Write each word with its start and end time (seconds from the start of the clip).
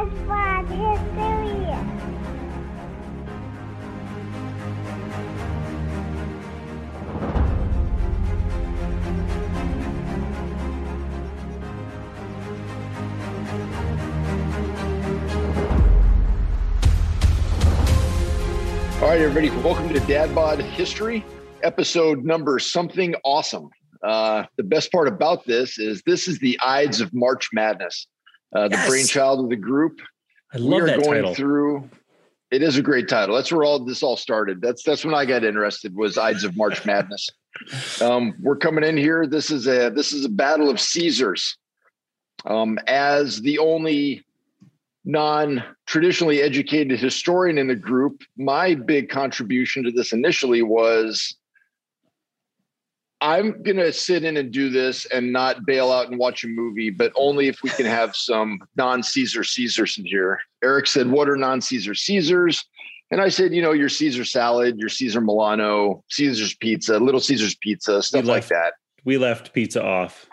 Bod 0.00 0.66
History. 0.68 1.66
All 19.00 19.08
right, 19.08 19.20
everybody, 19.20 19.50
welcome 19.62 19.90
to 19.90 20.00
Dad 20.00 20.34
Bod 20.34 20.60
History, 20.60 21.26
episode 21.62 22.24
number 22.24 22.58
something 22.58 23.14
awesome. 23.22 23.68
Uh, 24.02 24.44
the 24.56 24.62
best 24.62 24.90
part 24.92 25.08
about 25.08 25.44
this 25.44 25.78
is 25.78 26.00
this 26.06 26.26
is 26.26 26.38
the 26.38 26.58
Ides 26.62 27.02
of 27.02 27.12
March 27.12 27.50
Madness, 27.52 28.06
uh, 28.54 28.68
the 28.68 28.76
Yes. 28.76 28.88
brainchild 28.88 29.40
of 29.44 29.48
the 29.50 29.56
group. 29.56 30.00
I 30.52 30.58
love 30.58 30.70
we 30.70 30.80
are 30.80 30.86
that 30.86 31.02
going 31.04 31.18
title. 31.22 31.34
through. 31.34 31.90
It 32.50 32.62
is 32.62 32.76
a 32.76 32.82
great 32.82 33.08
title. 33.08 33.36
That's 33.36 33.52
where 33.52 33.62
all 33.62 33.78
this 33.78 34.02
all 34.02 34.16
started. 34.16 34.60
That's 34.60 34.82
that's 34.82 35.04
when 35.04 35.14
I 35.14 35.24
got 35.24 35.44
interested. 35.44 35.94
Was 35.94 36.18
Ides 36.18 36.42
of 36.42 36.56
March 36.56 36.84
Madness. 36.84 37.28
Um, 38.00 38.34
we're 38.40 38.56
coming 38.56 38.82
in 38.84 38.96
here. 38.96 39.26
This 39.26 39.50
is 39.52 39.68
a 39.68 39.90
this 39.90 40.12
is 40.12 40.24
a 40.24 40.28
battle 40.28 40.68
of 40.68 40.80
Caesars. 40.80 41.56
Um, 42.46 42.78
as 42.88 43.40
the 43.42 43.58
only 43.58 44.24
non-traditionally 45.04 46.40
educated 46.42 46.98
historian 46.98 47.58
in 47.58 47.68
the 47.68 47.74
group, 47.76 48.22
my 48.36 48.74
big 48.74 49.08
contribution 49.10 49.82
to 49.84 49.90
this 49.90 50.12
initially 50.12 50.62
was 50.62 51.36
I'm 53.22 53.62
gonna 53.62 53.92
sit 53.92 54.24
in 54.24 54.36
and 54.36 54.50
do 54.50 54.70
this 54.70 55.04
and 55.06 55.32
not 55.32 55.66
bail 55.66 55.92
out 55.92 56.08
and 56.08 56.18
watch 56.18 56.42
a 56.44 56.48
movie, 56.48 56.90
but 56.90 57.12
only 57.16 57.48
if 57.48 57.62
we 57.62 57.70
can 57.70 57.84
have 57.86 58.16
some 58.16 58.60
non-Caesar 58.76 59.44
Caesars 59.44 59.98
in 59.98 60.04
here. 60.06 60.40
Eric 60.62 60.86
said, 60.86 61.08
"What 61.10 61.28
are 61.28 61.36
non-Caesar 61.36 61.94
Caesars?" 61.94 62.64
And 63.10 63.20
I 63.20 63.28
said, 63.28 63.52
"You 63.52 63.60
know, 63.60 63.72
your 63.72 63.88
Caesar 63.88 64.24
salad, 64.24 64.78
your 64.78 64.88
Caesar 64.88 65.20
Milano, 65.20 66.02
Caesar's 66.10 66.54
pizza, 66.54 66.98
Little 66.98 67.20
Caesar's 67.20 67.54
pizza, 67.56 68.02
stuff 68.02 68.24
like 68.24 68.34
left- 68.34 68.48
that." 68.50 68.72
we 69.04 69.16
left 69.18 69.52
pizza 69.52 69.82
off. 69.82 70.26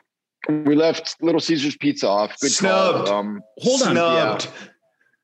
We 0.49 0.75
left 0.75 1.15
Little 1.21 1.41
Caesar's 1.41 1.75
pizza 1.75 2.07
off. 2.07 2.39
Good 2.39 2.51
Snubbed. 2.51 3.07
call. 3.07 3.17
Um, 3.17 3.41
Hold 3.59 3.81
on. 3.81 3.91
Snubbed. 3.91 4.47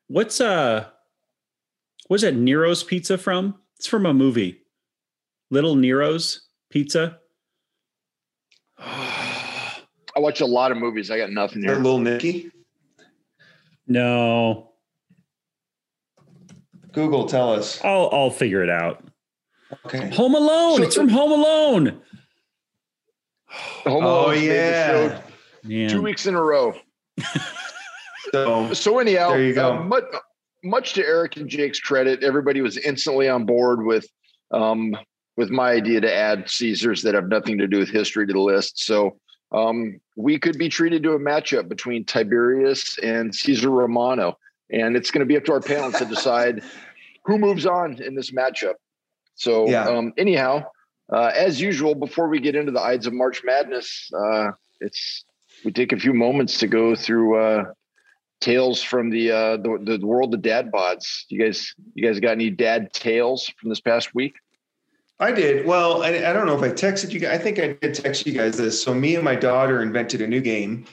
What's 0.08 0.38
uh 0.40 0.86
what's 2.08 2.22
that 2.24 2.34
Nero's 2.36 2.82
pizza 2.84 3.16
from? 3.16 3.54
It's 3.78 3.86
from 3.86 4.04
a 4.04 4.12
movie. 4.12 4.60
Little 5.50 5.76
Nero's 5.76 6.42
pizza. 6.70 7.20
I 8.78 10.20
watch 10.20 10.40
a 10.40 10.46
lot 10.46 10.70
of 10.72 10.78
movies. 10.78 11.10
I 11.10 11.18
got 11.18 11.30
nothing 11.30 11.62
here. 11.62 11.74
little 11.76 11.98
Nicky? 11.98 12.50
No. 13.86 14.70
Google, 16.92 17.26
tell 17.26 17.52
us. 17.52 17.82
I'll 17.84 18.08
I'll 18.12 18.30
figure 18.30 18.62
it 18.62 18.70
out. 18.70 19.02
Okay. 19.86 20.10
Home 20.14 20.34
Alone. 20.34 20.78
So- 20.78 20.82
it's 20.84 20.94
from 20.96 21.08
Home 21.08 21.32
Alone. 21.32 22.00
Home 23.84 24.04
Oh 24.04 24.26
Alone 24.26 24.30
made 24.34 24.48
the 24.48 24.54
yeah. 24.54 25.20
Man. 25.64 25.88
two 25.90 26.02
weeks 26.02 26.26
in 26.26 26.34
a 26.34 26.42
row. 26.42 26.74
So 28.32 28.72
So 28.72 28.98
anyhow, 28.98 29.30
There 29.30 29.42
you 29.42 29.54
go. 29.54 29.74
uh, 29.74 29.82
much, 29.82 30.04
much 30.64 30.92
to 30.94 31.04
Eric 31.06 31.36
and 31.36 31.48
Jake's 31.48 31.78
credit, 31.78 32.24
everybody 32.24 32.60
was 32.62 32.76
instantly 32.78 33.28
on 33.28 33.44
board 33.46 33.84
with 33.84 34.06
um, 34.50 34.96
with 35.36 35.50
my 35.50 35.70
idea 35.72 36.00
to 36.00 36.12
add 36.12 36.48
Caesars 36.48 37.02
that 37.02 37.14
have 37.14 37.28
nothing 37.28 37.58
to 37.58 37.66
do 37.66 37.78
with 37.78 37.90
history 37.90 38.26
to 38.26 38.32
the 38.32 38.40
list. 38.40 38.84
So 38.84 39.18
um, 39.52 40.00
we 40.16 40.38
could 40.38 40.58
be 40.58 40.68
treated 40.68 41.02
to 41.04 41.12
a 41.12 41.18
matchup 41.18 41.68
between 41.68 42.04
Tiberius 42.04 42.98
and 42.98 43.34
Caesar 43.34 43.70
Romano, 43.70 44.38
and 44.70 44.96
it's 44.96 45.10
going 45.10 45.20
to 45.20 45.26
be 45.26 45.36
up 45.36 45.44
to 45.44 45.52
our 45.52 45.60
panel 45.60 45.92
to 45.92 46.04
decide 46.04 46.62
who 47.24 47.38
moves 47.38 47.66
on 47.66 48.00
in 48.02 48.14
this 48.14 48.30
matchup. 48.30 48.74
So 49.36 49.68
Yeah. 49.68 49.88
um, 49.88 50.12
anyhow, 50.16 50.64
uh, 51.12 51.32
as 51.34 51.60
usual, 51.60 51.94
before 51.94 52.28
we 52.28 52.38
get 52.40 52.54
into 52.54 52.72
the 52.72 52.80
Ides 52.80 53.06
of 53.06 53.12
March 53.12 53.42
Madness, 53.44 54.10
uh, 54.16 54.48
it's 54.80 55.24
we 55.64 55.72
take 55.72 55.92
a 55.92 55.96
few 55.98 56.12
moments 56.12 56.58
to 56.58 56.66
go 56.66 56.94
through 56.94 57.38
uh, 57.38 57.64
tales 58.40 58.82
from 58.82 59.10
the, 59.10 59.30
uh, 59.30 59.56
the 59.56 59.98
the 59.98 60.06
world 60.06 60.34
of 60.34 60.42
dad 60.42 60.70
bods. 60.70 61.24
You 61.28 61.42
guys, 61.42 61.74
you 61.94 62.06
guys 62.06 62.20
got 62.20 62.32
any 62.32 62.50
dad 62.50 62.92
tales 62.92 63.50
from 63.58 63.70
this 63.70 63.80
past 63.80 64.14
week? 64.14 64.34
I 65.24 65.32
did. 65.32 65.64
Well, 65.64 66.02
I, 66.02 66.08
I 66.08 66.34
don't 66.34 66.46
know 66.46 66.54
if 66.54 66.62
I 66.62 66.68
texted 66.68 67.10
you 67.10 67.18
guys. 67.18 67.40
I 67.40 67.42
think 67.42 67.58
I 67.58 67.78
did 67.80 67.94
text 67.94 68.26
you 68.26 68.34
guys 68.34 68.58
this. 68.58 68.82
So 68.82 68.92
me 68.92 69.14
and 69.14 69.24
my 69.24 69.34
daughter 69.34 69.80
invented 69.80 70.20
a 70.20 70.26
new 70.26 70.42
game. 70.42 70.84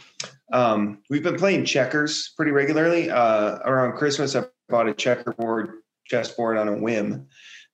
Um, 0.53 1.00
we've 1.09 1.22
been 1.22 1.36
playing 1.36 1.66
checkers 1.66 2.31
pretty 2.38 2.53
regularly. 2.53 3.09
Uh, 3.09 3.58
around 3.66 3.97
Christmas, 3.97 4.34
I 4.38 4.46
bought 4.69 4.88
a 4.88 4.94
checkerboard 4.94 5.81
chessboard 6.06 6.58
on 6.58 6.69
a 6.69 6.78
whim. 6.78 7.28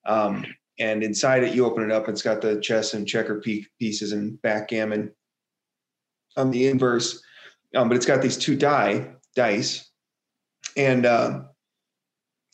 Um, 0.07 0.47
and 0.79 1.03
inside 1.03 1.44
it, 1.44 1.53
you 1.53 1.63
open 1.63 1.84
it 1.84 1.91
up. 1.91 2.09
It's 2.09 2.23
got 2.23 2.41
the 2.41 2.59
chess 2.59 2.95
and 2.95 3.07
checker 3.07 3.39
pieces 3.79 4.12
and 4.12 4.41
backgammon 4.41 5.12
on 6.38 6.50
the 6.50 6.66
inverse. 6.68 7.22
Um, 7.75 7.88
but 7.88 7.97
it's 7.97 8.06
got 8.07 8.24
these 8.24 8.38
two 8.38 8.56
die 8.56 9.13
dice, 9.35 9.91
and 10.75 11.06
uh, 11.06 11.41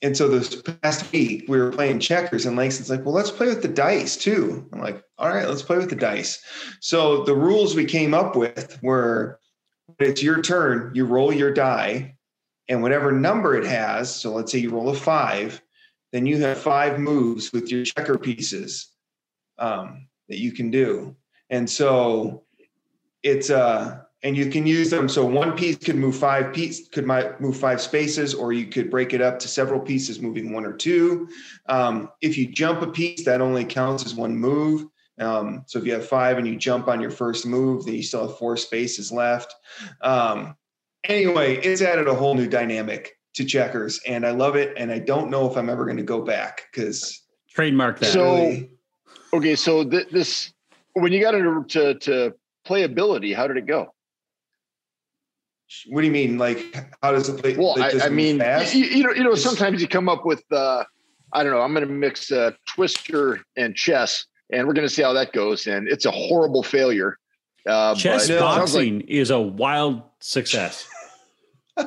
and 0.03 0.17
so 0.17 0.27
this 0.27 0.61
past 0.61 1.09
week 1.13 1.45
we 1.47 1.57
were 1.57 1.71
playing 1.71 1.99
checkers, 1.99 2.45
and 2.45 2.57
Langston's 2.57 2.89
like, 2.89 3.05
"Well, 3.05 3.13
let's 3.13 3.31
play 3.31 3.47
with 3.47 3.61
the 3.61 3.69
dice 3.69 4.17
too." 4.17 4.67
I'm 4.73 4.81
like, 4.81 5.01
"All 5.17 5.29
right, 5.29 5.47
let's 5.47 5.61
play 5.61 5.77
with 5.77 5.89
the 5.89 5.95
dice." 5.95 6.43
So 6.81 7.23
the 7.23 7.33
rules 7.33 7.73
we 7.73 7.85
came 7.85 8.13
up 8.13 8.35
with 8.35 8.77
were: 8.83 9.39
it's 9.99 10.21
your 10.21 10.41
turn. 10.41 10.91
You 10.93 11.05
roll 11.05 11.33
your 11.33 11.53
die, 11.53 12.17
and 12.67 12.81
whatever 12.81 13.13
number 13.13 13.55
it 13.55 13.65
has. 13.65 14.13
So 14.13 14.33
let's 14.33 14.51
say 14.51 14.59
you 14.59 14.71
roll 14.71 14.89
a 14.89 14.93
five, 14.93 15.61
then 16.11 16.25
you 16.25 16.37
have 16.41 16.57
five 16.57 16.99
moves 16.99 17.53
with 17.53 17.71
your 17.71 17.85
checker 17.85 18.17
pieces 18.17 18.89
um, 19.57 20.07
that 20.27 20.39
you 20.39 20.51
can 20.51 20.69
do, 20.69 21.15
and 21.49 21.69
so 21.69 22.43
it's 23.23 23.49
uh 23.49 24.01
and 24.23 24.37
you 24.37 24.49
can 24.49 24.65
use 24.65 24.89
them. 24.89 25.07
So 25.09 25.25
one 25.25 25.51
piece 25.55 25.77
could 25.77 25.97
move 25.97 26.15
five 26.15 26.53
piece 26.53 26.87
could 26.87 27.05
move 27.39 27.57
five 27.57 27.81
spaces 27.81 28.33
or 28.33 28.53
you 28.53 28.65
could 28.67 28.89
break 28.89 29.13
it 29.13 29.21
up 29.21 29.37
to 29.39 29.47
several 29.47 29.79
pieces 29.79 30.21
moving 30.21 30.53
one 30.53 30.65
or 30.65 30.73
two. 30.73 31.27
Um, 31.67 32.09
if 32.21 32.37
you 32.37 32.47
jump 32.47 32.81
a 32.81 32.87
piece 32.87 33.25
that 33.25 33.41
only 33.41 33.65
counts 33.65 34.05
as 34.05 34.15
one 34.15 34.35
move. 34.35 34.87
Um, 35.19 35.63
so 35.67 35.77
if 35.77 35.85
you 35.85 35.93
have 35.93 36.07
five 36.07 36.39
and 36.39 36.47
you 36.47 36.55
jump 36.55 36.87
on 36.87 36.99
your 36.99 37.11
first 37.11 37.45
move 37.45 37.85
then 37.85 37.93
you 37.93 38.01
still 38.01 38.27
have 38.27 38.37
four 38.37 38.57
spaces 38.57 39.11
left. 39.11 39.53
Um, 40.01 40.55
anyway 41.07 41.57
it's 41.57 41.81
added 41.81 42.07
a 42.07 42.13
whole 42.15 42.33
new 42.33 42.47
dynamic 42.47 43.17
to 43.33 43.43
checkers 43.43 43.99
and 44.07 44.25
i 44.25 44.31
love 44.31 44.55
it 44.55 44.71
and 44.77 44.89
i 44.89 44.97
don't 44.97 45.29
know 45.29 45.49
if 45.51 45.57
i'm 45.57 45.69
ever 45.69 45.83
going 45.83 45.97
to 45.97 46.03
go 46.03 46.21
back 46.21 46.61
because 46.71 47.23
Trademark 47.49 47.99
that. 47.99 48.05
So- 48.13 48.57
Okay, 49.33 49.55
so 49.55 49.83
th- 49.83 50.07
this 50.11 50.53
when 50.93 51.11
you 51.11 51.19
got 51.19 51.33
into 51.35 51.63
to, 51.69 51.95
to 51.95 52.33
playability, 52.67 53.35
how 53.35 53.47
did 53.47 53.57
it 53.57 53.65
go? 53.65 53.91
What 55.89 56.01
do 56.01 56.07
you 56.07 56.13
mean 56.13 56.37
like 56.37 56.75
how 57.01 57.11
does 57.11 57.29
it 57.29 57.41
play 57.41 57.55
Well, 57.57 57.75
like, 57.77 57.89
I, 57.89 57.91
does 57.91 58.03
I 58.03 58.09
mean, 58.09 58.39
fast? 58.39 58.75
you, 58.75 58.85
you 58.85 59.03
know, 59.03 59.11
you 59.11 59.23
know, 59.23 59.35
sometimes 59.35 59.81
you 59.81 59.87
come 59.87 60.07
up 60.09 60.25
with, 60.25 60.43
uh, 60.51 60.83
I 61.33 61.43
don't 61.43 61.51
know, 61.51 61.61
I'm 61.61 61.73
going 61.73 61.87
to 61.87 61.91
mix 61.93 62.31
uh, 62.31 62.51
Twister 62.67 63.39
and 63.57 63.75
chess, 63.75 64.25
and 64.51 64.67
we're 64.67 64.73
going 64.73 64.87
to 64.87 64.93
see 64.93 65.01
how 65.01 65.13
that 65.13 65.33
goes. 65.33 65.65
And 65.67 65.87
it's 65.87 66.05
a 66.05 66.11
horrible 66.11 66.63
failure. 66.63 67.17
Uh, 67.67 67.95
Chess 67.95 68.27
but 68.27 68.35
it 68.35 68.41
like- 68.41 68.59
boxing 68.59 69.01
is 69.01 69.31
a 69.31 69.39
wild 69.39 70.03
success. 70.19 70.87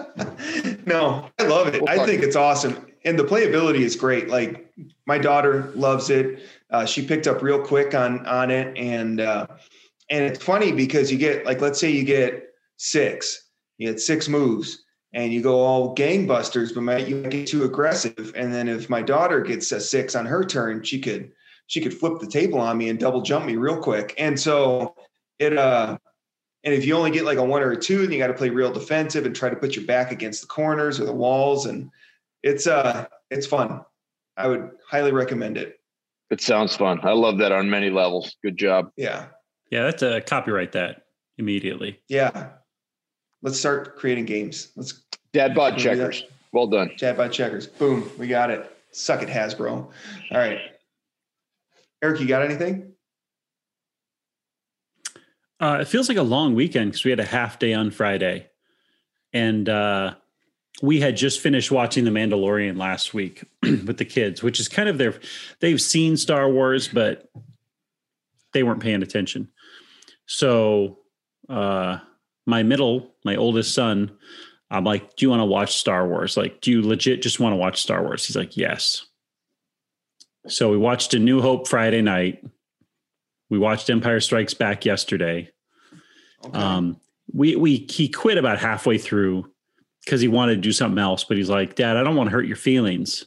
no, 0.87 1.31
I 1.39 1.45
love 1.45 1.69
it. 1.69 1.83
We'll 1.83 1.89
I 1.89 2.05
think 2.05 2.23
it's 2.23 2.37
awesome. 2.37 2.87
And 3.05 3.17
the 3.17 3.23
playability 3.23 3.81
is 3.81 3.95
great. 3.95 4.29
Like 4.29 4.73
my 5.07 5.17
daughter 5.19 5.71
loves 5.77 6.11
it. 6.11 6.43
Uh, 6.71 6.85
she 6.85 7.07
picked 7.07 7.29
up 7.29 7.41
real 7.41 7.63
quick 7.63 7.95
on 7.95 8.27
on 8.27 8.51
it. 8.51 8.77
And 8.77 9.21
uh, 9.21 9.47
and 10.11 10.25
it's 10.25 10.43
funny 10.43 10.73
because 10.73 11.13
you 11.13 11.19
get 11.19 11.47
like 11.47 11.61
let's 11.61 11.79
say 11.79 11.91
you 11.91 12.05
get 12.05 12.49
six, 12.79 13.46
you 13.79 13.89
get 13.89 14.01
six 14.01 14.29
moves 14.29 14.85
and 15.13 15.33
you 15.33 15.41
go 15.41 15.61
all 15.61 15.95
gangbusters, 15.95 16.75
but 16.75 16.83
might 16.83 17.09
you 17.09 17.23
get 17.23 17.47
too 17.47 17.65
aggressive. 17.65 18.33
And 18.37 18.53
then 18.53 18.69
if 18.69 18.91
my 18.91 19.03
daughter 19.03 19.41
gets 19.41 19.73
a 19.73 19.81
six 19.81 20.15
on 20.15 20.27
her 20.27 20.45
turn, 20.45 20.83
she 20.83 21.01
could 21.01 21.33
she 21.69 21.81
could 21.81 21.95
flip 21.95 22.21
the 22.21 22.27
table 22.27 22.61
on 22.61 22.79
me 22.79 22.89
and 22.89 22.99
double 22.99 23.23
jump 23.23 23.45
me 23.47 23.57
real 23.57 23.79
quick. 23.81 24.15
And 24.19 24.39
so 24.39 24.95
it 25.39 25.57
uh 25.57 25.99
and 26.65 26.75
if 26.75 26.85
you 26.85 26.97
only 26.97 27.11
get 27.13 27.25
like 27.25 27.39
a 27.39 27.45
one 27.45 27.63
or 27.63 27.73
a 27.73 27.77
two, 27.77 28.03
then 28.03 28.13
you 28.13 28.19
got 28.19 28.27
to 28.27 28.35
play 28.35 28.51
real 28.51 28.73
defensive 28.73 29.25
and 29.25 29.35
try 29.37 29.49
to 29.49 29.57
put 29.57 29.77
your 29.77 29.87
back 29.87 30.11
against 30.11 30.41
the 30.41 30.49
corners 30.49 30.99
or 30.99 31.05
the 31.05 31.13
walls. 31.13 31.67
And 31.67 31.91
it's 32.43 32.67
uh 32.67 33.07
it's 33.31 33.47
fun. 33.47 33.83
I 34.37 34.49
would 34.49 34.71
highly 34.91 35.13
recommend 35.13 35.57
it. 35.57 35.81
it 36.31 36.41
sounds 36.41 36.77
fun. 36.77 37.01
I 37.03 37.13
love 37.13 37.39
that 37.39 37.53
on 37.53 37.71
many 37.71 37.89
levels. 37.91 38.37
Good 38.43 38.59
job. 38.59 38.91
Yeah. 38.97 39.29
Yeah, 39.71 39.85
that's 39.85 40.03
a 40.03 40.21
copyright 40.21 40.73
that 40.73 41.03
immediately. 41.39 42.01
Yeah. 42.09 42.51
Let's 43.47 43.61
start 43.61 43.95
creating 43.97 44.25
games. 44.25 44.73
Let's 44.75 45.03
Dad 45.33 45.55
bod 45.55 45.75
Can 45.75 45.79
do 45.79 45.85
checkers. 45.85 46.25
Well 46.51 46.67
done. 46.67 46.91
chat 46.97 47.17
by 47.17 47.29
checkers. 47.29 47.69
Boom. 47.69 48.11
We 48.19 48.27
got 48.27 48.51
it. 48.51 48.77
Suck 48.91 49.23
it, 49.23 49.29
Hasbro. 49.29 49.71
All 49.71 49.93
right. 50.33 50.59
Eric, 52.03 52.21
you 52.21 52.27
got 52.27 52.43
anything? 52.43 52.93
Uh, 55.61 55.79
it 55.81 55.87
feels 55.87 56.09
like 56.09 56.19
a 56.19 56.25
long 56.25 56.57
weekend 56.57 56.91
because 56.91 57.05
we 57.05 57.13
had 57.13 57.21
a 57.21 57.25
half 57.25 57.61
day 57.61 57.73
on 57.73 57.93
Friday, 57.93 58.49
and 59.33 59.69
uh, 59.69 60.15
we 60.83 60.99
had 61.01 61.17
just 61.17 61.39
finished 61.39 61.71
watching 61.71 62.05
The 62.05 62.11
Mandalorian 62.11 62.77
last 62.77 63.15
week 63.15 63.45
with 63.63 63.99
the 63.99 64.05
kids, 64.05 64.43
which 64.43 64.59
is 64.59 64.67
kind 64.67 64.89
of 64.89 64.99
their 64.99 65.15
they've 65.61 65.81
seen 65.81 66.17
Star 66.17 66.51
Wars, 66.51 66.89
but 66.89 67.31
they 68.53 68.65
weren't 68.65 68.83
paying 68.83 69.05
attention. 69.05 69.49
So 70.27 70.99
uh 71.49 72.01
my 72.47 72.63
middle, 72.63 73.15
my 73.25 73.37
oldest 73.37 73.75
son, 73.75 74.17
I'm 74.71 74.85
like, 74.85 75.17
Do 75.17 75.27
you 75.27 75.31
want 75.31 75.41
to 75.41 75.47
watch 75.47 75.77
Star 75.77 76.07
Wars? 76.07 76.37
Like, 76.37 76.61
do 76.61 76.71
you 76.71 76.83
legit 76.83 77.23
just 77.23 77.41
want 77.41 77.53
to 77.53 77.57
watch 77.57 77.83
Star 77.83 78.03
Wars? 78.03 78.27
He's 78.27 78.37
like, 78.37 78.57
Yes. 78.57 79.07
So 80.49 80.71
we 80.71 80.77
watched 80.77 81.13
A 81.15 81.19
New 81.19 81.41
Hope 81.41 81.67
Friday 81.67 82.03
night. 82.03 82.45
We 83.51 83.59
watched 83.59 83.91
Empire 83.91 84.21
Strikes 84.21 84.55
Back 84.55 84.85
yesterday. 84.85 85.51
Okay. 86.45 86.59
Um, 86.59 87.01
we 87.33 87.57
we 87.57 87.87
he 87.91 88.09
quit 88.09 88.39
about 88.39 88.59
halfway 88.59 88.99
through 88.99 89.51
because 90.05 90.21
he 90.21 90.29
wanted 90.29 90.57
to 90.57 90.61
do 90.61 90.73
something 90.73 90.99
else, 90.99 91.25
but 91.25 91.37
he's 91.37 91.51
like, 91.51 91.75
Dad, 91.75 91.97
I 91.97 92.05
don't 92.05 92.15
want 92.15 92.31
to 92.31 92.35
hurt 92.35 92.47
your 92.47 92.57
feelings, 92.57 93.25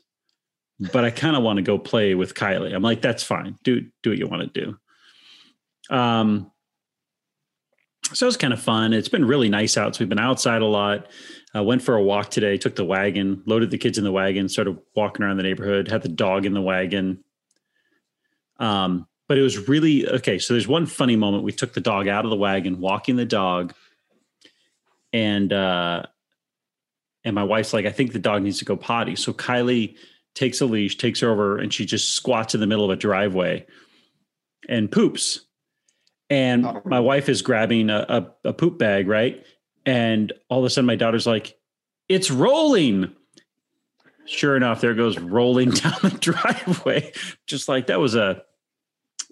but 0.93 1.03
I 1.03 1.11
kind 1.11 1.35
of 1.35 1.43
want 1.43 1.57
to 1.57 1.63
go 1.63 1.77
play 1.77 2.15
with 2.15 2.33
Kylie. 2.33 2.73
I'm 2.73 2.81
like, 2.81 3.01
that's 3.01 3.23
fine. 3.23 3.57
Do 3.63 3.85
do 4.03 4.09
what 4.09 4.19
you 4.19 4.27
want 4.27 4.53
to 4.53 4.77
do. 5.89 5.95
Um, 5.95 6.51
so 8.13 8.25
it 8.25 8.27
was 8.27 8.37
kind 8.37 8.53
of 8.53 8.61
fun. 8.61 8.93
It's 8.93 9.09
been 9.09 9.25
really 9.25 9.49
nice 9.49 9.77
out. 9.77 9.95
So 9.95 9.99
we've 9.99 10.09
been 10.09 10.19
outside 10.19 10.61
a 10.61 10.65
lot. 10.65 11.07
I 11.53 11.61
went 11.61 11.81
for 11.81 11.95
a 11.95 12.03
walk 12.03 12.29
today, 12.29 12.57
took 12.57 12.75
the 12.75 12.85
wagon, 12.85 13.41
loaded 13.45 13.71
the 13.71 13.77
kids 13.77 13.97
in 13.97 14.03
the 14.03 14.11
wagon, 14.11 14.49
started 14.49 14.77
walking 14.95 15.25
around 15.25 15.37
the 15.37 15.43
neighborhood, 15.43 15.87
had 15.87 16.01
the 16.01 16.09
dog 16.09 16.45
in 16.45 16.53
the 16.53 16.61
wagon. 16.61 17.23
Um, 18.59 19.07
but 19.27 19.37
it 19.37 19.41
was 19.41 19.67
really 19.67 20.07
okay. 20.07 20.39
So 20.39 20.53
there's 20.53 20.67
one 20.67 20.85
funny 20.85 21.15
moment. 21.15 21.43
We 21.43 21.51
took 21.51 21.73
the 21.73 21.81
dog 21.81 22.07
out 22.07 22.25
of 22.25 22.31
the 22.31 22.37
wagon, 22.37 22.79
walking 22.79 23.15
the 23.15 23.25
dog, 23.25 23.73
and 25.13 25.53
uh, 25.53 26.03
and 27.23 27.35
my 27.35 27.43
wife's 27.43 27.73
like, 27.73 27.85
I 27.85 27.91
think 27.91 28.11
the 28.11 28.19
dog 28.19 28.41
needs 28.43 28.59
to 28.59 28.65
go 28.65 28.75
potty. 28.75 29.15
So 29.15 29.33
Kylie 29.33 29.95
takes 30.33 30.61
a 30.61 30.65
leash, 30.65 30.97
takes 30.97 31.19
her 31.19 31.29
over, 31.29 31.57
and 31.57 31.73
she 31.73 31.85
just 31.85 32.13
squats 32.13 32.53
in 32.53 32.59
the 32.59 32.67
middle 32.67 32.85
of 32.85 32.91
a 32.91 32.95
driveway 32.95 33.65
and 34.67 34.91
poops. 34.91 35.41
And 36.29 36.65
Oh. 36.65 36.81
my 36.85 36.99
wife 36.99 37.27
is 37.29 37.41
grabbing 37.41 37.89
a, 37.89 38.05
a, 38.43 38.49
a 38.49 38.53
poop 38.53 38.77
bag, 38.77 39.07
right? 39.07 39.43
And 39.85 40.31
all 40.49 40.59
of 40.59 40.65
a 40.65 40.69
sudden, 40.69 40.85
my 40.85 40.95
daughter's 40.95 41.25
like, 41.25 41.57
"It's 42.07 42.29
rolling." 42.29 43.15
Sure 44.25 44.55
enough, 44.55 44.79
there 44.81 44.93
goes 44.93 45.17
rolling 45.17 45.69
down 45.71 45.95
the 46.03 46.11
driveway, 46.19 47.11
just 47.47 47.67
like 47.67 47.87
that 47.87 47.99
was 47.99 48.13
a 48.15 48.43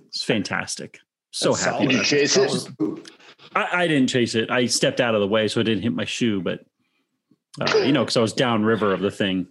it's 0.08 0.24
fantastic. 0.24 1.00
So 1.32 1.52
That's 1.52 1.66
happy. 1.66 1.88
Did 1.88 1.98
you 1.98 2.04
chase 2.04 2.36
it? 2.38 2.68
I, 3.54 3.84
I 3.84 3.88
didn't 3.88 4.08
chase 4.10 4.34
it. 4.34 4.50
I 4.50 4.66
stepped 4.66 5.00
out 5.00 5.14
of 5.14 5.22
the 5.22 5.28
way 5.28 5.48
so 5.48 5.60
it 5.60 5.66
didn't 5.66 5.84
hit 5.84 5.94
my 5.94 6.06
shoe, 6.06 6.42
but 6.42 6.66
uh, 7.62 7.78
you 7.78 7.92
know, 7.92 8.04
because 8.04 8.18
I 8.18 8.22
was 8.22 8.34
downriver 8.34 8.92
of 8.94 9.02
the 9.02 9.12
thing. 9.12 9.48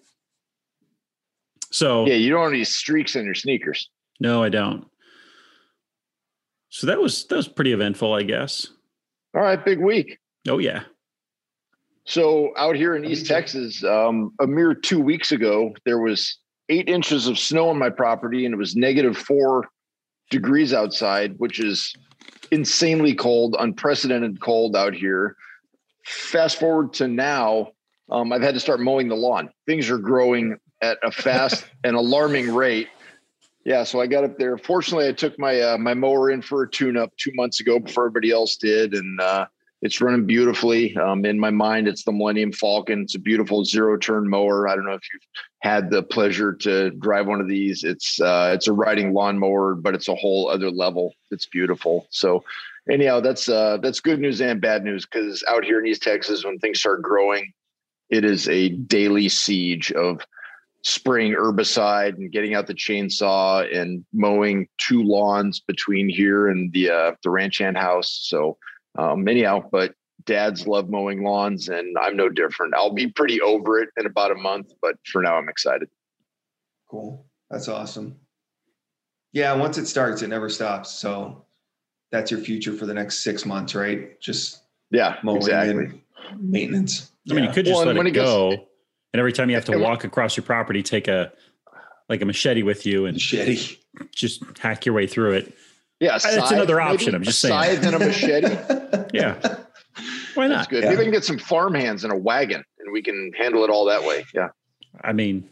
So 1.71 2.07
Yeah, 2.07 2.15
you 2.15 2.31
don't 2.31 2.41
want 2.41 2.55
any 2.55 2.65
streaks 2.65 3.15
in 3.17 3.25
your 3.25 3.35
sneakers. 3.35 3.89
no, 4.21 4.43
I 4.43 4.49
don't. 4.49 4.87
So 6.77 6.87
that 6.89 7.01
was 7.01 7.25
that 7.29 7.37
was 7.37 7.49
pretty 7.49 7.73
eventful, 7.73 8.13
I 8.13 8.23
guess. 8.23 8.69
All 9.35 9.41
right, 9.41 9.65
big 9.65 9.81
week. 9.81 10.19
Oh 10.47 10.59
yeah, 10.59 10.83
So 12.05 12.53
out 12.59 12.77
here 12.77 12.95
in 12.95 13.07
East 13.07 13.25
Texas, 13.25 13.83
um, 13.83 14.35
a 14.43 14.47
mere 14.47 14.75
two 14.75 15.01
weeks 15.01 15.33
ago, 15.33 15.75
there 15.87 15.99
was 15.99 16.37
eight 16.69 16.87
inches 16.87 17.29
of 17.29 17.39
snow 17.39 17.71
on 17.71 17.79
my 17.79 17.89
property, 17.89 18.45
and 18.45 18.53
it 18.53 18.59
was 18.59 18.77
negative 18.77 19.17
four 19.17 19.65
degrees 20.31 20.75
outside, 20.75 21.39
which 21.39 21.61
is 21.61 21.95
insanely 22.51 23.15
cold, 23.15 23.57
unprecedented 23.59 24.43
cold 24.43 24.77
out 24.77 24.93
here. 24.93 25.35
Fast 26.05 26.61
forward 26.61 26.93
to 26.93 27.09
now, 27.09 27.69
um, 28.11 28.35
I've 28.35 28.43
had 28.43 28.53
to 28.53 28.61
start 28.61 28.81
mowing 28.81 29.09
the 29.09 29.17
lawn. 29.17 29.49
Things 29.65 29.89
are 29.89 29.97
growing 29.97 30.59
at 30.83 30.99
a 31.03 31.11
fast 31.11 31.65
and 31.85 31.97
alarming 31.97 32.55
rate. 32.55 32.89
Yeah, 33.67 33.83
so 33.83 34.01
I 34.01 34.07
got 34.07 34.23
up 34.23 34.39
there. 34.39 34.57
Fortunately, 34.57 35.09
I 35.09 35.13
took 35.13 35.37
my 35.41 35.61
uh, 35.61 35.77
my 35.77 35.93
mower 35.93 36.31
in 36.31 36.41
for 36.41 36.63
a 36.63 36.71
tune-up 36.71 37.11
two 37.17 37.33
months 37.35 37.59
ago 37.59 37.81
before 37.81 38.07
everybody 38.07 38.31
else 38.31 38.57
did, 38.57 38.95
and 38.95 39.21
uh, 39.21 39.47
it's 39.83 40.01
running 40.01 40.25
beautifully. 40.25 40.97
Um, 40.97 41.25
in 41.25 41.41
my 41.41 41.51
mind, 41.51 41.89
it's 41.89 42.05
the 42.05 42.13
Millennium 42.13 42.53
Falcon. 42.53 43.03
It's 43.03 43.17
a 43.17 43.19
beautiful 43.19 43.65
zero-turn 43.65 44.29
mower. 44.29 44.69
I 44.69 44.77
don't 44.77 44.85
know 44.85 44.93
if 44.93 45.03
you've 45.13 45.27
had 45.63 45.91
the 45.91 46.05
pleasure 46.05 46.53
to 46.53 46.91
drive 46.91 47.27
one 47.27 47.41
of 47.41 47.49
these. 47.49 47.83
It's 47.83 48.21
uh, 48.21 48.53
it's 48.55 48.69
a 48.69 48.73
riding 48.73 49.13
lawnmower, 49.13 49.75
but 49.75 49.97
it's 49.97 50.07
a 50.07 50.15
whole 50.15 50.49
other 50.49 50.71
level. 50.71 51.15
It's 51.33 51.47
beautiful. 51.47 52.07
So, 52.11 52.45
anyhow, 52.89 53.19
that's 53.19 53.49
uh, 53.49 53.79
that's 53.79 53.99
good 53.99 54.21
news 54.21 54.41
and 54.41 54.61
bad 54.61 54.85
news 54.85 55.07
because 55.07 55.43
out 55.49 55.65
here 55.65 55.81
in 55.81 55.87
East 55.87 56.05
Texas, 56.05 56.45
when 56.45 56.61
things 56.61 56.79
start 56.79 57.03
growing, 57.03 57.53
it 58.11 58.25
is 58.25 58.49
a 58.49 58.69
daily 58.69 59.29
siege 59.29 59.91
of 59.91 60.21
spraying 60.91 61.33
herbicide 61.35 62.15
and 62.15 62.31
getting 62.31 62.55
out 62.55 62.69
the 62.69 62.75
chainsaw 62.75 63.67
and 63.77 64.05
mowing 64.13 64.69
two 64.79 65.03
lawns 65.03 65.59
between 65.59 66.09
here 66.09 66.47
and 66.47 66.73
the 66.73 66.89
uh, 66.89 67.13
the 67.25 67.31
ranch 67.31 67.59
hand 67.59 67.77
house. 67.77 68.21
So 68.23 68.57
um, 68.97 69.27
anyhow, 69.27 69.65
but 69.73 69.95
dads 70.25 70.67
love 70.69 70.89
mowing 70.89 71.25
lawns, 71.25 71.69
and 71.69 71.97
I'm 72.01 72.17
no 72.17 72.29
different. 72.29 72.75
I'll 72.75 72.93
be 72.95 73.09
pretty 73.09 73.41
over 73.41 73.81
it 73.81 73.89
in 73.97 74.07
about 74.07 74.31
a 74.31 74.37
month, 74.37 74.73
but 74.81 74.95
for 75.11 75.23
now, 75.23 75.37
I'm 75.37 75.49
excited. 75.49 75.89
Cool. 76.89 77.27
That's 77.51 77.67
awesome. 77.67 78.17
Yeah, 79.33 79.55
once 79.55 79.79
it 79.79 79.87
starts, 79.87 80.23
it 80.23 80.29
never 80.29 80.49
stops. 80.49 80.91
So 80.93 81.45
that's 82.13 82.31
your 82.31 82.41
future 82.41 82.73
for 82.73 82.87
the 82.87 82.95
next 82.95 83.19
six 83.25 83.45
months, 83.45 83.75
right? 83.75 84.19
Just 84.21 84.63
Yeah, 84.93 85.17
mowing 85.25 85.39
exactly. 85.39 85.85
and 85.85 86.01
maintenance. 86.41 87.11
I 87.29 87.35
mean, 87.35 87.45
you 87.45 87.51
could 87.51 87.65
just 87.67 87.77
Well, 87.77 87.87
let 87.87 87.97
when 87.97 88.07
it 88.07 88.11
it 88.11 88.15
gets- 88.15 88.27
go, 88.31 88.66
and 89.17 89.21
every 89.21 89.33
time 89.33 89.49
you 89.49 89.57
have 89.57 89.65
to 89.65 89.79
walk 89.79 90.05
across 90.05 90.37
your 90.37 90.45
property, 90.45 90.83
take 90.83 91.09
a 91.09 91.33
like 92.11 92.21
a 92.21 92.27
machete 92.27 92.63
with 92.63 92.85
you 92.85 93.07
and 93.07 93.15
Machete. 93.15 93.79
just 94.15 94.43
hack 94.59 94.85
your 94.85 94.95
way 94.95 95.07
through 95.07 95.33
it. 95.33 95.55
Yeah, 96.01 96.19
That's 96.19 96.51
another 96.51 96.79
option, 96.83 97.07
maybe? 97.13 97.17
I'm 97.17 97.23
just 97.23 97.43
a 97.43 97.49
saying. 97.49 97.81
Scythe 97.81 97.87
and 97.87 97.95
a 97.97 98.07
machete. 98.07 99.07
Yeah, 99.15 99.35
why 100.35 100.49
That's 100.49 100.59
not? 100.61 100.69
good. 100.69 100.83
Yeah. 100.85 100.91
Maybe 100.91 101.01
I 101.01 101.05
can 101.05 101.13
get 101.13 101.25
some 101.25 101.39
farm 101.39 101.75
hands 101.75 102.05
and 102.05 102.13
a 102.13 102.17
wagon, 102.17 102.63
and 102.79 102.93
we 102.93 103.01
can 103.03 103.31
handle 103.39 103.65
it 103.65 103.71
all 103.71 103.87
that 103.87 104.03
way. 104.05 104.27
Yeah, 104.35 104.49
I 105.03 105.15
mean, 105.15 105.49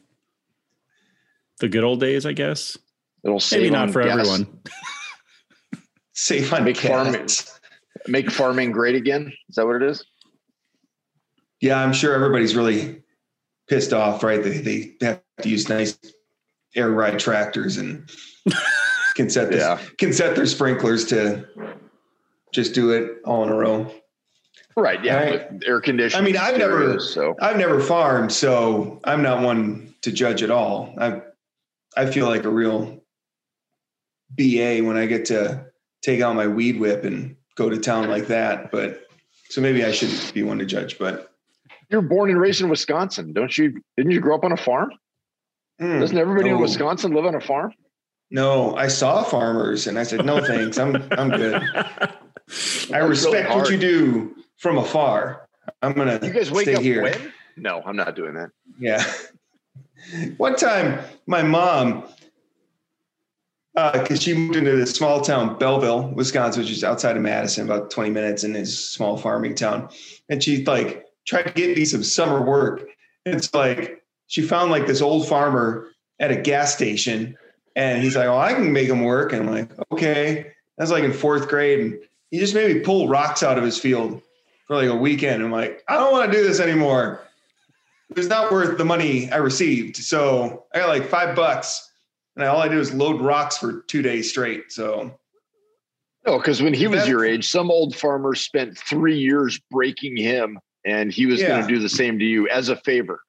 the 1.60 1.68
good 1.68 1.84
old 1.84 2.00
days, 2.00 2.26
I 2.26 2.32
guess. 2.34 2.76
it'll 3.24 3.40
save 3.40 3.60
Maybe 3.62 3.70
not 3.70 3.82
on 3.84 3.92
for 3.92 4.02
gas. 4.02 4.12
everyone. 4.18 4.60
Safe 6.12 6.52
on 6.52 6.64
Make 6.64 6.76
farming- 6.76 7.12
cats. 7.14 7.58
Make 8.06 8.30
farming 8.30 8.72
great 8.72 8.96
again. 8.96 9.32
Is 9.48 9.56
that 9.56 9.66
what 9.66 9.76
it 9.76 9.82
is? 9.82 10.04
Yeah, 11.62 11.78
I'm 11.82 11.94
sure 11.94 12.12
everybody's 12.12 12.54
really 12.54 13.02
pissed 13.68 13.92
off, 13.92 14.22
right? 14.22 14.42
They 14.42 14.58
they 14.58 14.94
have 15.06 15.22
to 15.42 15.48
use 15.48 15.68
nice 15.68 15.98
air 16.76 16.90
ride 16.90 17.18
tractors 17.18 17.76
and 17.76 18.08
can 19.14 19.30
set 19.30 19.50
this, 19.50 19.60
Yeah. 19.60 19.78
can 19.98 20.12
set 20.12 20.36
their 20.36 20.46
sprinklers 20.46 21.04
to 21.06 21.46
just 22.52 22.74
do 22.74 22.90
it 22.90 23.18
all 23.24 23.42
in 23.44 23.48
a 23.50 23.54
row. 23.54 23.92
Right. 24.76 25.02
Yeah. 25.04 25.24
Right. 25.24 25.46
Air 25.66 25.80
conditioning. 25.80 26.20
I 26.22 26.24
mean, 26.26 26.36
I've 26.36 26.58
never- 26.58 26.98
So 26.98 27.36
I've 27.40 27.56
never 27.56 27.80
farmed, 27.80 28.32
so 28.32 29.00
I'm 29.04 29.22
not 29.22 29.42
one 29.42 29.94
to 30.02 30.10
judge 30.12 30.42
at 30.42 30.50
all. 30.50 30.94
I 30.98 31.22
I 31.96 32.06
feel 32.06 32.26
like 32.26 32.44
a 32.44 32.50
real 32.50 33.00
BA 34.36 34.80
when 34.82 34.96
I 34.96 35.06
get 35.06 35.26
to 35.26 35.66
take 36.02 36.20
out 36.20 36.34
my 36.34 36.48
weed 36.48 36.80
whip 36.80 37.04
and 37.04 37.36
go 37.56 37.70
to 37.70 37.78
town 37.78 38.08
like 38.10 38.26
that. 38.26 38.70
But 38.72 39.04
so 39.48 39.60
maybe 39.60 39.84
I 39.84 39.92
shouldn't 39.92 40.34
be 40.34 40.42
one 40.42 40.58
to 40.58 40.66
judge. 40.66 40.98
But 40.98 41.32
you're 41.94 42.02
born 42.02 42.28
and 42.28 42.40
raised 42.40 42.60
in 42.60 42.68
Wisconsin, 42.68 43.32
don't 43.32 43.56
you? 43.56 43.80
Didn't 43.96 44.10
you 44.10 44.20
grow 44.20 44.34
up 44.34 44.42
on 44.44 44.50
a 44.50 44.56
farm? 44.56 44.90
hmm, 45.78 46.00
Doesn't 46.00 46.18
everybody 46.18 46.50
in. 46.50 46.58
Wisconsin 46.58 47.12
live 47.12 47.24
on 47.24 47.36
a 47.36 47.40
farm? 47.40 47.72
No, 48.32 48.74
I 48.74 48.88
saw 48.88 49.22
farmers 49.22 49.86
and 49.86 49.96
I 49.96 50.02
said, 50.02 50.26
no 50.26 50.44
thanks. 50.44 50.76
I'm 50.76 50.96
I'm 51.12 51.30
good. 51.30 51.54
I 52.92 52.98
really 52.98 53.08
respect 53.10 53.50
what 53.54 53.70
you 53.70 53.78
do 53.78 54.34
from 54.58 54.78
afar. 54.78 55.48
I'm 55.82 55.92
gonna 55.92 56.18
You 56.20 56.32
guys 56.32 56.50
wake 56.50 56.64
stay 56.64 56.74
up 56.74 56.82
here. 56.82 57.02
when? 57.04 57.32
No, 57.56 57.80
I'm 57.86 57.94
not 57.96 58.16
doing 58.16 58.34
that. 58.34 58.50
Yeah. 58.78 59.04
One 60.36 60.56
time, 60.56 60.98
my 61.26 61.42
mom, 61.42 62.08
uh, 63.76 63.92
because 64.02 64.20
she 64.22 64.34
moved 64.34 64.56
into 64.56 64.74
this 64.76 64.92
small 64.94 65.20
town, 65.20 65.56
Belleville, 65.58 66.08
Wisconsin, 66.14 66.62
which 66.62 66.72
is 66.72 66.82
outside 66.84 67.16
of 67.16 67.22
Madison, 67.22 67.64
about 67.70 67.90
20 67.90 68.10
minutes 68.10 68.42
in 68.44 68.52
this 68.52 68.90
small 68.90 69.16
farming 69.16 69.54
town. 69.54 69.88
And 70.28 70.42
she 70.42 70.64
like 70.64 71.03
tried 71.26 71.44
to 71.44 71.52
get 71.52 71.76
me 71.76 71.84
some 71.84 72.02
summer 72.02 72.42
work. 72.42 72.88
It's 73.24 73.52
like 73.54 74.02
she 74.26 74.42
found 74.42 74.70
like 74.70 74.86
this 74.86 75.00
old 75.02 75.28
farmer 75.28 75.88
at 76.20 76.30
a 76.30 76.36
gas 76.36 76.74
station, 76.74 77.36
and 77.76 78.02
he's 78.02 78.16
like, 78.16 78.26
"Oh, 78.26 78.38
I 78.38 78.54
can 78.54 78.72
make 78.72 78.88
him 78.88 79.02
work." 79.02 79.32
And 79.32 79.42
I'm 79.42 79.54
like, 79.54 79.70
"Okay." 79.92 80.52
That's 80.76 80.90
like 80.90 81.04
in 81.04 81.12
fourth 81.12 81.48
grade, 81.48 81.80
and 81.80 81.98
he 82.30 82.38
just 82.38 82.54
made 82.54 82.74
me 82.74 82.82
pull 82.82 83.08
rocks 83.08 83.42
out 83.42 83.58
of 83.58 83.64
his 83.64 83.78
field 83.78 84.20
for 84.66 84.76
like 84.76 84.88
a 84.88 84.96
weekend. 84.96 85.42
I'm 85.42 85.52
like, 85.52 85.84
I 85.88 85.94
don't 85.94 86.12
want 86.12 86.30
to 86.30 86.36
do 86.36 86.44
this 86.44 86.58
anymore 86.58 87.24
it 88.10 88.16
was 88.16 88.28
not 88.28 88.52
worth 88.52 88.78
the 88.78 88.84
money 88.84 89.30
I 89.30 89.36
received. 89.36 89.96
So 89.96 90.66
I 90.74 90.78
got 90.78 90.88
like 90.88 91.08
five 91.08 91.34
bucks, 91.34 91.90
and 92.36 92.44
all 92.44 92.60
I 92.60 92.68
did 92.68 92.76
was 92.76 92.94
load 92.94 93.20
rocks 93.20 93.58
for 93.58 93.82
two 93.82 94.02
days 94.02 94.30
straight. 94.30 94.70
So 94.70 95.18
No, 96.26 96.38
because 96.38 96.62
when 96.62 96.74
he 96.74 96.86
was 96.86 97.08
your 97.08 97.24
age, 97.24 97.48
some 97.48 97.70
old 97.70 97.96
farmer 97.96 98.34
spent 98.34 98.78
three 98.78 99.18
years 99.18 99.60
breaking 99.70 100.16
him 100.16 100.58
and 100.84 101.12
he 101.12 101.26
was 101.26 101.40
Yeah. 101.40 101.48
going 101.48 101.62
to 101.62 101.68
do 101.68 101.78
the 101.80 101.88
same 101.88 102.18
to 102.18 102.24
you 102.24 102.48
as 102.48 102.68
a 102.68 102.76
favor. 102.76 103.20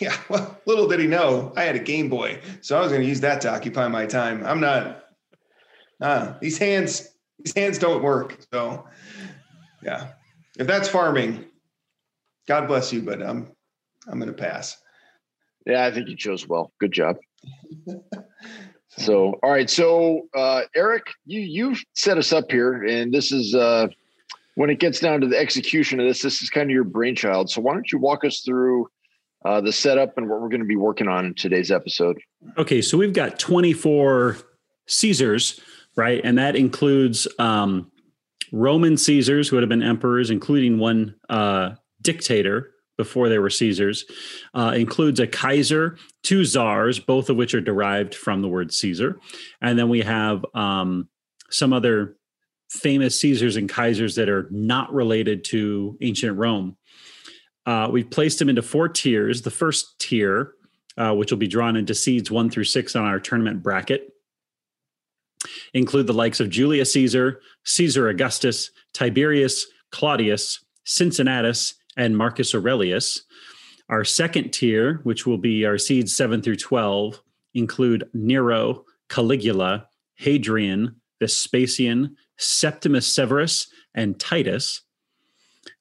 Yeah. 0.00 0.16
Well, 0.28 0.60
little 0.66 0.86
did 0.88 1.00
he 1.00 1.06
know 1.06 1.52
I 1.56 1.64
had 1.64 1.74
a 1.76 1.80
Game 1.80 2.08
Boy, 2.08 2.40
so 2.60 2.76
I 2.76 2.80
was 2.80 2.90
going 2.90 3.02
to 3.02 3.08
use 3.08 3.20
that 3.20 3.40
to 3.42 3.50
occupy 3.52 3.88
my 3.88 4.06
time. 4.06 4.44
I'm 4.44 4.60
not. 4.60 5.04
Uh, 6.00 6.34
these 6.40 6.56
hands, 6.58 7.08
these 7.38 7.54
hands 7.54 7.78
don't 7.78 8.02
work. 8.02 8.38
So, 8.52 8.86
yeah, 9.82 10.12
if 10.58 10.66
that's 10.66 10.88
farming, 10.88 11.44
God 12.48 12.66
bless 12.68 12.92
you, 12.92 13.02
but 13.02 13.20
I'm, 13.22 13.52
I'm 14.08 14.18
going 14.18 14.32
to 14.34 14.42
pass. 14.42 14.76
Yeah, 15.66 15.84
I 15.84 15.90
think 15.90 16.08
you 16.08 16.16
chose 16.16 16.48
well. 16.48 16.72
Good 16.80 16.92
job. 16.92 17.16
So, 18.98 19.38
all 19.44 19.52
right. 19.52 19.70
So, 19.70 20.22
uh, 20.36 20.62
Eric, 20.74 21.06
you 21.24 21.40
you've 21.40 21.80
set 21.94 22.18
us 22.18 22.32
up 22.32 22.50
here, 22.50 22.82
and 22.84 23.14
this 23.14 23.30
is 23.30 23.54
uh, 23.54 23.86
when 24.60 24.68
it 24.68 24.78
gets 24.78 25.00
down 25.00 25.22
to 25.22 25.26
the 25.26 25.38
execution 25.38 26.00
of 26.00 26.06
this. 26.06 26.20
This 26.20 26.42
is 26.42 26.50
kind 26.50 26.68
of 26.68 26.74
your 26.74 26.84
brainchild. 26.84 27.48
So, 27.48 27.62
why 27.62 27.72
don't 27.72 27.90
you 27.90 27.98
walk 27.98 28.26
us 28.26 28.40
through 28.40 28.88
uh, 29.42 29.62
the 29.62 29.72
setup 29.72 30.18
and 30.18 30.28
what 30.28 30.42
we're 30.42 30.50
going 30.50 30.60
to 30.60 30.66
be 30.66 30.76
working 30.76 31.08
on 31.08 31.24
in 31.24 31.34
today's 31.34 31.70
episode? 31.70 32.18
Okay, 32.58 32.82
so 32.82 32.98
we've 32.98 33.14
got 33.14 33.38
24 33.38 34.36
Caesars, 34.86 35.60
right? 35.96 36.20
And 36.22 36.36
that 36.36 36.56
includes 36.56 37.26
um, 37.38 37.90
Roman 38.52 38.98
Caesars 38.98 39.48
who 39.48 39.56
would 39.56 39.62
have 39.62 39.70
been 39.70 39.82
emperors, 39.82 40.28
including 40.28 40.78
one 40.78 41.14
uh, 41.30 41.70
dictator 42.02 42.72
before 42.98 43.30
they 43.30 43.38
were 43.38 43.48
Caesars. 43.48 44.04
Uh, 44.52 44.74
includes 44.76 45.20
a 45.20 45.26
Kaiser, 45.26 45.96
two 46.22 46.44
czars, 46.44 46.98
both 46.98 47.30
of 47.30 47.36
which 47.36 47.54
are 47.54 47.62
derived 47.62 48.14
from 48.14 48.42
the 48.42 48.48
word 48.48 48.74
Caesar, 48.74 49.18
and 49.62 49.78
then 49.78 49.88
we 49.88 50.02
have 50.02 50.44
um, 50.52 51.08
some 51.48 51.72
other 51.72 52.16
famous 52.70 53.20
Caesars 53.20 53.56
and 53.56 53.68
Kaisers 53.68 54.16
that 54.16 54.28
are 54.28 54.48
not 54.50 54.92
related 54.92 55.44
to 55.44 55.98
ancient 56.00 56.38
Rome. 56.38 56.76
Uh, 57.66 57.88
we've 57.92 58.10
placed 58.10 58.38
them 58.38 58.48
into 58.48 58.62
four 58.62 58.88
tiers. 58.88 59.42
The 59.42 59.50
first 59.50 59.98
tier 59.98 60.54
uh, 61.00 61.14
which 61.14 61.30
will 61.30 61.38
be 61.38 61.48
drawn 61.48 61.76
into 61.76 61.94
seeds 61.94 62.30
one 62.30 62.50
through 62.50 62.64
six 62.64 62.94
on 62.94 63.04
our 63.04 63.18
tournament 63.18 63.62
bracket. 63.62 64.12
Include 65.72 66.06
the 66.06 66.12
likes 66.12 66.40
of 66.40 66.50
Julius 66.50 66.92
Caesar, 66.92 67.40
Caesar 67.64 68.08
Augustus, 68.08 68.70
Tiberius, 68.92 69.66
Claudius, 69.90 70.62
Cincinnatus, 70.84 71.74
and 71.96 72.16
Marcus 72.16 72.54
Aurelius. 72.54 73.24
Our 73.88 74.04
second 74.04 74.50
tier, 74.50 75.00
which 75.04 75.26
will 75.26 75.38
be 75.38 75.64
our 75.64 75.78
seeds 75.78 76.14
seven 76.14 76.42
through 76.42 76.56
12, 76.56 77.20
include 77.54 78.08
Nero, 78.12 78.84
Caligula, 79.08 79.88
Hadrian, 80.16 80.96
Vespasian, 81.18 82.16
Septimus 82.40 83.06
Severus, 83.06 83.68
and 83.94 84.18
Titus. 84.18 84.82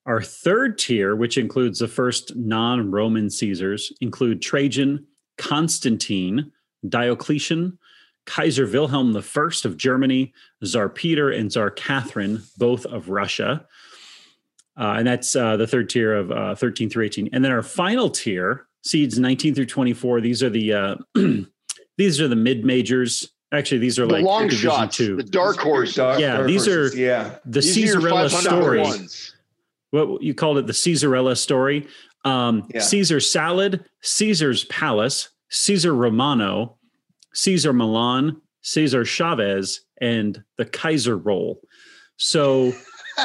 Our 0.06 0.22
third 0.22 0.78
tier, 0.78 1.16
which 1.16 1.38
includes 1.38 1.80
the 1.80 1.88
first 1.88 2.36
non 2.36 2.92
Roman 2.92 3.30
Caesars, 3.30 3.94
include 4.02 4.42
Trajan, 4.42 5.06
Constantine, 5.38 6.52
Diocletian, 6.88 7.78
Kaiser 8.26 8.68
Wilhelm 8.68 9.16
I 9.16 9.50
of 9.66 9.78
Germany, 9.78 10.34
Tsar 10.64 10.90
Peter, 10.90 11.32
and 11.32 11.52
Tsar 11.52 11.72
Catherine, 11.72 12.42
both 12.58 12.86
of 12.86 13.10
Russia. 13.10 13.66
Uh, 14.78 14.96
and 14.98 15.08
that's 15.08 15.36
uh, 15.36 15.58
the 15.58 15.68
third 15.68 15.90
tier 15.90 16.16
of 16.16 16.32
uh, 16.32 16.56
13 16.56 16.90
through 16.90 17.06
18. 17.06 17.30
And 17.34 17.44
then 17.44 17.52
our 17.52 17.64
final 17.64 18.10
tier, 18.10 18.68
seeds 18.84 19.20
19 19.20 19.56
through 19.56 19.66
24. 19.66 20.22
These 20.22 20.44
are 20.44 20.50
the 20.50 20.74
uh, 20.74 20.96
these 21.98 22.22
are 22.22 22.28
the 22.28 22.36
mid 22.36 22.64
majors. 22.64 23.30
Actually, 23.52 23.80
these 23.80 23.98
are 23.98 24.06
The 24.06 24.14
like 24.14 24.24
long 24.24 24.44
Division 24.44 24.70
shots, 24.70 24.98
two. 24.98 25.16
the 25.16 25.24
dark 25.24 25.58
horse. 25.58 25.96
Dark- 25.96 26.20
Yeah, 26.20 26.36
dark 26.38 26.48
these 26.48 26.66
horses. 26.68 26.94
are- 26.94 26.98
yeah. 26.98 27.36
the 27.46 27.62
These 27.62 27.78
Caesarella 27.96 28.30
500 28.30 28.40
story. 28.42 28.80
ones. 28.82 29.36
what 29.92 30.22
you 30.22 30.36
called 30.36 30.60
it 30.60 30.68
the 30.68 30.74
Caesarella 30.74 31.36
story. 31.36 31.88
Um, 32.26 32.68
Yeah. 32.74 32.82
Caesar 32.82 33.20
salad, 33.20 33.86
Caesar's 34.02 34.66
palace, 34.66 35.30
Caesar 35.50 35.96
Romano, 35.96 36.78
Caesar 37.34 37.74
Millan, 37.74 38.40
Cesar 38.62 39.04
Chavez, 39.04 39.82
and 40.00 40.44
the 40.58 40.66
Kaiser 40.66 41.18
roll. 41.18 41.60
So 42.18 42.74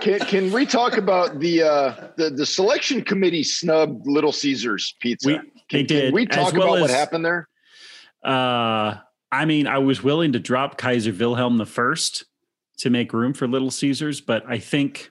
Can, 0.00 0.18
can 0.20 0.52
we 0.52 0.66
talk 0.66 0.96
about 0.96 1.38
the 1.38 1.62
uh, 1.62 2.08
the 2.16 2.30
the 2.30 2.44
selection 2.46 3.02
committee 3.02 3.42
snubbed 3.44 4.06
Little 4.06 4.32
Caesars 4.32 4.94
pizza? 5.00 5.28
we 5.28 5.34
can, 5.36 5.50
they 5.70 5.82
did. 5.84 6.04
Can 6.06 6.14
we 6.14 6.26
as 6.28 6.36
talk 6.36 6.52
well 6.54 6.68
about 6.74 6.80
what 6.80 6.90
happened 6.90 7.24
there? 7.24 7.48
Uh, 8.26 8.96
I 9.30 9.44
mean, 9.44 9.66
I 9.66 9.78
was 9.78 10.02
willing 10.02 10.32
to 10.32 10.38
drop 10.38 10.78
Kaiser 10.78 11.12
Wilhelm 11.12 11.58
the 11.58 11.66
First 11.66 12.24
to 12.78 12.90
make 12.90 13.12
room 13.12 13.32
for 13.32 13.46
Little 13.46 13.70
Caesars, 13.70 14.20
but 14.20 14.44
I 14.48 14.58
think 14.58 15.10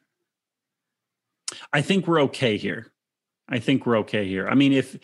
I 1.72 1.82
think 1.82 2.08
we're 2.08 2.22
okay 2.24 2.58
here. 2.58 2.92
I 3.48 3.60
think 3.60 3.86
we're 3.86 4.00
okay 4.00 4.28
here. 4.28 4.48
I 4.48 4.56
mean, 4.56 4.74
if 4.74 4.96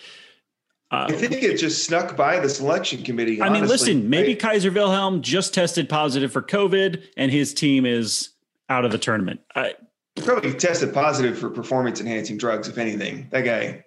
uh, 0.92 1.06
I 1.08 1.14
think 1.14 1.42
it 1.42 1.58
just 1.58 1.86
snuck 1.86 2.18
by 2.18 2.40
the 2.40 2.50
selection 2.50 3.02
committee. 3.04 3.42
I 3.42 3.46
mean, 3.46 3.64
honestly. 3.64 3.94
listen, 3.94 4.10
maybe 4.10 4.34
I- 4.34 4.36
Kaiser 4.36 4.72
Wilhelm 4.72 5.22
just 5.22 5.54
tested 5.54 5.88
positive 5.88 6.34
for 6.34 6.42
COVID 6.42 7.04
and 7.16 7.32
his 7.32 7.54
team 7.54 7.86
is 7.86 8.30
out 8.68 8.84
of 8.84 8.92
the 8.92 8.98
tournament. 8.98 9.40
I, 9.56 9.76
probably 10.18 10.54
tested 10.54 10.94
positive 10.94 11.38
for 11.38 11.50
performance 11.50 12.02
enhancing 12.02 12.38
drugs, 12.38 12.68
if 12.68 12.78
anything. 12.78 13.28
That 13.32 13.42
guy, 13.42 13.86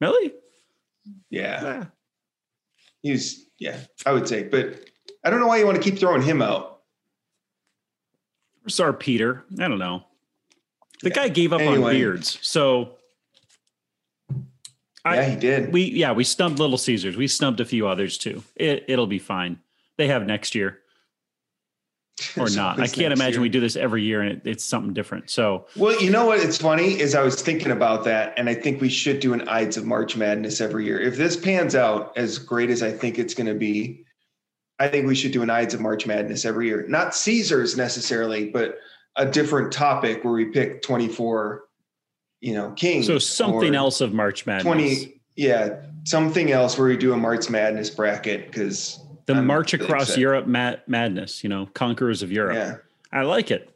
really? 0.00 0.32
yeah, 1.30 1.84
He's 3.02 3.46
yeah, 3.58 3.78
I 4.06 4.12
would 4.12 4.28
say, 4.28 4.44
but 4.44 4.80
I 5.24 5.30
don't 5.30 5.40
know 5.40 5.46
why 5.46 5.58
you 5.58 5.66
want 5.66 5.76
to 5.76 5.82
keep 5.82 5.98
throwing 5.98 6.22
him 6.22 6.40
out. 6.42 6.80
Sorry, 8.68 8.94
Peter. 8.94 9.44
I 9.58 9.68
don't 9.68 9.78
know. 9.78 10.04
The 11.02 11.08
Yeah. 11.08 11.14
guy 11.14 11.28
gave 11.28 11.52
up 11.52 11.60
on 11.60 11.80
beards. 11.90 12.38
So 12.42 12.96
I, 15.04 15.14
yeah, 15.16 15.24
he 15.30 15.36
did. 15.36 15.72
we 15.72 15.84
yeah 15.84 16.12
we 16.12 16.24
snubbed 16.24 16.58
little 16.58 16.76
caesars 16.76 17.16
we 17.16 17.28
snubbed 17.28 17.60
a 17.60 17.64
few 17.64 17.86
others 17.86 18.18
too 18.18 18.42
it, 18.56 18.84
it'll 18.88 19.06
be 19.06 19.20
fine 19.20 19.60
they 19.96 20.08
have 20.08 20.26
next 20.26 20.54
year 20.56 20.80
or 22.36 22.50
not 22.50 22.80
i 22.80 22.86
can't 22.86 23.12
imagine 23.12 23.34
year. 23.34 23.42
we 23.42 23.48
do 23.48 23.60
this 23.60 23.76
every 23.76 24.02
year 24.02 24.20
and 24.20 24.32
it, 24.32 24.42
it's 24.44 24.64
something 24.64 24.92
different 24.92 25.28
so 25.30 25.66
Well, 25.76 26.00
you 26.02 26.10
know 26.10 26.26
what? 26.26 26.40
It's 26.40 26.58
funny 26.58 26.98
is 26.98 27.14
I 27.14 27.22
was 27.22 27.40
thinking 27.40 27.70
about 27.70 28.04
that, 28.04 28.34
and 28.36 28.48
I 28.48 28.54
think 28.54 28.80
we 28.80 28.88
should 28.88 29.20
do 29.20 29.32
an 29.32 29.48
Ides 29.48 29.76
of 29.76 29.84
March 29.84 30.16
Madness 30.16 30.60
every 30.60 30.84
year. 30.84 31.00
If 31.00 31.16
this 31.16 31.36
pans 31.36 31.74
out 31.74 32.12
as 32.16 32.38
great 32.38 32.70
as 32.70 32.82
I 32.82 32.90
think 32.90 33.18
it's 33.18 33.34
going 33.34 33.46
to 33.46 33.54
be, 33.54 34.04
I 34.78 34.88
think 34.88 35.06
we 35.06 35.14
should 35.14 35.32
do 35.32 35.42
an 35.42 35.50
Ides 35.50 35.74
of 35.74 35.80
March 35.80 36.06
Madness 36.06 36.44
every 36.44 36.66
year. 36.66 36.84
Not 36.88 37.14
Caesars 37.14 37.76
necessarily, 37.76 38.50
but 38.50 38.78
a 39.16 39.26
different 39.26 39.72
topic 39.72 40.24
where 40.24 40.32
we 40.32 40.46
pick 40.46 40.82
twenty 40.82 41.08
four, 41.08 41.64
you 42.40 42.54
know, 42.54 42.70
kings. 42.72 43.06
so 43.06 43.18
something 43.18 43.74
else 43.74 44.00
of 44.00 44.12
march 44.12 44.46
madness 44.46 44.64
Twenty, 44.64 45.20
yeah, 45.36 45.82
something 46.04 46.50
else 46.50 46.78
where 46.78 46.88
we 46.88 46.96
do 46.96 47.12
a 47.12 47.16
March 47.16 47.50
Madness 47.50 47.90
bracket 47.90 48.46
because 48.46 48.98
the 49.34 49.38
I'm 49.38 49.46
march 49.46 49.74
across 49.74 50.02
excited. 50.04 50.20
europe 50.20 50.46
mad- 50.46 50.82
madness 50.86 51.42
you 51.44 51.48
know 51.48 51.66
conquerors 51.74 52.22
of 52.22 52.32
europe 52.32 52.56
yeah, 52.56 52.76
i 53.18 53.22
like 53.22 53.50
it 53.50 53.70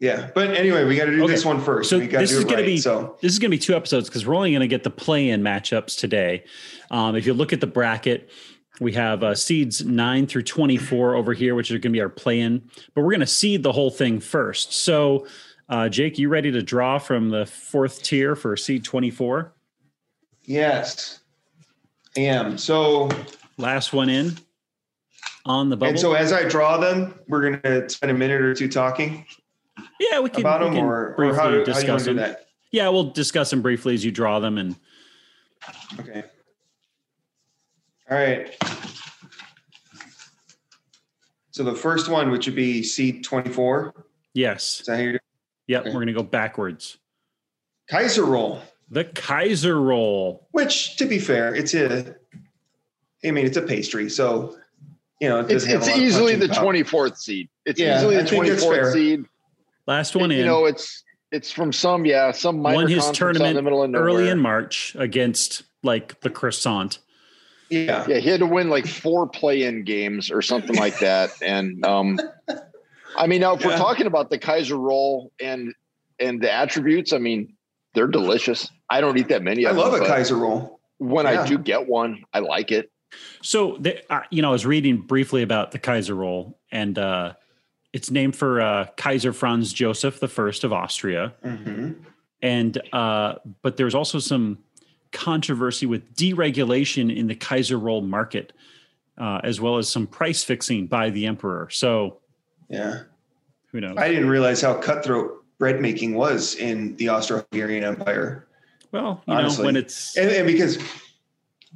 yeah. 0.00 0.30
But 0.32 0.52
anyway, 0.52 0.84
we 0.84 0.94
got 0.94 1.06
to 1.06 1.10
do 1.10 1.24
Okay. 1.24 1.32
this 1.32 1.44
one 1.44 1.60
first. 1.60 1.90
So 1.90 1.98
this 1.98 2.30
do 2.30 2.38
is 2.38 2.44
gonna 2.44 2.58
right. 2.58 2.66
be- 2.66 2.76
so 2.78 3.16
this 3.20 3.32
is 3.32 3.40
going 3.40 3.50
to 3.50 3.56
be 3.56 3.60
two 3.60 3.74
episodes 3.74 4.08
because 4.08 4.24
we're 4.24 4.36
only 4.36 4.52
going 4.52 4.60
to 4.60 4.68
get 4.68 4.84
the 4.84 4.90
play-in 4.90 5.42
matchups 5.42 5.98
today. 5.98 6.44
Um, 6.92 7.16
if 7.16 7.26
you 7.26 7.34
look 7.34 7.52
at 7.52 7.60
the 7.60 7.66
bracket, 7.66 8.30
we 8.78 8.92
have 8.92 9.24
uh, 9.24 9.34
seeds 9.34 9.84
nine 9.84 10.28
through 10.28 10.44
twenty-four 10.44 11.16
over 11.16 11.32
here, 11.34 11.56
which 11.56 11.72
are 11.72 11.74
going 11.80 11.90
to 11.92 11.96
be 11.96 12.00
our 12.00 12.08
play-in. 12.08 12.62
But 12.94 13.02
we're 13.02 13.10
going 13.10 13.20
to 13.22 13.26
seed 13.26 13.64
the 13.64 13.72
whole 13.72 13.90
thing 13.90 14.20
first. 14.20 14.72
So, 14.72 15.26
uh, 15.68 15.88
Jake, 15.88 16.16
you 16.16 16.28
ready 16.28 16.52
to 16.52 16.62
draw 16.62 17.00
from 17.00 17.30
the 17.30 17.44
fourth 17.44 18.00
tier 18.04 18.36
for 18.36 18.56
seed 18.56 18.84
twenty-four? 18.84 19.52
yes, 20.44 21.18
I 22.16 22.20
am. 22.20 22.56
So 22.56 23.08
Last 23.56 23.92
one 23.92 24.08
in 24.08 24.36
on 25.48 25.70
the 25.70 25.76
bubble. 25.76 25.90
And 25.90 25.98
so 25.98 26.12
as 26.12 26.32
I 26.32 26.46
draw 26.48 26.76
them, 26.76 27.14
we're 27.26 27.40
going 27.50 27.60
to 27.62 27.88
spend 27.88 28.10
a 28.10 28.14
minute 28.14 28.40
or 28.40 28.54
two 28.54 28.68
talking 28.68 29.24
yeah, 30.00 30.20
we 30.20 30.28
can, 30.30 30.40
about 30.40 30.60
we 30.60 30.66
them 30.66 30.74
can 30.74 30.84
or, 30.84 31.08
or 31.10 31.14
briefly 31.16 31.36
how, 31.38 31.50
do, 31.50 31.58
how 31.58 31.64
discuss 31.64 31.88
want 31.88 31.98
do 32.04 32.14
them. 32.14 32.16
that? 32.16 32.46
Yeah, 32.70 32.88
we'll 32.90 33.10
discuss 33.10 33.50
them 33.50 33.62
briefly 33.62 33.94
as 33.94 34.04
you 34.04 34.10
draw 34.10 34.38
them 34.40 34.58
and 34.58 34.76
Okay. 35.98 36.22
All 38.10 38.16
right. 38.16 38.56
So 41.50 41.64
the 41.64 41.74
first 41.74 42.08
one, 42.08 42.30
which 42.30 42.46
would 42.46 42.54
be 42.54 42.82
C 42.82 43.20
twenty 43.20 43.50
four. 43.50 43.92
yes. 44.34 44.80
is 44.80 44.86
that 44.86 44.96
how 44.96 45.02
you're 45.02 45.12
doing? 45.12 45.20
Yep, 45.66 45.80
Okay. 45.82 45.88
we're 45.90 45.94
going 45.94 46.06
to 46.06 46.12
go 46.12 46.22
backwards. 46.22 46.98
Kaiser 47.90 48.24
roll, 48.24 48.62
The 48.90 49.04
Kaiser 49.04 49.80
roll. 49.80 50.46
which 50.52 50.96
to 50.96 51.06
be 51.06 51.18
fair, 51.18 51.54
it's 51.54 51.74
a, 51.74 52.14
I 53.24 53.30
mean, 53.32 53.44
it's 53.46 53.56
a 53.56 53.62
pastry. 53.62 54.08
So, 54.08 54.56
you 55.20 55.28
know, 55.28 55.40
it 55.40 55.50
It's, 55.50 55.64
it's 55.64 55.86
a 55.86 55.90
lot 55.90 55.96
of 55.98 56.02
easily 56.02 56.34
the 56.36 56.48
power. 56.48 56.62
twenty 56.64 56.82
fourth 56.82 57.18
seed. 57.18 57.48
It's 57.64 57.80
Yeah, 57.80 57.96
easily 57.98 58.16
I 58.16 58.22
the 58.22 58.24
think 58.28 58.36
twenty 58.36 58.50
it's 58.50 58.64
fair. 58.64 58.82
fourth 58.84 58.92
seed. 58.94 59.24
Last 59.86 60.14
one 60.16 60.30
you 60.30 60.40
in. 60.40 60.46
know, 60.46 60.66
it's 60.66 61.04
it's 61.32 61.50
from 61.52 61.72
some 61.72 62.04
yeah 62.06 62.30
some 62.32 62.60
minor 62.60 62.76
won 62.76 62.88
his 62.88 63.04
conference 63.04 63.20
out 63.20 63.28
in 63.30 63.34
tournament 63.34 63.56
the 63.56 63.62
middle 63.62 63.82
of 63.82 63.94
early 63.94 64.28
in 64.28 64.38
March 64.38 64.94
against 64.98 65.62
like 65.82 66.20
the 66.20 66.30
croissant. 66.30 66.98
Yeah. 67.70 68.06
Yeah, 68.08 68.16
he 68.18 68.28
had 68.30 68.40
to 68.40 68.46
win 68.46 68.70
like 68.70 68.86
four 68.86 69.28
play-in 69.28 69.84
games 69.84 70.30
or 70.30 70.40
something 70.40 70.74
like 70.76 70.98
that. 71.00 71.30
And 71.42 71.84
um, 71.84 72.18
I 73.16 73.26
mean, 73.26 73.40
now 73.42 73.54
if 73.56 73.64
we're 73.64 73.76
talking 73.76 74.06
about 74.06 74.30
the 74.30 74.38
Kaiser 74.38 74.76
roll, 74.78 75.32
and 75.40 75.74
and 76.20 76.40
the 76.40 76.52
attributes. 76.52 77.12
I 77.12 77.18
mean, 77.18 77.54
they're 77.94 78.06
delicious. 78.08 78.68
I 78.90 79.00
don't 79.00 79.16
eat 79.18 79.28
that 79.28 79.42
many. 79.42 79.66
I 79.66 79.70
of 79.70 79.76
love 79.76 79.92
them, 79.92 80.02
a 80.02 80.06
Kaiser 80.06 80.36
roll. 80.36 80.80
When 80.98 81.26
Yeah. 81.26 81.42
I 81.42 81.46
do 81.46 81.58
get 81.58 81.86
one, 81.86 82.24
I 82.32 82.40
like 82.40 82.72
it. 82.72 82.90
So, 83.42 83.76
the, 83.78 84.00
uh, 84.12 84.22
you 84.30 84.42
know, 84.42 84.48
I 84.48 84.52
was 84.52 84.66
reading 84.66 84.98
briefly 84.98 85.42
about 85.42 85.70
the 85.72 85.78
Kaiser 85.78 86.14
roll, 86.14 86.58
and 86.70 86.98
uh, 86.98 87.34
it's 87.92 88.10
named 88.10 88.36
for 88.36 88.60
uh, 88.60 88.86
Kaiser 88.96 89.32
Franz 89.32 89.72
Joseph 89.72 90.20
the 90.20 90.28
First 90.28 90.64
of 90.64 90.72
Austria. 90.72 91.34
hmm 91.42 91.92
And 92.42 92.80
uh, 92.92 93.36
but 93.62 93.76
there's 93.76 93.94
also 93.94 94.18
some 94.18 94.58
controversy 95.12 95.86
with 95.86 96.14
deregulation 96.14 97.14
in 97.14 97.26
the 97.28 97.34
Kaiser 97.34 97.78
roll 97.78 98.02
market, 98.02 98.52
uh, 99.16 99.40
as 99.42 99.60
well 99.60 99.78
as 99.78 99.88
some 99.88 100.06
price 100.06 100.44
fixing 100.44 100.86
by 100.86 101.10
the 101.10 101.26
emperor. 101.26 101.68
So 101.70 102.18
Yeah. 102.68 103.02
who 103.72 103.80
knows? 103.80 103.96
I 103.96 104.08
didn't 104.08 104.28
realize 104.28 104.60
how 104.60 104.74
cutthroat 104.74 105.44
bread 105.58 105.80
making 105.80 106.14
was 106.14 106.54
in 106.56 106.94
the 106.96 107.08
Austro-Hungarian 107.08 107.82
Empire. 107.84 108.46
well, 108.92 109.22
you 109.26 109.34
honestly. 109.34 109.62
know, 109.62 109.66
when 109.66 109.76
it's 109.76 110.16
and, 110.16 110.30
and 110.30 110.46
because 110.46 110.78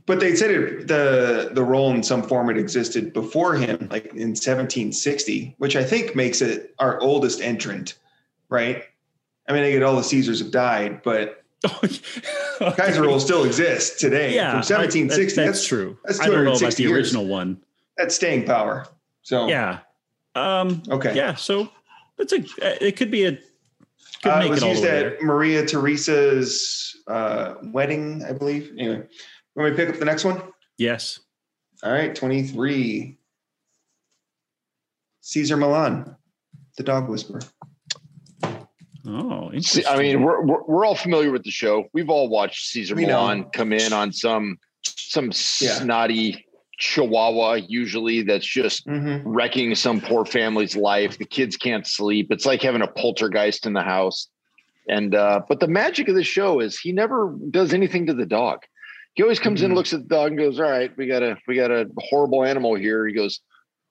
but 0.07 0.21
they 0.21 0.35
said 0.35 0.51
it, 0.51 0.89
the 0.89 1.51
the 1.53 1.63
role 1.63 1.93
in 1.93 2.03
some 2.03 2.23
form 2.23 2.51
it 2.51 2.57
existed 2.57 3.13
before 3.13 3.55
him 3.55 3.89
like 3.91 4.07
in 4.07 4.31
1760 4.31 5.55
which 5.59 5.77
i 5.77 5.85
think 5.85 6.15
makes 6.17 6.41
it 6.41 6.75
our 6.79 7.01
oldest 7.01 7.41
entrant 7.41 7.99
right 8.49 8.85
i 9.49 9.53
mean 9.53 9.63
i 9.63 9.71
get 9.71 9.83
all 9.83 9.97
the 9.97 10.03
caesars 10.03 10.39
have 10.41 10.51
died 10.51 11.03
but 11.03 11.43
kaiser 12.77 13.03
roll 13.03 13.21
still 13.21 13.45
exists 13.45 14.01
today 14.01 14.35
yeah, 14.35 14.51
from 14.51 14.75
I- 14.75 14.83
1760 14.83 15.37
that- 15.41 15.47
that's, 15.47 15.67
true. 15.67 15.97
that's 16.05 16.21
I 16.21 16.27
don't 16.27 16.45
know 16.45 16.55
about 16.55 16.75
the 16.75 16.83
years. 16.83 16.93
original 16.93 17.27
one. 17.27 17.61
that's 17.97 18.15
staying 18.15 18.45
power 18.47 18.87
so 19.23 19.47
Yeah. 19.49 19.79
Um, 20.35 20.83
okay 20.89 21.15
Yeah. 21.15 21.35
So 21.37 21.69
it's 22.19 22.33
a. 22.33 22.43
It 22.87 22.97
could 22.97 23.11
be 23.11 23.25
a. 23.27 23.39
Could 24.23 24.33
uh, 24.33 24.43
it 24.45 24.51
was 24.51 24.63
it 24.63 24.69
used 24.69 24.85
at 24.85 25.23
maria 25.23 25.65
Theresa's 25.65 26.97
uh, 27.07 27.55
wedding 27.65 28.25
i 28.29 28.33
believe 28.33 28.73
anyway 28.79 29.03
let 29.57 29.71
me 29.71 29.77
pick 29.77 29.89
up 29.89 29.97
the 29.99 30.05
next 30.05 30.25
one 30.25 30.41
Yes. 30.79 31.21
All 31.83 31.93
right, 31.93 32.15
23. 32.15 33.19
Caesar 35.21 35.57
Millan, 35.57 36.17
the 36.77 36.83
dog 36.83 37.09
whisperer. 37.09 37.41
Oh, 39.05 39.51
See, 39.51 39.57
interesting. 39.57 39.85
I 39.89 39.97
mean, 39.99 40.23
we're, 40.23 40.43
we're 40.45 40.63
we're 40.65 40.85
all 40.85 40.95
familiar 40.95 41.31
with 41.33 41.43
the 41.45 41.51
show. 41.51 41.89
We've 41.93 42.09
all 42.09 42.29
watched 42.29 42.67
Caesar 42.69 42.95
We 42.95 43.03
know. 43.05 43.21
Millan 43.21 43.45
come 43.53 43.73
in 43.73 43.93
on 43.93 44.13
some 44.13 44.59
some 44.85 45.27
Yeah. 45.27 45.31
snotty 45.79 46.47
chihuahua, 46.79 47.55
usually 47.69 48.23
that's 48.23 48.47
just 48.47 48.87
Mm-hmm. 48.87 49.29
wrecking 49.29 49.75
some 49.75 50.01
poor 50.01 50.25
family's 50.25 50.77
life. 50.77 51.19
The 51.19 51.25
kids 51.25 51.57
can't 51.57 51.87
sleep. 51.87 52.29
It's 52.31 52.47
like 52.47 52.63
having 52.63 52.83
a 52.83 52.87
poltergeist 52.89 53.67
in 53.67 53.73
the 53.73 53.83
house. 53.83 54.29
And 54.89 55.15
uh, 55.15 55.43
but 55.49 55.61
the 55.61 55.69
magic 55.69 56.09
of 56.09 56.15
the 56.15 56.25
show 56.25 56.61
is 56.61 56.79
he 56.79 56.93
never 56.93 57.37
does 57.51 57.73
anything 57.75 58.07
to 58.07 58.15
the 58.15 58.27
dog. 58.27 58.61
He 59.15 59.23
always 59.23 59.39
comes 59.39 59.63
in, 59.63 59.71
Mhm. 59.73 59.75
looks 59.75 59.93
at 59.93 60.09
the 60.09 60.15
dog, 60.15 60.29
and 60.33 60.39
goes, 60.39 60.59
"All 60.59 60.71
right, 60.71 60.91
we 60.97 61.07
got 61.07 61.23
a 61.23 61.37
we 61.47 61.55
got 61.57 61.71
a 61.71 61.89
horrible 61.99 62.45
animal 62.45 62.75
here." 62.75 63.07
He 63.07 63.13
goes, 63.13 63.41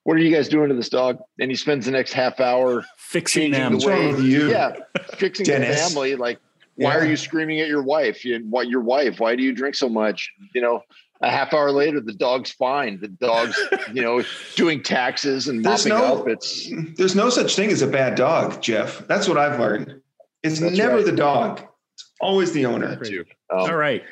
"What 0.04 0.14
are 0.16 0.20
you 0.20 0.34
guys 0.34 0.48
doing 0.48 0.68
to 0.68 0.74
this 0.74 0.88
dog?" 0.88 1.18
And 1.38 1.50
he 1.50 1.56
spends 1.56 1.86
the 1.86 1.92
next 1.92 2.12
half 2.12 2.40
hour 2.40 2.84
fixing 2.96 3.52
changing 3.52 3.60
them. 3.60 3.72
What's 3.74 3.86
wrong 3.86 4.08
with 4.16 4.24
you? 4.24 4.50
yeah, 4.50 4.72
fixing 5.14 5.46
Dennis? 5.46 5.80
the 5.80 5.88
family. 5.94 6.16
Like, 6.16 6.38
why 6.76 6.96
are 6.96 7.04
you 7.06 7.16
screaming 7.16 7.60
at 7.60 7.68
your 7.68 7.82
wife? 7.82 8.24
You, 8.24 8.40
what 8.50 8.68
your 8.68 8.80
wife? 8.80 9.20
Why 9.20 9.36
do 9.36 9.42
you 9.42 9.52
drink 9.52 9.74
so 9.76 9.88
much? 9.88 10.32
You 10.54 10.60
know, 10.62 10.82
a 11.20 11.30
half 11.30 11.54
hour 11.54 11.70
later, 11.70 12.00
the 12.00 12.14
dog's 12.14 12.50
fine. 12.50 12.98
The 13.00 13.06
dog's, 13.08 13.56
you 13.92 14.02
know, 14.02 14.24
doing 14.56 14.82
taxes 14.82 15.46
and 15.46 15.64
There's 15.64 15.86
mopping 15.86 16.02
no- 16.08 16.18
up. 16.22 16.28
It's 16.28 16.68
There's 16.96 17.14
no 17.14 17.30
such 17.30 17.54
thing 17.54 17.70
as 17.70 17.80
a 17.82 17.86
bad 17.86 18.16
dog, 18.16 18.60
Jeff. 18.60 19.06
That's 19.06 19.28
what 19.28 19.38
I've 19.38 19.60
learned. 19.60 20.00
It's 20.42 20.58
That's 20.58 20.76
never 20.76 20.96
right. 20.96 21.04
the 21.06 21.12
dog. 21.12 21.60
It's 21.94 22.10
always 22.20 22.50
the 22.50 22.66
owner. 22.66 22.98
Um, 23.00 23.60
All 23.60 23.76
right. 23.76 24.02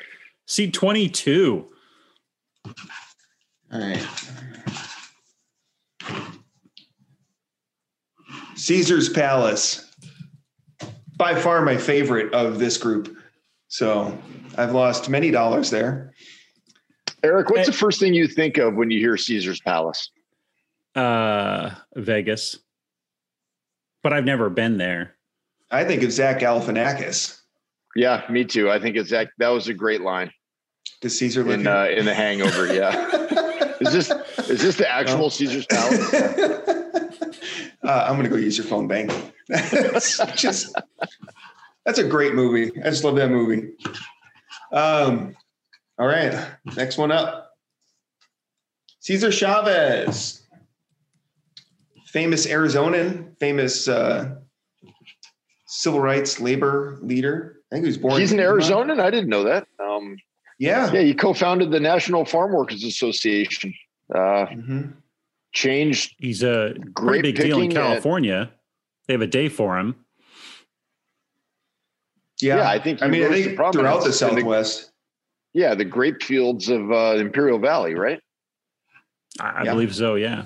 C 0.51 0.69
twenty 0.69 1.07
two. 1.07 1.69
All 2.65 3.79
right. 3.79 4.05
Caesar's 8.55 9.07
Palace. 9.07 9.89
By 11.15 11.39
far 11.39 11.61
my 11.61 11.77
favorite 11.77 12.33
of 12.33 12.59
this 12.59 12.77
group. 12.77 13.15
So 13.69 14.17
I've 14.57 14.73
lost 14.73 15.07
many 15.07 15.31
dollars 15.31 15.69
there. 15.69 16.11
Eric. 17.23 17.49
What's 17.49 17.67
the 17.67 17.71
first 17.71 18.01
thing 18.01 18.13
you 18.13 18.27
think 18.27 18.57
of 18.57 18.75
when 18.75 18.91
you 18.91 18.99
hear 18.99 19.15
Caesar's 19.15 19.61
Palace? 19.61 20.11
Uh, 20.93 21.69
Vegas. 21.95 22.59
But 24.03 24.11
I've 24.11 24.25
never 24.25 24.49
been 24.49 24.77
there. 24.77 25.15
I 25.71 25.85
think 25.85 26.03
of 26.03 26.11
Zach 26.11 26.41
Galifianakis. 26.41 27.39
Yeah, 27.95 28.25
me 28.29 28.43
too. 28.43 28.69
I 28.69 28.81
think 28.81 28.97
it's 28.97 29.11
that. 29.11 29.29
That 29.37 29.49
was 29.49 29.69
a 29.69 29.73
great 29.73 30.01
line 30.01 30.29
Does 31.01 31.17
Caesar 31.17 31.43
live 31.43 31.61
in 31.61 31.67
uh, 31.67 31.85
in 31.85 32.05
The 32.05 32.13
Hangover. 32.13 32.71
Yeah, 32.71 32.91
is 33.81 33.91
this 33.91 34.11
is 34.47 34.61
this 34.61 34.77
the 34.77 34.89
actual 34.89 35.17
No. 35.17 35.29
Caesar's 35.29 35.65
Palace? 35.65 36.13
uh, 37.83 38.05
I'm 38.07 38.13
going 38.13 38.23
to 38.23 38.29
go 38.29 38.35
use 38.35 38.55
your 38.55 38.67
phone 38.67 38.87
bank. 38.87 39.11
That's 39.47 40.17
just 40.35 40.75
that's 41.85 41.97
a 41.97 42.03
great 42.03 42.35
movie. 42.35 42.71
I 42.81 42.91
just 42.91 43.03
love 43.03 43.15
that 43.15 43.31
movie. 43.31 43.71
Um, 44.71 45.35
all 45.97 46.05
right, 46.05 46.47
next 46.77 46.99
one 46.99 47.11
up. 47.11 47.51
Cesar 48.99 49.31
Chavez, 49.31 50.43
famous 52.05 52.45
Arizonan, 52.45 53.35
famous 53.39 53.87
uh, 53.87 54.35
civil 55.65 55.99
rights 55.99 56.39
labor 56.39 56.99
leader. 57.01 57.57
I 57.71 57.75
think 57.75 57.85
he 57.85 57.87
was 57.87 57.97
born. 57.97 58.19
He's 58.19 58.31
an 58.31 58.39
in 58.39 58.45
Arizonan. 58.45 58.99
I 58.99 59.09
didn't 59.09 59.29
know 59.29 59.45
that. 59.45 59.65
Um, 59.79 60.17
Yeah. 60.61 60.91
yeah, 60.93 61.01
he 61.01 61.13
co-founded 61.15 61.71
the 61.71 61.79
National 61.79 62.23
Farm 62.23 62.51
Workers 62.53 62.83
Association. 62.83 63.73
Uh, 64.13 64.45
Mhm. 64.45 64.93
changed 65.53 66.13
He's 66.19 66.43
a 66.43 66.75
Great 66.93 67.23
big 67.23 67.35
deal 67.35 67.57
in 67.59 67.69
picking 67.69 67.77
at- 67.77 67.83
California. 67.87 68.51
They 69.07 69.13
have 69.15 69.21
a 69.21 69.27
day 69.27 69.49
for 69.49 69.77
him. 69.79 69.95
Yeah. 72.41 72.57
Yeah, 72.57 72.69
I 72.69 72.79
think 72.79 73.01
I 73.01 73.07
mean, 73.07 73.23
I 73.23 73.25
rose 73.25 73.37
to 73.37 73.43
think 73.43 73.55
throughout 73.55 73.73
the 73.73 73.79
prominence 73.81 74.05
in 74.21 74.35
the- 74.35 74.41
Southwest. 74.41 74.91
yeah 75.53 75.73
the 75.75 75.83
grape 75.85 76.21
fields 76.23 76.69
of 76.69 76.91
uh, 76.91 77.15
Imperial 77.17 77.57
Valley, 77.59 77.95
right? 77.95 78.21
I, 79.39 79.49
I 79.49 79.63
Yeah. 79.63 79.71
believe 79.73 79.95
so. 79.95 80.15
Yeah. 80.15 80.45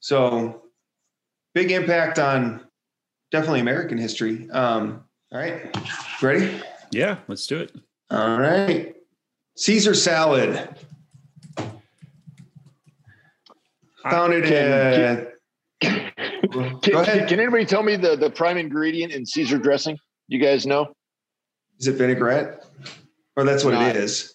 So 0.00 0.62
big 1.54 1.70
impact 1.70 2.18
on 2.18 2.66
definitely 3.30 3.60
American 3.60 3.98
history. 3.98 4.48
Um, 4.50 5.04
all 5.30 5.38
right. 5.40 5.76
Ready? 6.22 6.62
Yeah. 6.90 7.18
Let's 7.28 7.46
do 7.46 7.58
it. 7.58 7.72
All 8.10 8.38
right. 8.38 8.94
Caesar 9.56 9.94
salad. 9.94 10.68
Founded 14.10 14.44
Can- 14.44 14.52
at 14.52 15.18
uh, 15.20 15.24
Can, 15.80 16.12
Go 16.50 16.60
ahead. 17.00 17.18
can- 17.18 17.28
can 17.28 17.40
anybody 17.40 17.64
tell 17.64 17.82
me 17.82 17.96
the, 17.96 18.16
the 18.16 18.30
prime 18.30 18.56
ingredient 18.56 19.12
in 19.12 19.26
Caesar 19.26 19.58
dressing? 19.58 19.98
You 20.28 20.38
guys 20.38 20.66
know? 20.66 20.92
is 21.78 21.86
it 21.86 21.92
vinaigrette? 21.92 22.64
Or 23.36 23.44
that's 23.44 23.62
what 23.64 23.74
Not- 23.74 23.90
it 23.90 23.96
is. 23.96 24.34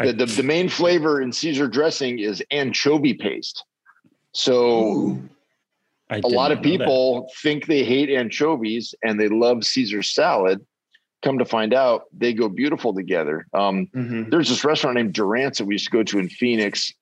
I- 0.00 0.06
The, 0.06 0.12
the, 0.12 0.26
the 0.26 0.42
main 0.42 0.68
flavor 0.68 1.20
in 1.22 1.32
Caesar 1.32 1.68
dressing 1.68 2.18
is 2.18 2.42
anchovy 2.50 3.14
paste. 3.14 3.64
So 4.32 4.84
Ooh. 4.84 5.28
I 6.10 6.18
a 6.24 6.26
lot 6.28 6.50
of 6.50 6.58
know 6.58 6.62
that. 6.62 6.68
people 6.68 7.30
think 7.42 7.66
they 7.66 7.84
hate 7.84 8.10
anchovies 8.10 8.94
and 9.04 9.18
they 9.20 9.28
love 9.28 9.64
Caesar 9.64 10.02
salad. 10.02 10.64
Come 11.24 11.38
to 11.38 11.44
find 11.46 11.72
out, 11.72 12.04
they 12.12 12.34
go 12.34 12.50
beautiful 12.50 12.92
together. 12.92 13.46
Um, 13.54 13.86
Mhm. 13.94 14.30
there's 14.30 14.50
this 14.50 14.62
restaurant 14.62 14.96
named 14.96 15.14
Durant's 15.14 15.56
that 15.56 15.64
we 15.64 15.74
used 15.74 15.86
to 15.86 15.90
go 15.90 16.02
to 16.02 16.18
in 16.18 16.28
Phoenix. 16.28 16.92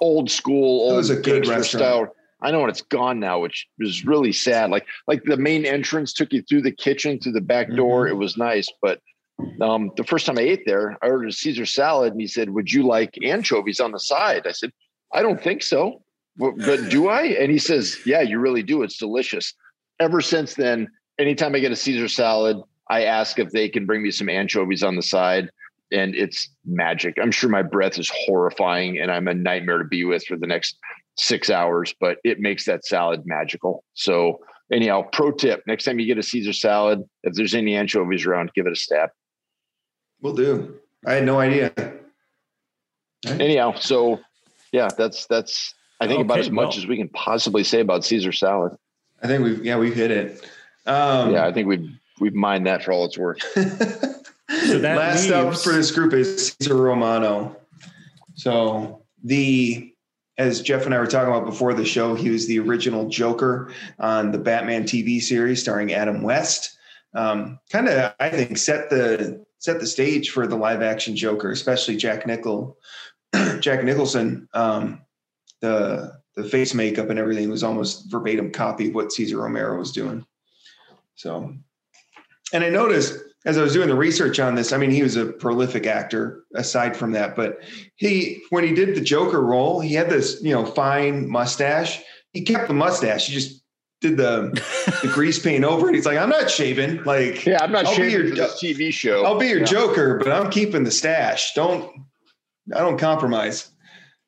Old 0.00 0.30
school, 0.30 0.80
old 0.88 0.96
was 0.96 1.10
a 1.10 1.16
good 1.16 1.24
gangster 1.44 1.52
restaurant. 1.52 1.68
style. 2.08 2.16
I 2.40 2.50
know, 2.50 2.60
and 2.62 2.70
it's 2.70 2.80
gone 2.80 3.20
now, 3.20 3.38
which 3.40 3.66
is 3.78 4.06
really 4.06 4.32
sad. 4.32 4.70
Like, 4.70 4.86
like 5.06 5.24
the 5.24 5.36
main 5.36 5.66
entrance 5.66 6.14
took 6.14 6.32
you 6.32 6.42
through 6.42 6.62
the 6.62 6.72
kitchen, 6.72 7.18
through 7.18 7.32
the 7.32 7.40
back 7.42 7.70
door. 7.74 8.06
Mhm. 8.06 8.10
It 8.10 8.14
was 8.14 8.38
nice, 8.38 8.68
but 8.80 9.00
um, 9.60 9.90
the 9.96 10.04
first 10.04 10.24
time 10.24 10.38
I 10.38 10.42
ate 10.42 10.64
there, 10.64 10.96
I 11.02 11.08
ordered 11.08 11.28
a 11.28 11.32
Caesar 11.32 11.66
salad, 11.66 12.12
and 12.12 12.20
he 12.20 12.26
said, 12.26 12.50
"Would 12.50 12.72
you 12.72 12.84
like 12.84 13.18
anchovies 13.22 13.80
on 13.80 13.92
the 13.92 14.00
side?" 14.00 14.46
I 14.46 14.52
said, 14.52 14.72
"I 15.12 15.20
don't 15.20 15.42
think 15.42 15.62
so, 15.62 16.02
but, 16.38 16.56
but 16.56 16.88
do 16.88 17.08
I?" 17.08 17.22
And 17.24 17.52
he 17.52 17.58
says, 17.58 17.98
"Yeah, 18.06 18.22
you 18.22 18.38
really 18.38 18.62
do. 18.62 18.82
It's 18.82 18.96
delicious." 18.96 19.52
Ever 20.00 20.22
since 20.22 20.54
then, 20.54 20.88
anytime 21.18 21.54
I 21.54 21.58
get 21.58 21.70
a 21.72 21.76
Caesar 21.76 22.08
salad, 22.08 22.58
I 22.88 23.04
ask 23.04 23.38
if 23.38 23.50
they 23.50 23.68
can 23.68 23.86
bring 23.86 24.02
me 24.02 24.10
some 24.10 24.28
anchovies 24.28 24.82
on 24.82 24.96
the 24.96 25.02
side, 25.02 25.50
and 25.92 26.14
it's 26.14 26.48
magic. 26.64 27.14
I'm 27.20 27.30
sure 27.30 27.50
my 27.50 27.62
breath 27.62 27.98
is 27.98 28.10
horrifying, 28.14 28.98
and 28.98 29.10
I'm 29.10 29.28
a 29.28 29.34
nightmare 29.34 29.78
to 29.78 29.84
be 29.84 30.04
with 30.04 30.24
for 30.24 30.36
the 30.36 30.46
next 30.46 30.76
six 31.16 31.50
hours, 31.50 31.94
but 32.00 32.18
it 32.24 32.40
makes 32.40 32.64
that 32.66 32.84
salad 32.84 33.22
magical. 33.24 33.84
So, 33.94 34.40
anyhow, 34.72 35.02
pro 35.12 35.32
tip: 35.32 35.62
next 35.66 35.84
time 35.84 35.98
you 35.98 36.06
get 36.06 36.18
a 36.18 36.22
Caesar 36.22 36.52
salad, 36.52 37.02
if 37.22 37.34
there's 37.34 37.54
any 37.54 37.76
anchovies 37.76 38.26
around, 38.26 38.52
give 38.54 38.66
it 38.66 38.72
a 38.72 38.76
stab. 38.76 39.10
We'll 40.20 40.34
do. 40.34 40.76
I 41.04 41.14
had 41.14 41.24
no 41.24 41.38
idea. 41.38 41.72
anyhow 43.26 43.74
so 43.74 44.20
yeah 44.72 44.88
that's 44.96 45.26
that's 45.26 45.74
i 46.00 46.06
think 46.06 46.20
about 46.20 46.38
as 46.38 46.48
much 46.50 46.74
well. 46.74 46.78
as 46.78 46.86
we 46.86 46.96
can 46.96 47.08
possibly 47.08 47.64
say 47.64 47.80
about 47.80 48.04
caesar 48.04 48.30
salad 48.30 48.76
I 49.22 49.26
think 49.26 49.42
we've 49.42 49.64
yeah 49.64 49.78
we've 49.78 49.94
hit 49.94 50.10
it. 50.10 50.48
Um, 50.86 51.32
yeah, 51.32 51.46
I 51.46 51.52
think 51.52 51.66
we've 51.66 51.88
we've 52.20 52.34
mined 52.34 52.66
that 52.66 52.82
for 52.82 52.92
all 52.92 53.04
it's 53.04 53.18
worth. 53.18 53.40
So 54.48 54.78
that 54.78 54.96
last 54.96 55.28
up 55.30 55.56
for 55.56 55.72
this 55.72 55.90
group 55.90 56.12
is 56.12 56.54
Caesar 56.60 56.76
Romano. 56.76 57.56
So 58.34 59.02
the 59.24 59.92
as 60.38 60.60
Jeff 60.60 60.84
and 60.84 60.94
I 60.94 60.98
were 60.98 61.06
talking 61.06 61.34
about 61.34 61.46
before 61.46 61.74
the 61.74 61.84
show, 61.84 62.14
he 62.14 62.30
was 62.30 62.46
the 62.46 62.60
original 62.60 63.08
Joker 63.08 63.72
on 63.98 64.32
the 64.32 64.38
Batman 64.38 64.84
TV 64.84 65.20
series 65.20 65.62
starring 65.62 65.92
Adam 65.92 66.22
West. 66.22 66.76
Um, 67.14 67.58
kind 67.70 67.88
of, 67.88 68.14
I 68.20 68.28
think, 68.28 68.58
set 68.58 68.90
the 68.90 69.44
set 69.58 69.80
the 69.80 69.86
stage 69.86 70.30
for 70.30 70.46
the 70.46 70.56
live 70.56 70.82
action 70.82 71.16
Joker, 71.16 71.50
especially 71.50 71.96
Jack 71.96 72.26
Nichol, 72.26 72.76
Jack 73.60 73.82
Nicholson. 73.82 74.48
Um, 74.52 75.00
the 75.60 76.20
the 76.36 76.44
face 76.44 76.74
makeup 76.74 77.08
and 77.08 77.18
everything 77.18 77.48
was 77.48 77.64
almost 77.64 78.10
verbatim 78.10 78.52
copy 78.52 78.88
of 78.88 78.94
what 78.94 79.10
Caesar 79.10 79.38
Romero 79.38 79.78
was 79.78 79.90
doing. 79.90 80.24
So, 81.14 81.54
and 82.52 82.64
I 82.64 82.68
noticed 82.68 83.14
as 83.44 83.56
I 83.58 83.62
was 83.62 83.72
doing 83.72 83.88
the 83.88 83.94
research 83.94 84.40
on 84.40 84.56
this, 84.56 84.72
I 84.72 84.76
mean, 84.76 84.90
he 84.90 85.02
was 85.04 85.14
a 85.16 85.26
prolific 85.26 85.86
actor 85.86 86.42
aside 86.56 86.96
from 86.96 87.12
that, 87.12 87.36
but 87.36 87.58
he, 87.94 88.42
when 88.50 88.64
he 88.64 88.74
did 88.74 88.96
the 88.96 89.00
Joker 89.00 89.40
role, 89.40 89.78
he 89.80 89.94
had 89.94 90.10
this, 90.10 90.40
you 90.42 90.52
know, 90.52 90.66
fine 90.66 91.28
mustache. 91.30 92.02
He 92.32 92.42
kept 92.42 92.66
the 92.66 92.74
mustache. 92.74 93.28
He 93.28 93.34
just 93.34 93.62
did 94.00 94.16
the, 94.16 94.50
the 95.02 95.08
grease 95.14 95.38
paint 95.38 95.64
over 95.64 95.88
it. 95.90 95.94
He's 95.94 96.06
like, 96.06 96.18
I'm 96.18 96.28
not 96.28 96.50
shaving. 96.50 97.04
Like, 97.04 97.46
Yeah, 97.46 97.62
I'm 97.62 97.70
not 97.70 97.86
I'll 97.86 97.96
be 97.96 98.10
your- 98.10 98.28
for 98.30 98.34
this 98.34 98.60
TV 98.60 98.92
show. 98.92 99.24
I'll 99.24 99.38
be 99.38 99.46
your 99.46 99.60
Yeah. 99.60 99.64
Joker, 99.66 100.18
but 100.18 100.32
I'm 100.32 100.50
keeping 100.50 100.82
the 100.82 100.90
stash. 100.90 101.54
Don't, 101.54 101.88
I 102.74 102.80
don't 102.80 102.98
compromise. 102.98 103.70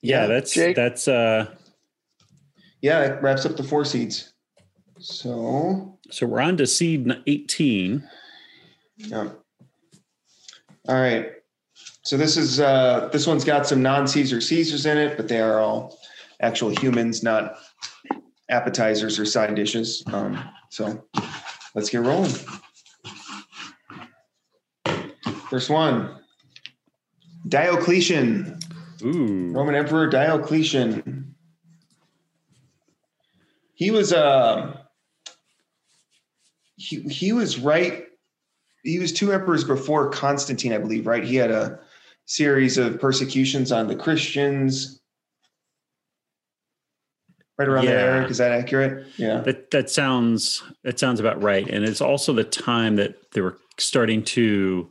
yeah, 0.00 0.20
Yeah, 0.22 0.26
that's 0.28 0.54
Jake? 0.54 0.76
that's 0.76 1.08
uh 1.08 1.50
Yeah, 2.82 3.00
it 3.02 3.20
wraps 3.22 3.44
up 3.44 3.56
the 3.56 3.64
four 3.64 3.84
seeds. 3.84 4.32
So, 5.00 5.97
so 6.10 6.26
we're 6.26 6.40
on 6.40 6.56
to 6.56 6.66
seed 6.66 7.10
18. 7.26 8.08
Yeah. 8.96 9.28
All 10.88 10.94
right. 10.94 11.32
So 12.02 12.16
this 12.16 12.36
is 12.36 12.60
uh 12.60 13.10
this 13.12 13.26
one's 13.26 13.44
got 13.44 13.66
some 13.66 13.82
non-Caesar 13.82 14.40
Caesars 14.40 14.86
in 14.86 14.96
it, 14.96 15.16
but 15.16 15.28
they 15.28 15.40
are 15.40 15.60
all 15.60 15.98
actual 16.40 16.70
humans, 16.70 17.22
not 17.22 17.58
appetizers 18.48 19.18
or 19.18 19.26
side 19.26 19.54
dishes. 19.54 20.02
Um, 20.06 20.42
so 20.70 21.04
let's 21.74 21.90
get 21.90 22.00
rolling. 22.00 22.32
First 25.50 25.70
one. 25.70 26.14
Diocletian, 27.46 28.58
Ooh. 29.02 29.50
Roman 29.52 29.74
Emperor 29.74 30.06
Diocletian. 30.08 31.34
He 33.74 33.90
was 33.90 34.12
uh 34.12 34.78
he 36.78 37.00
he 37.02 37.32
was 37.32 37.58
right 37.58 38.06
he 38.84 38.98
was 38.98 39.12
two 39.12 39.32
emperors 39.32 39.64
before 39.64 40.08
Constantine, 40.10 40.72
I 40.72 40.78
believe, 40.78 41.06
right? 41.06 41.22
He 41.22 41.36
had 41.36 41.50
a 41.50 41.80
series 42.24 42.78
of 42.78 43.00
persecutions 43.00 43.72
on 43.72 43.88
the 43.88 43.96
Christians. 43.96 45.00
Right 47.58 47.68
around 47.68 47.86
that 47.86 47.90
Yeah. 47.96 48.16
era. 48.18 48.28
Is 48.28 48.38
that 48.38 48.52
accurate? 48.52 49.06
Yeah. 49.16 49.40
That 49.40 49.72
that 49.72 49.90
sounds 49.90 50.62
that 50.84 50.98
sounds 50.98 51.18
about 51.18 51.42
right, 51.42 51.68
and 51.68 51.84
it's 51.84 52.00
also 52.00 52.32
the 52.32 52.44
time 52.44 52.96
that 52.96 53.32
they 53.32 53.40
were 53.40 53.58
starting 53.78 54.22
to 54.24 54.88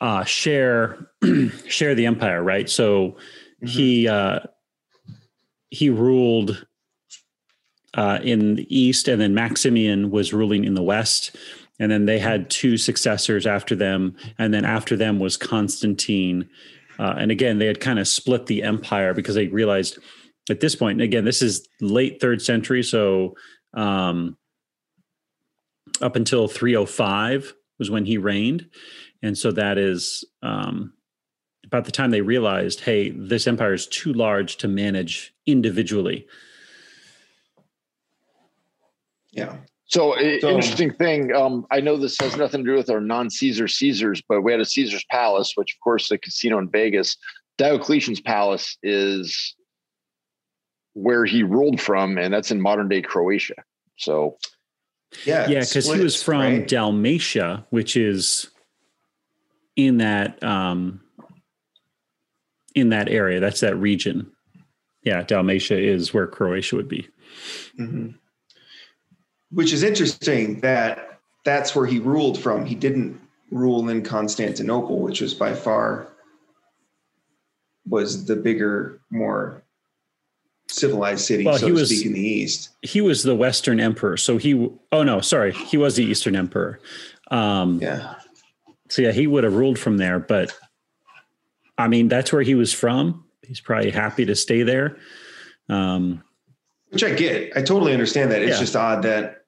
uh, 0.00 0.24
share 0.24 0.98
share 1.68 1.94
the 1.94 2.06
empire, 2.06 2.42
right? 2.42 2.68
So 2.68 3.16
he 3.64 4.08
uh, 4.08 4.40
he 5.70 5.88
ruled 5.88 6.66
uh, 7.94 8.18
in 8.22 8.56
the 8.56 8.76
east, 8.76 9.08
and 9.08 9.20
then 9.20 9.34
Maximian 9.34 10.10
was 10.10 10.32
ruling 10.32 10.64
in 10.64 10.74
the 10.74 10.82
west, 10.82 11.36
and 11.78 11.90
then 11.90 12.06
they 12.06 12.18
had 12.18 12.50
two 12.50 12.76
successors 12.76 13.46
after 13.46 13.74
them, 13.74 14.16
and 14.38 14.52
then 14.54 14.64
after 14.64 14.96
them 14.96 15.18
was 15.18 15.36
Constantine, 15.36 16.48
uh, 16.98 17.14
and 17.18 17.30
again 17.30 17.58
they 17.58 17.66
had 17.66 17.80
kind 17.80 17.98
of 17.98 18.06
split 18.06 18.46
the 18.46 18.62
empire 18.62 19.14
because 19.14 19.34
they 19.34 19.48
realized 19.48 19.98
at 20.48 20.60
this 20.60 20.74
point 20.74 20.96
and 20.96 21.02
again 21.02 21.24
this 21.24 21.42
is 21.42 21.66
late 21.80 22.20
third 22.20 22.42
century 22.42 22.82
so 22.82 23.34
um 23.74 24.36
up 26.00 26.16
until 26.16 26.48
305 26.48 27.54
was 27.78 27.90
when 27.90 28.04
he 28.04 28.18
reigned. 28.18 28.68
And 29.22 29.36
so 29.36 29.52
that 29.52 29.78
is 29.78 30.24
um 30.42 30.92
about 31.64 31.84
the 31.84 31.92
time 31.92 32.10
they 32.10 32.22
realized 32.22 32.80
hey 32.80 33.10
this 33.10 33.46
empire 33.46 33.74
is 33.74 33.86
too 33.86 34.12
large 34.12 34.56
to 34.56 34.68
manage 34.68 35.32
individually 35.46 36.26
Yeah. 39.32 39.56
So, 39.86 40.14
So- 40.40 40.48
interesting 40.50 40.92
thing. 40.92 41.34
Um, 41.34 41.66
I 41.70 41.80
know 41.80 41.96
this 41.96 42.16
has 42.20 42.36
nothing 42.36 42.64
to 42.64 42.70
do 42.70 42.76
with 42.76 42.90
our 42.90 43.00
non-Caesar 43.00 43.66
Caesars, 43.68 44.22
but 44.28 44.42
we 44.42 44.52
had 44.52 44.60
a 44.60 44.64
Caesar's 44.64 45.04
Palace, 45.10 45.52
which 45.56 45.74
of 45.74 45.80
course 45.82 46.08
the 46.08 46.18
casino 46.18 46.58
in 46.58 46.68
Vegas. 46.68 47.16
Diocletian's 47.58 48.20
Palace 48.20 48.78
is 48.82 49.54
where 50.94 51.24
he 51.24 51.42
ruled 51.42 51.80
from, 51.80 52.18
and 52.18 52.32
that's 52.32 52.50
in 52.50 52.60
modern 52.60 52.88
day 52.88 53.02
Croatia. 53.02 53.54
So, 53.96 54.38
Yeah. 55.24 55.48
yeah 55.48 55.60
because 55.60 55.92
he 55.92 55.98
was 56.00 56.22
from 56.22 56.40
right? 56.40 56.68
dalmatia 56.68 57.66
which 57.70 57.96
is 57.96 58.48
in 59.74 59.98
that 59.98 60.40
um 60.44 61.00
in 62.76 62.90
that 62.90 63.08
area 63.08 63.40
that's 63.40 63.58
that 63.60 63.74
region 63.76 64.30
yeah 65.02 65.22
dalmatia 65.24 65.76
is 65.76 66.14
where 66.14 66.28
croatia 66.28 66.76
would 66.76 66.86
be 66.88 67.08
Mhm. 67.76 68.14
Which 69.52 69.72
is 69.72 69.82
interesting 69.82 70.60
that 70.60 71.18
that's 71.44 71.74
where 71.74 71.86
he 71.86 71.98
ruled 71.98 72.38
from. 72.38 72.64
He 72.66 72.74
didn't 72.74 73.20
rule 73.50 73.88
in 73.88 74.02
Constantinople, 74.02 75.00
which 75.00 75.20
was 75.20 75.34
by 75.34 75.54
far 75.54 76.06
was 77.88 78.26
the 78.26 78.36
bigger, 78.36 79.00
more 79.10 79.62
civilized 80.68 81.24
city, 81.24 81.44
Well, 81.44 81.58
so 81.58 81.66
he 81.66 81.72
to 81.72 81.78
was- 81.80 81.88
speak, 81.90 82.06
in 82.06 82.12
the 82.12 82.20
east. 82.20 82.68
he 82.82 83.00
was 83.00 83.24
the 83.24 83.34
western 83.34 83.80
emperor 83.80 84.16
so 84.16 84.36
he 84.36 84.70
oh 84.92 85.02
no 85.02 85.20
sorry 85.20 85.52
he 85.52 85.76
was 85.76 85.96
the 85.96 86.04
eastern 86.04 86.36
emperor 86.36 86.78
um 87.32 87.80
Yeah. 87.82 88.14
so 88.88 89.02
yeah 89.02 89.10
he 89.10 89.26
would 89.26 89.42
have 89.42 89.54
ruled 89.54 89.80
from 89.80 89.96
there 89.96 90.20
but 90.20 90.56
i 91.76 91.88
mean 91.88 92.06
that's 92.06 92.32
where 92.32 92.42
he 92.42 92.54
was 92.54 92.72
from 92.72 93.24
he's 93.42 93.60
probably 93.60 93.90
happy 93.90 94.24
to 94.26 94.36
stay 94.36 94.62
there 94.62 94.96
um 95.68 96.22
Which 96.90 97.02
I 97.02 97.14
get. 97.14 97.56
I 97.56 97.62
totally 97.62 97.92
understand 97.92 98.30
that. 98.30 98.40
It's 98.42 98.52
Yeah. 98.54 98.60
just 98.60 98.76
odd 98.76 99.02
that 99.02 99.39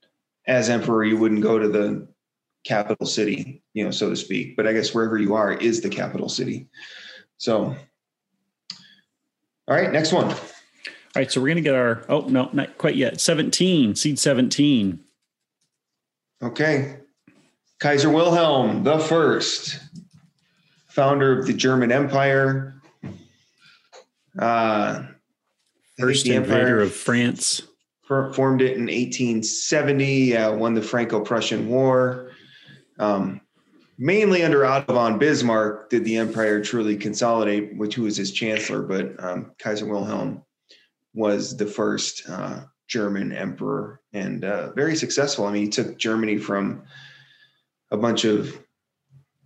as 0.47 0.69
emperor 0.69 1.05
you 1.05 1.17
wouldn't 1.17 1.43
go 1.43 1.59
to 1.59 1.69
the 1.69 2.07
capital 2.65 3.07
city, 3.07 3.63
you 3.75 3.85
know, 3.85 3.91
so 3.91 4.11
to 4.11 4.17
speak. 4.17 4.57
But 4.57 4.67
I 4.67 4.73
guess 4.73 4.95
wherever 4.95 5.19
you 5.19 5.35
are 5.35 5.53
is 5.53 5.81
the 5.81 5.89
capital 5.89 6.29
city. 6.29 6.69
So 7.39 7.75
all 9.69 9.77
right, 9.77 9.93
next 9.93 10.13
one. 10.13 10.27
all 10.27 10.35
right 11.17 11.31
so 11.31 11.41
we're 11.41 11.49
gonna 11.49 11.61
get 11.61 11.75
our 11.75 12.05
oh 12.09 12.23
no 12.23 12.51
not 12.53 12.79
quite 12.79 12.97
yet 12.97 13.21
17 13.21 13.95
seed 13.95 14.19
17 14.19 14.99
Okay. 16.43 16.97
Kaiser 17.79 18.11
Wilhelm 18.11 18.83
the 18.85 18.99
first, 18.99 19.79
founder 20.89 21.39
of 21.39 21.47
the 21.47 21.53
German 21.53 21.93
Empire. 21.93 22.75
Uh, 24.39 25.05
first 25.99 26.25
the 26.25 26.35
invader 26.35 26.55
empire 26.57 26.81
of 26.81 26.93
france 26.93 27.61
for- 27.61 27.72
formed 28.33 28.63
it 28.63 28.77
in 28.77 28.87
1870, 28.87 30.37
uh, 30.37 30.55
won 30.55 30.75
the 30.75 30.83
Franco-Prussian 30.83 31.69
War. 31.69 32.31
Um, 32.99 33.41
mainly 33.99 34.43
under 34.43 34.65
Otto 34.65 34.95
von 34.95 35.19
Bismarck 35.19 35.91
did 35.91 36.05
the 36.05 36.17
empire 36.17 36.63
truly 36.63 36.97
consolidate, 36.97 37.77
which 37.77 37.95
who 37.95 38.03
was 38.03 38.17
his 38.17 38.33
chancellor, 38.33 38.83
but 38.83 39.23
um, 39.23 39.53
Kaiser 39.59 39.87
Wilhelm 39.87 40.43
was 41.15 41.57
the 41.57 41.67
first 41.67 42.23
uh, 42.29 42.61
German 42.89 43.33
emperor 43.33 44.01
and 44.13 44.45
uh, 44.45 44.73
very 44.73 44.97
successful. 44.97 45.47
I 45.47 45.53
mean, 45.53 45.63
he 45.63 45.69
took 45.69 45.99
Germany 45.99 46.37
from 46.39 46.83
a 47.91 47.97
bunch 47.97 48.25
of 48.25 48.59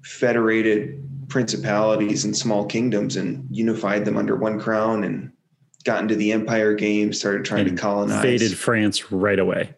federated 0.05 1.29
principalities 1.29 2.24
and 2.24 2.37
small 2.37 2.64
kingdoms 2.64 3.16
and 3.16 3.46
unified 3.50 4.05
them 4.05 4.16
under 4.16 4.37
one 4.37 4.61
crown 4.61 5.05
and 5.05 5.33
got 5.87 6.03
into 6.03 6.16
the 6.16 6.33
empire 6.33 6.75
game, 6.75 7.12
started 7.12 7.44
trying 7.46 7.66
And 7.68 7.77
to 7.77 7.81
colonize. 7.83 8.16
invaded 8.16 8.53
france 8.59 9.11
right 9.12 9.38
away 9.38 9.70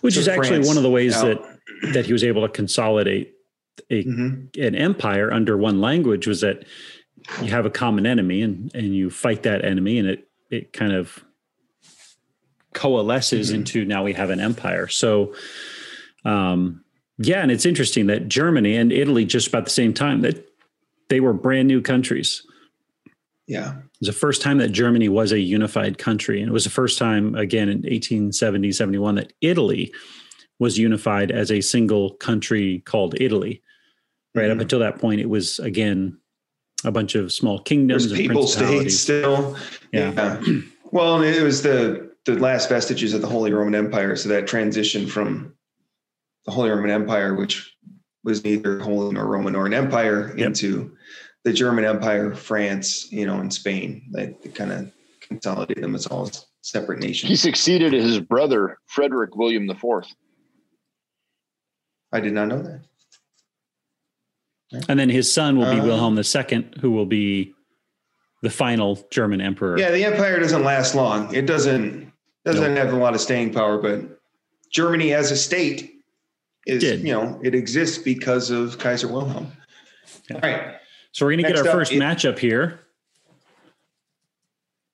which 0.00 0.14
Took 0.14 0.20
is 0.22 0.28
actually 0.28 0.48
France 0.48 0.66
one 0.68 0.76
of 0.76 0.82
the 0.82 0.90
ways 0.90 1.14
out. 1.16 1.42
that 1.82 1.92
that 1.94 2.06
he 2.06 2.12
was 2.12 2.24
able 2.24 2.42
to 2.42 2.48
consolidate 2.48 3.34
a 3.90 4.04
Mhm. 4.04 4.56
an 4.58 4.74
empire 4.74 5.32
under 5.32 5.56
one 5.56 5.80
language 5.80 6.26
was 6.26 6.40
that 6.40 6.64
you 7.42 7.48
have 7.50 7.66
a 7.66 7.70
common 7.70 8.06
enemy 8.06 8.42
and 8.42 8.70
and 8.74 8.94
you 8.94 9.10
fight 9.10 9.42
that 9.42 9.64
enemy 9.64 9.98
and 9.98 10.08
it 10.08 10.28
it 10.50 10.72
kind 10.72 10.92
of 10.92 11.22
coalesces 12.74 13.50
Mhm. 13.50 13.54
into 13.54 13.84
now 13.84 14.04
we 14.04 14.12
have 14.12 14.30
an 14.30 14.40
empire 14.40 14.86
so 14.88 15.34
um 16.24 16.84
yeah 17.18 17.42
and 17.42 17.50
it's 17.50 17.64
interesting 17.66 18.06
that 18.06 18.28
germany 18.28 18.76
and 18.76 18.92
italy 18.92 19.24
just 19.24 19.48
about 19.48 19.64
the 19.64 19.70
same 19.70 19.92
time 19.94 20.20
that 20.20 20.46
they 21.08 21.20
were 21.20 21.32
brand 21.32 21.66
new 21.68 21.80
countries 21.80 22.42
Yeah. 23.46 23.76
It 24.00 24.06
was 24.06 24.14
the 24.14 24.20
first 24.20 24.42
time 24.42 24.58
that 24.58 24.68
Germany 24.68 25.08
was 25.08 25.32
a 25.32 25.40
unified 25.40 25.98
country. 25.98 26.40
And 26.40 26.48
it 26.48 26.52
was 26.52 26.62
the 26.62 26.70
first 26.70 26.98
time, 26.98 27.34
again, 27.34 27.68
in 27.68 27.78
1870, 27.78 28.70
71, 28.70 29.16
that 29.16 29.32
Italy 29.40 29.92
was 30.60 30.78
unified 30.78 31.32
as 31.32 31.50
a 31.50 31.60
single 31.60 32.14
country 32.14 32.80
called 32.86 33.20
Italy. 33.20 33.60
Right 34.36 34.50
Mhm. 34.50 34.54
up 34.54 34.60
until 34.60 34.78
that 34.78 35.00
point, 35.00 35.20
it 35.20 35.28
was, 35.28 35.58
again, 35.58 36.16
a 36.84 36.92
bunch 36.92 37.16
of 37.16 37.32
small 37.32 37.58
kingdoms 37.58 38.04
There's 38.08 38.12
and 38.20 38.28
people 38.28 38.46
states 38.46 38.58
principalities. 38.94 39.00
still. 39.00 39.56
Yeah. 39.92 40.40
Well, 40.90 41.20
it 41.22 41.42
was 41.42 41.60
the 41.62 42.08
the 42.24 42.38
last 42.38 42.70
vestiges 42.70 43.12
of 43.14 43.20
the 43.20 43.26
Holy 43.26 43.52
Roman 43.52 43.74
Empire. 43.74 44.16
So 44.16 44.28
that 44.30 44.46
transition 44.46 45.06
from 45.06 45.52
the 46.46 46.52
Holy 46.52 46.70
Roman 46.70 46.90
Empire, 46.90 47.34
which 47.34 47.74
was 48.24 48.42
neither 48.42 48.78
Holy 48.78 49.12
nor 49.14 49.26
Roman 49.26 49.52
nor 49.52 49.66
an 49.66 49.74
empire, 49.74 50.32
Yep. 50.36 50.46
into 50.46 50.92
the 51.44 51.52
German 51.52 51.84
Empire, 51.84 52.34
France, 52.34 53.10
you 53.12 53.26
know, 53.26 53.40
and 53.40 53.52
Spain. 53.52 54.02
They, 54.12 54.36
they 54.42 54.50
kind 54.50 54.72
of 54.72 54.92
consolidated 55.20 55.84
them 55.84 55.94
as 55.94 56.06
all 56.06 56.30
separate 56.62 56.98
nations. 57.00 57.28
He 57.30 57.36
succeeded 57.36 57.92
his 57.92 58.20
brother 58.20 58.78
Frederick 58.86 59.36
William 59.36 59.68
IV. 59.70 59.84
I 62.12 62.20
did 62.20 62.32
not 62.32 62.48
know 62.48 62.62
that. 62.62 62.80
And 64.88 64.98
then 64.98 65.08
his 65.08 65.32
son 65.32 65.56
will 65.56 65.72
be 65.72 65.80
Uh. 65.80 65.84
Wilhelm 65.84 66.18
II, 66.18 66.70
who 66.80 66.90
will 66.90 67.06
be 67.06 67.54
the 68.42 68.50
final 68.50 68.98
German 69.10 69.40
emperor. 69.40 69.78
Yeah, 69.78 69.90
the 69.90 70.04
empire 70.04 70.38
doesn't 70.38 70.62
last 70.62 70.94
long. 70.94 71.34
It 71.34 71.46
doesn't 71.46 72.12
doesn't 72.44 72.76
have 72.76 72.92
a 72.92 72.96
lot 72.96 73.14
of 73.14 73.20
staying 73.20 73.52
power, 73.52 73.78
but 73.78 74.00
Germany 74.72 75.12
as 75.12 75.30
a 75.30 75.36
state 75.36 75.94
is 76.66 76.82
Did. 76.82 77.00
you 77.00 77.12
know 77.12 77.40
it 77.42 77.54
exists 77.54 77.98
because 77.98 78.50
of 78.50 78.78
Kaiser 78.78 79.08
Wilhelm. 79.08 79.52
Yeah. 80.30 80.36
All 80.36 80.40
right, 80.42 80.76
So 81.12 81.24
we're 81.26 81.32
going 81.32 81.44
to 81.44 81.48
get 81.52 81.58
our 81.58 81.66
up, 81.68 81.72
first 81.72 81.92
it- 81.92 82.00
matchup 82.00 82.38
here. 82.38 82.80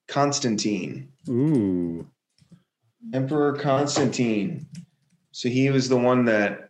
Constantine, 0.07 1.09
Ooh. 1.27 2.07
Emperor 3.13 3.53
Constantine. 3.53 4.67
So 5.31 5.49
he 5.49 5.69
was 5.71 5.89
the 5.89 5.97
one 5.97 6.25
that 6.25 6.69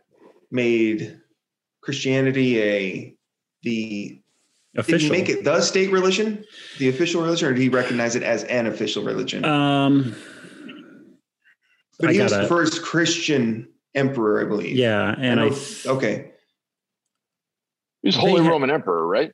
made 0.50 1.20
Christianity 1.82 2.60
a 2.62 3.16
the 3.62 4.20
official. 4.76 4.98
did 4.98 5.04
he 5.04 5.10
make 5.10 5.28
it 5.28 5.44
the 5.44 5.60
state 5.60 5.90
religion, 5.92 6.44
the 6.78 6.88
official 6.88 7.22
religion, 7.22 7.48
or 7.48 7.52
did 7.52 7.60
he 7.60 7.68
recognize 7.68 8.16
it 8.16 8.22
as 8.22 8.44
an 8.44 8.66
official 8.66 9.04
religion? 9.04 9.44
Um, 9.44 10.16
but 12.00 12.12
he 12.12 12.20
was 12.20 12.32
gotta- 12.32 12.44
the 12.44 12.48
first 12.48 12.82
Christian 12.82 13.68
emperor, 13.94 14.40
I 14.40 14.44
believe. 14.48 14.76
yeah. 14.76 15.14
And 15.18 15.38
I, 15.40 15.48
don't- 15.50 15.86
okay. 15.86 16.32
He 18.02 18.08
was 18.08 18.16
Holy 18.16 18.42
had- 18.42 18.50
Roman 18.50 18.70
Emperor, 18.70 19.06
right? 19.06 19.32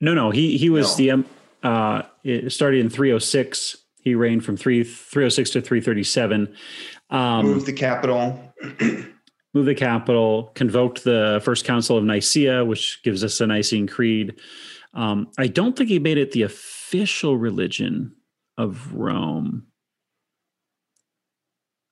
no, 0.00 0.14
no, 0.14 0.30
he, 0.30 0.56
he 0.58 0.68
was 0.68 0.98
No. 0.98 1.04
the, 1.04 1.10
um, 1.12 1.26
uh, 1.62 2.02
it 2.24 2.50
started 2.50 2.80
in 2.80 2.90
306. 2.90 3.76
He 4.00 4.14
reigned 4.16 4.44
from 4.44 4.56
3, 4.56 4.82
306 4.82 5.50
to 5.50 5.60
337. 5.60 6.54
Um, 7.10 7.46
moved 7.46 7.66
the 7.66 7.72
capital. 7.72 8.52
moved 9.54 9.68
the 9.68 9.74
capital, 9.76 10.50
convoked 10.54 11.04
the 11.04 11.40
First 11.44 11.64
Council 11.64 11.96
of 11.96 12.04
Nicaea, 12.04 12.64
which 12.64 13.00
gives 13.04 13.22
us 13.22 13.40
a 13.40 13.46
Nicene 13.46 13.86
Creed. 13.86 14.34
Um, 14.94 15.28
I 15.38 15.46
don't 15.46 15.76
think 15.76 15.88
he 15.88 15.98
made 16.00 16.18
it 16.18 16.32
the 16.32 16.42
official 16.42 17.36
religion 17.36 18.16
of 18.58 18.92
Rome. 18.92 19.66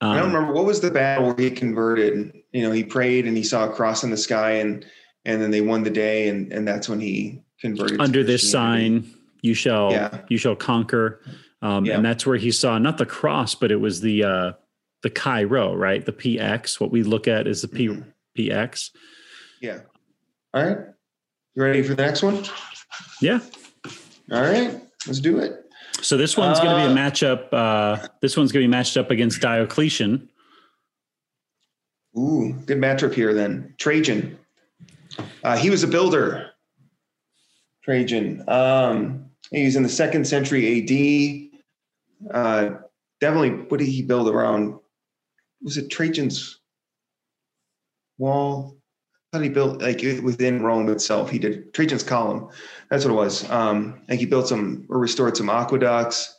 I 0.02 0.16
don't 0.16 0.26
Um, 0.28 0.32
remember 0.34 0.52
what 0.54 0.64
was 0.64 0.80
the 0.80 0.90
battle 0.90 1.26
where 1.26 1.36
he 1.36 1.50
converted. 1.50 2.32
You 2.52 2.62
know, 2.62 2.72
he 2.72 2.84
prayed 2.84 3.26
and 3.26 3.36
he 3.36 3.42
saw 3.42 3.68
a 3.68 3.72
cross 3.72 4.02
in 4.02 4.10
the 4.10 4.16
sky, 4.16 4.52
and 4.52 4.84
and 5.26 5.40
then 5.42 5.50
they 5.50 5.60
won 5.60 5.82
the 5.82 5.90
day, 5.90 6.28
and 6.28 6.50
and 6.52 6.66
that's 6.66 6.88
when 6.88 7.00
he 7.00 7.42
converted. 7.60 8.00
under 8.00 8.24
this 8.24 8.50
sign 8.50 9.04
you 9.42 9.52
shall 9.54 9.92
Yeah. 9.92 10.20
you 10.28 10.38
shall 10.38 10.56
conquer 10.56 11.20
um, 11.62 11.84
Yeah. 11.84 11.96
and 11.96 12.04
that's 12.04 12.24
where 12.26 12.36
he 12.38 12.50
saw 12.50 12.78
not 12.78 12.96
the 12.98 13.04
cross 13.06 13.54
but 13.54 13.70
it 13.70 13.76
was 13.80 14.00
the 14.00 14.24
uh 14.24 14.52
the 15.02 15.10
Chi-Rho, 15.10 15.74
right 15.74 16.04
the 16.04 16.12
px 16.12 16.78
what 16.80 16.90
we 16.90 17.02
look 17.02 17.26
at 17.28 17.46
is 17.46 17.60
the 17.62 17.68
p 17.68 17.88
Mhm. 17.88 18.04
px 18.38 18.90
Yeah. 19.60 19.80
All 20.54 20.62
right. 20.64 20.78
You 21.54 21.62
ready 21.62 21.82
for 21.82 21.94
the 21.94 22.02
next 22.02 22.22
one? 22.22 22.44
yeah 23.20 23.40
All 24.32 24.40
right. 24.42 24.80
Let's 25.06 25.20
do 25.20 25.38
it. 25.38 25.64
So 26.02 26.16
this 26.16 26.36
one's 26.36 26.58
going 26.60 26.70
to 26.70 26.76
be 26.76 26.88
Uh, 26.88 26.92
a 26.92 26.94
matchup 26.94 27.48
uh 27.52 28.08
this 28.20 28.36
one's 28.36 28.52
going 28.52 28.62
to 28.62 28.68
be 28.68 28.70
matched 28.70 28.96
up 28.96 29.10
against 29.10 29.40
diocletian 29.40 30.28
Ooh, 32.18 32.54
good 32.66 32.78
matchup 32.78 33.14
here 33.14 33.32
then. 33.34 33.72
Trajan. 33.78 34.36
Uh, 35.44 35.56
he 35.56 35.70
was 35.70 35.84
a 35.84 35.86
builder. 35.86 36.50
Trajan. 37.84 38.42
Um, 38.48 39.26
he 39.52 39.64
was 39.64 39.76
in 39.76 39.84
the 39.84 39.88
second 39.88 40.26
century 40.26 41.52
AD. 42.24 42.34
Uh, 42.34 42.70
definitely, 43.20 43.50
what 43.68 43.78
did 43.78 43.86
he 43.86 44.02
build 44.02 44.28
around? 44.28 44.80
Was 45.62 45.76
it 45.76 45.88
Trajan's 45.88 46.58
wall? 48.18 48.76
How 49.32 49.38
did 49.38 49.44
he 49.44 49.50
build 49.50 49.80
like 49.80 50.00
within 50.22 50.60
Rome 50.62 50.88
itself? 50.88 51.30
He 51.30 51.38
did 51.38 51.72
Trajan's 51.72 52.02
column. 52.02 52.48
That's 52.90 53.04
what 53.04 53.12
it 53.12 53.16
was. 53.16 53.48
Um, 53.48 54.02
think 54.08 54.20
he 54.20 54.26
built 54.26 54.48
some 54.48 54.86
or 54.88 54.98
restored 54.98 55.36
some 55.36 55.48
aqueducts. 55.48 56.36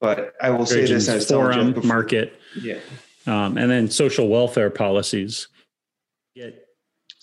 But 0.00 0.32
I 0.40 0.50
will 0.50 0.64
say 0.64 0.80
this: 0.80 0.88
Trajan's 0.90 1.08
I 1.10 1.14
was 1.16 1.26
telling 1.26 1.52
forum 1.52 1.72
before- 1.74 1.88
market 1.88 2.40
Yeah. 2.60 2.78
um, 3.26 3.58
and 3.58 3.70
then 3.70 3.90
social 3.90 4.28
welfare 4.28 4.70
policies 4.70 5.48
Yet 6.34 6.62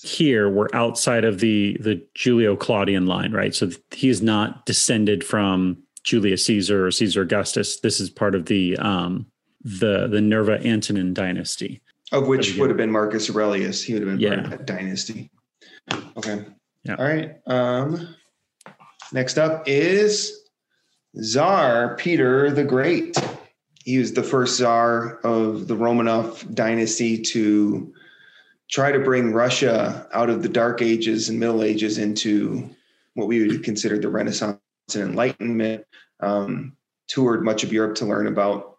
here 0.01 0.49
we're 0.49 0.67
outside 0.73 1.23
of 1.23 1.39
the 1.39 1.77
the 1.79 2.05
julio 2.21 2.55
claudian 2.57 3.05
line 3.05 3.31
right 3.31 3.55
so 3.55 3.69
he's 3.91 4.21
not 4.21 4.65
descended 4.65 5.23
from 5.23 5.77
julius 6.03 6.45
caesar 6.45 6.85
or 6.85 6.91
caesar 6.91 7.21
augustus 7.21 7.79
this 7.79 8.01
is 8.01 8.09
part 8.09 8.35
of 8.35 8.47
the 8.47 8.75
um 8.79 9.25
the 9.63 10.07
the 10.07 10.19
nerva 10.19 10.59
Antonine 10.67 11.13
dynasty 11.13 11.81
Of 12.13 12.27
which 12.27 12.57
would 12.57 12.69
have 12.69 12.77
been 12.77 12.91
Marcus 12.91 13.29
Aurelius. 13.29 13.83
He 13.83 13.93
would 13.93 14.03
have 14.03 14.11
been 14.11 14.19
Yeah. 14.19 14.35
part 14.35 14.45
of 14.45 14.49
that 14.51 14.65
dynasty. 14.67 15.31
Okay. 16.15 16.45
Yeah. 16.83 16.95
All 16.95 17.05
right. 17.05 17.35
Um, 17.47 18.15
next 19.11 19.37
up 19.37 19.63
is 19.67 20.31
Tsar 21.19 21.95
Peter 21.97 22.51
the 22.51 22.63
Great. 22.63 23.17
He 23.83 23.97
was 23.97 24.13
the 24.13 24.23
first 24.23 24.57
Tsar 24.57 25.17
of 25.23 25.67
the 25.67 25.75
Romanov 25.75 26.53
dynasty 26.53 27.17
to 27.21 27.91
try 28.69 28.91
to 28.91 28.99
bring 28.99 29.33
Russia 29.33 30.07
out 30.13 30.29
of 30.29 30.43
the 30.43 30.49
Dark 30.49 30.81
Ages 30.81 31.29
and 31.29 31.39
Middle 31.39 31.63
Ages 31.63 31.97
into 31.97 32.69
what 33.15 33.27
we 33.27 33.45
would 33.45 33.63
consider 33.63 33.97
the 33.97 34.09
Renaissance 34.09 34.59
and 34.93 35.03
Enlightenment. 35.03 35.83
Um, 36.19 36.77
toured 37.07 37.43
much 37.43 37.63
of 37.63 37.73
Europe 37.73 37.95
to 37.95 38.05
learn 38.05 38.27
about 38.27 38.72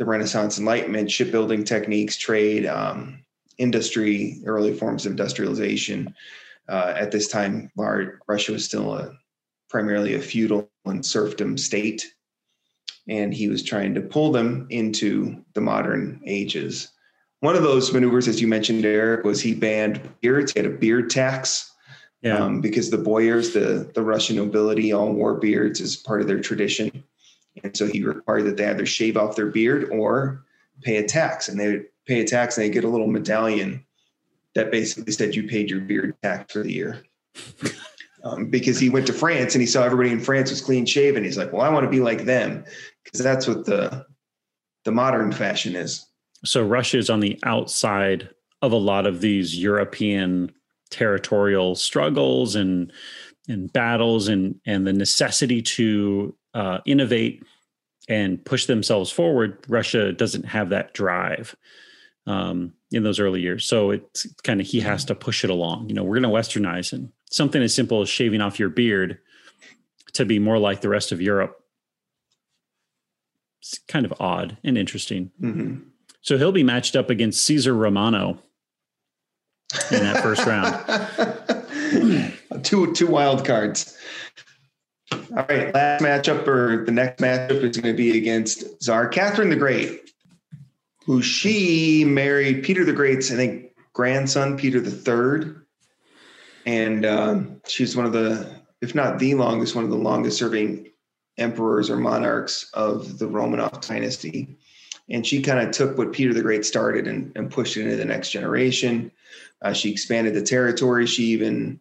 the 0.00 0.06
Renaissance 0.06 0.58
Enlightenment, 0.58 1.10
shipbuilding 1.10 1.62
techniques, 1.62 2.16
trade, 2.16 2.64
um, 2.64 3.22
industry, 3.58 4.40
early 4.46 4.72
forms 4.72 5.04
of 5.04 5.12
industrialization. 5.12 6.14
Uh, 6.70 6.94
at 6.96 7.10
this 7.10 7.28
time, 7.28 7.70
Russia 7.76 8.52
was 8.52 8.64
still 8.64 8.94
a 8.94 9.12
primarily 9.68 10.14
a 10.14 10.18
feudal 10.18 10.70
and 10.86 11.04
serfdom 11.04 11.58
state, 11.58 12.14
and 13.08 13.34
he 13.34 13.48
was 13.48 13.62
trying 13.62 13.92
to 13.92 14.00
pull 14.00 14.32
them 14.32 14.66
into 14.70 15.44
the 15.52 15.60
modern 15.60 16.18
ages. 16.26 16.88
One 17.40 17.54
of 17.54 17.62
those 17.62 17.92
maneuvers, 17.92 18.26
as 18.26 18.40
you 18.40 18.48
mentioned, 18.48 18.86
Eric, 18.86 19.24
was 19.24 19.42
he 19.42 19.54
banned 19.54 20.00
beards. 20.22 20.52
He 20.52 20.60
had 20.60 20.66
a 20.66 20.74
beard 20.74 21.10
tax 21.10 21.70
yeah 22.22 22.38
um, 22.38 22.62
because 22.62 22.88
the 22.88 22.96
boyars, 22.96 23.52
the 23.52 23.90
the 23.94 24.02
Russian 24.02 24.36
nobility, 24.36 24.94
all 24.94 25.12
wore 25.12 25.34
beards 25.34 25.78
as 25.82 25.96
part 25.96 26.22
of 26.22 26.26
their 26.26 26.40
tradition, 26.40 27.04
and 27.62 27.76
so 27.76 27.86
he 27.86 28.02
required 28.02 28.44
that 28.44 28.56
they 28.56 28.66
either 28.66 28.86
shave 28.86 29.16
off 29.16 29.36
their 29.36 29.46
beard 29.46 29.88
or 29.90 30.44
pay 30.82 30.96
a 30.96 31.06
tax, 31.06 31.48
and 31.48 31.58
they 31.58 31.72
would 31.72 31.86
pay 32.06 32.20
a 32.20 32.24
tax 32.24 32.56
and 32.56 32.64
they 32.64 32.70
get 32.70 32.84
a 32.84 32.88
little 32.88 33.06
medallion 33.06 33.84
that 34.54 34.70
basically 34.70 35.12
said 35.12 35.34
you 35.34 35.46
paid 35.46 35.70
your 35.70 35.80
beard 35.80 36.14
tax 36.22 36.52
for 36.52 36.62
the 36.62 36.72
year. 36.72 37.02
Um, 38.22 38.50
because 38.50 38.78
he 38.78 38.90
went 38.90 39.06
to 39.06 39.14
France 39.14 39.54
and 39.54 39.62
he 39.62 39.66
saw 39.66 39.82
everybody 39.82 40.10
in 40.10 40.20
France 40.20 40.50
was 40.50 40.60
clean 40.60 40.84
shaven. 40.84 41.24
He's 41.24 41.38
like, 41.38 41.54
well, 41.54 41.62
I 41.62 41.70
want 41.70 41.84
to 41.84 41.90
be 41.90 42.00
like 42.00 42.26
them 42.26 42.66
because 43.02 43.24
that's 43.24 43.46
what 43.46 43.64
the 43.64 44.04
the 44.84 44.92
modern 44.92 45.32
fashion 45.32 45.76
is. 45.76 46.06
so 46.44 46.62
russia 46.62 46.98
is 46.98 47.10
on 47.10 47.20
the 47.20 47.38
outside 47.44 48.28
of 48.62 48.72
a 48.72 48.76
lot 48.76 49.06
of 49.06 49.20
these 49.20 49.58
european 49.58 50.52
territorial 50.90 51.74
struggles 51.74 52.54
and 52.56 52.92
and 53.48 53.72
battles 53.72 54.28
and 54.28 54.58
and 54.66 54.86
the 54.86 54.92
necessity 54.92 55.62
to 55.62 56.34
uh, 56.54 56.78
innovate 56.84 57.42
and 58.08 58.44
push 58.44 58.66
themselves 58.66 59.10
forward 59.10 59.58
russia 59.68 60.12
doesn't 60.12 60.44
have 60.44 60.70
that 60.70 60.92
drive 60.94 61.54
um, 62.26 62.72
in 62.92 63.02
those 63.02 63.18
early 63.20 63.40
years 63.40 63.64
so 63.66 63.90
it's 63.90 64.26
kind 64.42 64.60
of 64.60 64.66
he 64.66 64.80
has 64.80 65.04
to 65.04 65.14
push 65.14 65.44
it 65.44 65.50
along 65.50 65.88
you 65.88 65.94
know 65.94 66.02
we're 66.04 66.18
going 66.20 66.22
to 66.22 66.28
westernize 66.38 66.92
and 66.92 67.10
something 67.30 67.62
as 67.62 67.74
simple 67.74 68.00
as 68.02 68.08
shaving 68.08 68.40
off 68.40 68.58
your 68.58 68.68
beard 68.68 69.18
to 70.12 70.24
be 70.24 70.38
more 70.38 70.58
like 70.58 70.80
the 70.80 70.88
rest 70.88 71.12
of 71.12 71.20
europe 71.22 71.56
it's 73.60 73.78
kind 73.88 74.04
of 74.06 74.12
odd 74.20 74.56
and 74.64 74.76
interesting 74.78 75.30
Mhm. 75.40 75.82
so 76.22 76.36
he'll 76.38 76.52
be 76.52 76.62
matched 76.64 76.96
up 76.96 77.10
against 77.10 77.44
Caesar 77.46 77.74
Romano 77.74 78.38
in 79.92 80.00
that 80.00 80.20
first 80.22 80.44
round. 80.46 80.74
two 82.64 82.92
two 82.92 83.06
wild 83.06 83.44
cards. 83.46 83.96
All 85.12 85.46
right, 85.48 85.72
last 85.74 86.02
matchup 86.02 86.46
or 86.46 86.84
the 86.84 86.92
next 86.92 87.20
matchup 87.20 87.62
is 87.62 87.76
going 87.76 87.94
to 87.94 87.96
be 87.96 88.16
against 88.16 88.82
Tsar 88.82 89.08
Catherine 89.08 89.50
the 89.50 89.56
Great, 89.56 90.12
who 91.06 91.22
she 91.22 92.04
married 92.04 92.64
Peter 92.64 92.84
the 92.84 92.92
Great's 92.92 93.30
I 93.30 93.36
think 93.36 93.72
grandson 93.92 94.56
Peter 94.56 94.80
the 94.80 94.90
Third, 94.90 95.64
and 96.66 97.06
um, 97.06 97.60
she's 97.66 97.96
one 97.96 98.06
of 98.06 98.12
the, 98.12 98.48
if 98.80 98.94
not 98.94 99.18
the 99.18 99.34
longest, 99.34 99.74
one 99.74 99.84
of 99.84 99.90
the 99.90 99.96
longest 99.96 100.38
serving 100.38 100.90
emperors 101.38 101.90
or 101.90 101.96
monarchs 101.96 102.70
of 102.74 103.18
the 103.18 103.26
Romanov 103.26 103.86
dynasty. 103.86 104.56
And 105.08 105.26
she 105.26 105.42
kind 105.42 105.66
of 105.66 105.72
took 105.72 105.98
what 105.98 106.12
Peter 106.12 106.32
the 106.32 106.42
Great 106.42 106.64
started 106.64 107.08
and, 107.08 107.32
and 107.34 107.50
pushed 107.50 107.76
it 107.76 107.82
into 107.82 107.96
the 107.96 108.04
next 108.04 108.30
generation. 108.30 109.10
Uh, 109.62 109.72
she 109.72 109.90
expanded 109.90 110.34
the 110.34 110.42
territory. 110.42 111.06
She 111.06 111.24
even, 111.24 111.80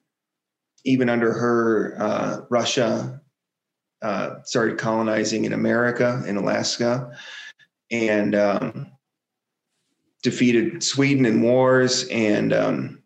even 0.86 1.10
under 1.10 1.34
her, 1.34 1.96
uh, 2.00 2.42
Russia 2.50 3.22
uh, 4.02 4.36
started 4.44 4.78
colonizing 4.78 5.46
in 5.46 5.54
America, 5.54 6.24
in 6.26 6.38
Alaska, 6.38 7.12
and 7.92 8.36
um, 8.36 8.92
defeated 10.24 10.84
Sweden 10.84 11.26
in 11.26 11.42
wars 11.42 12.08
and 12.10 12.54
um, 12.54 13.04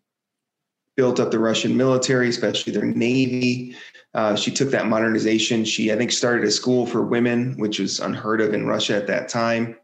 built 0.96 1.20
up 1.20 1.30
the 1.30 1.38
Russian 1.38 1.76
military, 1.76 2.28
especially 2.28 2.72
their 2.72 2.84
navy. 2.84 3.76
Uh, 4.14 4.36
she 4.36 4.50
took 4.50 4.70
that 4.70 4.86
modernization. 4.86 5.64
She, 5.64 5.92
I 5.92 5.96
think, 5.96 6.12
started 6.12 6.44
a 6.44 6.50
school 6.50 6.86
for 6.86 7.02
women, 7.02 7.54
which 7.58 7.80
was 7.80 7.98
unheard 7.98 8.40
of 8.40 8.54
in 8.54 8.66
Russia 8.66 8.96
at 8.96 9.08
that 9.08 9.28
time. 9.28 9.76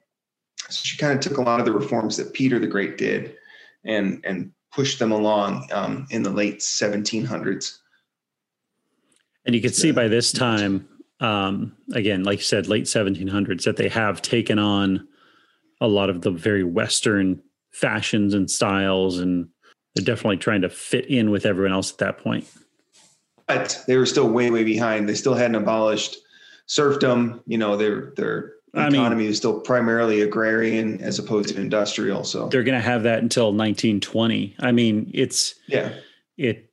So 0.68 0.82
she 0.84 0.96
kind 0.96 1.12
of 1.12 1.20
took 1.20 1.38
a 1.38 1.42
lot 1.42 1.58
of 1.58 1.66
the 1.66 1.72
reforms 1.72 2.16
that 2.16 2.32
Peter 2.32 2.58
the 2.60 2.66
Great 2.66 2.96
did, 2.96 3.34
and 3.84 4.20
and 4.24 4.52
pushed 4.72 4.98
them 4.98 5.12
along 5.12 5.68
um, 5.72 6.06
in 6.10 6.22
the 6.22 6.30
late 6.30 6.60
1700s. 6.60 7.78
And 9.44 9.54
you 9.54 9.60
can 9.60 9.72
see 9.72 9.90
by 9.90 10.08
this 10.08 10.32
time, 10.32 10.88
um, 11.20 11.76
again, 11.92 12.24
like 12.24 12.38
you 12.38 12.44
said, 12.44 12.66
late 12.66 12.84
1700s, 12.84 13.64
that 13.64 13.76
they 13.76 13.88
have 13.88 14.22
taken 14.22 14.58
on 14.58 15.06
a 15.80 15.88
lot 15.88 16.10
of 16.10 16.22
the 16.22 16.30
very 16.30 16.62
Western 16.64 17.42
fashions 17.72 18.34
and 18.34 18.50
styles, 18.50 19.18
and 19.18 19.48
they're 19.94 20.04
definitely 20.04 20.36
trying 20.36 20.62
to 20.62 20.68
fit 20.68 21.06
in 21.06 21.30
with 21.30 21.46
everyone 21.46 21.72
else 21.72 21.92
at 21.92 21.98
that 21.98 22.18
point. 22.18 22.46
But 23.46 23.82
they 23.86 23.96
were 23.96 24.06
still 24.06 24.28
way, 24.28 24.50
way 24.50 24.62
behind. 24.62 25.08
They 25.08 25.14
still 25.14 25.34
hadn't 25.34 25.56
abolished 25.56 26.16
serfdom. 26.66 27.42
You 27.46 27.58
know, 27.58 27.76
their 27.76 28.12
their 28.16 28.52
I 28.74 28.88
mean- 28.90 29.00
economy 29.00 29.26
was 29.26 29.36
still 29.36 29.60
primarily 29.60 30.20
agrarian 30.20 31.00
as 31.00 31.18
opposed 31.18 31.48
to 31.50 31.60
industrial. 31.60 32.24
So 32.24 32.48
They're 32.48 32.62
going 32.62 32.78
to 32.78 32.84
have 32.84 33.02
that 33.04 33.20
until 33.22 33.46
1920. 33.52 34.56
I 34.60 34.72
mean, 34.72 35.10
it's 35.14 35.54
yeah, 35.66 35.92
it 36.36 36.70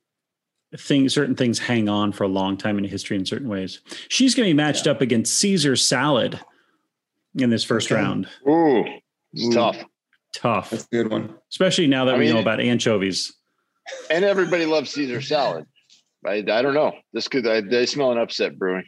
things 0.76 1.14
certain 1.14 1.34
things 1.34 1.58
hang 1.58 1.88
on 1.88 2.12
for 2.12 2.24
a 2.24 2.28
long 2.28 2.56
time 2.56 2.78
in 2.78 2.84
history 2.84 3.16
in 3.16 3.24
certain 3.24 3.48
ways. 3.48 3.80
She's 4.08 4.34
going 4.34 4.46
to 4.46 4.50
be 4.50 4.56
matched 4.56 4.86
up 4.86 5.00
against 5.00 5.38
Caesar 5.38 5.74
salad 5.76 6.38
in 7.34 7.50
this 7.50 7.64
first 7.64 7.90
Okay. 7.90 8.00
round. 8.00 8.28
Ooh, 8.48 8.84
it's 9.32 9.44
Ooh. 9.46 9.52
tough. 9.52 9.82
Tough, 10.34 10.70
that's 10.70 10.84
a 10.84 10.88
good 10.88 11.10
one. 11.10 11.34
especially 11.50 11.86
now 11.86 12.04
that 12.04 12.14
I 12.14 12.18
we 12.18 12.26
mean- 12.26 12.34
know 12.34 12.40
about 12.40 12.60
anchovies. 12.60 13.32
And 14.10 14.22
everybody 14.24 14.66
loves 14.66 14.90
Caesar 14.92 15.22
salad. 15.22 15.64
I, 16.26 16.44
I 16.50 16.62
don't 16.62 16.74
know. 16.74 16.92
This 17.14 17.26
could 17.28 17.46
I, 17.46 17.62
I 17.74 17.84
smell 17.86 18.12
an 18.12 18.18
upset 18.18 18.58
brewing. 18.58 18.84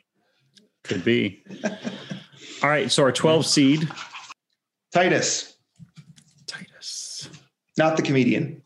Could 0.85 1.03
be. 1.05 1.43
All 2.63 2.69
right, 2.69 2.93
so 2.93 3.03
our 3.03 3.13
12 3.13 3.47
seed 3.47 3.89
Titus, 4.93 5.57
Titus. 6.47 7.31
not 7.79 7.97
the 7.97 8.03
comedian. 8.03 8.61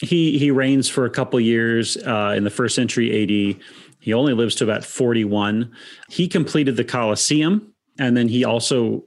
He 0.00 0.38
he 0.38 0.50
reigns 0.50 0.88
for 0.88 1.04
a 1.04 1.10
couple 1.10 1.38
years 1.38 1.96
uh, 1.98 2.34
in 2.36 2.44
the 2.44 2.50
first 2.50 2.74
century 2.74 3.22
AD. 3.22 3.62
He 4.00 4.12
only 4.14 4.32
lives 4.32 4.54
to 4.56 4.64
about 4.64 4.84
41. 4.84 5.70
He 6.08 6.26
completed 6.26 6.76
the 6.76 6.84
Colosseum, 6.84 7.72
and 7.98 8.16
then 8.16 8.26
he 8.28 8.44
also 8.44 9.04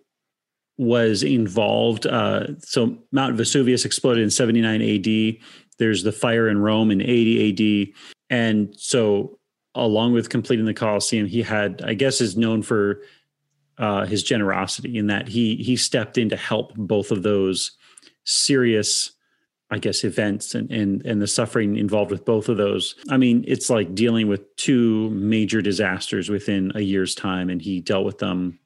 was 0.78 1.24
involved. 1.24 2.06
Uh, 2.06 2.60
so 2.60 2.98
Mount 3.12 3.36
Vesuvius 3.36 3.86
exploded 3.86 4.24
in 4.24 4.30
79 4.30 4.82
AD. 4.82 5.38
There's 5.80 6.04
the 6.04 6.12
fire 6.12 6.48
in 6.48 6.60
Rome 6.60 6.92
in 6.92 7.02
80 7.02 7.90
AD, 7.90 7.94
and 8.30 8.74
so 8.78 9.40
along 9.76 10.14
with 10.14 10.30
completing 10.30 10.66
the 10.66 10.74
Colosseum, 10.74 11.26
he 11.26 11.42
had, 11.42 11.82
I 11.84 11.96
guess, 11.96 12.22
is 12.22 12.38
known 12.38 12.62
for 12.62 13.02
uh, 13.78 14.06
his 14.06 14.24
generosity 14.24 14.98
in 14.98 15.08
that 15.08 15.28
he 15.28 15.56
he 15.56 15.76
stepped 15.76 16.18
in 16.18 16.30
to 16.30 16.38
help 16.38 16.74
both 16.76 17.12
of 17.12 17.24
those 17.24 17.72
serious 18.24 19.12
I 19.74 19.80
guess 19.80 20.04
events 20.04 20.54
and 20.54 20.72
and 20.72 21.04
and 21.04 21.20
the 21.20 21.28
suffering 21.28 21.78
involved 21.78 22.12
with 22.12 22.26
both 22.26 22.48
of 22.48 22.58
those. 22.58 22.94
I 23.10 23.18
mean, 23.18 23.44
it's 23.48 23.72
like 23.72 23.96
dealing 23.96 24.28
with 24.28 24.56
two 24.56 25.10
major 25.10 25.64
disasters 25.64 26.30
within 26.30 26.72
a 26.76 26.82
year's 26.82 27.16
time, 27.16 27.50
and 27.50 27.60
he 27.60 27.80
dealt 27.80 28.06
with 28.06 28.20
them 28.20 28.60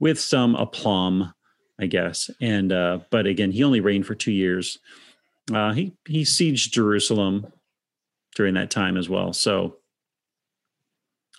with 0.00 0.18
some 0.18 0.56
aplomb, 0.56 1.32
I 1.78 1.86
guess. 1.86 2.28
And 2.40 2.72
uh, 2.72 3.00
but 3.10 3.26
again, 3.26 3.52
he 3.52 3.62
only 3.62 3.78
reigned 3.78 4.06
for 4.06 4.16
two 4.16 4.32
years. 4.32 4.80
Uh, 5.52 5.72
he 5.74 5.92
he 6.08 6.22
sieged 6.22 6.72
Jerusalem 6.72 7.46
during 8.34 8.54
that 8.54 8.70
time 8.70 8.96
as 8.96 9.08
well. 9.08 9.32
So 9.32 9.76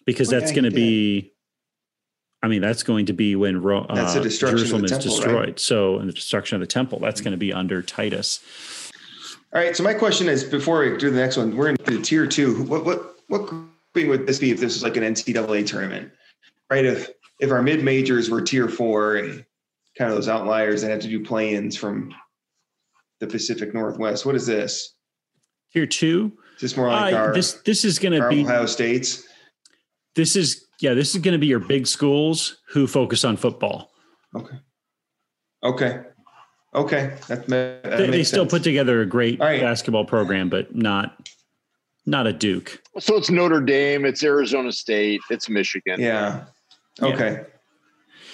because 0.05 0.29
that's 0.29 0.51
going 0.51 0.63
to 0.63 0.71
be. 0.71 1.30
I 2.43 2.47
mean, 2.47 2.61
that's 2.61 2.83
going 2.83 3.05
to 3.05 3.13
be 3.13 3.35
when 3.35 3.61
Ro- 3.61 3.85
uh, 3.87 3.95
destruction 3.95 4.17
of 4.17 4.23
the 4.23 4.29
Jerusalem 4.79 4.85
is 4.85 4.91
temple, 4.91 5.09
right? 5.11 5.15
destroyed. 5.17 5.59
So, 5.59 5.99
and 5.99 6.09
the 6.09 6.13
destruction 6.13 6.55
of 6.55 6.61
the 6.61 6.67
temple, 6.67 6.99
that's 6.99 7.21
going 7.21 7.31
to 7.33 7.37
be 7.37 7.53
under 7.53 7.81
Titus. 7.83 8.39
All 9.53 9.61
right. 9.61 9.75
So 9.75 9.83
my 9.83 9.93
question 9.93 10.27
is, 10.27 10.43
before 10.43 10.79
we 10.79 10.97
do 10.97 11.11
the 11.11 11.19
next 11.19 11.37
one, 11.37 11.55
we're 11.55 11.69
in 11.69 11.75
the 11.85 12.01
tier 12.01 12.25
two. 12.25 12.63
What 12.63 12.85
what 12.85 13.15
what 13.27 13.45
grouping 13.47 14.09
would 14.09 14.25
this 14.25 14.39
be 14.39 14.49
if 14.51 14.59
this 14.59 14.73
was 14.73 14.83
like 14.83 14.97
an 14.97 15.03
NCAA 15.03 15.67
tournament, 15.67 16.11
right? 16.69 16.85
If 16.85 17.09
if 17.39 17.51
our 17.51 17.61
mid 17.61 17.83
majors 17.83 18.29
were 18.29 18.41
tier 18.41 18.67
four 18.69 19.15
and 19.17 19.45
kind 19.97 20.09
of 20.09 20.15
those 20.15 20.29
outliers 20.29 20.81
that 20.81 20.89
had 20.89 21.01
to 21.01 21.09
do 21.09 21.23
play-ins 21.23 21.75
from 21.75 22.13
the 23.19 23.27
Pacific 23.27 23.73
Northwest, 23.73 24.25
what 24.25 24.35
is 24.35 24.47
this? 24.47 24.95
Tier 25.73 25.85
two. 25.85 26.31
Is 26.55 26.61
this 26.61 26.77
more 26.77 26.87
like 26.87 27.13
Uh, 27.13 27.17
our, 27.17 27.33
this 27.33 27.53
this 27.65 27.83
is 27.85 27.99
going 27.99 28.19
to 28.19 28.27
be 28.29 28.43
Ohio 28.43 28.65
States? 28.65 29.27
this 30.15 30.35
is 30.35 30.65
yeah 30.81 30.93
this 30.93 31.15
is 31.15 31.21
going 31.21 31.33
to 31.33 31.37
be 31.39 31.47
your 31.47 31.59
big 31.59 31.87
schools 31.87 32.57
who 32.69 32.87
focus 32.87 33.23
on 33.23 33.37
football. 33.37 33.91
Okay. 34.35 34.55
Okay. 35.63 36.01
Okay. 36.73 37.13
That, 37.27 37.47
that 37.47 37.83
They, 37.97 38.09
they 38.09 38.23
still 38.23 38.43
sense. 38.43 38.51
put 38.51 38.63
together 38.63 39.01
a 39.01 39.05
great 39.05 39.39
All 39.41 39.47
right. 39.47 39.61
basketball 39.61 40.05
program, 40.05 40.49
but 40.49 40.75
not 40.75 41.29
not 42.05 42.25
a 42.27 42.33
Duke. 42.33 42.81
So 42.99 43.15
it's 43.17 43.29
Notre 43.29 43.61
Dame, 43.61 44.05
it's 44.05 44.23
Arizona 44.23 44.71
State, 44.71 45.21
it's 45.29 45.49
Michigan. 45.49 45.99
Yeah. 45.99 46.45
Yeah. 46.99 47.07
Okay. 47.07 47.43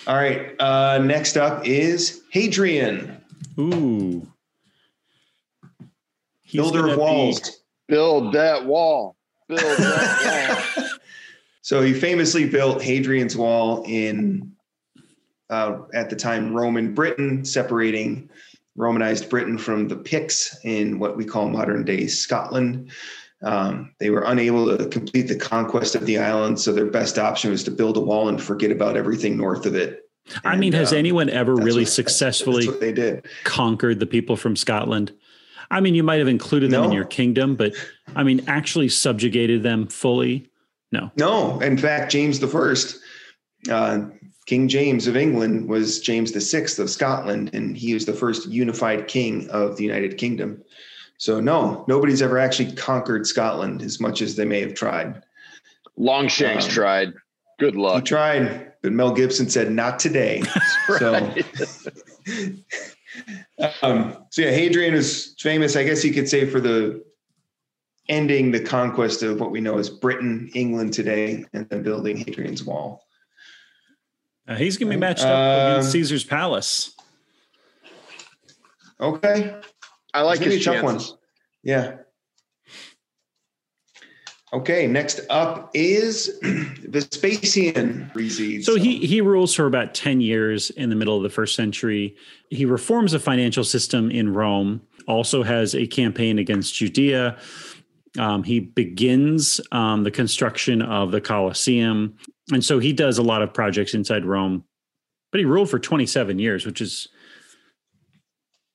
All 0.07 0.15
right. 0.15 0.55
Uh, 0.60 0.99
next 0.99 1.36
up 1.36 1.67
is 1.67 2.21
Hadrian, 2.31 3.21
Ooh, 3.60 4.25
He's 6.43 6.62
builder 6.62 6.79
gonna 6.81 6.91
of 6.93 6.97
be- 6.97 7.01
walls. 7.01 7.62
Build 7.89 8.33
that 8.33 8.65
wall. 8.65 9.15
Build 9.49 9.62
that 9.62 10.65
wall. 10.77 10.88
So 11.67 11.82
he 11.82 11.93
famously 11.93 12.47
built 12.47 12.82
Hadrian's 12.82 13.36
Wall 13.36 13.84
in, 13.86 14.53
uh, 15.49 15.80
at 15.93 16.10
the 16.10 16.15
time, 16.15 16.53
Roman 16.53 16.93
Britain, 16.93 17.43
separating 17.43 18.30
Romanized 18.77 19.30
Britain 19.30 19.58
from 19.58 19.89
the 19.89 19.97
Picts 19.97 20.58
in 20.63 20.97
what 20.97 21.17
we 21.17 21.25
call 21.25 21.49
modern 21.49 21.84
day 21.84 22.08
Scotland. 22.08 22.89
Um, 23.43 23.93
they 23.99 24.12
were 24.12 24.23
unable 24.27 24.77
to 24.77 24.88
complete 24.88 25.23
the 25.23 25.36
conquest 25.36 25.93
of 25.95 26.06
the 26.06 26.19
island, 26.19 26.58
so 26.58 26.71
their 26.71 26.86
best 26.86 27.19
option 27.19 27.51
was 27.51 27.65
to 27.65 27.71
build 27.71 27.97
a 27.97 27.99
wall 27.99 28.30
and 28.30 28.41
forget 28.41 28.71
about 28.71 28.95
everything 28.95 29.36
north 29.36 29.65
of 29.65 29.75
it. 29.75 30.10
I 30.45 30.56
mean, 30.56 30.71
has 30.71 30.93
uh, 30.93 30.95
anyone 30.95 31.30
ever 31.30 31.53
really 31.53 31.84
what- 31.84 31.91
successfully 31.91 32.67
they 32.80 32.93
did. 32.93 33.25
conquered 33.43 33.99
the 33.99 34.08
people 34.08 34.38
from 34.38 34.56
Scotland? 34.56 35.12
I 35.69 35.82
mean, 35.82 35.95
you 35.95 36.03
might 36.03 36.19
have 36.19 36.30
included 36.30 36.71
them 36.71 36.86
in 36.86 36.91
your 36.93 37.03
kingdom, 37.03 37.58
but 37.58 37.73
I 38.15 38.23
mean, 38.23 38.45
actually 38.47 38.88
subjugated 38.88 39.63
them 39.63 39.88
fully. 39.88 40.49
No. 40.91 41.12
No, 41.18 41.59
in 41.59 41.78
fact, 41.78 42.11
James 42.11 42.39
the 42.39 42.47
First, 42.47 42.99
uh, 43.70 44.05
King 44.45 44.68
James 44.68 45.07
of 45.07 45.18
England, 45.18 45.68
was 45.68 45.99
James 45.99 46.32
the 46.32 46.41
Sixth 46.41 46.80
of 46.80 46.89
Scotland, 46.89 47.49
and 47.53 47.76
he 47.78 47.93
was 47.93 48.05
the 48.05 48.14
first 48.14 48.47
unified 48.47 49.07
king 49.07 49.49
of 49.49 49.76
the 49.76 49.84
United 49.84 50.18
Kingdom. 50.18 50.64
So, 51.18 51.41
no, 51.41 51.84
nobody's 51.88 52.22
ever 52.22 52.38
actually 52.38 52.72
conquered 52.74 53.28
Scotland 53.28 53.82
as 53.82 53.99
much 53.99 54.22
as 54.22 54.36
they 54.36 54.45
may 54.45 54.61
have 54.61 54.76
tried. 54.76 55.24
Longshanks 55.97 56.66
Um, 56.66 56.72
tried. 56.72 57.14
Good 57.59 57.76
luck. 57.76 57.95
He 57.95 58.01
tried, 58.03 58.74
but 58.84 58.91
Mel 58.91 59.11
Gibson 59.14 59.49
said, 59.49 59.72
"Not 59.72 59.99
today." 59.99 60.43
So, 60.99 61.16
um, 63.82 64.16
so 64.30 64.41
yeah, 64.41 64.51
Hadrian 64.51 64.93
is 64.93 65.36
famous, 65.39 65.76
I 65.76 65.84
guess 65.84 66.05
you 66.05 66.14
could 66.14 66.30
say, 66.30 66.45
for 66.45 66.61
the 66.61 67.03
ending 68.10 68.51
the 68.51 68.60
conquest 68.60 69.24
of 69.24 69.39
what 69.39 69.51
we 69.51 69.62
know 69.62 69.78
as 69.78 69.89
Britain, 69.89 70.49
England 70.53 70.93
today, 70.93 71.43
and 71.53 71.68
then 71.70 71.84
building 71.84 72.18
Hadrian's 72.18 72.64
Wall. 72.64 73.03
Uh, 74.47 74.55
he's 74.55 74.78
going 74.78 74.89
to 74.89 74.95
be 74.95 74.99
matched 74.99 75.24
up 75.26 75.72
against 75.74 75.88
Um, 75.88 75.91
Caesar's 75.91 76.24
palace. 76.24 76.93
Okay, 78.99 79.55
I 80.14 80.22
like 80.22 80.38
It's 80.41 80.45
his 80.45 80.60
be 80.60 80.64
tough 80.64 80.76
chances. 80.82 81.10
one. 81.12 81.20
Yeah. 81.64 81.97
Okay, 84.53 84.88
next 84.88 85.20
up 85.30 85.70
is 85.74 86.39
Vespasian. 86.41 88.10
Recedes. 88.16 88.66
So 88.66 88.76
he 88.76 89.05
he 89.05 89.20
rules 89.20 89.53
for 89.53 89.66
about 89.66 89.93
10 89.93 90.22
years 90.22 90.70
in 90.72 90.89
the 90.89 90.95
middle 90.95 91.18
of 91.18 91.24
the 91.24 91.30
first 91.30 91.53
century. 91.53 92.16
He 92.49 92.64
reforms 92.66 93.12
the 93.12 93.20
financial 93.20 93.66
system 93.66 94.10
in 94.10 94.34
Rome, 94.34 94.82
also 95.05 95.43
has 95.43 95.76
a 95.76 95.86
campaign 95.86 96.39
against 96.39 96.74
Judea. 96.76 97.38
Um, 98.18 98.43
he 98.43 98.59
begins 98.59 99.61
um, 99.72 100.03
the 100.03 100.11
construction 100.11 100.82
of 100.82 101.11
the 101.11 101.22
Colosseum. 101.22 102.18
And 102.51 102.63
so 102.63 102.80
he 102.80 102.93
does 102.93 103.18
a 103.18 103.24
lot 103.24 103.41
of 103.41 103.53
projects 103.53 103.93
inside 103.93 104.26
Rome. 104.26 104.63
But 105.32 105.39
he 105.39 105.45
ruled 105.45 105.70
for 105.70 105.80
27 105.80 106.39
years, 106.39 106.65
which 106.65 106.82
is 106.82 107.07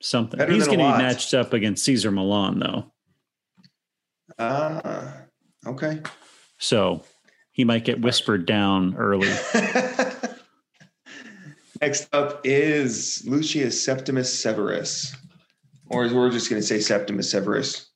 something. 0.03 0.39
Better 0.39 0.53
He's 0.53 0.67
going 0.67 0.79
to 0.79 0.85
be 0.85 0.99
matched 0.99 1.35
up 1.35 1.53
against 1.53 1.85
Caesar 1.85 2.11
Millan, 2.11 2.59
though. 2.59 2.93
Ah, 4.39 5.15
okay. 5.67 6.03
So 6.59 7.03
he 7.53 7.65
might 7.65 7.85
get 7.85 8.01
whispered 8.01 8.47
down 8.47 8.95
early. 8.97 9.31
Next 11.81 12.09
up 12.15 12.41
is 12.45 13.25
Lucius 13.27 13.83
Septimus 13.83 14.41
Severus, 14.41 15.17
or 15.87 16.03
we're 16.15 16.31
just 16.31 16.49
going 16.49 16.63
to 16.63 16.67
say 16.67 16.79
Septimus 16.79 17.31
Severus. 17.31 17.92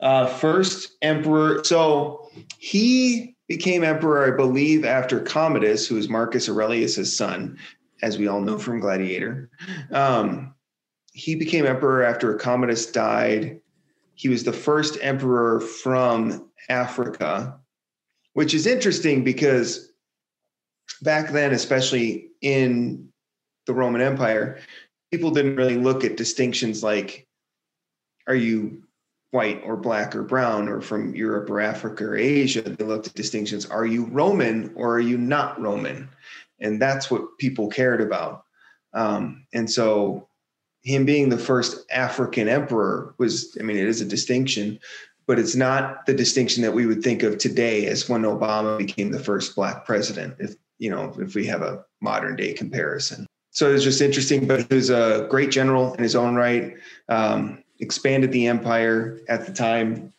Uh, 0.00 0.26
first 0.26 0.96
emperor. 1.02 1.62
So 1.64 2.30
he 2.58 3.36
became 3.48 3.84
emperor, 3.84 4.32
I 4.32 4.36
believe, 4.36 4.84
after 4.84 5.20
Commodus, 5.20 5.86
who 5.86 5.96
is 5.96 6.08
Marcus 6.08 6.48
Aurelius's 6.48 7.14
son, 7.14 7.58
as 8.02 8.16
we 8.16 8.28
all 8.28 8.40
know 8.40 8.58
from 8.58 8.80
Gladiator. 8.80 9.50
Um, 9.90 10.54
he 11.12 11.34
became 11.34 11.66
emperor 11.66 12.02
after 12.02 12.34
Commodus 12.34 12.86
died. 12.86 13.60
He 14.14 14.28
was 14.28 14.44
the 14.44 14.52
first 14.52 14.96
emperor 15.02 15.60
from 15.60 16.50
Africa, 16.68 17.58
which 18.34 18.54
is 18.54 18.66
interesting 18.66 19.24
because 19.24 19.90
back 21.02 21.30
then, 21.30 21.52
especially 21.52 22.28
in 22.40 23.08
the 23.66 23.74
Roman 23.74 24.00
Empire, 24.00 24.60
people 25.10 25.30
didn't 25.30 25.56
really 25.56 25.76
look 25.76 26.04
at 26.04 26.16
distinctions 26.16 26.82
like 26.82 27.26
are 28.26 28.34
you 28.34 28.82
white 29.30 29.62
or 29.64 29.76
black 29.76 30.14
or 30.16 30.22
brown 30.22 30.68
or 30.68 30.80
from 30.80 31.14
Europe 31.14 31.48
or 31.50 31.60
Africa 31.60 32.04
or 32.04 32.16
Asia. 32.16 32.62
They 32.62 32.84
looked 32.84 33.06
at 33.06 33.14
distinctions 33.14 33.66
are 33.66 33.86
you 33.86 34.06
Roman 34.06 34.72
or 34.74 34.94
are 34.94 35.00
you 35.00 35.18
not 35.18 35.60
Roman? 35.60 36.08
And 36.60 36.80
that's 36.80 37.10
what 37.10 37.38
people 37.38 37.68
cared 37.68 38.00
about. 38.00 38.44
Um, 38.92 39.46
and 39.52 39.70
so 39.70 40.28
him 40.82 41.04
being 41.04 41.28
the 41.28 41.38
first 41.38 41.86
African 41.90 42.48
emperor 42.48 43.14
was, 43.18 43.56
I 43.58 43.62
mean, 43.62 43.76
it 43.76 43.86
is 43.86 44.00
a 44.00 44.06
distinction, 44.06 44.78
but 45.26 45.38
it's 45.38 45.54
not 45.54 46.06
the 46.06 46.14
distinction 46.14 46.62
that 46.62 46.72
we 46.72 46.86
would 46.86 47.02
think 47.02 47.22
of 47.22 47.38
today 47.38 47.86
as 47.86 48.08
when 48.08 48.22
Obama 48.22 48.78
became 48.78 49.10
the 49.10 49.20
first 49.20 49.54
black 49.54 49.84
president. 49.84 50.34
If 50.38 50.56
you 50.78 50.90
know, 50.90 51.14
if 51.18 51.34
we 51.34 51.46
have 51.46 51.62
a 51.62 51.84
modern 52.00 52.34
day 52.34 52.52
comparison. 52.54 53.26
So 53.52 53.72
it's 53.72 53.84
just 53.84 54.00
interesting, 54.00 54.46
but 54.46 54.66
he 54.68 54.74
was 54.74 54.90
a 54.90 55.26
great 55.30 55.50
general 55.50 55.94
in 55.94 56.02
his 56.02 56.16
own 56.16 56.34
right, 56.34 56.74
um, 57.08 57.62
expanded 57.80 58.32
the 58.32 58.46
empire 58.46 59.20
at 59.28 59.46
the 59.46 59.52
time. 59.52 60.12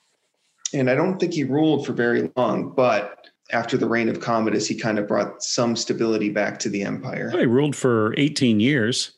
And 0.73 0.89
I 0.89 0.95
don't 0.95 1.19
think 1.19 1.33
he 1.33 1.43
ruled 1.43 1.85
for 1.85 1.93
very 1.93 2.31
long, 2.35 2.71
but 2.75 3.27
after 3.51 3.77
the 3.77 3.87
reign 3.87 4.07
of 4.09 4.19
Commodus, 4.21 4.67
he 4.67 4.75
kind 4.75 4.97
of 4.97 5.07
brought 5.07 5.43
some 5.43 5.75
stability 5.75 6.29
back 6.29 6.59
to 6.59 6.69
the 6.69 6.83
empire. 6.83 7.29
he 7.31 7.45
ruled 7.45 7.75
for 7.75 8.13
18 8.17 8.59
years 8.59 9.11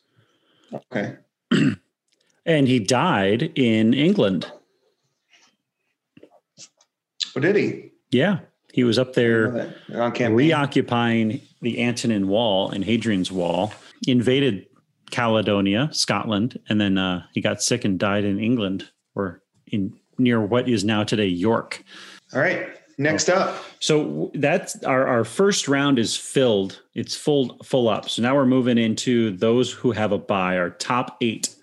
Okay. 0.92 1.16
and 2.46 2.68
he 2.68 2.80
died 2.80 3.52
in 3.54 3.94
England. 3.94 4.50
What 7.32 7.42
did 7.42 7.56
he? 7.56 7.92
Yeah. 8.10 8.40
He 8.72 8.84
was 8.84 8.98
up 8.98 9.14
there 9.14 9.72
on 9.94 10.12
campaign. 10.12 10.34
reoccupying 10.34 11.40
the 11.62 11.80
Antonine 11.80 12.28
Wall 12.28 12.70
and 12.70 12.84
Hadrian's 12.84 13.30
Wall, 13.30 13.72
invaded 14.06 14.66
Caledonia, 15.14 15.88
Scotland, 15.92 16.58
and 16.68 16.80
then 16.80 16.98
uh, 16.98 17.24
he 17.32 17.40
got 17.40 17.62
sick 17.62 17.84
and 17.84 18.00
died 18.00 18.24
in 18.24 18.40
England 18.40 18.90
or 19.14 19.42
in 19.68 19.96
near 20.18 20.40
what 20.40 20.68
is 20.68 20.82
now 20.82 21.04
today 21.04 21.28
York. 21.28 21.84
All 22.34 22.40
right. 22.40 22.66
Next 22.98 23.28
up. 23.28 23.62
So 23.78 24.32
that's 24.34 24.82
our, 24.82 25.06
our 25.06 25.24
first 25.24 25.68
round 25.68 26.00
is 26.00 26.16
filled. 26.16 26.82
It's 26.94 27.14
full 27.14 27.58
full 27.62 27.88
up. 27.88 28.10
So 28.10 28.22
now 28.22 28.34
we're 28.34 28.44
moving 28.44 28.76
into 28.76 29.36
those 29.36 29.70
who 29.70 29.92
have 29.92 30.10
a 30.10 30.18
buy, 30.18 30.58
our 30.58 30.70
top 30.70 31.16
eight. 31.20 31.54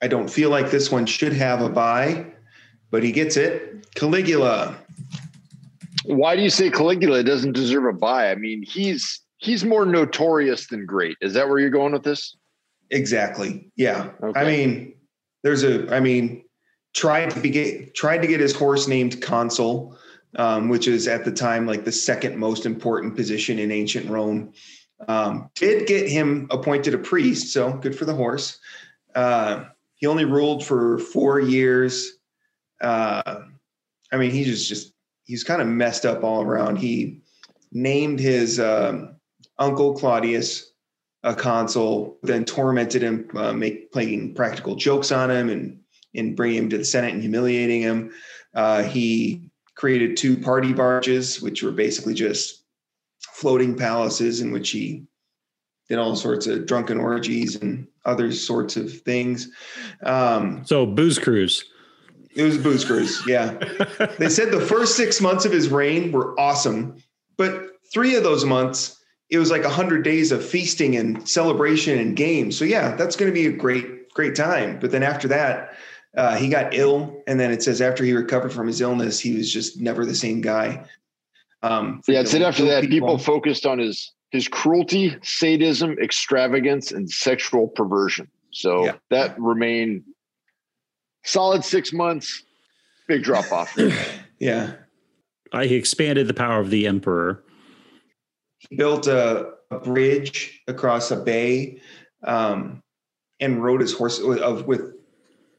I 0.00 0.06
don't 0.06 0.30
feel 0.30 0.50
like 0.50 0.70
this 0.70 0.92
one 0.92 1.06
should 1.06 1.32
have 1.32 1.60
a 1.60 1.68
buy, 1.68 2.24
but 2.92 3.02
he 3.02 3.10
gets 3.10 3.36
it. 3.36 3.92
Caligula. 3.96 4.76
Why 6.04 6.36
do 6.36 6.42
you 6.42 6.50
say 6.50 6.70
Caligula 6.70 7.24
doesn't 7.24 7.52
deserve 7.52 7.84
a 7.84 7.98
buy? 7.98 8.30
I 8.30 8.36
mean, 8.36 8.62
he's 8.62 9.20
he's 9.38 9.64
more 9.64 9.86
notorious 9.86 10.66
than 10.66 10.84
great. 10.84 11.16
Is 11.20 11.32
that 11.34 11.48
where 11.48 11.58
you're 11.58 11.70
going 11.70 11.92
with 11.92 12.02
this? 12.02 12.36
Exactly. 12.90 13.70
Yeah. 13.76 14.10
Okay. 14.22 14.38
I 14.38 14.44
mean, 14.44 14.94
there's 15.42 15.64
a. 15.64 15.94
I 15.94 16.00
mean, 16.00 16.44
tried 16.94 17.30
to 17.30 17.40
be 17.40 17.50
get, 17.50 17.94
tried 17.94 18.22
to 18.22 18.28
get 18.28 18.40
his 18.40 18.54
horse 18.54 18.88
named 18.88 19.22
consul, 19.22 19.96
um, 20.36 20.68
which 20.68 20.88
is 20.88 21.06
at 21.08 21.24
the 21.24 21.32
time 21.32 21.66
like 21.66 21.84
the 21.84 21.92
second 21.92 22.36
most 22.36 22.66
important 22.66 23.16
position 23.16 23.58
in 23.58 23.70
ancient 23.70 24.08
Rome. 24.10 24.52
Um, 25.06 25.48
did 25.54 25.86
get 25.86 26.08
him 26.08 26.48
appointed 26.50 26.92
a 26.92 26.98
priest, 26.98 27.52
so 27.52 27.72
good 27.74 27.96
for 27.96 28.04
the 28.04 28.14
horse. 28.14 28.58
Uh, 29.14 29.66
he 29.94 30.06
only 30.06 30.24
ruled 30.24 30.64
for 30.64 30.98
four 30.98 31.40
years. 31.40 32.18
Uh, 32.80 33.42
I 34.10 34.16
mean, 34.16 34.30
he's 34.30 34.46
just 34.46 34.68
just 34.68 34.92
he's 35.24 35.44
kind 35.44 35.60
of 35.60 35.68
messed 35.68 36.06
up 36.06 36.24
all 36.24 36.42
around. 36.42 36.76
He 36.76 37.20
named 37.70 38.18
his 38.18 38.58
um, 38.58 39.17
uncle 39.58 39.94
Claudius 39.94 40.72
a 41.24 41.34
consul, 41.34 42.16
then 42.22 42.44
tormented 42.44 43.02
him, 43.02 43.28
uh, 43.34 43.52
make 43.52 43.90
playing 43.92 44.34
practical 44.34 44.76
jokes 44.76 45.10
on 45.10 45.30
him, 45.30 45.48
and 45.50 45.80
and 46.14 46.36
bringing 46.36 46.58
him 46.58 46.70
to 46.70 46.78
the 46.78 46.84
Senate 46.84 47.12
and 47.12 47.20
humiliating 47.20 47.82
him. 47.82 48.10
Uh, 48.54 48.82
he 48.82 49.50
created 49.74 50.16
two 50.16 50.36
party 50.36 50.72
barges, 50.72 51.40
which 51.42 51.62
were 51.62 51.72
basically 51.72 52.14
just 52.14 52.64
floating 53.32 53.76
palaces 53.76 54.40
in 54.40 54.50
which 54.52 54.70
he 54.70 55.04
did 55.88 55.98
all 55.98 56.16
sorts 56.16 56.46
of 56.46 56.66
drunken 56.66 56.98
orgies 56.98 57.56
and 57.56 57.86
other 58.04 58.32
sorts 58.32 58.76
of 58.76 58.92
things. 59.02 59.48
Um, 60.02 60.64
So 60.64 60.86
booze 60.86 61.18
cruise. 61.18 61.64
it 62.34 62.42
was 62.42 62.56
a 62.56 62.60
booze 62.60 62.84
cruise, 62.84 63.22
yeah. 63.26 63.52
They 64.18 64.28
said 64.28 64.50
the 64.50 64.60
first 64.60 64.96
six 64.96 65.20
months 65.20 65.44
of 65.44 65.52
his 65.52 65.68
reign 65.68 66.10
were 66.12 66.38
awesome, 66.38 66.96
but 67.36 67.70
three 67.92 68.16
of 68.16 68.22
those 68.22 68.44
months, 68.44 68.97
it 69.30 69.38
was 69.38 69.50
like 69.50 69.64
a 69.64 69.68
hundred 69.68 70.02
days 70.04 70.32
of 70.32 70.44
feasting 70.44 70.96
and 70.96 71.28
celebration 71.28 71.98
and 71.98 72.16
games. 72.16 72.56
So 72.56 72.64
yeah, 72.64 72.94
that's 72.96 73.16
going 73.16 73.30
to 73.30 73.34
be 73.34 73.46
a 73.46 73.52
great, 73.52 74.12
great 74.14 74.34
time. 74.34 74.78
But 74.78 74.90
then 74.90 75.02
after 75.02 75.28
that, 75.28 75.74
uh, 76.16 76.36
he 76.36 76.48
got 76.48 76.74
ill, 76.74 77.22
and 77.26 77.38
then 77.38 77.50
it 77.50 77.62
says 77.62 77.80
after 77.82 78.02
he 78.04 78.12
recovered 78.12 78.52
from 78.52 78.66
his 78.66 78.80
illness, 78.80 79.20
he 79.20 79.36
was 79.36 79.52
just 79.52 79.78
never 79.78 80.06
the 80.06 80.14
same 80.14 80.40
guy. 80.40 80.84
Um, 81.62 82.00
Yeah, 82.08 82.20
it 82.20 82.28
said 82.28 82.42
after 82.42 82.64
that, 82.66 82.84
people 82.84 83.18
focused 83.18 83.66
on 83.66 83.78
his 83.78 84.12
his 84.30 84.46
cruelty, 84.46 85.16
sadism, 85.22 85.96
extravagance, 86.02 86.92
and 86.92 87.10
sexual 87.10 87.68
perversion. 87.68 88.28
So 88.50 88.84
Yeah. 88.84 88.92
that 89.10 89.38
remained 89.40 90.04
solid 91.24 91.64
six 91.64 91.92
months. 91.92 92.42
Big 93.06 93.22
drop 93.22 93.50
off. 93.52 93.76
yeah, 94.38 94.74
I, 95.52 95.66
he 95.66 95.76
expanded 95.76 96.28
the 96.28 96.34
power 96.34 96.60
of 96.60 96.70
the 96.70 96.86
emperor. 96.86 97.42
He 98.58 98.76
built 98.76 99.06
a, 99.06 99.52
a 99.70 99.78
bridge 99.78 100.62
across 100.66 101.10
a 101.10 101.16
bay 101.16 101.80
um, 102.24 102.82
and 103.40 103.62
rode 103.62 103.80
his 103.80 103.92
horse 103.92 104.20
with, 104.20 104.38
of, 104.38 104.66
with 104.66 104.94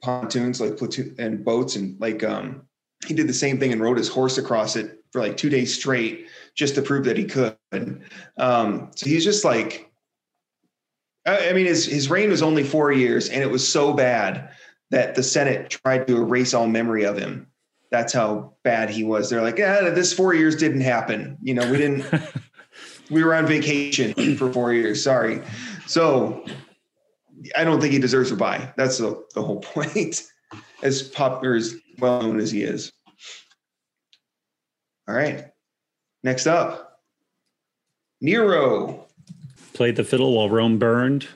pontoons 0.02 0.62
like 0.62 0.78
platoon 0.78 1.16
and 1.20 1.44
boats 1.44 1.76
and 1.76 2.00
like 2.00 2.24
um, 2.24 2.68
he 3.08 3.14
did 3.14 3.28
the 3.28 3.34
same 3.34 3.60
thing 3.60 3.72
and 3.72 3.82
rode 3.82 3.98
his 3.98 4.10
horse 4.10 4.38
across 4.38 4.76
it 4.76 5.04
for 5.12 5.22
like 5.22 5.38
two 5.38 5.50
days 5.50 5.74
straight 5.74 6.28
just 6.56 6.76
to 6.76 6.82
prove 6.82 7.06
that 7.06 7.18
he 7.18 7.26
could. 7.26 7.56
Um, 8.38 8.92
so 8.96 9.06
he's 9.06 9.24
just 9.24 9.46
like 9.46 9.92
I, 11.26 11.50
I 11.50 11.54
mean 11.54 11.66
his, 11.66 11.86
his 11.86 12.10
reign 12.10 12.30
was 12.30 12.42
only 12.42 12.64
four 12.64 12.92
years 12.92 13.30
and 13.30 13.42
it 13.42 13.50
was 13.50 13.68
so 13.68 13.94
bad 13.94 14.50
that 14.92 15.16
the 15.16 15.24
senate 15.24 15.70
tried 15.70 16.08
to 16.08 16.18
erase 16.18 16.54
all 16.54 16.68
memory 16.68 17.06
of 17.06 17.18
him. 17.18 17.48
That's 17.92 18.14
how 18.14 18.54
bad 18.64 18.90
he 18.90 19.04
was. 19.04 19.30
They're 19.30 19.42
like 19.42 19.58
yeah 19.58 19.90
this 19.90 20.14
four 20.14 20.34
years 20.34 20.56
didn't 20.56 20.82
happen. 20.82 21.38
You 21.42 21.56
know 21.56 21.70
we 21.72 21.78
didn't 21.78 22.06
we 23.10 23.24
were 23.24 23.34
on 23.36 23.46
vacation 23.48 24.14
for 24.38 24.52
four 24.52 24.74
years. 24.74 25.04
Sorry. 25.04 25.42
So 25.88 26.46
I 27.58 27.64
don't 27.64 27.80
think 27.82 27.94
he 27.94 28.00
deserves 28.00 28.32
a 28.32 28.36
buy. 28.36 28.74
That's 28.78 28.98
the, 28.98 29.24
the 29.34 29.42
whole 29.42 29.60
point. 29.62 30.24
As 30.82 31.04
popular 31.04 31.56
as 31.56 31.76
well 32.00 32.22
known 32.22 32.40
as 32.40 32.52
he 32.52 32.64
is. 32.64 32.92
All 35.08 35.16
right. 35.16 35.46
Next 36.24 36.48
up, 36.48 37.00
Nero. 38.22 39.08
Played 39.74 39.96
the 39.96 40.04
fiddle 40.04 40.36
while 40.36 40.50
Rome 40.50 40.78
burned. 40.80 41.28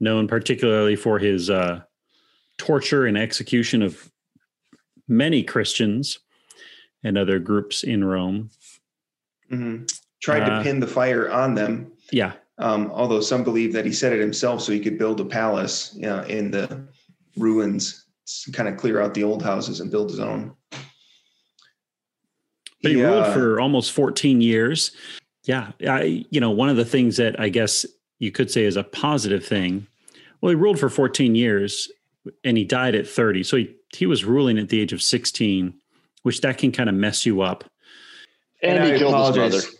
Known 0.00 0.28
particularly 0.28 0.94
for 0.96 1.18
his 1.18 1.50
uh, 1.50 1.80
torture 2.58 3.04
and 3.06 3.18
execution 3.18 3.82
of 3.82 4.10
many 5.08 5.42
Christians. 5.42 6.18
and 7.04 7.16
other 7.16 7.38
groups 7.38 7.82
in 7.84 8.04
Rome. 8.04 8.50
hmm 9.48 9.84
Tried 10.20 10.42
Uh, 10.42 10.58
to 10.58 10.64
pin 10.64 10.80
the 10.80 10.86
fire 10.86 11.30
on 11.30 11.54
them. 11.54 11.92
Yeah, 12.10 12.32
Um, 12.58 12.90
although 12.92 13.20
some 13.20 13.44
believe 13.44 13.72
that 13.74 13.84
he 13.84 13.92
said 13.92 14.12
it 14.12 14.20
himself 14.20 14.62
so 14.62 14.72
he 14.72 14.80
could 14.80 14.98
build 14.98 15.20
a 15.20 15.24
palace 15.24 15.92
you 15.94 16.02
know, 16.02 16.22
in 16.24 16.50
the 16.50 16.84
ruins, 17.36 18.04
kind 18.52 18.68
of 18.68 18.76
clear 18.76 19.00
out 19.00 19.14
the 19.14 19.22
old 19.22 19.42
houses 19.42 19.80
and 19.80 19.90
build 19.90 20.10
his 20.10 20.18
own. 20.18 20.52
but 20.70 20.78
he 22.92 22.96
He, 22.96 23.02
ruled 23.02 23.24
uh, 23.24 23.32
for 23.32 23.60
almost 23.60 23.92
14 23.92 24.40
years. 24.40 24.92
Yeah, 25.44 25.72
I 25.86 26.24
you 26.30 26.40
know 26.40 26.50
one 26.50 26.68
of 26.68 26.76
the 26.76 26.84
things 26.84 27.16
that 27.16 27.38
I 27.40 27.48
guess 27.48 27.86
you 28.18 28.30
could 28.32 28.50
say 28.50 28.64
is 28.64 28.76
a 28.76 28.84
positive 28.84 29.44
thing. 29.44 29.86
Well, 30.40 30.50
he 30.50 30.56
ruled 30.56 30.78
for 30.78 30.88
14 30.88 31.34
years, 31.34 31.90
and 32.44 32.56
he 32.56 32.64
died 32.64 32.94
at 32.94 33.08
30. 33.08 33.42
So 33.44 33.56
he 33.56 33.74
he 33.94 34.06
was 34.06 34.24
ruling 34.24 34.58
at 34.58 34.68
the 34.68 34.80
age 34.80 34.92
of 34.92 35.00
16, 35.00 35.74
which 36.22 36.40
that 36.42 36.58
can 36.58 36.72
kind 36.72 36.88
of 36.88 36.94
mess 36.94 37.24
you 37.24 37.40
up. 37.40 37.64
And, 38.62 38.84
he 38.84 38.94
I 38.94 38.98
killed 38.98 39.14
his 39.14 39.36
apologize. 39.36 39.74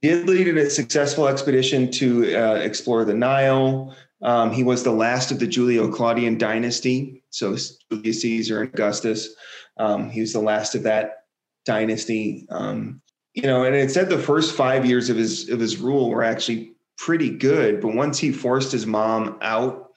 Did 0.00 0.28
lead 0.28 0.48
a 0.48 0.70
successful 0.70 1.26
expedition 1.26 1.90
to 1.92 2.36
uh, 2.36 2.54
explore 2.54 3.04
the 3.04 3.14
Nile. 3.14 3.96
Um, 4.22 4.52
he 4.52 4.62
was 4.62 4.84
the 4.84 4.92
last 4.92 5.30
of 5.30 5.38
the 5.38 5.46
Julio-Claudian 5.46 6.38
dynasty, 6.38 7.22
so 7.30 7.56
Julius 7.90 8.22
Caesar 8.22 8.62
and 8.62 8.74
Augustus. 8.74 9.34
Um, 9.76 10.10
he 10.10 10.20
was 10.20 10.32
the 10.32 10.40
last 10.40 10.74
of 10.74 10.84
that 10.84 11.24
dynasty. 11.64 12.46
Um, 12.50 13.00
you 13.34 13.42
know, 13.42 13.64
and 13.64 13.74
it 13.74 13.90
said 13.90 14.08
the 14.08 14.18
first 14.18 14.54
five 14.54 14.84
years 14.84 15.10
of 15.10 15.16
his 15.16 15.48
of 15.48 15.60
his 15.60 15.78
rule 15.78 16.10
were 16.10 16.24
actually 16.24 16.72
pretty 16.96 17.30
good, 17.30 17.80
but 17.80 17.94
once 17.94 18.18
he 18.18 18.32
forced 18.32 18.72
his 18.72 18.86
mom 18.86 19.38
out, 19.40 19.90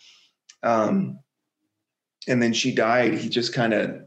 um, 0.61 1.19
and 2.27 2.41
then 2.41 2.53
she 2.53 2.73
died, 2.73 3.15
he 3.15 3.29
just 3.29 3.53
kind 3.53 3.73
of 3.73 4.01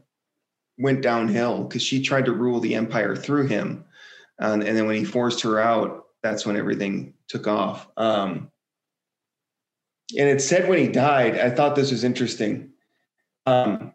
went 0.77 1.01
downhill 1.01 1.63
because 1.63 1.81
she 1.81 2.01
tried 2.01 2.25
to 2.25 2.31
rule 2.31 2.59
the 2.59 2.75
empire 2.75 3.15
through 3.15 3.47
him. 3.47 3.83
Um, 4.39 4.61
and 4.61 4.77
then 4.77 4.87
when 4.87 4.97
he 4.97 5.05
forced 5.05 5.41
her 5.41 5.59
out, 5.59 6.05
that's 6.23 6.45
when 6.45 6.57
everything 6.57 7.13
took 7.27 7.47
off. 7.47 7.87
Um, 7.97 8.51
and 10.17 10.29
it 10.29 10.41
said 10.41 10.69
when 10.69 10.79
he 10.79 10.87
died, 10.87 11.37
I 11.37 11.49
thought 11.49 11.75
this 11.75 11.91
was 11.91 12.03
interesting 12.03 12.71
um, 13.45 13.93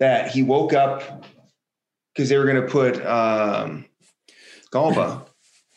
that 0.00 0.30
he 0.30 0.42
woke 0.42 0.72
up 0.72 1.24
because 2.14 2.28
they 2.28 2.36
were 2.36 2.46
going 2.46 2.62
to 2.62 2.68
put 2.68 3.04
um, 3.06 3.84
Galba. 4.72 5.24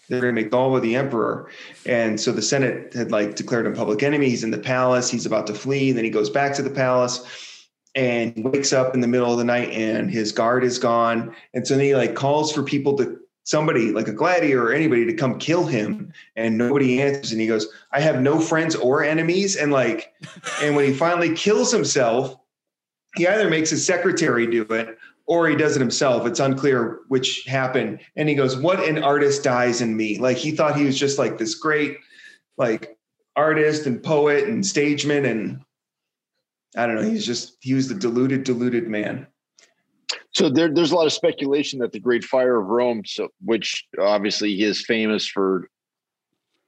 They're 0.10 0.22
going 0.22 0.36
to 0.36 0.42
make 0.42 0.52
Galba 0.52 0.82
the 0.82 0.98
emperor, 0.98 1.50
and 1.86 2.20
so 2.20 2.34
the 2.34 2.42
Senate 2.42 2.94
had 2.94 3.12
like 3.12 3.36
declared 3.36 3.66
him 3.66 3.74
public 3.74 4.04
enemy. 4.04 4.28
He's 4.28 4.44
in 4.44 4.52
the 4.52 4.58
palace. 4.58 5.10
He's 5.10 5.26
about 5.26 5.48
to 5.48 5.54
flee. 5.54 5.94
Then 5.94 6.04
he 6.04 6.10
goes 6.10 6.30
back 6.30 6.54
to 6.56 6.62
the 6.62 6.70
palace, 6.70 7.68
and 7.96 8.34
wakes 8.44 8.74
up 8.74 8.94
in 8.94 9.00
the 9.00 9.08
middle 9.08 9.32
of 9.32 9.38
the 9.38 9.46
night, 9.46 9.70
and 9.70 10.12
his 10.12 10.34
guard 10.34 10.66
is 10.66 10.80
gone. 10.80 11.34
And 11.54 11.66
so 11.66 11.78
then 11.78 11.86
he 11.86 11.96
like 11.96 12.16
calls 12.16 12.52
for 12.52 12.62
people 12.62 12.98
to 12.98 13.21
somebody 13.44 13.92
like 13.92 14.08
a 14.08 14.14
gladiator 14.14 14.68
or 14.68 14.74
anybody 14.74 15.06
to 15.06 15.14
come 15.14 15.40
kill 15.40 15.66
him 15.66 16.14
and 16.36 16.58
nobody 16.58 17.02
answers 17.02 17.32
and 17.32 17.42
he 17.42 17.48
goes 17.48 17.68
i 17.92 18.00
have 18.00 18.22
no 18.22 18.40
friends 18.40 18.76
or 18.76 19.04
enemies 19.04 19.56
and 19.56 19.72
like 19.72 20.14
and 20.62 20.76
when 20.76 20.86
he 20.86 20.94
finally 20.94 21.36
kills 21.36 21.72
himself 21.72 22.36
he 23.16 23.28
either 23.28 23.50
makes 23.50 23.70
his 23.70 23.86
secretary 23.86 24.48
do 24.48 24.62
it 24.64 24.98
or 25.28 25.48
he 25.48 25.56
does 25.56 25.76
it 25.76 25.80
himself. 25.80 26.26
It's 26.26 26.40
unclear 26.40 27.00
which 27.08 27.44
happened 27.46 28.00
and 28.16 28.28
he 28.28 28.36
goes 28.36 28.58
what 28.58 28.84
an 28.84 29.04
artist 29.04 29.44
dies 29.44 29.80
in 29.82 29.96
me. 29.96 30.18
Like 30.18 30.38
he 30.38 30.52
thought 30.52 30.76
he 30.76 30.86
was 30.86 30.98
just 30.98 31.18
like 31.20 31.38
this 31.38 31.56
great 31.56 31.98
like 32.58 32.98
artist 33.36 33.86
and 33.86 34.04
poet 34.04 34.48
and 34.48 34.64
stageman 34.64 35.30
and 35.30 35.62
i 36.76 36.86
don't 36.86 36.96
know 36.96 37.02
he's 37.02 37.26
just 37.26 37.58
he 37.62 37.74
was 37.74 37.88
the 37.88 37.96
deluded 37.96 38.44
deluded 38.44 38.88
man 38.88 39.26
So 40.34 40.50
there, 40.50 40.74
there's 40.74 40.92
a 40.92 40.96
lot 40.96 41.06
of 41.06 41.14
speculation 41.14 41.80
that 41.80 41.92
the 41.92 42.00
Great 42.00 42.24
Fire 42.24 42.60
of 42.60 42.68
Rome, 42.68 43.04
so 43.06 43.30
which 43.44 43.86
obviously 44.00 44.56
he 44.56 44.64
is 44.64 44.86
famous 44.86 45.28
for 45.28 45.70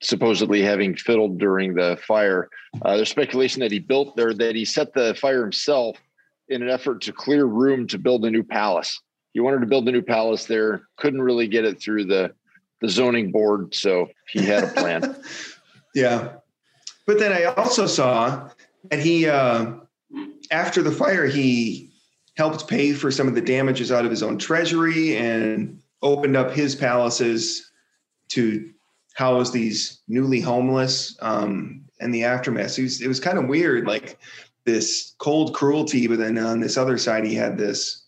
supposedly 0.01 0.61
having 0.61 0.95
fiddled 0.95 1.39
during 1.39 1.73
the 1.73 1.97
fire. 2.05 2.49
Uh, 2.81 2.97
there's 2.97 3.09
speculation 3.09 3.61
that 3.61 3.71
he 3.71 3.79
built 3.79 4.15
there, 4.17 4.33
that 4.33 4.55
he 4.55 4.65
set 4.65 4.93
the 4.93 5.15
fire 5.15 5.41
himself 5.41 5.97
in 6.49 6.61
an 6.61 6.69
effort 6.69 7.01
to 7.01 7.13
clear 7.13 7.45
room 7.45 7.87
to 7.87 7.97
build 7.97 8.25
a 8.25 8.29
new 8.29 8.43
palace. 8.43 9.01
He 9.31 9.39
wanted 9.39 9.61
to 9.61 9.67
build 9.67 9.87
a 9.87 9.91
new 9.91 10.01
palace 10.01 10.45
there, 10.45 10.83
couldn't 10.97 11.21
really 11.21 11.47
get 11.47 11.65
it 11.65 11.81
through 11.81 12.05
the 12.05 12.33
the 12.81 12.89
zoning 12.89 13.31
board, 13.31 13.73
so 13.73 14.09
he 14.29 14.45
had 14.45 14.65
a 14.65 14.67
plan. 14.67 15.15
Yeah. 15.95 16.37
But 17.05 17.19
then 17.19 17.31
I 17.31 17.43
also 17.43 17.85
saw 17.85 18.49
that 18.89 18.99
he, 18.99 19.27
uh, 19.27 19.73
after 20.49 20.81
the 20.81 20.91
fire, 20.91 21.27
he 21.27 21.92
helped 22.35 22.67
pay 22.67 22.93
for 22.93 23.11
some 23.11 23.27
of 23.27 23.35
the 23.35 23.41
damages 23.41 23.91
out 23.91 24.05
of 24.05 24.11
his 24.11 24.23
own 24.23 24.37
treasury 24.37 25.17
and 25.17 25.81
opened 26.01 26.35
up 26.35 26.51
his 26.51 26.75
palaces 26.75 27.71
to 28.29 28.71
house 29.13 29.51
these 29.51 30.01
newly 30.07 30.39
homeless 30.39 31.15
um, 31.21 31.83
and 31.99 32.13
the 32.13 32.23
aftermath. 32.23 32.77
It 32.77 32.83
was, 32.83 33.01
it 33.01 33.07
was 33.07 33.19
kind 33.19 33.37
of 33.37 33.47
weird, 33.47 33.85
like 33.85 34.17
this 34.65 35.13
cold 35.19 35.53
cruelty, 35.53 36.07
but 36.07 36.17
then 36.17 36.37
on 36.37 36.59
this 36.59 36.77
other 36.77 36.97
side, 36.97 37.25
he 37.25 37.35
had 37.35 37.57
this. 37.57 38.05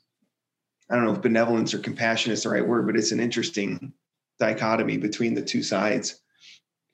I 0.90 0.96
don't 0.96 1.06
know 1.06 1.14
if 1.14 1.22
benevolence 1.22 1.74
or 1.74 1.80
compassion 1.80 2.32
is 2.32 2.44
the 2.44 2.50
right 2.50 2.66
word, 2.66 2.86
but 2.86 2.96
it's 2.96 3.12
an 3.12 3.20
interesting 3.20 3.94
dichotomy 4.40 4.98
between 4.98 5.34
the 5.34 5.42
two 5.42 5.64
sides. 5.64 6.22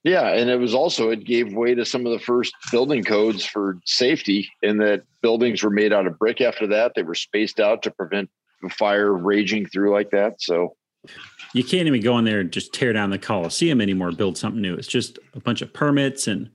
Yeah, 0.03 0.29
and 0.33 0.49
it 0.49 0.57
was 0.59 0.73
also 0.73 1.11
it 1.11 1.23
gave 1.25 1.53
way 1.53 1.75
to 1.75 1.85
some 1.85 2.05
of 2.07 2.11
the 2.11 2.19
first 2.19 2.53
building 2.71 3.03
codes 3.03 3.45
for 3.45 3.77
safety, 3.85 4.49
in 4.63 4.77
that 4.77 5.03
buildings 5.21 5.61
were 5.61 5.69
made 5.69 5.93
out 5.93 6.07
of 6.07 6.17
brick. 6.17 6.41
After 6.41 6.65
that, 6.67 6.93
they 6.95 7.03
were 7.03 7.13
spaced 7.15 7.59
out 7.59 7.83
to 7.83 7.91
prevent 7.91 8.29
the 8.63 8.69
fire 8.69 9.13
raging 9.13 9.67
through 9.67 9.91
like 9.93 10.09
that. 10.11 10.41
So 10.41 10.75
You 11.53 11.63
can't 11.63 11.87
even 11.87 12.01
go 12.01 12.17
in 12.17 12.25
there 12.25 12.39
and 12.39 12.51
just 12.51 12.73
tear 12.73 12.93
down 12.93 13.09
the 13.11 13.19
Coliseum 13.19 13.79
anymore, 13.81 14.11
build 14.11 14.37
something 14.37 14.61
new. 14.61 14.73
It's 14.73 14.87
just 14.87 15.19
a 15.35 15.39
bunch 15.39 15.61
of 15.61 15.71
permits 15.73 16.27
and 16.27 16.49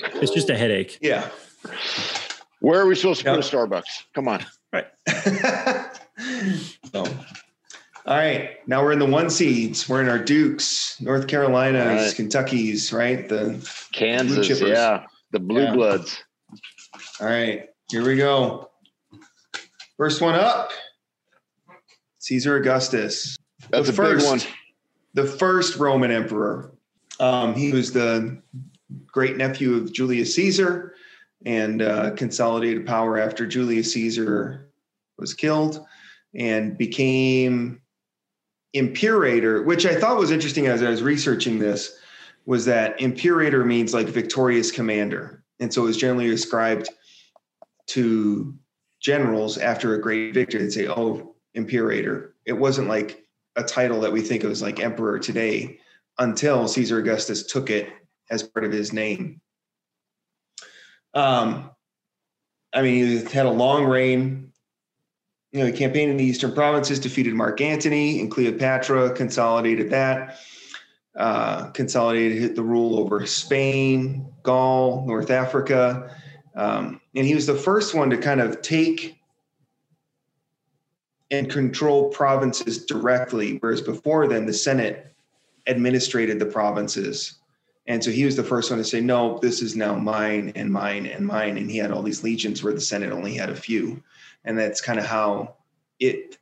it's 0.00 0.32
just 0.32 0.50
a 0.50 0.56
headache. 0.56 0.98
Yeah. 1.00 1.28
where 2.60 2.80
are 2.80 2.86
we 2.86 2.94
supposed 2.94 3.20
to 3.22 3.26
Yeah. 3.30 3.36
put 3.36 3.52
a 3.52 3.56
Starbucks? 3.56 4.04
Come 4.14 4.28
on. 4.28 4.44
Right. 4.72 4.86
so, 6.92 7.04
all 8.06 8.16
right. 8.16 8.50
Now 8.66 8.82
we're 8.82 8.92
in 8.92 8.98
the 8.98 9.06
one 9.06 9.30
seeds. 9.30 9.88
We're 9.88 10.00
in 10.02 10.08
our 10.08 10.18
Dukes, 10.18 11.00
North 11.00 11.26
Carolina's, 11.28 12.06
right. 12.08 12.14
Kentucky's, 12.16 12.92
right? 12.92 13.28
The 13.28 13.60
Kansas, 13.92 14.60
yeah, 14.60 15.04
the 15.30 15.38
Blue 15.40 15.62
Yeah. 15.62 15.72
Bloods. 15.74 16.22
all 17.20 17.26
right. 17.28 17.68
Here 17.90 18.04
we 18.04 18.16
go. 18.16 18.70
First 19.96 20.20
one 20.20 20.34
up. 20.34 20.70
Caesar 22.18 22.56
Augustus. 22.56 23.36
That's 23.70 23.86
The 23.88 23.92
a 23.92 23.96
first. 23.96 24.24
big 24.24 24.30
one. 24.30 24.40
the 25.14 25.24
first 25.26 25.76
Roman 25.76 26.10
emperor. 26.10 26.72
Um, 27.20 27.54
he 27.54 27.72
was 27.72 27.92
the 27.92 28.40
great 29.06 29.36
nephew 29.36 29.74
of 29.76 29.92
Julius 29.92 30.34
Caesar 30.34 30.94
and 31.44 31.82
uh, 31.82 32.12
consolidated 32.12 32.86
power 32.86 33.18
after 33.18 33.46
Julius 33.46 33.92
Caesar 33.92 34.70
was 35.18 35.34
killed 35.34 35.84
and 36.34 36.76
became 36.78 37.80
imperator, 38.74 39.62
which 39.62 39.86
I 39.86 39.94
thought 39.94 40.18
was 40.18 40.30
interesting 40.30 40.66
as 40.66 40.82
I 40.82 40.90
was 40.90 41.02
researching 41.02 41.58
this, 41.58 41.98
was 42.46 42.64
that 42.64 43.00
imperator 43.00 43.64
means 43.64 43.94
like 43.94 44.08
victorious 44.08 44.70
commander. 44.70 45.44
And 45.60 45.72
so 45.72 45.82
it 45.82 45.86
was 45.86 45.96
generally 45.96 46.32
ascribed 46.32 46.88
to 47.88 48.54
generals 49.00 49.58
after 49.58 49.94
a 49.94 50.00
great 50.00 50.34
victory. 50.34 50.62
They'd 50.62 50.72
say, 50.72 50.88
oh, 50.88 51.34
imperator. 51.54 52.34
It 52.46 52.54
wasn't 52.54 52.88
like 52.88 53.24
a 53.56 53.62
title 53.62 54.00
that 54.00 54.12
we 54.12 54.22
think 54.22 54.44
of 54.44 54.50
as 54.50 54.62
like 54.62 54.80
emperor 54.80 55.18
today 55.18 55.78
until 56.18 56.66
Caesar 56.66 56.98
Augustus 56.98 57.46
took 57.46 57.70
it 57.70 57.88
as 58.30 58.42
part 58.42 58.64
of 58.64 58.72
his 58.72 58.92
name. 58.92 59.40
Um, 61.14 61.70
I 62.72 62.82
mean, 62.82 63.06
he 63.06 63.16
had 63.32 63.46
a 63.46 63.50
long 63.50 63.84
reign. 63.84 64.51
You 65.52 65.60
know, 65.60 65.66
he 65.66 65.72
campaigned 65.72 66.10
in 66.10 66.16
the 66.16 66.24
eastern 66.24 66.52
provinces, 66.52 66.98
defeated 66.98 67.34
Mark 67.34 67.60
Antony 67.60 68.20
and 68.20 68.30
Cleopatra, 68.30 69.10
consolidated 69.12 69.90
that, 69.90 70.38
uh, 71.14 71.66
consolidated 71.70 72.56
the 72.56 72.62
rule 72.62 72.98
over 72.98 73.26
Spain, 73.26 74.26
Gaul, 74.42 75.04
North 75.06 75.30
Africa. 75.30 76.16
Um, 76.54 77.00
and 77.14 77.26
he 77.26 77.34
was 77.34 77.46
the 77.46 77.54
first 77.54 77.94
one 77.94 78.08
to 78.10 78.16
kind 78.16 78.40
of 78.40 78.62
take 78.62 79.18
and 81.30 81.50
control 81.50 82.10
provinces 82.10 82.84
directly, 82.84 83.56
whereas 83.58 83.80
before 83.80 84.28
then 84.28 84.46
the 84.46 84.52
Senate 84.52 85.14
administrated 85.66 86.38
the 86.38 86.46
provinces. 86.46 87.38
And 87.86 88.02
so 88.02 88.10
he 88.10 88.24
was 88.24 88.36
the 88.36 88.44
first 88.44 88.70
one 88.70 88.78
to 88.78 88.84
say, 88.84 89.00
no, 89.00 89.38
this 89.38 89.60
is 89.60 89.74
now 89.74 89.96
mine 89.96 90.52
and 90.54 90.70
mine 90.70 91.06
and 91.06 91.26
mine. 91.26 91.56
And 91.56 91.70
he 91.70 91.78
had 91.78 91.90
all 91.90 92.02
these 92.02 92.22
legions 92.22 92.62
where 92.62 92.72
the 92.72 92.80
Senate 92.80 93.12
only 93.12 93.34
had 93.34 93.50
a 93.50 93.56
few. 93.56 94.02
And 94.44 94.58
that's 94.58 94.80
kind 94.80 94.98
of 94.98 95.06
how 95.06 95.56
it 96.00 96.38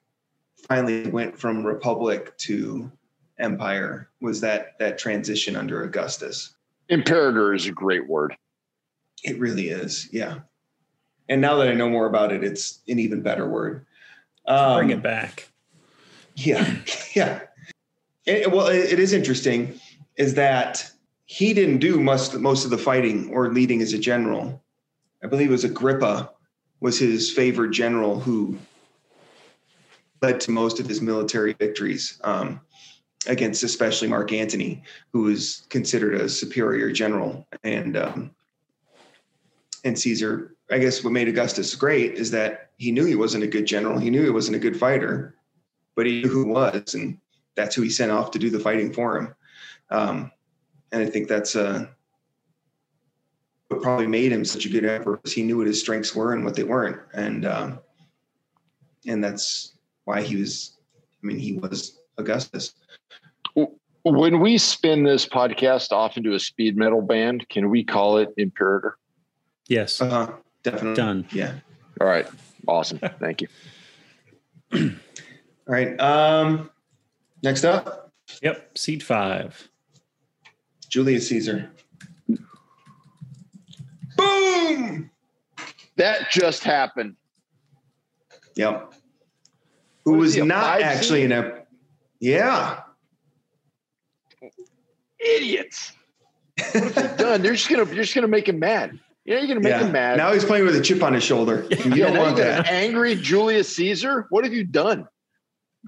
finally 0.69 1.09
went 1.11 1.39
from 1.39 1.67
republic 1.67 2.37
to 2.39 2.91
empire 3.39 4.11
was 4.21 4.41
that 4.41 4.79
that 4.79 4.99
transition 4.99 5.57
under 5.57 5.83
Augustus. 5.83 6.55
Imperator 6.89 7.55
is 7.55 7.67
a 7.67 7.73
great 7.73 8.09
word. 8.09 8.37
It 9.23 9.39
really 9.39 9.69
is. 9.69 10.09
Yeah. 10.13 10.41
And 11.29 11.41
now 11.41 11.57
that 11.57 11.69
I 11.69 11.75
know 11.75 11.89
more 11.89 12.07
about 12.07 12.33
it, 12.33 12.43
it's 12.43 12.81
an 12.89 12.99
even 12.99 13.23
better 13.23 13.49
word. 13.49 13.87
Um, 14.47 14.79
Bring 14.79 14.91
it 14.91 15.03
back. 15.03 15.49
Yeah, 16.35 16.75
yeah. 17.15 17.41
It- 18.27 18.51
well, 18.51 18.67
it, 18.67 18.93
it 18.93 18.99
is 18.99 19.13
interesting 19.13 19.79
is 20.17 20.35
that 20.35 20.91
he 21.25 21.55
didn't 21.55 21.79
do 21.79 22.01
most 22.01 22.35
most 22.39 22.65
of 22.65 22.71
the 22.71 22.79
fighting 22.79 23.31
or 23.31 23.53
leading 23.53 23.81
as 23.81 23.93
a 23.93 23.99
general. 23.99 24.63
I 25.23 25.27
believe 25.29 25.49
it 25.49 25.53
was 25.53 25.65
Agrippa 25.65 26.31
was 26.81 26.99
his 26.99 27.31
favorite 27.31 27.71
general 27.71 28.19
who 28.19 28.59
led 30.23 30.41
to 30.41 30.51
most 30.51 30.81
of 30.81 30.87
his 30.87 31.01
military 31.01 31.53
victories 31.55 32.21
um, 32.25 32.61
against 33.27 33.63
especially 33.63 34.09
Mark 34.09 34.33
Antony, 34.33 34.83
who 35.13 35.23
was 35.23 35.67
considered 35.69 36.15
a 36.15 36.29
superior 36.29 36.91
general. 36.91 37.47
And 37.65 37.97
um, 37.97 38.31
and 39.85 39.99
Caesar, 39.99 40.55
I 40.71 40.79
guess 40.79 41.03
what 41.03 41.13
made 41.13 41.29
Augustus 41.29 41.75
great 41.75 42.15
is 42.15 42.31
that 42.33 42.71
he 42.77 42.93
knew 42.93 43.05
he 43.05 43.15
wasn't 43.15 43.45
a 43.45 43.49
good 43.49 43.67
general. 43.67 43.99
He 43.99 44.11
knew 44.11 44.23
he 44.23 44.31
wasn't 44.31 44.57
a 44.57 44.61
good 44.61 44.79
fighter, 44.79 45.35
but 45.97 46.07
he 46.07 46.23
knew 46.23 46.29
who 46.29 46.47
was, 46.47 46.95
and 46.95 47.19
that's 47.57 47.75
who 47.75 47.83
he 47.83 47.91
sent 47.91 48.13
off 48.13 48.31
to 48.33 48.39
do 48.39 48.51
the 48.51 48.61
fighting 48.61 48.93
for 48.93 49.17
him. 49.17 49.35
Um, 49.91 50.31
and 50.93 51.03
I 51.03 51.07
think 51.07 51.29
that's 51.29 51.57
uh, 51.57 51.87
what 53.71 53.83
probably 53.83 54.07
made 54.07 54.33
him 54.33 54.45
such 54.45 54.67
a 54.67 54.69
good 54.69 54.85
emperor. 54.85 55.17
Because 55.17 55.33
he 55.33 55.43
knew 55.43 55.57
what 55.59 55.67
his 55.67 55.81
strengths 55.81 56.15
were 56.15 56.35
and 56.35 56.45
what 56.45 56.55
they 56.55 56.65
weren't, 56.65 57.01
and 57.15 57.47
um, 57.47 57.79
and 59.07 59.23
that's 59.25 59.75
why 60.05 60.21
he 60.23 60.37
was. 60.37 60.77
I 61.23 61.27
mean, 61.27 61.39
he 61.39 61.55
was 61.55 62.01
Augustus. 62.19 62.75
When 64.03 64.41
we 64.41 64.57
spin 64.57 65.05
this 65.05 65.27
podcast 65.27 65.93
off 65.93 66.17
into 66.17 66.33
a 66.33 66.41
speed 66.41 66.77
metal 66.77 67.03
band, 67.03 67.47
can 67.51 67.69
we 67.69 67.85
call 67.85 68.17
it 68.17 68.31
Imperator? 68.39 68.97
Yes. 69.69 70.01
Uh-huh, 70.01 70.33
definitely 70.63 70.95
Done. 70.95 71.27
Yeah. 71.33 71.57
All 72.01 72.07
right. 72.07 72.27
Awesome. 72.67 72.99
Thank 72.99 73.43
you. 73.43 73.49
All 74.75 74.91
right. 75.67 76.01
Um, 76.01 76.71
next 77.43 77.65
up, 77.65 78.11
Yep. 78.43 78.79
Seed 78.79 79.03
five. 79.03 79.69
Julius 80.89 81.29
Caesar. 81.29 81.71
Boom. 84.21 85.11
That 85.97 86.31
just 86.31 86.65
happened. 86.65 87.17
Yep. 88.57 88.95
Who 90.05 90.15
was 90.15 90.35
he, 90.35 90.43
not 90.43 90.83
actually 90.83 91.25
in 91.25 91.33
a. 91.33 91.63
Yeah. 92.21 92.81
Idiots. 95.19 95.93
What 96.73 96.85
have 96.85 96.95
they 96.95 97.23
done? 97.23 97.43
They're 97.43 97.53
just 97.53 97.69
gonna 97.69 97.85
you're 97.87 98.03
just 98.03 98.15
gonna 98.15 98.29
make 98.29 98.49
him 98.49 98.59
mad. 98.59 98.99
Yeah, 99.25 99.39
you're 99.39 99.49
gonna 99.49 99.61
make 99.61 99.71
yeah. 99.71 99.85
him 99.85 99.93
mad. 99.93 100.17
Now 100.17 100.33
he's 100.33 100.45
playing 100.45 100.65
with 100.65 100.77
a 100.77 100.81
chip 100.81 101.03
on 101.03 101.15
his 101.15 101.23
shoulder. 101.23 101.67
You 101.71 101.95
yeah, 101.95 102.07
don't 102.07 102.15
now 102.15 102.21
you 102.21 102.27
want 102.27 102.37
got 102.37 102.45
that. 102.45 102.59
an 102.61 102.67
angry 102.67 103.15
Julius 103.15 103.75
Caesar. 103.77 104.27
What 104.31 104.45
have 104.45 104.53
you 104.53 104.65
done? 104.65 105.07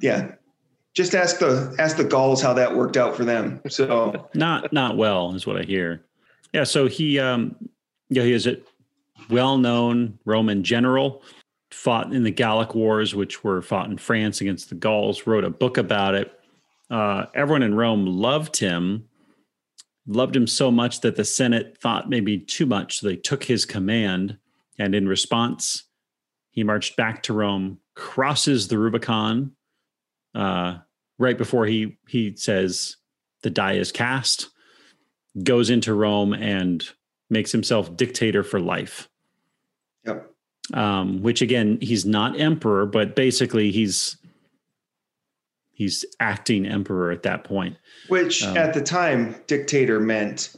Yeah. 0.01 0.33
Just 0.95 1.15
ask 1.15 1.39
the 1.39 1.75
ask 1.79 1.97
the 1.97 2.05
Gauls 2.05 2.43
how 2.43 2.53
that 2.55 2.77
worked 2.77 2.97
out 2.97 3.17
for 3.17 3.25
them. 3.25 3.61
So 3.69 4.29
Not 4.35 4.73
not 4.73 4.97
well 4.97 5.35
is 5.35 5.47
what 5.47 5.57
I 5.57 5.63
hear. 5.63 6.05
Yeah. 6.53 6.65
So 6.65 6.87
he 6.87 7.19
um 7.19 7.57
yeah 8.15 8.23
he 8.23 8.33
is 8.33 8.47
a 8.47 8.59
well 9.29 9.59
known 9.59 10.19
Roman 10.25 10.63
general. 10.63 11.23
Fought 11.71 12.13
in 12.13 12.23
the 12.23 12.31
Gallic 12.31 12.75
Wars, 12.75 13.15
which 13.15 13.43
were 13.43 13.63
fought 13.63 13.89
in 13.89 13.97
France 13.97 14.41
against 14.41 14.69
the 14.69 14.75
Gauls. 14.75 15.27
Wrote 15.27 15.45
a 15.45 15.51
book 15.51 15.79
about 15.79 16.15
it. 16.15 16.39
Uh, 16.91 17.27
everyone 17.35 17.63
in 17.63 17.75
Rome 17.75 18.07
loved 18.07 18.59
him. 18.59 19.09
Loved 20.07 20.37
him 20.37 20.47
so 20.47 20.71
much 20.71 21.01
that 21.01 21.17
the 21.17 21.25
Senate 21.25 21.79
thought 21.81 22.11
maybe 22.11 22.39
too 22.39 22.67
much. 22.67 22.99
So 22.99 23.07
they 23.07 23.17
took 23.17 23.45
his 23.45 23.65
command, 23.65 24.37
and 24.79 24.95
in 24.95 25.09
response, 25.09 25.85
he 26.51 26.63
marched 26.63 26.97
back 26.97 27.23
to 27.23 27.33
Rome, 27.33 27.79
crosses 27.95 28.69
the 28.69 28.79
Rubicon, 28.79 29.53
uh, 30.35 30.79
right 31.19 31.39
before 31.39 31.67
he 31.67 31.97
he 32.09 32.37
says 32.37 32.97
the 33.43 33.51
die 33.51 33.75
is 33.75 33.93
cast, 33.93 34.51
goes 35.43 35.71
into 35.71 35.95
Rome 35.95 36.35
and 36.35 36.85
makes 37.33 37.51
himself 37.51 37.97
dictator 37.97 38.45
for 38.45 38.61
life. 38.61 39.09
yep. 40.07 40.29
Um, 40.73 41.23
which 41.23 41.43
again, 41.43 41.79
he's 41.81 42.07
not 42.07 42.39
emperor, 42.39 42.87
but 42.87 43.17
basically 43.17 43.73
he's 43.73 44.17
he's 45.73 46.05
acting 46.21 46.67
emperor 46.67 47.11
at 47.11 47.25
that 47.25 47.43
point. 47.45 47.77
Which 48.09 48.45
Um, 48.45 48.57
at 48.57 48.73
the 48.75 48.81
time 48.83 49.35
dictator 49.49 49.99
meant 49.99 50.55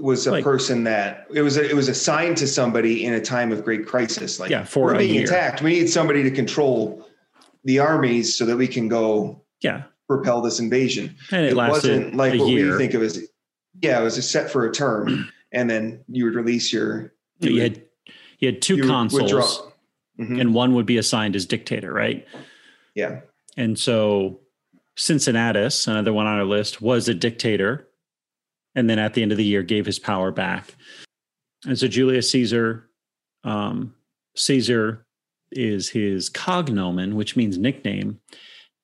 was 0.00 0.26
a 0.26 0.30
Like- 0.32 0.44
person 0.44 0.84
that 0.84 1.26
it 1.34 1.42
was 1.42 1.56
a, 1.58 1.68
it 1.68 1.74
was 1.76 1.88
assigned 1.88 2.36
to 2.38 2.46
somebody 2.46 3.04
in 3.04 3.12
a 3.12 3.20
time 3.20 3.52
of 3.52 3.62
great 3.64 3.86
crisis. 3.86 4.40
Like 4.40 4.50
Yeah, 4.50 4.64
for 4.64 4.86
we're 4.86 4.94
a 4.94 4.98
being 4.98 5.14
year. 5.14 5.24
attacked. 5.24 5.60
We 5.62 5.70
need 5.78 5.90
somebody 5.90 6.22
to 6.22 6.30
control 6.30 7.06
the 7.64 7.78
armies 7.80 8.34
so 8.36 8.46
that 8.46 8.56
we 8.56 8.66
can 8.66 8.88
go 8.88 9.42
Yeah, 9.60 9.82
propel 10.08 10.40
this 10.40 10.58
invasion. 10.60 11.14
and 11.30 11.44
it, 11.46 11.54
lasted 11.54 11.90
wasn't 11.90 12.16
like 12.16 12.38
what 12.40 12.48
year. 12.48 12.72
we 12.72 12.78
think 12.78 12.94
of 12.94 13.02
as 13.02 13.22
yeah, 13.82 14.00
it 14.00 14.04
was 14.04 14.16
a 14.16 14.22
set 14.22 14.50
for 14.50 14.64
a 14.64 14.72
term, 14.72 15.28
and 15.54 15.70
then 15.70 16.04
you 16.08 16.24
would 16.26 16.34
release 16.34 16.72
your 16.72 17.14
you 17.40 17.60
had 17.62 17.82
you 18.40 18.48
had 18.48 18.60
two 18.60 18.76
you 18.76 18.82
would 18.82 18.90
consuls, 18.90 19.22
withdraw. 19.22 19.70
Mhm. 20.20 20.40
and 20.40 20.54
one 20.54 20.74
would 20.74 20.86
be 20.86 20.98
assigned 20.98 21.34
as 21.34 21.46
dictator, 21.46 21.92
right? 21.92 22.26
yeah, 22.94 23.20
And 23.56 23.78
so 23.78 24.40
Cincinnatus, 24.96 25.88
another 25.88 26.12
one 26.12 26.26
on 26.26 26.38
our 26.38 26.44
list, 26.44 26.80
was 26.80 27.08
a 27.08 27.14
dictator. 27.14 27.88
And 28.76 28.88
then 28.88 28.98
at 29.00 29.14
the 29.14 29.22
end 29.22 29.32
of 29.32 29.38
the 29.38 29.44
year, 29.44 29.62
gave 29.62 29.86
his 29.86 29.98
power 29.98 30.30
back. 30.30 30.74
And 31.66 31.76
so 31.76 31.88
Julius 31.88 32.30
Caesar, 32.30 32.88
um, 33.42 33.94
Caesar 34.36 35.04
is 35.50 35.88
his 35.88 36.30
cognomen, 36.30 37.14
which 37.14 37.34
means 37.36 37.58
nickname. 37.58 38.20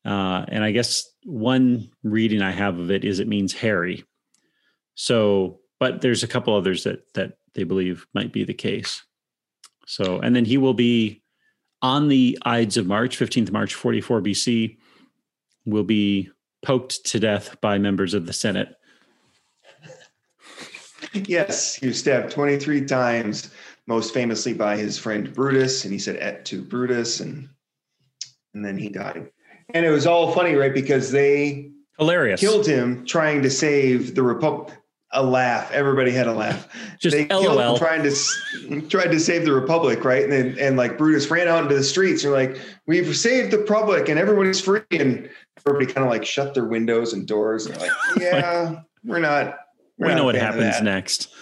Uh, 0.05 0.45
and 0.49 0.65
I 0.65 0.73
guess 0.73 1.09
one 1.25 1.91
reading 2.03 2.43
I 2.43 2.51
have 2.51 2.79
of 2.79 2.91
it 2.91 3.05
is 3.05 3.21
it 3.21 3.29
means 3.29 3.53
hairy. 3.53 4.05
So, 4.97 5.60
but 5.81 6.03
there's 6.03 6.23
a 6.23 6.29
couple 6.29 6.55
others 6.55 6.85
that 6.85 7.13
that 7.15 7.39
they 7.55 7.65
believe 7.65 8.07
might 8.15 8.33
be 8.33 8.45
the 8.45 8.55
case. 8.55 9.03
So, 9.87 10.21
and 10.21 10.37
then 10.37 10.45
he 10.45 10.57
will 10.57 10.75
be 10.75 11.25
on 11.83 12.07
the 12.07 12.39
Ides 12.43 12.77
of 12.77 12.87
March, 12.87 13.19
15th 13.19 13.51
March, 13.51 13.75
44 13.75 14.21
BC, 14.21 14.77
will 15.65 15.83
be 15.83 16.31
poked 16.63 17.05
to 17.07 17.19
death 17.19 17.61
by 17.61 17.79
members 17.79 18.15
of 18.15 18.27
the 18.27 18.33
Senate. 18.33 18.77
yes, 21.13 21.75
he 21.75 21.89
was 21.89 21.99
stabbed 21.99 22.31
twenty 22.31 22.59
three 22.59 22.85
times, 22.85 23.51
most 23.87 24.15
famously 24.15 24.53
by 24.53 24.77
his 24.77 24.99
friend 24.99 25.33
Brutus, 25.35 25.85
and 25.85 25.93
he 25.93 25.99
said 25.99 26.17
eh, 26.17 26.27
"et 26.27 26.45
tu 26.45 26.63
Brutus," 26.63 27.19
and 27.21 27.49
and 28.55 28.65
then 28.65 28.77
he 28.79 28.89
died. 28.89 29.31
And 29.73 29.87
it 29.87 29.91
was 29.91 30.07
all 30.07 30.33
funny, 30.33 30.55
right? 30.55 30.75
Because 30.75 31.11
they 31.11 31.71
Hilarious. 31.99 32.41
killed 32.41 32.67
him 32.67 33.07
trying 33.07 33.43
to 33.43 33.51
save 33.51 34.15
the 34.15 34.23
republic. 34.23 34.77
A 35.13 35.23
laugh. 35.23 35.73
Everybody 35.73 36.13
had 36.13 36.29
a 36.29 36.33
laugh. 36.33 36.69
Just 37.01 37.17
they 37.17 37.25
killed 37.25 37.57
LOL. 37.57 37.77
trying 37.77 38.03
to 38.03 38.81
tried 38.89 39.09
to 39.09 39.19
save 39.19 39.45
the 39.45 39.53
republic, 39.53 40.05
right? 40.05 40.23
And 40.23 40.33
then, 40.33 40.57
and 40.59 40.77
like 40.77 40.97
Brutus 40.97 41.29
ran 41.31 41.49
out 41.49 41.65
into 41.65 41.75
the 41.75 41.83
streets. 41.83 42.23
And 42.23 42.33
like, 42.33 42.61
we've 42.87 43.17
saved 43.17 43.51
the 43.51 43.59
republic, 43.59 44.09
and 44.09 44.19
everybody's 44.19 44.61
free. 44.61 44.83
And 44.93 45.29
everybody 45.67 45.93
kind 45.93 46.05
of 46.07 46.11
like 46.11 46.25
shut 46.25 46.55
their 46.55 46.67
windows 46.67 47.13
and 47.13 47.27
doors. 47.27 47.67
And 47.67 47.77
like, 47.79 47.91
yeah, 48.21 48.83
we're 49.05 49.19
not. 49.19 49.59
we're 49.99 50.07
we 50.07 50.13
not 50.13 50.19
know 50.19 50.25
what 50.25 50.37
happens 50.37 50.81
next. 50.81 51.33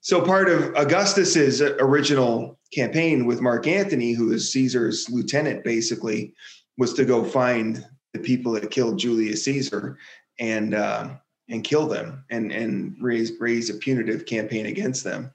So 0.00 0.20
part 0.24 0.48
of 0.48 0.74
Augustus's 0.76 1.60
original 1.60 2.58
campaign 2.72 3.26
with 3.26 3.40
Mark 3.40 3.66
Antony, 3.66 4.12
who 4.12 4.32
is 4.32 4.52
Caesar's 4.52 5.08
lieutenant, 5.10 5.64
basically, 5.64 6.34
was 6.78 6.94
to 6.94 7.04
go 7.04 7.24
find 7.24 7.84
the 8.12 8.20
people 8.20 8.52
that 8.52 8.70
killed 8.70 8.98
Julius 8.98 9.44
Caesar 9.44 9.98
and 10.38 10.74
uh, 10.74 11.10
and 11.48 11.64
kill 11.64 11.86
them 11.86 12.24
and 12.30 12.52
and 12.52 12.96
raise 13.00 13.32
raise 13.38 13.70
a 13.70 13.74
punitive 13.74 14.26
campaign 14.26 14.66
against 14.66 15.04
them. 15.04 15.32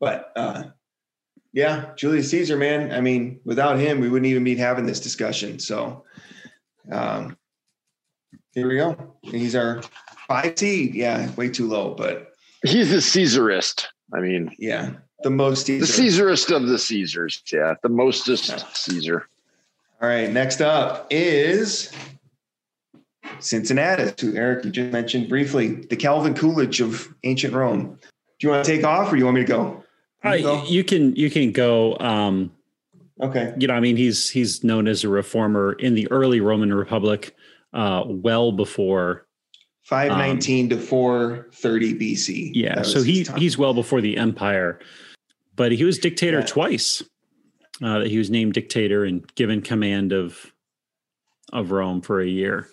But 0.00 0.32
uh, 0.36 0.64
yeah, 1.52 1.92
Julius 1.96 2.30
Caesar, 2.30 2.56
man. 2.56 2.92
I 2.92 3.00
mean, 3.00 3.40
without 3.44 3.78
him, 3.78 4.00
we 4.00 4.08
wouldn't 4.08 4.30
even 4.30 4.44
be 4.44 4.56
having 4.56 4.86
this 4.86 5.00
discussion. 5.00 5.58
So 5.58 6.04
um, 6.90 7.36
here 8.52 8.68
we 8.68 8.76
go. 8.76 9.16
He's 9.22 9.54
our 9.54 9.82
five 10.28 10.58
seed. 10.58 10.94
Yeah, 10.94 11.30
way 11.36 11.48
too 11.48 11.68
low, 11.68 11.94
but 11.94 12.32
He's 12.64 12.92
a 12.92 13.00
Caesarist. 13.00 13.86
I 14.14 14.20
mean, 14.20 14.54
yeah, 14.58 14.90
the 15.22 15.30
most 15.30 15.66
the 15.66 15.80
Caesarist 15.80 16.54
of 16.54 16.68
the 16.68 16.78
Caesars. 16.78 17.42
Yeah, 17.52 17.74
the 17.82 17.88
mostest 17.88 18.64
Caesar. 18.76 19.26
All 20.00 20.08
right, 20.08 20.30
next 20.30 20.60
up 20.60 21.06
is 21.10 21.92
Cincinnatus, 23.40 24.14
who 24.20 24.34
Eric 24.36 24.64
you 24.64 24.70
just 24.70 24.92
mentioned 24.92 25.28
briefly, 25.28 25.74
the 25.74 25.96
Calvin 25.96 26.34
Coolidge 26.34 26.80
of 26.80 27.08
ancient 27.24 27.54
Rome. 27.54 27.98
Do 28.38 28.46
you 28.46 28.50
want 28.50 28.64
to 28.64 28.70
take 28.76 28.84
off, 28.84 29.12
or 29.12 29.16
you 29.16 29.24
want 29.24 29.36
me 29.36 29.42
to 29.42 29.46
go? 29.46 29.84
You 30.24 30.30
Uh, 30.30 30.32
can 30.34 30.42
go? 30.42 30.64
you 30.66 30.84
can 30.84 31.16
you 31.16 31.30
can 31.30 31.52
go. 31.52 31.96
Um, 31.98 32.52
Okay. 33.20 33.54
you 33.58 33.68
know, 33.68 33.74
I 33.74 33.80
mean, 33.80 33.96
he's 33.96 34.30
he's 34.30 34.64
known 34.64 34.88
as 34.88 35.04
a 35.04 35.08
reformer 35.08 35.74
in 35.74 35.94
the 35.94 36.10
early 36.10 36.40
Roman 36.40 36.72
Republic, 36.74 37.36
uh, 37.72 38.02
well 38.06 38.50
before. 38.52 39.26
Five 39.84 40.10
nineteen 40.12 40.68
to 40.70 40.78
four 40.78 41.48
thirty 41.52 41.94
BC. 41.94 42.48
Um, 42.48 42.52
Yeah, 42.54 42.82
so 42.82 43.02
he 43.02 43.26
he's 43.36 43.58
well 43.58 43.74
before 43.74 44.00
the 44.00 44.16
empire, 44.16 44.80
but 45.56 45.72
he 45.72 45.84
was 45.84 45.98
dictator 45.98 46.38
Yeah. 46.40 46.46
twice. 46.46 47.02
Uh, 47.82 47.98
that 48.00 48.08
he 48.08 48.18
was 48.18 48.30
named 48.30 48.52
dictator 48.52 49.04
and 49.04 49.26
given 49.34 49.60
command 49.60 50.12
of 50.12 50.52
of 51.52 51.70
Rome 51.72 52.00
for 52.00 52.20
a 52.20 52.26
year. 52.28 52.68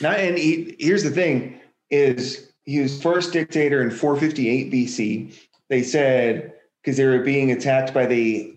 Not 0.00 0.18
and 0.18 0.36
he, 0.36 0.76
here's 0.78 1.02
the 1.02 1.10
thing: 1.10 1.60
is 1.90 2.52
he 2.64 2.80
was 2.80 3.00
first 3.00 3.32
dictator 3.32 3.82
in 3.82 3.90
458 3.90 4.72
BC. 4.72 5.34
They 5.68 5.82
said 5.82 6.52
because 6.82 6.96
they 6.96 7.04
were 7.04 7.20
being 7.20 7.52
attacked 7.52 7.92
by 7.92 8.06
the 8.06 8.56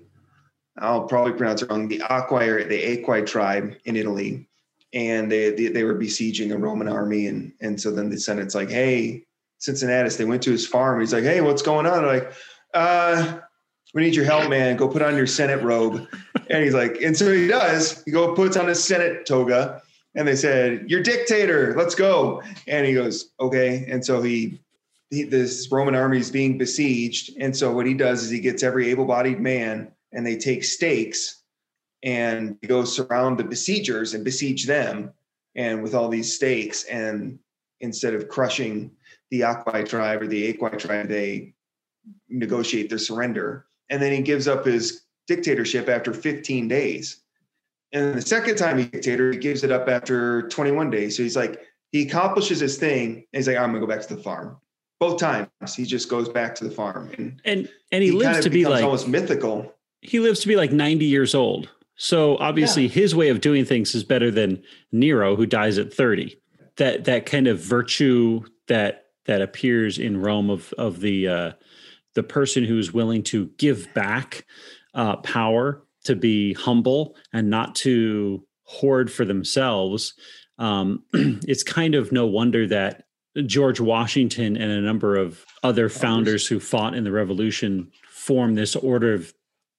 I'll 0.78 1.08
probably 1.08 1.34
pronounce 1.34 1.62
it 1.62 1.70
wrong 1.70 1.88
the 1.88 2.00
Aquai 2.00 2.48
or 2.48 2.64
the 2.64 2.98
Aquai 2.98 3.26
tribe 3.26 3.76
in 3.86 3.96
Italy, 3.96 4.48
and 4.94 5.32
they, 5.32 5.52
they 5.52 5.68
they 5.68 5.84
were 5.84 5.96
besieging 5.96 6.52
a 6.52 6.58
Roman 6.58 6.88
army, 6.88 7.28
and 7.28 7.52
and 7.62 7.80
so 7.80 7.92
then 7.92 8.10
the 8.10 8.20
Senate's 8.20 8.56
like, 8.56 8.70
hey, 8.70 9.26
Cincinnatus. 9.60 10.16
They 10.16 10.26
went 10.26 10.42
to 10.44 10.52
his 10.52 10.66
farm. 10.66 11.00
He's 11.00 11.14
like, 11.14 11.24
hey, 11.24 11.42
what's 11.42 11.62
going 11.62 11.86
on? 11.86 12.04
They're 12.04 12.14
like, 12.14 12.34
uh, 12.74 13.40
we 13.94 14.02
need 14.02 14.16
your 14.16 14.26
help, 14.26 14.50
man. 14.50 14.78
Go 14.78 14.88
put 14.88 15.02
on 15.02 15.16
your 15.16 15.28
Senate 15.28 15.62
robe. 15.62 16.08
And 16.50 16.64
he's 16.64 16.74
like, 16.74 17.02
and 17.02 17.16
so 17.16 17.32
he 17.32 17.48
does. 17.48 18.04
He 18.04 18.12
go 18.12 18.34
puts 18.34 18.58
on 18.58 18.68
his 18.68 18.84
Senate 18.84 19.26
toga, 19.26 19.82
and 20.16 20.28
they 20.28 20.36
said, 20.36 20.90
"You're 20.90 21.04
dictator. 21.04 21.74
Let's 21.78 21.96
go." 21.96 22.42
And 22.68 22.86
he 22.86 22.94
goes, 22.94 23.32
"Okay." 23.40 23.86
And 23.90 24.04
so 24.04 24.22
he, 24.22 24.62
he 25.10 25.24
this 25.24 25.70
Roman 25.72 25.96
army 25.96 26.18
is 26.20 26.32
being 26.32 26.58
besieged, 26.58 27.36
and 27.40 27.56
so 27.56 27.72
what 27.72 27.86
he 27.86 27.94
does 27.94 28.24
is 28.24 28.30
he 28.30 28.40
gets 28.40 28.64
every 28.64 28.90
able-bodied 28.90 29.40
man, 29.40 29.92
and 30.12 30.26
they 30.26 30.38
take 30.38 30.64
stakes, 30.64 31.44
and 32.04 32.58
go 32.68 32.84
surround 32.86 33.38
the 33.38 33.44
besiegers 33.44 34.14
and 34.14 34.24
besiege 34.24 34.66
them, 34.66 35.12
and 35.56 35.84
with 35.84 35.94
all 35.94 36.10
these 36.10 36.34
stakes, 36.34 36.84
and 36.86 37.40
instead 37.82 38.14
of 38.14 38.30
crushing 38.30 38.92
the 39.32 39.42
Aquai 39.42 39.88
tribe 39.88 40.22
or 40.22 40.28
the 40.28 40.54
Aquai 40.54 40.78
tribe, 40.78 41.08
they 41.08 41.54
negotiate 42.30 42.90
their 42.90 42.98
surrender, 42.98 43.66
and 43.90 44.02
then 44.02 44.12
he 44.12 44.22
gives 44.22 44.48
up 44.48 44.66
his 44.66 45.04
dictatorship 45.28 45.88
after 45.88 46.14
15 46.14 46.68
days. 46.68 47.22
And 47.92 48.16
the 48.16 48.22
second 48.22 48.56
time 48.58 48.78
he 48.78 48.86
dictator, 48.86 49.32
he 49.32 49.38
gives 49.40 49.64
it 49.64 49.72
up 49.72 49.88
after 49.88 50.48
21 50.50 50.90
days. 50.92 51.18
So 51.18 51.24
he's 51.24 51.36
like, 51.36 51.60
he 51.92 52.04
accomplishes 52.08 52.60
his 52.60 52.78
thing. 52.78 53.16
And 53.16 53.26
he's 53.34 53.48
like, 53.48 53.58
I'm 53.58 53.70
gonna 53.70 53.80
go 53.80 53.88
back 53.88 54.02
to 54.08 54.16
the 54.16 54.22
farm. 54.22 54.58
Both 55.00 55.20
times 55.20 55.50
he 55.76 55.86
just 55.86 56.10
goes 56.10 56.30
back 56.30 56.54
to 56.56 56.66
the 56.66 56.72
farm. 56.72 57.10
And 57.18 57.42
And 57.46 57.70
and 57.92 58.04
he, 58.04 58.10
he 58.10 58.16
lives 58.16 58.26
kind 58.26 58.38
of 58.38 58.44
to 58.44 58.50
be 58.50 58.66
like 58.66 58.84
almost 58.84 59.08
mythical. 59.08 59.74
he 60.02 60.20
lives 60.20 60.40
to 60.42 60.48
be 60.48 60.56
like 60.56 60.72
90 60.72 61.06
years 61.06 61.34
old. 61.34 61.70
So 61.96 62.38
obviously 62.38 62.88
his 62.88 63.16
way 63.16 63.30
of 63.30 63.42
doing 63.42 63.66
things 63.66 63.94
is 63.96 64.04
better 64.04 64.30
than 64.32 64.62
Nero 64.92 65.36
who 65.36 65.46
dies 65.46 65.78
at 65.78 65.94
30. 65.94 66.40
That 66.78 67.06
that 67.06 67.26
kind 67.26 67.48
of 67.48 67.60
virtue 67.60 68.44
that 68.68 69.06
that 69.26 69.42
appears 69.42 69.98
in 69.98 70.22
Rome 70.22 70.50
of 70.50 70.74
of 70.78 71.00
the 71.02 71.28
uh 71.28 71.52
the 72.14 72.24
person 72.24 72.64
who's 72.64 72.94
willing 72.94 73.24
to 73.24 73.48
give 73.58 73.92
back 73.94 74.46
uh 74.94 75.18
power 75.18 75.82
to 76.06 76.16
be 76.16 76.54
humble 76.54 77.16
and 77.34 77.50
not 77.50 77.76
to 77.76 78.46
hoard 78.64 79.12
for 79.12 79.26
themselves. 79.26 80.14
Um 80.58 81.04
it's 81.14 81.64
kind 81.64 81.96
of 81.96 82.12
no 82.12 82.26
wonder 82.26 82.68
that 82.68 83.04
George 83.46 83.80
Washington 83.80 84.58
and 84.58 84.72
a 84.72 84.82
number 84.82 85.16
of 85.16 85.46
other 85.64 85.90
founders 85.90 86.48
who 86.48 86.60
fought 86.60 86.96
in 86.96 87.04
the 87.04 87.12
revolution 87.12 87.92
formed 88.10 88.58
this 88.58 88.76
order 88.76 89.14
of 89.14 89.34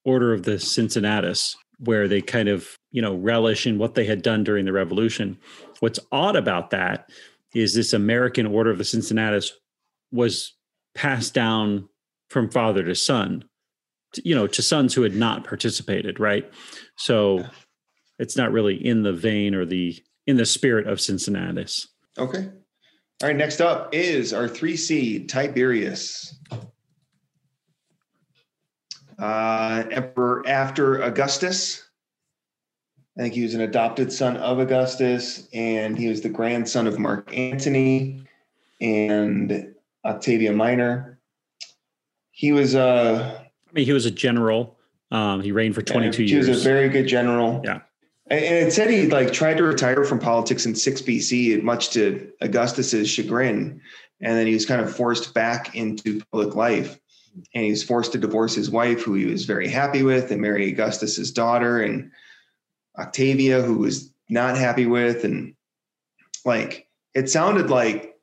order 0.05 0.33
of 0.33 0.45
the 0.45 0.59
Cincinnatus, 0.59 1.57
where 1.79 2.09
they 2.09 2.21
kind 2.21 2.49
of, 2.49 2.77
you 2.91 3.03
know, 3.03 3.15
relish 3.15 3.67
in 3.67 3.79
what 3.79 3.95
they 3.95 4.05
had 4.05 4.23
done 4.23 4.45
during 4.45 4.65
the 4.65 4.73
revolution. 4.73 5.39
What's 5.81 6.01
odd 6.11 6.37
about 6.37 6.71
that 6.71 7.11
is 7.55 7.75
this 7.75 7.93
American 7.93 8.47
order 8.47 8.71
of 8.71 8.79
the 8.79 8.85
Cincinnatus 8.85 9.53
was 10.13 10.55
passed 10.95 11.35
down 11.35 11.89
from 12.29 12.51
father 12.51 12.83
to 12.85 12.95
son, 12.95 13.45
you 14.25 14.35
know, 14.35 14.47
to 14.47 14.63
sons 14.63 14.95
who 14.95 15.03
had 15.03 15.15
not 15.15 15.45
participated, 15.45 16.19
right? 16.19 16.51
So 16.97 17.45
it's 18.19 18.37
not 18.37 18.53
really 18.53 18.75
in 18.75 19.03
the 19.03 19.13
vein 19.13 19.55
or 19.55 19.65
the 19.65 19.97
in 20.27 20.37
the 20.37 20.47
spirit 20.47 20.87
of 20.87 21.01
Cincinnatus. 21.01 21.89
Okay. 22.19 22.49
All 23.23 23.29
right. 23.29 23.37
Next 23.37 23.61
up 23.61 23.95
is 23.95 24.33
our 24.33 24.49
three 24.49 24.77
seed 24.77 25.29
Tiberius. 25.29 26.39
Uh, 29.19 29.85
emperor 29.91 30.43
after 30.47 31.03
Augustus. 31.03 31.87
I 33.19 33.23
think 33.23 33.35
he 33.35 33.43
was 33.43 33.55
an 33.55 33.61
adopted 33.61 34.11
son 34.11 34.39
of 34.39 34.61
Augustus, 34.61 35.47
and 35.53 35.99
he 35.99 36.09
was 36.09 36.23
the 36.23 36.31
grandson 36.31 36.87
of 36.87 36.99
Mark 36.99 37.37
Antony 37.37 38.23
and 38.81 39.75
Octavia 40.07 40.53
Minor. 40.53 41.19
He 42.31 42.53
was 42.53 42.75
uh, 42.75 43.45
I 43.71 43.73
mean, 43.73 43.85
he 43.85 43.93
was 43.93 44.07
a 44.07 44.11
general. 44.11 44.77
Um, 45.11 45.41
he 45.41 45.53
reigned 45.53 45.75
for 45.75 45.83
22 45.83 46.23
he 46.23 46.31
years. 46.31 46.47
He 46.47 46.51
was 46.51 46.67
a 46.67 46.69
very 46.69 46.89
good 46.89 47.07
general. 47.07 47.63
Yeah. 47.65 47.81
And 48.31 48.45
and 48.45 48.69
it 48.69 48.73
said 48.73 48.91
he 48.91 49.09
like 49.09 49.33
tried 49.33 49.57
to 49.57 49.65
retire 49.65 50.05
from 50.05 50.19
politics 50.19 50.67
in 50.67 50.75
6 50.75 51.03
BC, 51.03 51.63
much 51.63 51.91
to 51.91 52.31
Augustus's 52.41 53.09
chagrin. 53.09 53.81
And 54.21 54.37
then 54.37 54.47
he 54.47 54.55
was 54.55 54.67
kind 54.67 54.81
of 54.81 54.95
forced 54.95 55.35
back 55.35 55.75
into 55.75 56.21
public 56.31 56.55
life. 56.55 56.99
And 57.55 57.65
he 57.65 57.71
was 57.71 57.83
forced 57.83 58.13
to 58.13 58.19
divorce 58.19 58.55
his 58.55 58.71
wife, 58.71 59.03
who 59.03 59.15
he 59.15 59.27
was 59.27 59.45
very 59.45 59.69
happy 59.69 60.03
with, 60.03 60.31
and 60.31 60.43
marry 60.43 60.69
Augustus's 60.69 61.33
daughter 61.33 61.81
and 61.81 62.11
Octavia, 62.99 63.63
who 63.63 63.79
was 63.79 64.13
not 64.29 64.57
happy 64.57 64.87
with. 64.87 65.25
And 65.25 65.55
like 66.45 66.89
it 67.15 67.31
sounded 67.31 67.71
like 67.71 68.17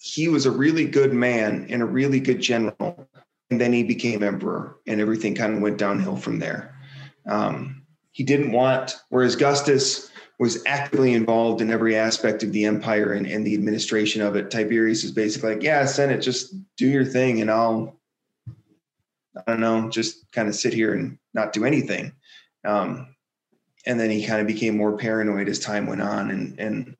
he 0.00 0.28
was 0.28 0.46
a 0.46 0.50
really 0.50 0.84
good 0.86 1.12
man 1.12 1.66
and 1.68 1.82
a 1.82 1.86
really 1.86 2.20
good 2.20 2.40
general. 2.40 3.08
And 3.52 3.60
then 3.60 3.74
he 3.74 3.82
became 3.82 4.22
emperor, 4.22 4.78
and 4.86 4.98
everything 4.98 5.34
kind 5.34 5.54
of 5.54 5.60
went 5.60 5.76
downhill 5.76 6.16
from 6.16 6.38
there. 6.38 6.74
Um, 7.26 7.82
he 8.10 8.24
didn't 8.24 8.50
want, 8.50 8.96
whereas 9.10 9.34
Augustus 9.34 10.10
was 10.38 10.64
actively 10.64 11.12
involved 11.12 11.60
in 11.60 11.70
every 11.70 11.94
aspect 11.94 12.42
of 12.42 12.50
the 12.52 12.64
empire 12.64 13.12
and, 13.12 13.26
and 13.26 13.46
the 13.46 13.52
administration 13.52 14.22
of 14.22 14.36
it. 14.36 14.50
Tiberius 14.50 15.04
is 15.04 15.12
basically 15.12 15.52
like, 15.52 15.62
yeah, 15.62 15.84
Senate, 15.84 16.22
just 16.22 16.54
do 16.78 16.88
your 16.88 17.04
thing 17.04 17.42
and 17.42 17.50
I'll, 17.50 18.00
I 19.36 19.42
don't 19.46 19.60
know, 19.60 19.90
just 19.90 20.32
kind 20.32 20.48
of 20.48 20.54
sit 20.54 20.72
here 20.72 20.94
and 20.94 21.18
not 21.34 21.52
do 21.52 21.66
anything. 21.66 22.12
Um, 22.64 23.14
and 23.84 24.00
then 24.00 24.08
he 24.08 24.26
kind 24.26 24.40
of 24.40 24.46
became 24.46 24.78
more 24.78 24.96
paranoid 24.96 25.50
as 25.50 25.58
time 25.58 25.86
went 25.86 26.00
on 26.00 26.30
and, 26.30 26.58
and 26.58 26.96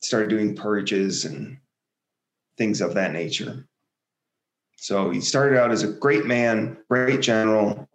started 0.00 0.30
doing 0.30 0.56
purges 0.56 1.26
and 1.26 1.58
things 2.56 2.80
of 2.80 2.94
that 2.94 3.12
nature. 3.12 3.68
So 4.82 5.10
he 5.10 5.20
started 5.20 5.56
out 5.60 5.70
as 5.70 5.84
a 5.84 5.86
great 5.86 6.26
man, 6.26 6.76
great 6.90 7.20
general, 7.20 7.88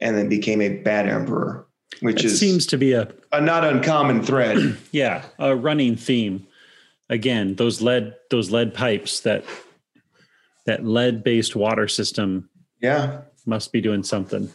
and 0.00 0.16
then 0.16 0.28
became 0.28 0.62
a 0.62 0.68
bad 0.68 1.08
emperor, 1.08 1.66
which 2.00 2.22
is 2.22 2.38
seems 2.38 2.64
to 2.66 2.78
be 2.78 2.92
a 2.92 3.12
a 3.32 3.40
not 3.40 3.64
uncommon 3.64 4.22
thread. 4.22 4.78
yeah 4.92 5.24
a 5.40 5.56
running 5.56 5.96
theme 5.96 6.46
again 7.10 7.56
those 7.56 7.82
lead 7.82 8.14
those 8.30 8.52
lead 8.52 8.72
pipes 8.72 9.18
that 9.20 9.44
that 10.64 10.84
lead 10.84 11.24
based 11.24 11.56
water 11.56 11.88
system 11.88 12.48
yeah. 12.80 13.22
must 13.44 13.72
be 13.72 13.80
doing 13.80 14.04
something 14.04 14.48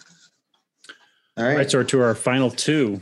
All 1.36 1.44
all 1.44 1.50
right. 1.50 1.58
right 1.58 1.72
so 1.72 1.84
to 1.84 2.02
our 2.02 2.16
final 2.16 2.50
two 2.50 3.02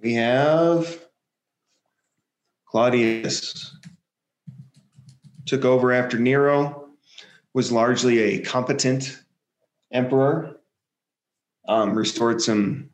We 0.00 0.14
have 0.14 1.00
Claudius 2.66 3.74
took 5.46 5.64
over 5.64 5.92
after 5.92 6.18
Nero, 6.18 6.88
was 7.54 7.72
largely 7.72 8.18
a 8.18 8.40
competent 8.40 9.18
emperor, 9.92 10.56
um, 11.68 11.96
restored 11.96 12.42
some 12.42 12.90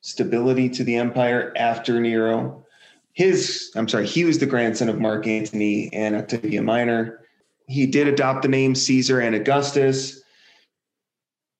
stability 0.00 0.68
to 0.68 0.84
the 0.84 0.96
empire 0.96 1.52
after 1.56 2.00
Nero. 2.00 2.64
His, 3.12 3.72
I'm 3.74 3.88
sorry, 3.88 4.06
he 4.06 4.24
was 4.24 4.38
the 4.38 4.46
grandson 4.46 4.88
of 4.88 5.00
Mark 5.00 5.26
Antony 5.26 5.92
and 5.92 6.14
Octavia 6.14 6.62
Minor. 6.62 7.20
He 7.66 7.86
did 7.86 8.06
adopt 8.06 8.42
the 8.42 8.48
name 8.48 8.74
Caesar 8.74 9.20
and 9.20 9.34
Augustus. 9.34 10.22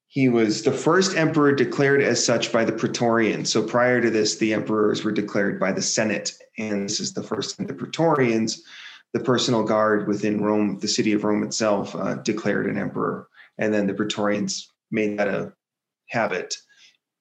He 0.06 0.28
was 0.28 0.62
the 0.62 0.72
first 0.72 1.16
emperor 1.16 1.52
declared 1.52 2.00
as 2.00 2.24
such 2.24 2.52
by 2.52 2.64
the 2.64 2.72
Praetorians. 2.72 3.52
So 3.52 3.62
prior 3.62 4.00
to 4.00 4.08
this, 4.08 4.36
the 4.36 4.54
emperors 4.54 5.04
were 5.04 5.12
declared 5.12 5.60
by 5.60 5.72
the 5.72 5.82
Senate. 5.82 6.32
And 6.56 6.84
this 6.84 7.00
is 7.00 7.12
the 7.12 7.22
first 7.22 7.56
time 7.56 7.66
the 7.66 7.74
Praetorians, 7.74 8.62
the 9.12 9.20
personal 9.20 9.62
guard 9.62 10.06
within 10.06 10.42
Rome, 10.42 10.78
the 10.78 10.88
city 10.88 11.12
of 11.12 11.24
Rome 11.24 11.42
itself, 11.42 11.94
uh, 11.94 12.16
declared 12.16 12.66
an 12.66 12.78
emperor. 12.78 13.28
And 13.56 13.72
then 13.72 13.86
the 13.86 13.94
Praetorians 13.94 14.72
made 14.90 15.18
that 15.18 15.28
a 15.28 15.52
habit 16.08 16.54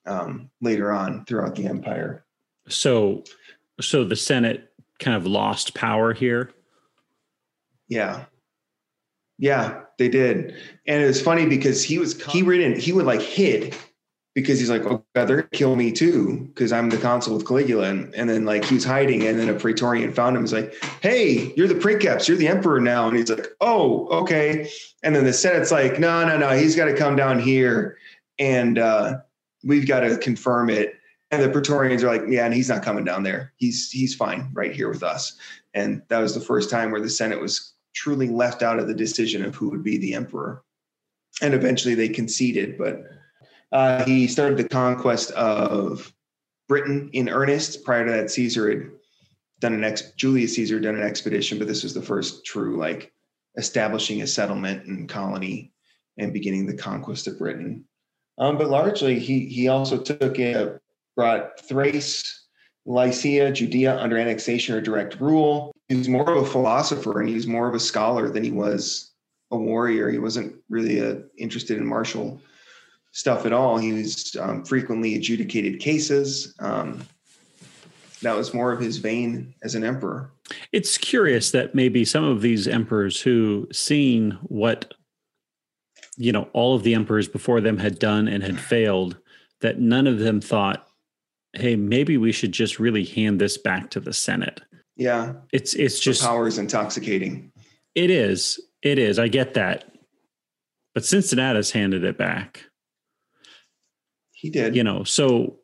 um, 0.06 0.50
later 0.62 0.92
on 0.92 1.26
throughout 1.26 1.56
the 1.56 1.66
empire. 1.66 2.26
so 2.70 3.24
so 3.80 4.04
the 4.04 4.16
senate 4.16 4.72
kind 5.00 5.16
of 5.16 5.28
lost 5.28 5.74
power 5.76 6.14
here 6.14 6.52
Yeah. 7.88 8.26
Yeah, 9.40 9.82
they 10.00 10.10
did. 10.10 10.56
And 10.88 11.04
it 11.04 11.06
was 11.06 11.22
funny 11.22 11.46
because 11.46 11.84
he 11.84 12.00
was 12.00 12.20
he 12.24 12.42
ridden, 12.42 12.80
he 12.80 12.92
would 12.92 13.06
like 13.06 13.22
hid 13.22 13.76
because 14.38 14.60
he's 14.60 14.70
like, 14.70 14.86
oh 14.86 15.04
God, 15.16 15.26
they're 15.26 15.38
gonna 15.38 15.50
kill 15.50 15.76
me 15.76 15.92
too, 15.92 16.48
because 16.54 16.72
I'm 16.72 16.92
the 16.92 16.98
consul 17.00 17.36
with 17.36 17.48
Caligula. 17.48 17.90
And, 17.90 18.14
and 18.14 18.30
then 18.30 18.46
like 18.46 18.66
he 18.66 18.76
was 18.76 18.84
hiding, 18.84 19.26
and 19.26 19.40
then 19.40 19.50
a 19.50 19.56
Praetorian 19.56 20.14
found 20.14 20.36
him. 20.36 20.44
He's 20.44 20.54
like, 20.54 20.76
Hey, 21.02 21.52
you're 21.58 21.68
the 21.68 21.74
princeps, 21.74 22.28
you're 22.28 22.38
the 22.38 22.48
emperor 22.48 22.80
now. 22.80 23.08
And 23.08 23.18
he's 23.18 23.32
like, 23.32 23.48
Oh, 23.62 24.08
okay. 24.10 24.70
And 25.02 25.16
then 25.16 25.24
the 25.24 25.34
Senate's 25.34 25.72
like, 25.72 26.00
no, 26.00 26.24
no, 26.28 26.38
no, 26.38 26.50
he's 26.52 26.76
got 26.76 26.86
to 26.86 26.96
come 26.96 27.16
down 27.16 27.40
here 27.40 27.98
and 28.38 28.78
uh 28.78 29.18
we've 29.64 29.88
got 29.88 30.02
to 30.02 30.20
confirm 30.20 30.70
it. 30.70 30.94
and 31.32 31.42
the 31.42 31.50
Praetorians 31.50 32.04
are 32.04 32.16
like, 32.16 32.30
yeah, 32.30 32.46
and 32.46 32.54
he's 32.54 32.70
not 32.70 32.84
coming 32.84 33.06
down 33.06 33.24
there. 33.24 33.54
He's 33.58 33.90
he's 33.90 34.14
fine 34.14 34.52
right 34.54 34.72
here 34.72 34.88
with 34.88 35.02
us. 35.02 35.36
And 35.74 36.04
that 36.10 36.20
was 36.20 36.36
the 36.36 36.42
first 36.42 36.70
time 36.70 36.92
where 36.92 37.02
the 37.02 37.10
Senate 37.10 37.42
was 37.42 37.74
truly 37.96 38.30
left 38.30 38.62
out 38.62 38.78
of 38.78 38.88
the 38.88 38.94
decision 38.94 39.44
of 39.44 39.56
who 39.56 39.72
would 39.72 39.84
be 39.84 39.98
the 39.98 40.14
emperor. 40.14 40.62
And 41.42 41.56
eventually 41.56 41.96
they 41.96 42.10
conceded, 42.10 42.78
but 42.78 43.02
uh, 43.72 44.04
he 44.06 44.28
started 44.28 44.58
the 44.58 44.68
conquest 44.68 45.32
of 45.32 46.14
Britain 46.68 47.10
in 47.14 47.30
earnest. 47.30 47.84
Prior 47.84 48.06
to 48.06 48.12
that, 48.12 48.32
Caesar 48.32 48.70
had 48.70 48.90
done 49.60 49.74
an 49.74 49.84
ex 49.84 50.12
Julius 50.18 50.56
Caesar 50.56 50.80
done 50.80 50.96
an 50.96 51.04
expedition, 51.04 51.58
but 51.58 51.68
this 51.68 51.84
was 51.84 51.94
the 51.94 52.02
first 52.02 52.46
true 52.46 52.78
like 52.78 53.12
establishing 53.58 54.22
a 54.22 54.28
settlement 54.28 54.86
and 54.86 55.10
colony 55.10 55.72
and 56.18 56.34
beginning 56.34 56.66
the 56.66 56.78
conquest 56.78 57.28
of 57.28 57.38
Britain. 57.38 57.86
Um, 58.38 58.58
but 58.58 58.70
largely, 58.70 59.20
he 59.20 59.46
he 59.48 59.68
also 59.68 59.98
took 59.98 60.40
a 60.40 60.80
brought 61.16 61.60
Thrace, 61.62 62.48
Lycia, 62.86 63.52
Judea 63.52 63.98
under 63.98 64.18
annexation 64.18 64.76
or 64.76 64.82
direct 64.82 65.20
rule. 65.20 65.74
He 65.90 65.96
was 65.96 66.08
more 66.08 66.30
of 66.30 66.44
a 66.44 66.50
philosopher 66.50 67.20
and 67.20 67.28
he 67.28 67.36
was 67.36 67.48
more 67.48 67.68
of 67.68 67.74
a 67.74 67.80
scholar 67.80 68.30
than 68.30 68.44
he 68.44 68.52
was 68.52 69.14
a 69.52 69.58
warrior. 69.58 70.12
He 70.12 70.20
wasn't 70.20 70.56
really 70.70 71.02
uh, 71.02 71.22
interested 71.38 71.78
in 71.78 71.86
martial 71.86 72.40
stuff 73.18 73.48
at 73.48 73.52
all. 73.52 73.80
He 73.80 73.94
was 73.94 74.36
um, 74.40 74.64
frequently 74.64 75.16
adjudicated 75.16 75.80
cases. 75.80 76.54
Um, 76.60 77.04
that 78.22 78.36
was 78.36 78.54
more 78.54 78.72
of 78.72 78.80
his 78.80 78.98
vein 78.98 79.56
as 79.64 79.74
an 79.74 79.84
emperor. 79.84 80.30
It's 80.72 81.00
curious 81.00 81.50
that 81.50 81.74
maybe 81.74 82.06
some 82.06 82.24
of 82.24 82.42
these 82.42 82.68
emperors 82.68 83.20
who 83.20 83.68
seen 83.72 84.38
what 84.44 84.94
you 86.16 86.32
know 86.32 86.48
all 86.54 86.76
of 86.76 86.84
the 86.84 86.94
emperors 86.94 87.28
before 87.28 87.60
them 87.60 87.80
had 87.80 87.98
done 87.98 88.28
and 88.28 88.44
had 88.44 88.60
failed 88.60 89.18
that 89.62 89.80
none 89.80 90.08
of 90.08 90.20
them 90.20 90.40
thought 90.40 90.88
hey 91.54 91.76
maybe 91.76 92.18
we 92.18 92.32
should 92.32 92.52
just 92.52 92.80
really 92.80 93.04
hand 93.04 93.42
this 93.42 93.58
back 93.58 93.90
to 93.90 94.00
the 94.00 94.14
senate. 94.14 94.62
Yeah. 94.96 95.34
It's 95.52 95.74
it's 95.74 96.00
just 96.00 96.22
the 96.22 96.28
power 96.28 96.48
is 96.48 96.60
intoxicating. 96.60 97.52
It 97.96 98.12
is. 98.12 98.60
It 98.84 99.00
is. 99.00 99.18
I 99.18 99.28
get 99.28 99.56
that. 99.56 99.92
But 100.94 101.04
cincinnatus 101.04 101.72
handed 101.72 102.04
it 102.04 102.18
back 102.18 102.64
he 104.38 104.50
did 104.50 104.76
you 104.76 104.84
know 104.84 105.04
so 105.04 105.58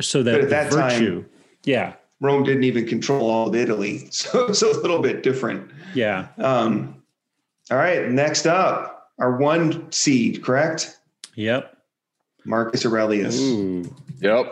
so 0.00 0.22
that, 0.22 0.40
at 0.40 0.50
that 0.50 0.72
virtue 0.72 1.22
time, 1.22 1.30
yeah 1.64 1.94
rome 2.20 2.42
didn't 2.42 2.64
even 2.64 2.86
control 2.86 3.30
all 3.30 3.48
of 3.48 3.54
italy 3.54 4.06
so 4.10 4.46
it's 4.46 4.62
a 4.62 4.66
little 4.80 5.00
bit 5.00 5.22
different 5.22 5.70
yeah 5.94 6.28
um 6.38 7.02
all 7.70 7.78
right 7.78 8.10
next 8.10 8.46
up 8.46 9.10
our 9.18 9.36
one 9.38 9.90
seed 9.92 10.42
correct 10.42 10.98
yep 11.36 11.76
marcus 12.44 12.84
aurelius 12.84 13.40
Ooh. 13.40 13.94
Yep. 14.20 14.46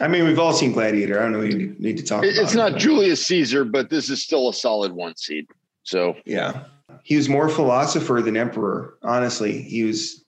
I 0.00 0.06
mean, 0.08 0.24
we've 0.24 0.38
all 0.38 0.52
seen 0.52 0.72
Gladiator. 0.72 1.18
I 1.18 1.22
don't 1.22 1.32
know. 1.32 1.38
We 1.40 1.74
need 1.78 1.96
to 1.96 2.02
talk. 2.04 2.24
It- 2.24 2.34
about 2.34 2.42
It's 2.44 2.54
it, 2.54 2.56
not 2.56 2.72
but- 2.72 2.80
Julius 2.80 3.26
Caesar, 3.26 3.64
but 3.64 3.90
this 3.90 4.08
is 4.10 4.22
still 4.22 4.48
a 4.48 4.54
solid 4.54 4.92
one 4.92 5.16
seed. 5.16 5.46
So 5.84 6.16
Yeah, 6.24 6.64
he 7.02 7.16
was 7.16 7.28
more 7.28 7.48
philosopher 7.48 8.20
than 8.22 8.36
emperor. 8.36 8.98
Honestly, 9.02 9.62
he 9.62 9.82
was 9.84 10.23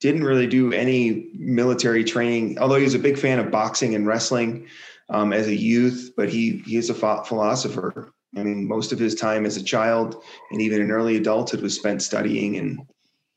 didn't 0.00 0.24
really 0.24 0.46
do 0.46 0.72
any 0.72 1.28
military 1.34 2.04
training. 2.04 2.58
Although 2.58 2.76
he 2.76 2.84
was 2.84 2.94
a 2.94 2.98
big 2.98 3.18
fan 3.18 3.38
of 3.38 3.50
boxing 3.50 3.94
and 3.94 4.06
wrestling 4.06 4.66
um, 5.10 5.32
as 5.32 5.46
a 5.46 5.54
youth, 5.54 6.12
but 6.16 6.28
he 6.28 6.62
he 6.66 6.76
is 6.76 6.90
a 6.90 6.94
philosopher. 6.94 8.12
I 8.36 8.42
mean, 8.42 8.66
most 8.66 8.92
of 8.92 8.98
his 8.98 9.14
time 9.14 9.44
as 9.44 9.56
a 9.56 9.62
child 9.62 10.22
and 10.50 10.62
even 10.62 10.80
in 10.80 10.90
early 10.90 11.16
adulthood 11.16 11.62
was 11.62 11.74
spent 11.74 12.02
studying 12.02 12.56
and 12.56 12.80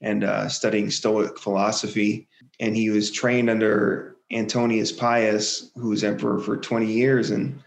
and 0.02 0.24
uh, 0.24 0.50
studying 0.50 0.92
Stoic 0.92 1.40
philosophy. 1.40 2.28
And 2.60 2.76
he 2.76 2.90
was 2.90 3.10
trained 3.10 3.50
under 3.50 4.18
Antonius 4.32 4.92
Pius, 4.92 5.72
who 5.76 5.90
was 5.90 6.04
emperor 6.04 6.40
for 6.40 6.58
20 6.58 6.86
years, 6.86 7.32
and 7.32 7.64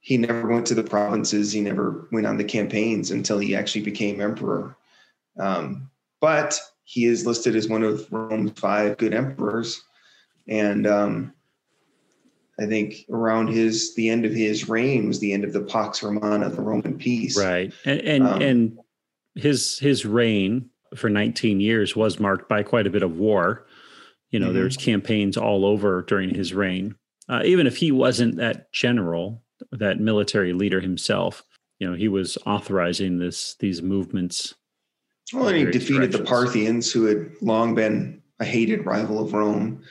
he 0.00 0.16
never 0.16 0.48
went 0.48 0.66
to 0.66 0.74
the 0.74 0.82
provinces. 0.82 1.52
He 1.52 1.60
never 1.60 2.08
went 2.10 2.26
on 2.26 2.36
the 2.36 2.44
campaigns 2.44 3.10
until 3.10 3.38
he 3.38 3.54
actually 3.54 3.82
became 3.82 4.20
emperor. 4.20 4.76
Um, 5.38 5.90
but 6.20 6.58
he 6.90 7.04
is 7.04 7.24
listed 7.24 7.54
as 7.54 7.68
one 7.68 7.84
of 7.84 8.10
Rome's 8.10 8.58
five 8.58 8.98
good 8.98 9.14
emperors, 9.14 9.80
and 10.48 10.88
um, 10.88 11.32
I 12.58 12.66
think 12.66 13.06
around 13.10 13.46
his 13.46 13.94
the 13.94 14.08
end 14.08 14.24
of 14.24 14.32
his 14.32 14.68
reign 14.68 15.06
was 15.06 15.20
the 15.20 15.32
end 15.32 15.44
of 15.44 15.52
the 15.52 15.62
Pax 15.62 16.02
Romana, 16.02 16.48
the 16.50 16.60
Roman 16.60 16.98
peace. 16.98 17.38
right 17.38 17.72
and 17.84 18.00
and, 18.00 18.26
Um, 18.26 18.42
and 18.42 18.78
his 19.36 19.78
his 19.78 20.04
reign 20.04 20.68
for 20.96 21.08
19 21.08 21.60
years 21.60 21.94
was 21.94 22.18
marked 22.18 22.48
by 22.48 22.64
quite 22.64 22.88
a 22.88 22.90
bit 22.90 23.04
of 23.04 23.16
war 23.16 23.66
you 24.32 24.40
know 24.40 24.50
Mhm. 24.50 24.54
there's 24.54 24.76
campaigns 24.76 25.36
all 25.36 25.64
over 25.64 26.02
during 26.02 26.34
his 26.34 26.52
reign 26.52 26.96
uh, 27.28 27.42
even 27.44 27.68
if 27.68 27.76
he 27.76 27.92
wasn't 27.92 28.34
that 28.38 28.72
general 28.72 29.44
that 29.70 30.00
military 30.00 30.52
leader 30.52 30.80
himself 30.80 31.44
you 31.78 31.88
know 31.88 31.94
he 31.96 32.08
was 32.08 32.36
authorizing 32.44 33.18
this 33.18 33.54
these 33.60 33.80
movements 33.80 34.54
Well, 35.32 35.48
and 35.48 35.56
he 35.56 35.64
defeated 35.64 36.12
the. 36.12 36.24
Parthians, 36.24 36.92
who 36.92 37.04
had 37.04 37.30
long 37.40 37.74
been 37.74 38.22
a 38.40 38.44
hated 38.44 38.86
rival 38.86 39.22
of 39.22 39.32
Rome, 39.32 39.82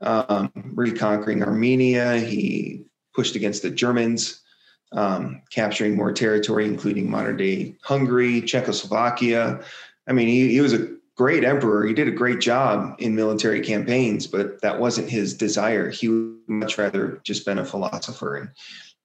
um, 0.00 0.50
reconquering 0.74 1.42
Armenia. 1.42 2.18
He 2.18 2.84
pushed 3.14 3.36
against 3.36 3.62
the 3.62 3.70
Germans, 3.70 4.40
um, 4.92 5.42
capturing 5.50 5.96
more 5.96 6.12
territory, 6.12 6.64
including 6.66 7.10
modern 7.10 7.36
day 7.36 7.76
Hungary, 7.82 8.40
Czechoslovakia. 8.40 9.60
I 10.08 10.12
mean, 10.12 10.28
he, 10.28 10.52
he 10.52 10.60
was 10.60 10.72
a 10.72 10.88
great 11.16 11.44
emperor. 11.44 11.84
He 11.86 11.92
did 11.94 12.08
a 12.08 12.12
great 12.12 12.40
job 12.40 12.94
in 12.98 13.14
military 13.14 13.60
campaigns, 13.60 14.26
but 14.26 14.60
that 14.62 14.80
wasn't 14.80 15.10
his 15.10 15.34
desire. 15.34 15.90
He 15.90 16.08
would 16.08 16.38
much 16.46 16.78
rather 16.78 17.20
just 17.24 17.44
been 17.44 17.58
a 17.58 17.64
philosopher. 17.64 18.36
And, 18.36 18.50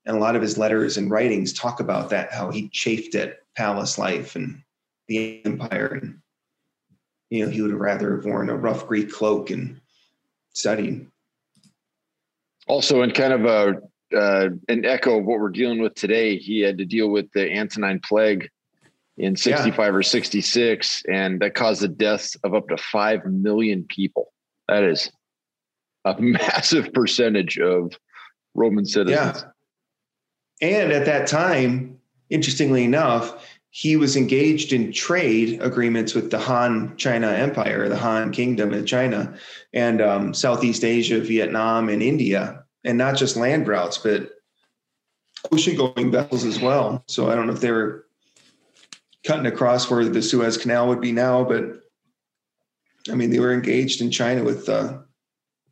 and 0.06 0.16
a 0.16 0.20
lot 0.20 0.36
of 0.36 0.42
his 0.42 0.58
letters 0.58 0.98
and 0.98 1.10
writings 1.10 1.54
talk 1.54 1.80
about 1.80 2.10
that, 2.12 2.32
how 2.32 2.52
he 2.52 2.70
chafed 2.70 3.16
at 3.16 3.40
palace 3.56 3.98
life 3.98 4.36
and 4.36 4.62
the 5.08 5.46
empire 5.46 6.00
and 6.02 6.20
you 7.30 7.46
know 7.46 7.52
he 7.52 7.62
would 7.62 7.72
have 7.72 7.80
rather 7.80 8.16
have 8.16 8.26
worn 8.26 8.50
a 8.50 8.56
rough 8.56 8.88
greek 8.88 9.12
cloak 9.12 9.50
and 9.50 9.80
studied 10.54 11.08
also 12.68 13.02
in 13.02 13.12
kind 13.12 13.34
of 13.34 13.46
a 13.46 13.82
uh, 14.16 14.50
an 14.70 14.86
echo 14.86 15.20
of 15.20 15.26
what 15.26 15.40
we're 15.40 15.50
dealing 15.50 15.82
with 15.82 15.96
today, 15.96 16.38
he 16.38 16.60
had 16.60 16.78
to 16.78 16.86
deal 16.86 17.10
with 17.10 17.32
the 17.34 17.52
Antonine 17.52 18.00
plague 18.00 18.48
in 19.18 19.36
65 19.36 19.96
or 19.96 20.04
66, 20.04 21.04
and 21.12 21.40
that 21.40 21.56
caused 21.56 21.82
the 21.82 21.88
deaths 21.88 22.36
of 22.44 22.54
up 22.54 22.68
to 22.68 22.78
5 22.78 23.26
million 23.26 23.86
people. 23.90 24.32
That 24.68 24.84
is 24.84 25.12
a 26.06 26.16
massive 26.20 26.94
percentage 26.94 27.58
of 27.58 27.98
Roman 28.54 28.86
citizens. 28.86 29.42
yeah 29.42 29.50
and 30.62 30.92
at 30.92 31.06
that 31.06 31.28
time 31.28 32.00
interestingly 32.30 32.84
enough 32.84 33.53
he 33.76 33.96
was 33.96 34.16
engaged 34.16 34.72
in 34.72 34.92
trade 34.92 35.60
agreements 35.60 36.14
with 36.14 36.30
the 36.30 36.38
han 36.38 36.96
china 36.96 37.28
empire 37.28 37.90
the 37.90 37.98
han 37.98 38.32
kingdom 38.32 38.72
in 38.72 38.86
china 38.86 39.36
and 39.74 40.00
um, 40.00 40.32
southeast 40.32 40.84
asia 40.84 41.20
vietnam 41.20 41.90
and 41.90 42.04
india 42.04 42.64
and 42.84 43.00
not 43.00 43.16
just 43.16 43.36
land 43.36 43.68
routes 43.68 43.98
but 43.98 44.30
ocean 45.52 45.76
going 45.76 46.12
vessels 46.12 46.46
as 46.46 46.62
well. 46.62 47.04
So 47.08 47.30
i 47.30 47.36
don't 47.36 47.48
know 47.48 47.54
if 47.54 47.62
they 47.62 47.72
were 47.72 48.06
cutting 49.26 49.48
across 49.48 49.90
where 49.90 50.06
the 50.06 50.22
suez 50.22 50.56
canal 50.56 50.88
would 50.90 51.02
be 51.02 51.12
now 51.12 51.44
but 51.44 51.82
i 53.10 53.16
mean 53.16 53.32
they 53.32 53.40
were 53.40 53.54
engaged 53.54 54.02
in 54.02 54.12
china 54.12 54.44
with 54.44 54.70
uh, 54.70 55.00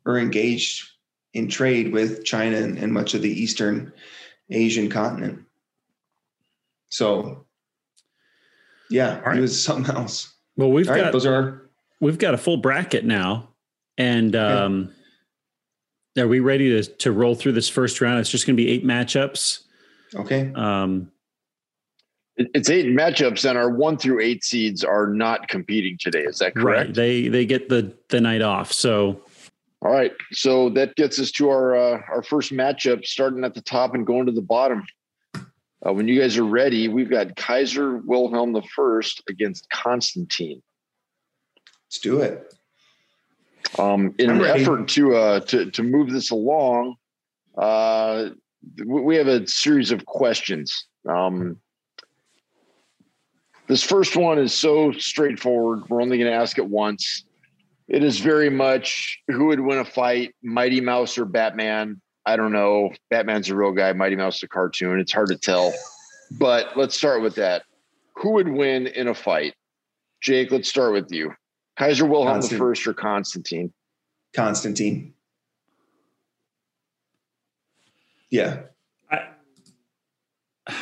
or 0.04 0.18
engaged 0.18 0.88
in 1.34 1.48
trade 1.48 1.92
with 1.92 2.24
china 2.24 2.56
and, 2.56 2.78
and 2.78 2.92
much 2.92 3.14
of 3.14 3.22
the 3.22 3.30
eastern 3.30 3.92
asian 4.50 4.90
continent. 4.90 5.44
So 6.88 7.46
yeah 8.92 9.18
right. 9.20 9.34
he 9.34 9.40
was 9.40 9.62
something 9.62 9.94
else 9.94 10.34
well 10.56 10.70
we've 10.70 10.88
all 10.88 10.94
right 10.94 11.04
got 11.04 11.12
those 11.12 11.26
are 11.26 11.70
we've 12.00 12.18
got 12.18 12.34
a 12.34 12.38
full 12.38 12.56
bracket 12.56 13.04
now 13.04 13.48
and 13.98 14.36
um 14.36 14.92
are 16.18 16.28
we 16.28 16.40
ready 16.40 16.70
to 16.70 16.82
to 16.96 17.10
roll 17.10 17.34
through 17.34 17.52
this 17.52 17.68
first 17.68 18.00
round 18.00 18.20
it's 18.20 18.30
just 18.30 18.46
going 18.46 18.56
to 18.56 18.62
be 18.62 18.68
eight 18.70 18.84
matchups 18.84 19.64
okay 20.14 20.52
um 20.54 21.10
It's 22.36 22.70
eight 22.70 22.86
matchups, 22.86 23.48
and 23.48 23.58
our 23.58 23.70
one 23.70 23.98
through 23.98 24.20
eight 24.22 24.42
seeds 24.42 24.82
are 24.84 25.06
not 25.06 25.48
competing 25.48 25.98
today. 26.00 26.22
Is 26.22 26.38
that 26.38 26.54
correct? 26.54 26.86
right 26.88 26.94
they 26.94 27.28
they 27.28 27.44
get 27.44 27.68
the 27.68 27.92
the 28.08 28.20
night 28.20 28.40
off 28.40 28.72
so 28.72 29.20
All 29.82 29.92
right, 29.92 30.12
so 30.32 30.70
that 30.70 30.94
gets 30.96 31.18
us 31.18 31.30
to 31.32 31.50
our 31.50 31.76
uh, 31.76 32.00
our 32.08 32.22
first 32.22 32.52
matchup, 32.52 33.04
starting 33.04 33.44
at 33.44 33.52
the 33.52 33.60
top 33.60 33.94
and 33.94 34.06
going 34.06 34.26
to 34.26 34.32
the 34.32 34.40
bottom. 34.42 34.82
Uh, 35.86 35.92
when 35.92 36.06
you 36.08 36.20
guys 36.20 36.36
are 36.38 36.44
ready, 36.44 36.88
we've 36.88 37.10
got 37.10 37.34
Kaiser 37.36 37.96
Wilhelm 37.98 38.52
the 38.52 38.62
First 38.62 39.22
against 39.28 39.68
Constantine. 39.70 40.62
let's 41.86 41.98
do 41.98 42.20
it 42.20 42.54
Um, 43.78 44.14
in 44.18 44.30
I'm 44.30 44.36
an 44.36 44.42
ready. 44.42 44.62
effort 44.62 44.88
to 44.88 45.16
uh, 45.16 45.40
to 45.40 45.70
to 45.70 45.82
move 45.82 46.10
this 46.10 46.30
along, 46.30 46.96
uh, 47.56 48.30
we 48.84 49.00
we 49.00 49.16
have 49.16 49.28
a 49.28 49.46
series 49.46 49.90
of 49.90 50.04
questions. 50.04 50.86
Um, 51.08 51.56
this 53.68 53.82
first 53.82 54.16
one 54.16 54.38
is 54.38 54.52
so 54.52 54.92
straightforward. 54.92 55.88
We're 55.88 56.02
only 56.02 56.18
going 56.18 56.30
to 56.30 56.36
ask 56.36 56.58
it 56.58 56.66
once. 56.66 57.24
It 57.88 58.04
is 58.04 58.18
very 58.20 58.50
much 58.50 59.18
who 59.28 59.46
would 59.46 59.60
win 59.60 59.78
a 59.78 59.84
fight, 59.84 60.34
Mighty 60.42 60.80
Mouse 60.80 61.16
or 61.16 61.24
Batman. 61.24 62.00
I 62.24 62.36
don't 62.36 62.52
know. 62.52 62.90
Batman's 63.10 63.48
a 63.48 63.56
real 63.56 63.72
guy, 63.72 63.92
Mighty 63.92 64.16
Mouse 64.16 64.36
is 64.36 64.42
a 64.44 64.48
cartoon. 64.48 65.00
It's 65.00 65.12
hard 65.12 65.28
to 65.28 65.36
tell. 65.36 65.72
But 66.30 66.76
let's 66.76 66.96
start 66.96 67.22
with 67.22 67.34
that. 67.36 67.64
Who 68.16 68.32
would 68.32 68.48
win 68.48 68.86
in 68.86 69.08
a 69.08 69.14
fight? 69.14 69.54
Jake, 70.20 70.50
let's 70.50 70.68
start 70.68 70.92
with 70.92 71.10
you. 71.10 71.32
Kaiser 71.78 72.06
Wilhelm 72.06 72.40
the 72.40 72.56
first 72.56 72.86
or 72.86 72.94
Constantine? 72.94 73.72
Constantine. 74.34 75.14
Yeah. 78.30 78.60
I, 79.10 79.28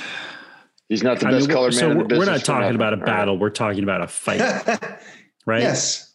He's 0.89 1.03
not 1.03 1.21
the 1.21 1.29
I 1.29 1.31
best 1.31 1.47
mean, 1.47 1.55
color 1.55 1.69
man 1.69 1.73
so 1.73 1.91
in 1.91 1.97
the 1.99 2.03
we're, 2.03 2.09
business. 2.09 2.27
we're 2.27 2.33
not 2.33 2.45
talking 2.45 2.75
about 2.75 2.93
a 2.93 2.97
All 2.97 3.03
right. 3.03 3.07
battle. 3.07 3.39
We're 3.39 3.51
talking 3.51 3.83
about 3.83 4.03
a 4.03 4.09
fight, 4.09 4.41
right? 5.47 5.63
Yes. 5.63 6.15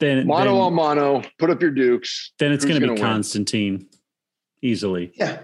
Then, 0.00 0.26
Mono 0.26 0.44
then, 0.44 0.54
on 0.54 0.74
mono. 0.74 1.22
Put 1.38 1.50
up 1.50 1.60
your 1.60 1.70
dukes. 1.70 2.32
then 2.38 2.52
it's 2.52 2.64
going 2.64 2.76
to 2.76 2.80
be 2.80 2.86
gonna 2.96 3.00
win? 3.00 3.22
Constantine 4.60 4.70
easily. 4.70 5.12
Yeah. 5.16 5.38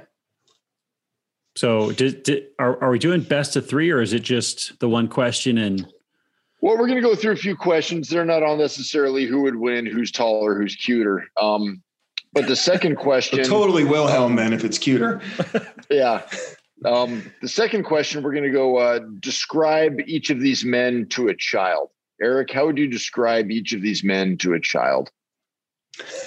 So, 1.57 1.93
did, 1.93 2.23
did, 2.23 2.45
are, 2.59 2.83
are 2.83 2.91
we 2.91 2.99
doing 2.99 3.23
best 3.23 3.57
of 3.57 3.67
three 3.67 3.91
or 3.91 4.03
is 4.03 4.13
it 4.13 4.23
just 4.23 4.79
the 4.81 4.89
one 4.89 5.09
question? 5.09 5.57
And 5.57 5.87
Well, 6.61 6.77
we're 6.77 6.87
going 6.87 7.03
to 7.03 7.09
go 7.09 7.15
through 7.15 7.33
a 7.33 7.37
few 7.37 7.57
questions. 7.57 8.09
They're 8.09 8.27
not 8.27 8.43
all 8.43 8.57
necessarily 8.57 9.25
who 9.25 9.43
would 9.43 9.57
win, 9.57 9.87
who's 9.87 10.13
taller, 10.13 10.55
who's 10.55 10.77
cuter. 10.77 11.25
Um, 11.41 11.83
but 12.33 12.47
the 12.47 12.57
second 12.57 12.97
question, 12.99 13.43
So 13.43 13.51
totally 13.51 13.85
Wilhelm 13.85 14.37
then 14.37 14.53
if 14.53 14.65
it's 14.65 14.79
cuter. 14.79 15.23
yeah. 15.91 16.23
Um, 16.85 17.33
the 17.41 17.49
second 17.49 17.85
question, 17.85 18.23
we're 18.23 18.33
going 18.33 18.45
to 18.45 18.51
go 18.51 18.77
uh, 18.77 19.01
describe 19.21 19.99
each 20.07 20.29
of 20.29 20.41
these 20.41 20.63
men 20.63 21.07
to 21.11 21.29
a 21.29 21.35
child. 21.35 21.89
Eric, 22.21 22.53
how 22.53 22.67
would 22.67 22.77
you 22.77 22.87
describe 22.87 23.51
each 23.51 23.73
of 23.73 23.81
these 23.81 24.05
men 24.05 24.37
to 24.39 24.53
a 24.53 24.61
child? 24.61 25.11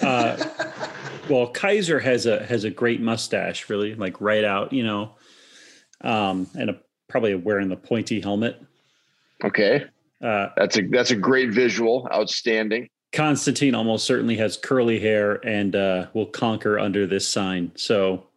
uh, 0.02 0.36
well, 1.30 1.48
Kaiser 1.52 2.00
has 2.00 2.26
a 2.26 2.46
has 2.46 2.64
a 2.64 2.70
great 2.70 3.02
mustache, 3.02 3.70
really, 3.70 3.96
like 3.96 4.20
right 4.20 4.44
out, 4.44 4.74
you 4.74 4.84
know, 4.84 5.16
um, 6.02 6.48
and 6.58 6.72
a, 6.72 6.80
probably 7.08 7.36
wearing 7.36 7.70
the 7.70 7.76
pointy 7.76 8.20
helmet. 8.20 8.62
Okay, 9.44 9.86
Uh, 10.24 10.48
that's 10.58 10.78
a 10.78 10.82
that's 10.88 11.12
a 11.12 11.16
great 11.16 11.52
visual. 11.52 12.08
Outstanding. 12.12 12.90
Constantine 13.12 13.74
almost 13.74 14.06
certainly 14.06 14.38
has 14.38 14.56
curly 14.58 15.00
hair 15.00 15.44
and 15.46 15.76
uh, 15.76 16.08
will 16.14 16.28
conquer 16.28 16.78
under 16.78 17.08
this 17.08 17.28
sign. 17.28 17.72
So 17.76 18.28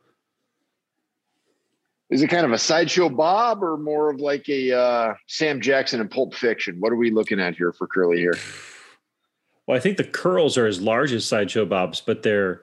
Is 2.08 2.22
it 2.22 2.28
kind 2.28 2.46
of 2.46 2.52
a 2.52 2.58
sideshow 2.58 3.10
Bob 3.10 3.62
or 3.62 3.76
more 3.76 4.10
of 4.10 4.20
like 4.20 4.48
a 4.48 4.72
uh, 4.72 5.14
Sam 5.28 5.60
Jackson 5.60 6.00
in 6.00 6.08
Pulp 6.08 6.34
Fiction? 6.34 6.76
What 6.78 6.90
are 6.92 6.96
we 6.96 7.10
looking 7.10 7.38
at 7.38 7.54
here 7.54 7.72
for 7.72 7.86
curly 7.86 8.20
hair? 8.20 8.32
Well, 9.66 9.76
I 9.76 9.80
think 9.80 9.98
the 9.98 10.04
curls 10.04 10.56
are 10.56 10.66
as 10.66 10.80
large 10.80 11.12
as 11.12 11.24
Sideshow 11.26 11.66
Bob's, 11.66 12.00
but 12.00 12.22
they're, 12.22 12.62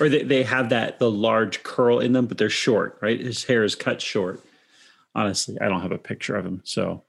or 0.00 0.08
they, 0.08 0.22
they 0.22 0.42
have 0.42 0.70
that, 0.70 0.98
the 0.98 1.10
large 1.10 1.62
curl 1.62 1.98
in 1.98 2.12
them, 2.12 2.26
but 2.26 2.38
they're 2.38 2.50
short, 2.50 2.98
right? 3.00 3.20
His 3.20 3.44
hair 3.44 3.64
is 3.64 3.74
cut 3.74 4.00
short. 4.00 4.40
Honestly, 5.14 5.58
I 5.60 5.68
don't 5.68 5.82
have 5.82 5.92
a 5.92 5.98
picture 5.98 6.36
of 6.36 6.46
him. 6.46 6.62
So 6.64 7.02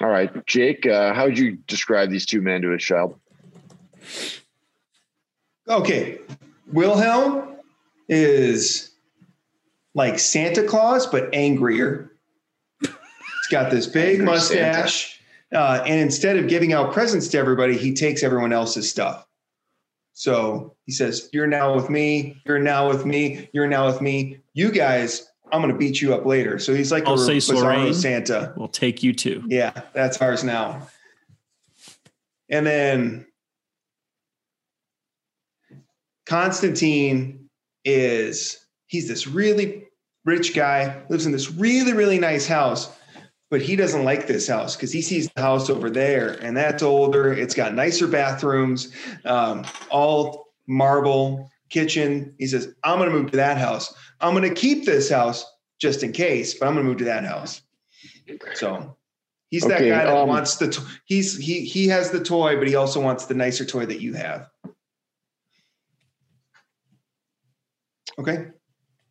All 0.00 0.08
right, 0.08 0.46
Jake, 0.46 0.86
uh, 0.86 1.14
how 1.14 1.24
would 1.24 1.38
you 1.38 1.56
describe 1.66 2.10
these 2.10 2.26
two 2.26 2.42
men 2.42 2.62
to 2.62 2.72
a 2.72 2.78
child? 2.78 3.18
Okay. 5.68 6.18
Wilhelm 6.72 7.56
is 8.08 8.90
like 9.94 10.18
Santa 10.18 10.62
Claus, 10.62 11.06
but 11.06 11.32
angrier. 11.32 12.12
He's 12.80 12.90
got 13.50 13.70
this 13.70 13.86
big 13.86 14.20
mustache. 14.24 15.20
Uh, 15.52 15.82
and 15.84 16.00
instead 16.00 16.36
of 16.36 16.48
giving 16.48 16.72
out 16.72 16.92
presents 16.92 17.28
to 17.28 17.38
everybody, 17.38 17.76
he 17.76 17.92
takes 17.92 18.22
everyone 18.22 18.52
else's 18.52 18.88
stuff. 18.88 19.26
So 20.12 20.76
he 20.90 20.94
says, 20.94 21.30
You're 21.32 21.46
now 21.46 21.72
with 21.72 21.88
me. 21.88 22.42
You're 22.44 22.58
now 22.58 22.88
with 22.88 23.06
me. 23.06 23.48
You're 23.52 23.68
now 23.68 23.86
with 23.86 24.00
me. 24.00 24.40
You 24.54 24.72
guys, 24.72 25.30
I'm 25.52 25.62
going 25.62 25.72
to 25.72 25.78
beat 25.78 26.00
you 26.00 26.12
up 26.12 26.26
later. 26.26 26.58
So 26.58 26.74
he's 26.74 26.90
like 26.90 27.06
Alsace-Lorraine. 27.06 27.94
Santa. 27.94 28.52
we'll 28.56 28.66
take 28.66 29.00
you 29.00 29.12
too. 29.12 29.44
Yeah, 29.46 29.82
that's 29.92 30.20
ours 30.20 30.42
now. 30.42 30.88
And 32.48 32.66
then 32.66 33.24
Constantine 36.26 37.48
is 37.84 38.66
he's 38.88 39.06
this 39.06 39.28
really 39.28 39.86
rich 40.24 40.56
guy, 40.56 41.04
lives 41.08 41.24
in 41.24 41.30
this 41.30 41.52
really, 41.52 41.92
really 41.92 42.18
nice 42.18 42.48
house, 42.48 42.90
but 43.48 43.62
he 43.62 43.76
doesn't 43.76 44.02
like 44.02 44.26
this 44.26 44.48
house 44.48 44.74
because 44.74 44.90
he 44.90 45.02
sees 45.02 45.30
the 45.36 45.40
house 45.40 45.70
over 45.70 45.88
there 45.88 46.32
and 46.42 46.56
that's 46.56 46.82
older. 46.82 47.32
It's 47.32 47.54
got 47.54 47.74
nicer 47.74 48.08
bathrooms, 48.08 48.92
um, 49.24 49.64
all 49.88 50.49
marble 50.70 51.50
kitchen. 51.68 52.34
He 52.38 52.46
says, 52.46 52.74
I'm 52.84 52.98
going 52.98 53.10
to 53.10 53.16
move 53.16 53.32
to 53.32 53.36
that 53.36 53.58
house. 53.58 53.92
I'm 54.20 54.34
going 54.34 54.48
to 54.48 54.54
keep 54.54 54.86
this 54.86 55.10
house 55.10 55.44
just 55.80 56.02
in 56.02 56.12
case, 56.12 56.54
but 56.54 56.66
I'm 56.66 56.74
going 56.74 56.84
to 56.84 56.88
move 56.88 56.98
to 56.98 57.04
that 57.04 57.24
house. 57.24 57.60
So 58.54 58.96
he's 59.50 59.64
that 59.64 59.80
guy 59.80 60.04
that 60.04 60.16
um, 60.16 60.28
wants 60.28 60.56
the, 60.56 60.68
to- 60.68 60.86
he's, 61.04 61.36
he, 61.36 61.64
he 61.64 61.88
has 61.88 62.10
the 62.10 62.22
toy, 62.22 62.56
but 62.56 62.68
he 62.68 62.76
also 62.76 63.00
wants 63.00 63.26
the 63.26 63.34
nicer 63.34 63.64
toy 63.64 63.86
that 63.86 64.00
you 64.00 64.14
have. 64.14 64.48
Okay. 68.18 68.46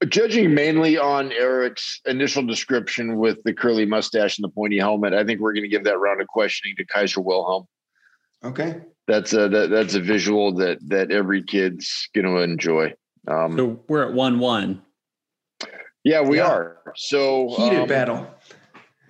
Judging 0.08 0.54
mainly 0.54 0.98
on 0.98 1.34
Eric's 1.34 2.00
initial 2.06 2.46
description 2.46 3.18
with 3.18 3.44
the 3.44 3.54
curly 3.54 3.86
mustache 3.86 4.38
and 4.38 4.46
the 4.46 4.50
pointy 4.50 4.78
helmet, 4.78 5.14
I 5.14 5.26
think 5.26 5.42
we're 5.42 5.52
going 5.54 5.64
to 5.64 5.70
give 5.70 5.84
that 5.84 6.00
round 6.00 6.22
of 6.22 6.28
questioning 6.28 6.76
to 6.78 6.86
Kaiser 6.86 7.20
Wilhelm. 7.20 7.66
Okay. 8.44 8.82
That's 9.10 9.34
a 9.34 9.50
that, 9.50 9.72
that's 9.72 9.96
a 9.96 10.00
visual 10.00 10.54
that 10.58 10.78
that 10.88 11.12
every 11.12 11.42
kid's 11.42 12.08
going 12.14 12.28
to 12.28 12.44
enjoy. 12.44 12.94
Um, 13.28 13.58
So 13.58 13.84
we're 13.88 14.08
at 14.08 14.14
one 14.14 14.38
one. 14.38 14.84
yeah, 16.04 16.22
we 16.22 16.38
Yeah. 16.38 16.48
are. 16.48 16.78
So 16.96 17.50
Heated 17.58 17.80
um, 17.80 17.90
battle. 17.90 18.32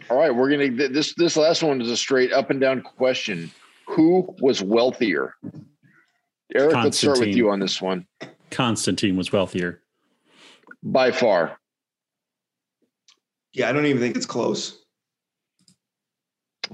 All 0.09 0.17
right, 0.17 0.33
we're 0.33 0.49
gonna 0.49 0.71
this 0.89 1.13
this 1.15 1.35
last 1.35 1.63
one 1.63 1.81
is 1.81 1.91
a 1.91 1.97
straight 1.97 2.31
up 2.31 2.49
and 2.49 2.61
down 2.61 2.81
question. 2.81 3.51
Who 3.89 4.33
was 4.39 4.61
wealthier? 4.63 5.33
Eric, 6.55 6.75
let's 6.77 6.97
start 6.97 7.19
with 7.19 7.27
Constantine. 7.27 7.37
you 7.37 7.49
on 7.49 7.59
this 7.59 7.81
one. 7.81 8.07
Constantine 8.51 9.17
was 9.17 9.33
wealthier. 9.33 9.81
By 10.81 11.11
far. 11.11 11.59
Yeah. 13.51 13.67
I 13.67 13.73
don't 13.73 13.85
even 13.85 14.01
think 14.01 14.15
it's 14.15 14.25
close. 14.25 14.78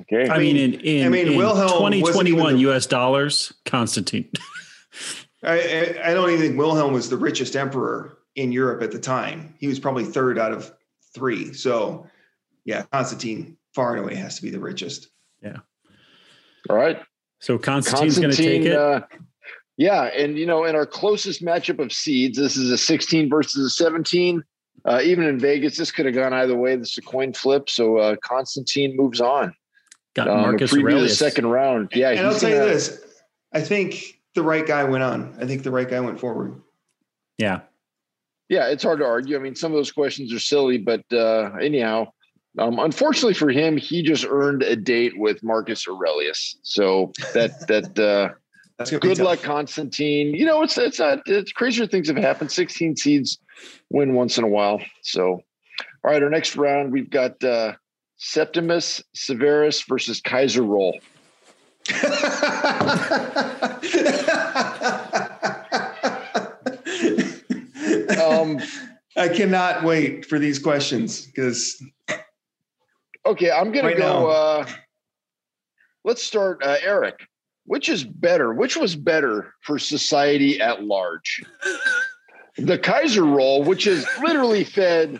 Okay. 0.01 0.29
I 0.29 0.37
mean, 0.37 0.57
in 0.57 0.73
in, 0.81 1.05
I 1.05 1.09
mean, 1.09 1.27
in 1.27 1.37
Wilhelm 1.37 1.81
wasn't 1.81 2.05
2021 2.05 2.45
even 2.45 2.55
the- 2.55 2.71
US 2.71 2.85
dollars, 2.85 3.53
Constantine. 3.65 4.29
I, 5.43 5.59
I, 5.59 6.11
I 6.11 6.13
don't 6.13 6.29
even 6.29 6.41
think 6.41 6.57
Wilhelm 6.57 6.93
was 6.93 7.09
the 7.09 7.17
richest 7.17 7.55
emperor 7.55 8.17
in 8.35 8.51
Europe 8.51 8.81
at 8.81 8.91
the 8.91 8.99
time. 8.99 9.53
He 9.59 9.67
was 9.67 9.79
probably 9.79 10.03
third 10.03 10.39
out 10.39 10.51
of 10.51 10.71
three. 11.13 11.53
So, 11.53 12.07
yeah, 12.65 12.83
Constantine 12.91 13.57
far 13.73 13.95
and 13.95 14.03
away 14.03 14.15
has 14.15 14.37
to 14.37 14.41
be 14.41 14.49
the 14.49 14.59
richest. 14.59 15.09
Yeah. 15.43 15.57
All 16.69 16.75
right. 16.75 16.99
So 17.39 17.57
Constantine's 17.57 18.17
going 18.17 18.31
to 18.31 18.37
take 18.37 18.63
it. 18.63 18.75
Uh, 18.75 19.01
yeah, 19.77 20.03
and 20.03 20.37
you 20.37 20.45
know, 20.45 20.63
in 20.63 20.75
our 20.75 20.85
closest 20.85 21.43
matchup 21.43 21.79
of 21.79 21.91
seeds, 21.91 22.37
this 22.37 22.55
is 22.55 22.71
a 22.71 22.77
16 22.77 23.29
versus 23.29 23.65
a 23.65 23.69
17. 23.69 24.41
Uh, 24.85 25.01
even 25.03 25.25
in 25.25 25.39
Vegas, 25.39 25.77
this 25.77 25.91
could 25.91 26.05
have 26.05 26.15
gone 26.15 26.33
either 26.33 26.55
way. 26.55 26.75
This 26.75 26.93
is 26.93 26.99
a 26.99 27.01
coin 27.01 27.33
flip, 27.33 27.69
so 27.69 27.97
uh, 27.97 28.15
Constantine 28.23 28.95
moves 28.95 29.19
on. 29.19 29.53
Got 30.15 30.27
Um, 30.29 30.41
Marcus 30.41 30.71
a 30.71 30.75
preview 30.75 30.79
of 30.79 30.85
the 30.85 30.91
Aurelius. 30.93 31.19
second 31.19 31.47
round. 31.47 31.91
Yeah, 31.93 32.11
and 32.11 32.21
I'll 32.21 32.37
tell 32.39 32.49
you 32.49 32.55
this 32.57 33.01
I 33.53 33.61
think 33.61 34.19
the 34.33 34.43
right 34.43 34.65
guy 34.65 34.83
went 34.83 35.03
on. 35.03 35.35
I 35.39 35.45
think 35.45 35.63
the 35.63 35.71
right 35.71 35.87
guy 35.89 35.99
went 35.99 36.19
forward. 36.19 36.61
Yeah. 37.37 37.61
Yeah, 38.49 38.67
it's 38.67 38.83
hard 38.83 38.99
to 38.99 39.05
argue. 39.05 39.35
I 39.35 39.39
mean, 39.39 39.55
some 39.55 39.71
of 39.71 39.75
those 39.77 39.91
questions 39.91 40.31
are 40.33 40.39
silly, 40.39 40.77
but 40.77 41.03
uh, 41.11 41.51
anyhow, 41.61 42.07
um, 42.59 42.79
unfortunately 42.79 43.33
for 43.33 43.49
him, 43.49 43.75
he 43.75 44.03
just 44.03 44.25
earned 44.29 44.61
a 44.61 44.75
date 44.75 45.17
with 45.17 45.41
Marcus 45.43 45.87
Aurelius. 45.87 46.57
So 46.61 47.11
that 47.33 47.51
that 47.67 47.97
uh, 47.99 48.33
That's 48.77 48.91
going 48.91 49.01
to 49.01 49.07
be 49.07 49.15
good 49.15 49.23
luck, 49.23 49.41
Constantine. 49.41 50.33
You 50.35 50.45
know, 50.45 50.61
it's 50.61 50.77
it's 50.77 50.99
not 50.99 51.19
it's 51.25 51.51
crazier 51.51 51.87
things 51.87 52.07
have 52.07 52.17
happened. 52.17 52.51
Sixteen 52.51 52.95
seeds 52.95 53.39
win 53.89 54.13
once 54.13 54.37
in 54.37 54.43
a 54.43 54.47
while. 54.49 54.79
So, 55.01 55.25
all 55.31 55.41
right, 56.03 56.21
our 56.21 56.29
next 56.29 56.55
round 56.55 56.91
we've 56.91 57.09
got 57.09 57.43
uh, 57.43 57.73
Septimus 58.17 59.03
Severus 59.13 59.81
versus 59.83 60.21
Kaiser 60.21 60.63
Roll. 60.63 60.99
Um, 68.19 68.59
I 69.17 69.29
cannot 69.29 69.83
wait 69.83 70.25
for 70.25 70.39
these 70.39 70.59
questions 70.59 71.25
because 71.25 71.81
Okay, 73.25 73.49
I'm 73.49 73.71
gonna 73.71 73.87
Right 73.87 73.97
go. 73.97 74.29
Uh, 74.29 74.65
let's 76.03 76.23
start, 76.23 76.63
uh, 76.63 76.77
Eric. 76.81 77.27
Which 77.65 77.89
is 77.89 78.03
better? 78.03 78.53
Which 78.53 78.77
was 78.77 78.95
better 78.95 79.53
for 79.61 79.79
society 79.79 80.61
at 80.61 80.83
large? 80.83 81.43
the 82.57 82.77
Kaiser 82.77 83.25
roll, 83.25 83.63
which 83.63 83.85
has 83.85 84.05
literally 84.21 84.63
fed 84.63 85.19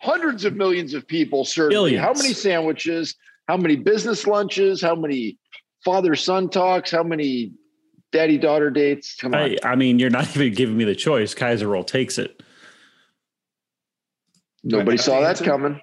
hundreds 0.00 0.44
of 0.44 0.54
millions 0.54 0.94
of 0.94 1.06
people. 1.06 1.44
Certainly, 1.44 1.96
how 1.96 2.12
many 2.12 2.32
sandwiches? 2.32 3.14
How 3.46 3.56
many 3.56 3.76
business 3.76 4.26
lunches? 4.26 4.82
How 4.82 4.94
many 4.94 5.38
father 5.84 6.14
son 6.14 6.48
talks? 6.50 6.90
How 6.90 7.02
many 7.02 7.52
daddy 8.12 8.38
daughter 8.38 8.70
dates? 8.70 9.16
Come 9.16 9.34
on. 9.34 9.40
I, 9.40 9.56
I 9.64 9.74
mean, 9.76 9.98
you're 9.98 10.10
not 10.10 10.28
even 10.36 10.52
giving 10.54 10.76
me 10.76 10.84
the 10.84 10.94
choice. 10.94 11.34
Kaiser 11.34 11.68
roll 11.68 11.84
takes 11.84 12.18
it. 12.18 12.42
Nobody 14.64 14.96
saw 14.96 15.20
that 15.20 15.38
coming. 15.42 15.80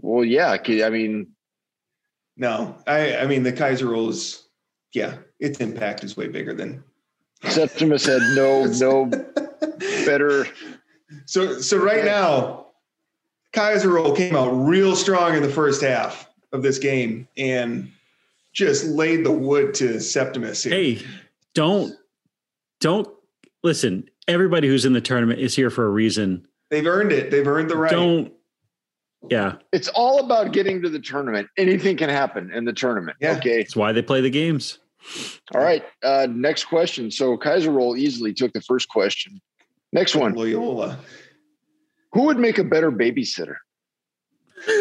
Well, 0.00 0.24
yeah. 0.24 0.56
I 0.66 0.90
mean, 0.90 1.28
No, 2.36 2.76
I 2.86 3.18
I 3.18 3.26
mean 3.26 3.42
the 3.42 3.52
Kaiser 3.52 3.88
roll 3.88 4.08
is 4.08 4.48
yeah, 4.94 5.16
its 5.38 5.60
impact 5.60 6.04
is 6.04 6.16
way 6.16 6.28
bigger 6.28 6.54
than 6.54 6.82
Septimus 7.44 8.06
had 8.06 8.22
no 8.34 8.64
no 8.66 9.06
better. 10.06 10.46
So 11.26 11.60
so 11.60 11.76
right 11.76 12.04
now, 12.04 12.61
Kaiser 13.52 13.90
roll 13.90 14.14
came 14.14 14.34
out 14.34 14.50
real 14.50 14.96
strong 14.96 15.34
in 15.34 15.42
the 15.42 15.48
first 15.48 15.82
half 15.82 16.28
of 16.52 16.62
this 16.62 16.78
game 16.78 17.28
and 17.36 17.90
just 18.52 18.84
laid 18.86 19.24
the 19.24 19.32
wood 19.32 19.74
to 19.74 20.00
Septimus 20.00 20.64
here. 20.64 20.72
Hey, 20.74 21.02
don't 21.54 21.94
don't 22.80 23.08
listen. 23.62 24.08
Everybody 24.28 24.68
who's 24.68 24.84
in 24.84 24.92
the 24.92 25.00
tournament 25.00 25.40
is 25.40 25.54
here 25.54 25.70
for 25.70 25.84
a 25.84 25.90
reason. 25.90 26.46
They've 26.70 26.86
earned 26.86 27.12
it. 27.12 27.30
They've 27.30 27.46
earned 27.46 27.70
the 27.70 27.76
right. 27.76 27.90
Don't. 27.90 28.32
Yeah, 29.30 29.54
It's 29.70 29.86
all 29.88 30.18
about 30.24 30.52
getting 30.52 30.82
to 30.82 30.88
the 30.88 30.98
tournament. 30.98 31.46
Anything 31.56 31.96
can 31.96 32.08
happen 32.08 32.52
in 32.52 32.64
the 32.64 32.72
tournament. 32.72 33.18
Yeah. 33.20 33.36
Okay. 33.36 33.60
it's 33.60 33.76
why 33.76 33.92
they 33.92 34.02
play 34.02 34.20
the 34.20 34.30
games. 34.30 34.80
All 35.54 35.60
right. 35.60 35.84
Uh, 36.02 36.26
next 36.28 36.64
question. 36.64 37.08
So 37.08 37.36
Kaiser 37.36 37.70
Roll 37.70 37.96
easily 37.96 38.34
took 38.34 38.52
the 38.52 38.60
first 38.60 38.88
question. 38.88 39.40
Next 39.92 40.16
one. 40.16 40.34
Loyola. 40.34 40.98
Who 42.12 42.24
would 42.24 42.38
make 42.38 42.58
a 42.58 42.64
better 42.64 42.92
babysitter? 42.92 43.56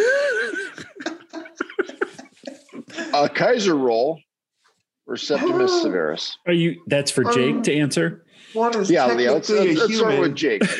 A 3.13 3.27
Kaiser 3.29 3.75
Roll 3.75 4.19
or 5.07 5.17
Septimus 5.17 5.71
Severus? 5.81 6.37
Are 6.45 6.53
you? 6.53 6.81
That's 6.87 7.11
for 7.11 7.23
Jake 7.25 7.55
Um, 7.55 7.61
to 7.63 7.75
answer. 7.75 8.25
One 8.53 8.77
is 8.77 8.91
Yeah, 8.91 9.07
Leo. 9.07 9.33
Let's, 9.33 9.47
technically 9.47 9.75
a 9.75 9.79
let's 9.79 9.97
start 9.97 10.19
with 10.19 10.35
Jake. 10.35 10.61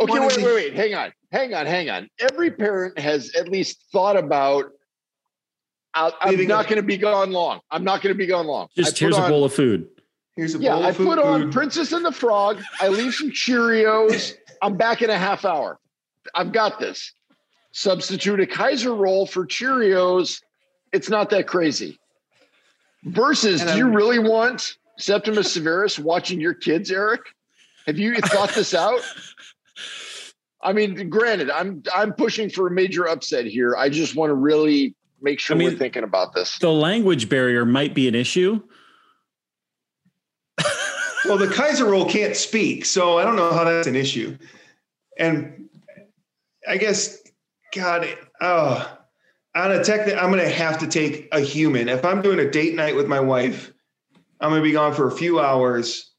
Okay, 0.00 0.18
wait, 0.18 0.36
wait, 0.38 0.54
wait. 0.54 0.74
Hang 0.74 0.94
on. 0.94 1.12
Hang 1.30 1.52
on. 1.52 1.66
Hang 1.66 1.90
on. 1.90 2.08
Every 2.18 2.50
parent 2.50 2.98
has 2.98 3.34
at 3.34 3.50
least 3.50 3.84
thought 3.92 4.16
about. 4.16 4.64
I'll, 5.92 6.16
I'm 6.22 6.46
not 6.46 6.68
going 6.68 6.76
to 6.76 6.82
be 6.82 6.96
gone 6.96 7.32
long. 7.32 7.60
I'm 7.70 7.84
not 7.84 8.00
going 8.00 8.14
to 8.14 8.18
be 8.18 8.26
gone 8.26 8.46
long. 8.46 8.68
Just 8.74 8.92
put 8.92 8.98
here's 8.98 9.18
a 9.18 9.28
bowl 9.28 9.44
of 9.44 9.52
food. 9.52 9.88
Here's 10.40 10.54
a 10.54 10.58
Yeah, 10.58 10.72
bowl 10.76 10.84
I 10.86 10.88
of 10.88 10.96
food. 10.96 11.06
put 11.06 11.18
on 11.18 11.52
Princess 11.52 11.92
and 11.92 12.02
the 12.02 12.10
Frog. 12.12 12.62
I 12.80 12.88
leave 12.88 13.12
some 13.12 13.30
Cheerios. 13.30 14.32
I'm 14.62 14.74
back 14.78 15.02
in 15.02 15.10
a 15.10 15.18
half 15.18 15.44
hour. 15.44 15.78
I've 16.34 16.50
got 16.50 16.78
this. 16.80 17.12
Substitute 17.72 18.40
a 18.40 18.46
Kaiser 18.46 18.94
roll 18.94 19.26
for 19.26 19.46
Cheerios. 19.46 20.40
It's 20.94 21.10
not 21.10 21.28
that 21.28 21.46
crazy. 21.46 21.98
Versus, 23.04 23.62
do 23.62 23.76
you 23.76 23.88
really 23.90 24.18
want 24.18 24.78
Septimus 24.96 25.52
Severus 25.52 25.98
watching 25.98 26.40
your 26.40 26.54
kids, 26.54 26.90
Eric? 26.90 27.20
Have 27.86 27.98
you 27.98 28.14
thought 28.16 28.48
this 28.54 28.72
out? 28.72 29.00
I 30.62 30.72
mean, 30.72 31.10
granted, 31.10 31.50
I'm 31.50 31.82
I'm 31.94 32.14
pushing 32.14 32.48
for 32.48 32.66
a 32.66 32.70
major 32.70 33.06
upset 33.06 33.44
here. 33.44 33.76
I 33.76 33.90
just 33.90 34.16
want 34.16 34.30
to 34.30 34.34
really 34.34 34.94
make 35.20 35.38
sure 35.38 35.54
I 35.54 35.58
mean- 35.58 35.68
we're 35.72 35.76
thinking 35.78 36.02
about 36.02 36.32
this. 36.32 36.58
The 36.58 36.72
language 36.72 37.28
barrier 37.28 37.66
might 37.66 37.94
be 37.94 38.08
an 38.08 38.14
issue. 38.14 38.62
Well, 41.26 41.38
the 41.38 41.48
Kaiser 41.48 41.84
roll 41.84 42.08
can't 42.08 42.36
speak, 42.36 42.84
so 42.84 43.18
I 43.18 43.24
don't 43.24 43.36
know 43.36 43.52
how 43.52 43.64
that's 43.64 43.86
an 43.86 43.96
issue. 43.96 44.36
And 45.18 45.68
I 46.66 46.76
guess, 46.76 47.22
God, 47.74 48.06
oh, 48.40 48.98
on 49.54 49.72
a 49.72 49.84
tech, 49.84 50.08
I'm 50.08 50.30
going 50.30 50.42
to 50.42 50.48
have 50.48 50.78
to 50.78 50.86
take 50.86 51.28
a 51.32 51.40
human. 51.40 51.88
If 51.88 52.04
I'm 52.04 52.22
doing 52.22 52.38
a 52.38 52.50
date 52.50 52.74
night 52.74 52.96
with 52.96 53.06
my 53.06 53.20
wife, 53.20 53.72
I'm 54.40 54.50
going 54.50 54.62
to 54.62 54.68
be 54.68 54.72
gone 54.72 54.94
for 54.94 55.08
a 55.08 55.12
few 55.12 55.40
hours. 55.40 56.12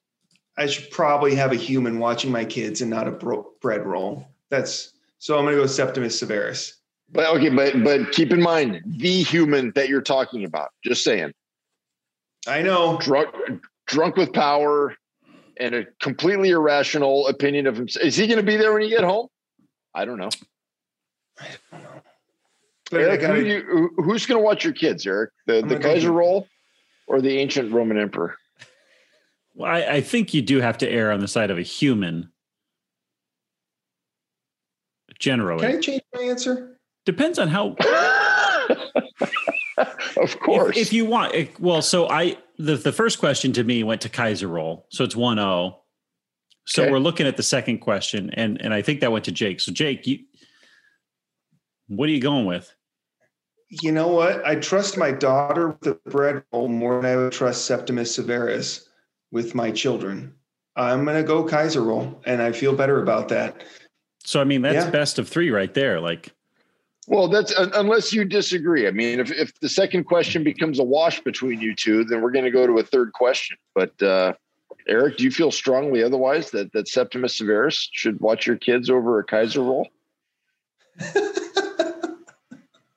I 0.58 0.68
should 0.68 0.91
probably 0.91 1.34
have 1.36 1.52
a 1.52 1.56
human 1.56 1.99
watching 1.99 2.32
my 2.32 2.45
kids 2.45 2.82
and 2.82 2.89
not 2.89 3.08
a 3.08 3.12
bro- 3.12 3.52
bread 3.62 3.86
roll. 3.86 4.28
That's 4.49 4.93
so 5.18 5.38
I'm 5.38 5.45
going 5.45 5.56
to 5.56 5.62
go 5.62 5.68
Septimus 5.68 6.20
Severus. 6.20 6.78
But 7.12 7.28
okay, 7.36 7.49
but 7.49 7.84
but 7.84 8.12
keep 8.12 8.32
in 8.32 8.41
mind 8.41 8.82
the 8.86 9.24
human 9.24 9.72
that 9.76 9.89
you're 9.89 10.02
talking 10.02 10.45
about. 10.45 10.70
Just 10.84 11.04
saying, 11.04 11.32
I 12.47 12.62
know. 12.62 12.97
drunk, 12.99 13.30
drunk 13.91 14.15
with 14.15 14.31
power, 14.33 14.95
and 15.57 15.75
a 15.75 15.85
completely 16.01 16.49
irrational 16.49 17.27
opinion 17.27 17.67
of 17.67 17.75
himself. 17.75 18.05
Is 18.05 18.15
he 18.15 18.25
going 18.25 18.39
to 18.39 18.43
be 18.45 18.57
there 18.57 18.73
when 18.73 18.81
you 18.81 18.89
get 18.89 19.03
home? 19.03 19.27
I 19.93 20.05
don't 20.05 20.17
know. 20.17 20.29
But 22.89 22.99
I 23.01 23.03
Eric, 23.03 23.21
gotta- 23.21 23.35
who 23.35 23.45
you, 23.45 23.61
who- 23.95 24.03
who's 24.03 24.25
going 24.25 24.39
to 24.39 24.43
watch 24.43 24.63
your 24.63 24.73
kids, 24.73 25.05
Eric? 25.05 25.31
The 25.45 25.55
the 25.55 25.61
gonna 25.61 25.75
go 25.75 25.81
Kaiser 25.89 25.99
human. 26.07 26.17
roll 26.17 26.47
or 27.07 27.21
the 27.21 27.37
ancient 27.37 27.71
Roman 27.71 27.97
emperor? 27.97 28.35
Well, 29.53 29.69
I, 29.69 29.81
I 29.81 30.01
think 30.01 30.33
you 30.33 30.41
do 30.41 30.61
have 30.61 30.77
to 30.79 30.89
err 30.89 31.11
on 31.11 31.19
the 31.19 31.27
side 31.27 31.51
of 31.51 31.57
a 31.57 31.61
human. 31.61 32.31
Generally, 35.19 35.67
can 35.67 35.75
I 35.77 35.79
change 35.79 36.01
my 36.15 36.21
answer? 36.23 36.77
depends 37.05 37.37
on 37.37 37.47
how. 37.49 37.75
of 40.17 40.39
course. 40.39 40.77
If, 40.77 40.87
if 40.87 40.93
you 40.93 41.05
want, 41.05 41.33
well, 41.59 41.81
so 41.81 42.09
I 42.09 42.37
the 42.62 42.76
the 42.76 42.91
first 42.91 43.20
question 43.20 43.51
to 43.53 43.64
me 43.64 43.84
went 43.84 44.01
to 44.01 44.09
Kaiser 44.09 44.47
roll, 44.47 44.88
so 44.89 45.03
it's 45.03 45.16
one 45.16 45.38
zero. 45.38 45.78
So 46.68 46.84
Okay. 46.84 46.91
we're 46.91 46.99
looking 46.99 47.26
at 47.28 47.38
the 47.38 47.43
second 47.43 47.80
question, 47.80 48.30
and 48.34 48.62
and 48.62 48.74
I 48.74 48.82
think 48.82 49.01
that 49.01 49.12
went 49.12 49.26
to 49.26 49.32
Jake. 49.32 49.59
So 49.59 49.72
Jake, 49.72 50.05
you, 50.07 50.20
what 51.88 52.07
are 52.07 52.12
you 52.12 52.22
going 52.22 52.45
with? 52.45 52.74
You 53.70 53.91
know 53.91 54.09
what? 54.09 54.45
I 54.45 54.55
trust 54.55 54.97
my 54.97 55.12
daughter 55.12 55.70
with 55.70 55.80
the 55.82 55.93
bread 56.09 56.43
roll 56.51 56.68
more 56.68 57.01
than 57.01 57.05
I 57.12 57.16
would 57.16 57.32
trust 57.32 57.66
Septimus 57.66 58.14
Severus 58.16 58.89
with 59.32 59.55
my 59.55 59.72
children. 59.72 60.34
I'm 60.76 61.03
going 61.05 61.18
to 61.18 61.24
go 61.24 61.43
Kaiser 61.43 61.82
roll, 61.82 62.22
and 62.26 62.41
I 62.41 62.51
feel 62.51 62.76
better 62.76 63.01
about 63.01 63.30
that. 63.30 63.64
So 64.24 64.39
I 64.39 64.43
mean, 64.43 64.62
that's 64.62 64.86
Yeah. 64.86 64.91
best 64.91 65.20
of 65.20 65.28
three 65.28 65.49
right 65.51 65.74
there. 65.74 65.99
Like, 65.99 66.34
well, 67.08 67.28
that's 67.28 67.54
un- 67.58 67.72
unless 67.74 68.14
you 68.14 68.24
disagree. 68.26 68.88
I 68.88 68.91
mean, 68.91 69.20
if 69.20 69.32
if 69.32 69.60
the 69.60 69.70
second 69.70 70.04
question 70.06 70.43
becomes 70.43 70.80
a 70.80 70.84
wash 70.84 71.20
between 71.22 71.60
you 71.60 71.76
two, 71.76 72.04
then 72.06 72.22
we're 72.22 72.32
going 72.32 72.45
to 72.45 72.52
go 72.52 72.68
to 72.68 72.78
a 72.80 72.84
third 72.84 73.12
question. 73.14 73.58
But 73.76 74.02
uh, 74.02 74.34
Eric, 74.88 75.18
do 75.18 75.24
you 75.24 75.32
feel 75.32 75.52
strongly 75.52 76.04
otherwise 76.04 76.52
that 76.52 76.72
that 76.74 76.88
Septimus 76.88 77.38
Severus 77.38 77.89
should 77.91 78.20
watch 78.20 78.45
your 78.47 78.56
kids 78.58 78.89
over 78.89 79.20
a 79.20 79.24
Kaiser 79.24 79.62
roll? 79.62 79.88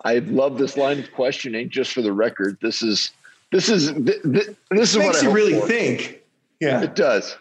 I 0.07 0.19
love 0.19 0.59
this 0.59 0.77
line 0.77 0.99
of 0.99 1.11
questioning. 1.13 1.71
Just 1.71 1.93
for 1.93 2.03
the 2.03 2.13
record, 2.13 2.59
this 2.61 2.83
is 2.83 3.11
this 3.53 3.69
is 3.71 3.91
th- 3.93 4.23
th- 4.23 4.49
this 4.71 4.91
is 4.91 4.97
It 4.97 4.99
what 4.99 5.07
makes 5.07 5.23
I 5.23 5.27
you 5.27 5.31
really 5.33 5.59
for. 5.61 5.67
think. 5.67 6.21
Yeah, 6.61 6.83
It 6.83 6.95
does. 6.95 7.37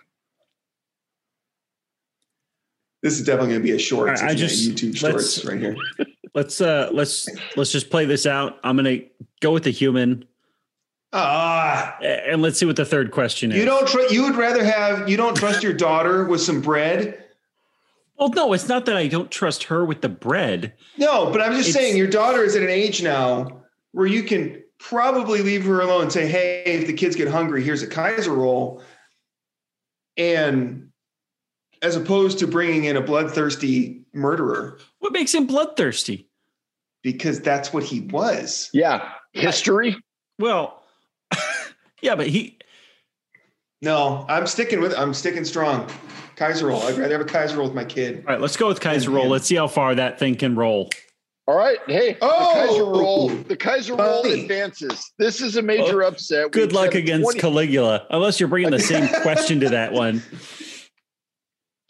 this 3.02 3.19
is 3.19 3.26
definitely 3.26 3.49
going 3.52 3.61
to 3.61 3.68
be 3.68 3.72
a 3.76 3.80
short. 3.80 4.10
I- 4.22 4.30
I 4.30 4.34
just- 4.35 4.68
YouTube 4.69 4.95
shorts 4.95 5.44
right 5.45 5.60
here. 5.60 5.76
let's 6.34 6.61
uh 6.61 6.89
let's 6.91 7.27
let's 7.55 7.72
just 7.72 7.89
play 7.89 8.05
this 8.05 8.26
out. 8.26 8.60
I'm 8.64 8.76
gonna 8.76 8.99
go 9.41 9.51
with 9.51 9.64
the 9.64 9.69
human, 9.72 10.26
Ah, 11.11 11.97
eh, 12.01 12.22
and 12.31 12.41
let's 12.41 12.60
see 12.60 12.65
what 12.65 12.76
the 12.76 12.85
third 12.85 13.11
question 13.11 13.51
is. 13.51 13.57
you 13.57 13.65
don't. 13.65 13.88
Tr- 13.88 14.11
you 14.11 14.23
would 14.23 14.35
rather 14.35 14.64
have. 14.64 15.07
You 15.10 15.18
don't 15.18 15.35
trust 15.35 15.64
your 15.64 15.73
daughter 15.73 16.26
with 16.26 16.41
some 16.41 16.61
bread. 16.61 17.19
Well, 18.18 18.30
no, 18.30 18.53
it's 18.53 18.68
not 18.69 18.85
that 18.85 18.95
I 18.95 19.07
don't 19.07 19.31
trust 19.31 19.64
her 19.65 19.84
with 19.84 20.01
the 20.01 20.10
bread. 20.10 20.73
No, 20.97 21.31
but 21.31 21.41
I'm 21.41 21.53
just 21.53 21.69
It's- 21.69 21.73
saying 21.84 21.97
your 21.97 22.07
daughter 22.07 22.43
is 22.43 22.55
at 22.55 22.61
an 22.61 22.69
age 22.69 23.01
now 23.03 23.64
where 23.91 24.05
you 24.05 24.23
can 24.23 24.61
probably 24.80 25.41
leave 25.41 25.65
her 25.65 25.81
alone 25.81 26.03
and 26.03 26.11
say, 26.11 26.27
hey, 26.27 26.64
if 26.65 26.85
the 26.88 26.93
kids 26.93 27.15
get 27.15 27.27
hungry, 27.27 27.64
here's 27.64 27.81
a 27.81 27.88
Kaiser 27.88 28.31
roll. 28.31 28.81
And 30.18 30.89
as 31.84 31.95
opposed 31.95 32.39
to 32.39 32.47
bringing 32.47 32.85
in 32.85 32.97
a 32.97 33.01
bloodthirsty 33.01 34.01
murderer, 34.14 34.80
What 34.99 35.11
makes 35.14 35.34
him 35.34 35.45
bloodthirsty? 35.45 36.27
because 37.03 37.41
that's 37.41 37.73
what 37.73 37.84
he 37.84 37.99
was. 38.01 38.69
Yeah, 38.73 39.11
history. 39.34 39.95
Well, 40.39 40.81
yeah, 42.01 42.15
but 42.15 42.27
he 42.27 42.57
No, 43.81 44.26
I'm 44.30 44.47
sticking 44.47 44.80
with 44.81 44.97
I'm 44.97 45.14
sticking 45.14 45.45
strong. 45.45 45.89
Kaiser 46.35 46.68
roll. 46.68 46.81
I'd 46.81 46.97
rather 46.97 47.11
have 47.18 47.22
a 47.22 47.30
Kaiser 47.30 47.57
roll 47.57 47.68
with 47.68 47.76
my 47.76 47.85
kid. 47.85 48.23
All 48.26 48.34
right, 48.34 48.41
let's 48.41 48.57
go 48.57 48.68
with 48.68 48.80
Kaiser 48.80 49.11
roll. 49.11 49.27
Let's 49.27 49.45
see 49.45 49.55
how 49.55 49.68
far 49.68 49.93
that 49.95 50.18
thing 50.18 50.35
can 50.35 50.55
roll. 50.55 50.89
All 51.45 51.57
right. 51.57 51.77
Hey, 51.88 52.18
Oh! 52.22 52.27
the 52.55 52.68
Kaiser 52.68 52.84
oh! 52.84 52.99
roll. 52.99 53.30
The 53.30 53.57
Kaiser 53.57 53.95
roll 53.95 54.23
Buddy. 54.23 54.41
advances. 54.43 55.11
This 55.19 55.41
is 55.41 55.57
a 55.57 55.61
major 55.61 56.03
oh, 56.03 56.07
upset. 56.07 56.45
Oh, 56.45 56.49
Good 56.49 56.72
We've 56.72 56.72
luck 56.72 56.95
against 56.95 57.26
20 57.26 57.39
Caligula, 57.39 58.07
unless 58.10 58.39
you're 58.39 58.49
bringing 58.49 58.72
the 58.72 58.80
same 58.80 59.07
question 59.22 59.60
to 59.60 59.69
that 59.69 59.91
one. 59.91 60.23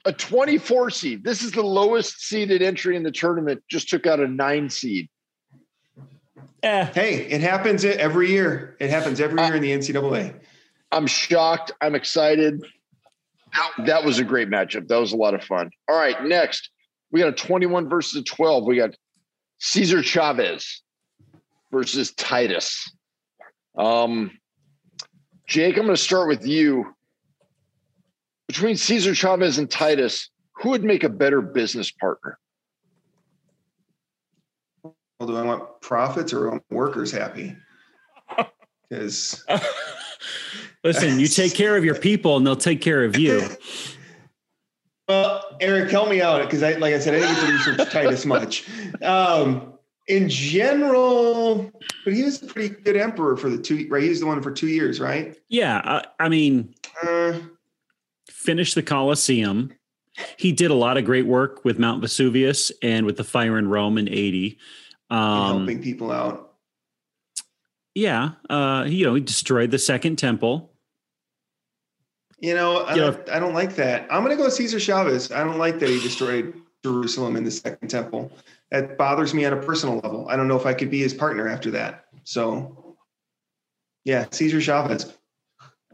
A 0.06 0.14
24 0.14 0.90
seed. 0.90 1.24
This 1.24 1.44
is 1.44 1.52
the 1.52 1.64
lowest 1.64 2.22
seeded 2.22 2.62
entry 2.62 2.96
in 2.96 3.04
the 3.04 3.12
tournament. 3.12 3.64
Just 3.70 3.90
took 3.90 4.06
out 4.06 4.20
a 4.20 4.28
nine 4.28 4.70
seed. 4.70 5.10
Eh, 6.62 6.86
Hey, 6.86 7.16
it 7.26 7.42
happens 7.42 7.86
every 7.86 8.32
year. 8.32 8.76
It 8.80 8.90
happens 8.90 9.20
every 9.20 9.42
year 9.42 9.56
in 9.56 9.62
the 9.62 9.72
NCAA. 9.72 10.40
I'm 10.92 11.08
shocked. 11.08 11.72
I'm 11.82 11.96
excited. 11.96 12.62
That, 13.56 13.86
that 13.86 14.06
was 14.06 14.20
a 14.20 14.24
great 14.24 14.50
matchup. 14.50 14.88
That 14.88 14.98
was 14.98 15.14
a 15.14 15.18
lot 15.18 15.34
of 15.34 15.44
fun. 15.44 15.70
All 15.88 15.96
right, 15.96 16.24
next 16.24 16.70
we 17.14 17.20
got 17.20 17.30
a 17.30 17.34
21 17.34 17.88
versus 17.88 18.20
a 18.20 18.24
12. 18.24 18.66
We 18.66 18.78
got 18.78 18.96
Cesar 19.60 20.02
Chavez 20.02 20.82
versus 21.72 22.12
Titus. 22.16 22.92
Um, 23.78 24.32
Jake, 25.48 25.78
I'm 25.78 25.84
going 25.84 25.96
to 25.96 26.02
start 26.02 26.28
with 26.28 26.46
you. 26.46 26.93
Between 28.48 28.76
Cesar 28.78 29.16
Chavez 29.16 29.58
and 29.58 29.70
Titus, 29.70 30.30
who 30.54 30.70
would 30.70 30.84
make 30.84 31.04
a 31.04 31.10
better 31.10 31.42
business 31.42 31.92
partner? 31.92 32.38
Well, 34.84 35.28
do 35.28 35.38
I 35.38 35.44
want 35.44 35.82
profits 35.82 36.34
or 36.34 36.40
do 36.40 36.46
I 36.48 36.50
want 36.52 36.64
workers 36.70 37.12
happy? 37.12 37.56
Because 38.90 39.44
Listen, 40.84 41.20
you 41.20 41.28
take 41.28 41.54
care 41.56 41.76
of 41.76 41.84
your 41.84 41.96
people 41.96 42.38
and 42.38 42.46
they'll 42.46 42.56
take 42.56 42.80
care 42.82 43.04
of 43.04 43.18
you. 43.18 43.48
Well, 45.08 45.58
Eric, 45.60 45.90
help 45.90 46.10
me 46.10 46.22
out 46.22 46.42
because 46.44 46.62
I, 46.62 46.74
like 46.74 46.94
I 46.94 47.00
said, 47.00 47.16
I 47.16 47.20
didn't 47.20 47.36
get 47.36 47.46
to 47.46 47.52
research 47.72 47.92
Titus 47.92 48.26
much. 48.26 48.66
Um, 49.02 49.74
in 50.08 50.30
general, 50.30 51.72
but 52.04 52.14
he 52.14 52.24
was 52.24 52.44
a 52.44 52.46
pretty 52.46 52.76
good 52.84 52.96
emperor 52.96 53.36
for 53.36 53.50
the 53.50 53.58
two. 53.58 53.88
Right, 53.90 54.04
he 54.04 54.10
was 54.10 54.20
the 54.20 54.26
one 54.26 54.42
for 54.42 54.52
two 54.52 54.68
years, 54.68 55.00
right? 55.00 55.36
Yeah, 55.50 55.82
I, 55.84 56.26
I 56.26 56.30
mean, 56.30 56.76
Uh, 57.02 57.40
finished 58.44 58.76
the 58.76 58.84
Colosseum. 58.84 59.74
He 60.38 60.52
did 60.52 60.70
a 60.70 60.76
lot 60.76 60.98
of 60.98 61.06
great 61.06 61.26
work 61.26 61.66
with 61.66 61.80
Mount 61.80 62.02
Vesuvius 62.02 62.72
and 62.84 63.06
with 63.06 63.18
the 63.18 63.24
fire 63.24 63.58
in 63.58 63.68
Rome 63.70 63.98
in 63.98 64.08
80. 64.08 64.58
Um, 65.10 65.58
helping 65.60 65.82
people 65.82 66.12
out. 66.12 66.54
yeah, 67.96 68.32
uh, 68.50 68.86
you 68.88 69.06
know, 69.06 69.16
he 69.16 69.22
destroyed 69.22 69.72
the 69.72 69.80
second 69.80 70.18
temple. 70.18 70.72
You 72.40 72.56
know, 72.56 72.78
I, 72.78 72.96
Yeah. 72.96 73.02
don't, 73.12 73.30
I 73.30 73.40
don't 73.40 73.54
like 73.54 73.76
that. 73.76 74.08
I'm 74.12 74.24
going 74.24 74.36
to 74.36 74.42
go 74.44 74.50
Cesar 74.50 74.80
Chavez. 74.80 75.32
I 75.32 75.44
don't 75.44 75.58
like 75.60 75.80
that 75.80 75.90
he 75.90 76.00
destroyed 76.02 76.54
Jerusalem 76.84 77.36
in 77.36 77.44
the 77.44 77.52
Second 77.52 77.88
Temple. 77.88 78.32
That 78.72 78.98
bothers 78.98 79.34
me 79.34 79.46
on 79.46 79.54
a 79.54 79.62
personal 79.62 80.00
level. 80.00 80.28
I 80.30 80.36
don't 80.36 80.48
know 80.48 80.58
if 80.58 80.66
I 80.66 80.74
could 80.74 80.90
be 80.92 81.00
his 81.00 81.14
partner 81.14 81.48
after 81.48 81.72
that. 81.72 82.06
So, 82.24 82.98
yeah, 84.04 84.26
Cesar 84.32 84.60
Chavez. 84.60 85.14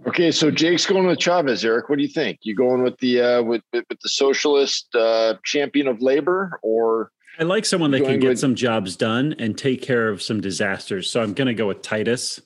Okay, 0.07 0.31
so 0.31 0.49
Jake's 0.49 0.85
going 0.85 1.05
with 1.05 1.19
Chavez. 1.19 1.63
Eric, 1.65 1.89
what 1.89 1.97
do 1.97 2.01
you 2.03 2.09
think? 2.09 2.39
You 2.41 2.55
going 2.55 2.83
with 2.83 2.97
the 2.99 3.21
uh, 3.21 3.43
with, 3.43 3.61
with 3.73 3.85
with 3.89 3.99
the 3.99 4.09
socialist 4.09 4.93
uh, 4.95 5.35
champion 5.43 5.87
of 5.87 6.01
labor, 6.01 6.57
or 6.63 7.11
I 7.37 7.43
like 7.43 7.65
someone 7.65 7.91
that 7.91 8.03
can 8.03 8.19
get 8.19 8.29
with- 8.29 8.39
some 8.39 8.55
jobs 8.55 8.95
done 8.95 9.35
and 9.39 9.57
take 9.57 9.81
care 9.81 10.07
of 10.09 10.21
some 10.21 10.39
disasters. 10.41 11.09
So 11.11 11.21
I'm 11.21 11.33
going 11.33 11.47
to 11.47 11.53
go 11.53 11.67
with 11.67 11.81
Titus 11.81 12.39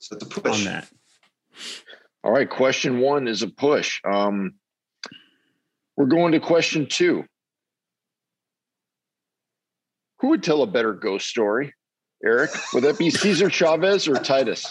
So 0.00 0.16
it's 0.16 0.24
a 0.24 0.28
push. 0.28 0.58
on 0.58 0.64
that. 0.64 0.88
all 2.24 2.32
right? 2.32 2.48
Question 2.50 2.98
one 2.98 3.28
is 3.28 3.42
a 3.42 3.48
push. 3.48 4.00
Um, 4.04 4.54
we're 5.96 6.06
going 6.06 6.32
to 6.32 6.40
question 6.40 6.86
two. 6.86 7.24
Who 10.20 10.28
would 10.28 10.42
tell 10.42 10.62
a 10.62 10.66
better 10.66 10.92
ghost 10.92 11.28
story? 11.28 11.72
Eric, 12.24 12.50
would 12.74 12.84
that 12.84 12.98
be 12.98 13.10
Cesar 13.10 13.48
Chavez 13.48 14.06
or 14.06 14.14
Titus? 14.16 14.66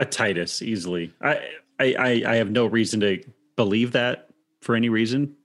A 0.00 0.04
Titus 0.04 0.62
easily. 0.62 1.12
I, 1.20 1.40
I 1.78 1.94
I 1.98 2.22
I 2.26 2.36
have 2.36 2.50
no 2.50 2.66
reason 2.66 3.00
to 3.00 3.22
believe 3.56 3.92
that 3.92 4.30
for 4.62 4.74
any 4.74 4.88
reason. 4.88 5.36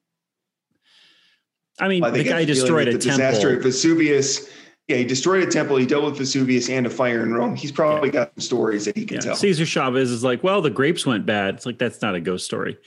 I 1.79 1.87
mean, 1.87 2.03
I 2.03 2.09
the 2.11 2.23
guy 2.23 2.39
I'm 2.39 2.47
destroyed 2.47 2.87
a 2.87 2.91
with 2.93 3.01
the 3.03 3.09
disaster 3.09 3.49
temple. 3.49 3.57
at 3.57 3.63
Vesuvius. 3.63 4.49
Yeah, 4.87 4.97
he 4.97 5.03
destroyed 5.03 5.43
a 5.43 5.51
temple. 5.51 5.77
He 5.77 5.85
dealt 5.85 6.05
with 6.05 6.17
Vesuvius 6.19 6.69
and 6.69 6.85
a 6.85 6.89
fire 6.91 7.23
in 7.23 7.33
Rome. 7.33 7.55
He's 7.55 7.71
probably 7.71 8.11
got 8.11 8.31
some 8.35 8.41
stories 8.41 8.85
that 8.85 8.95
he 8.95 9.03
can 9.03 9.15
Yeah. 9.15 9.21
tell. 9.21 9.35
Cesar 9.35 9.65
Chavez 9.65 10.11
is 10.11 10.23
like, 10.23 10.43
well, 10.43 10.61
the 10.61 10.69
grapes 10.69 11.05
went 11.07 11.25
bad. 11.25 11.55
It's 11.55 11.65
like 11.65 11.79
that's 11.79 12.01
not 12.03 12.13
a 12.15 12.19
ghost 12.21 12.45
story. 12.45 12.77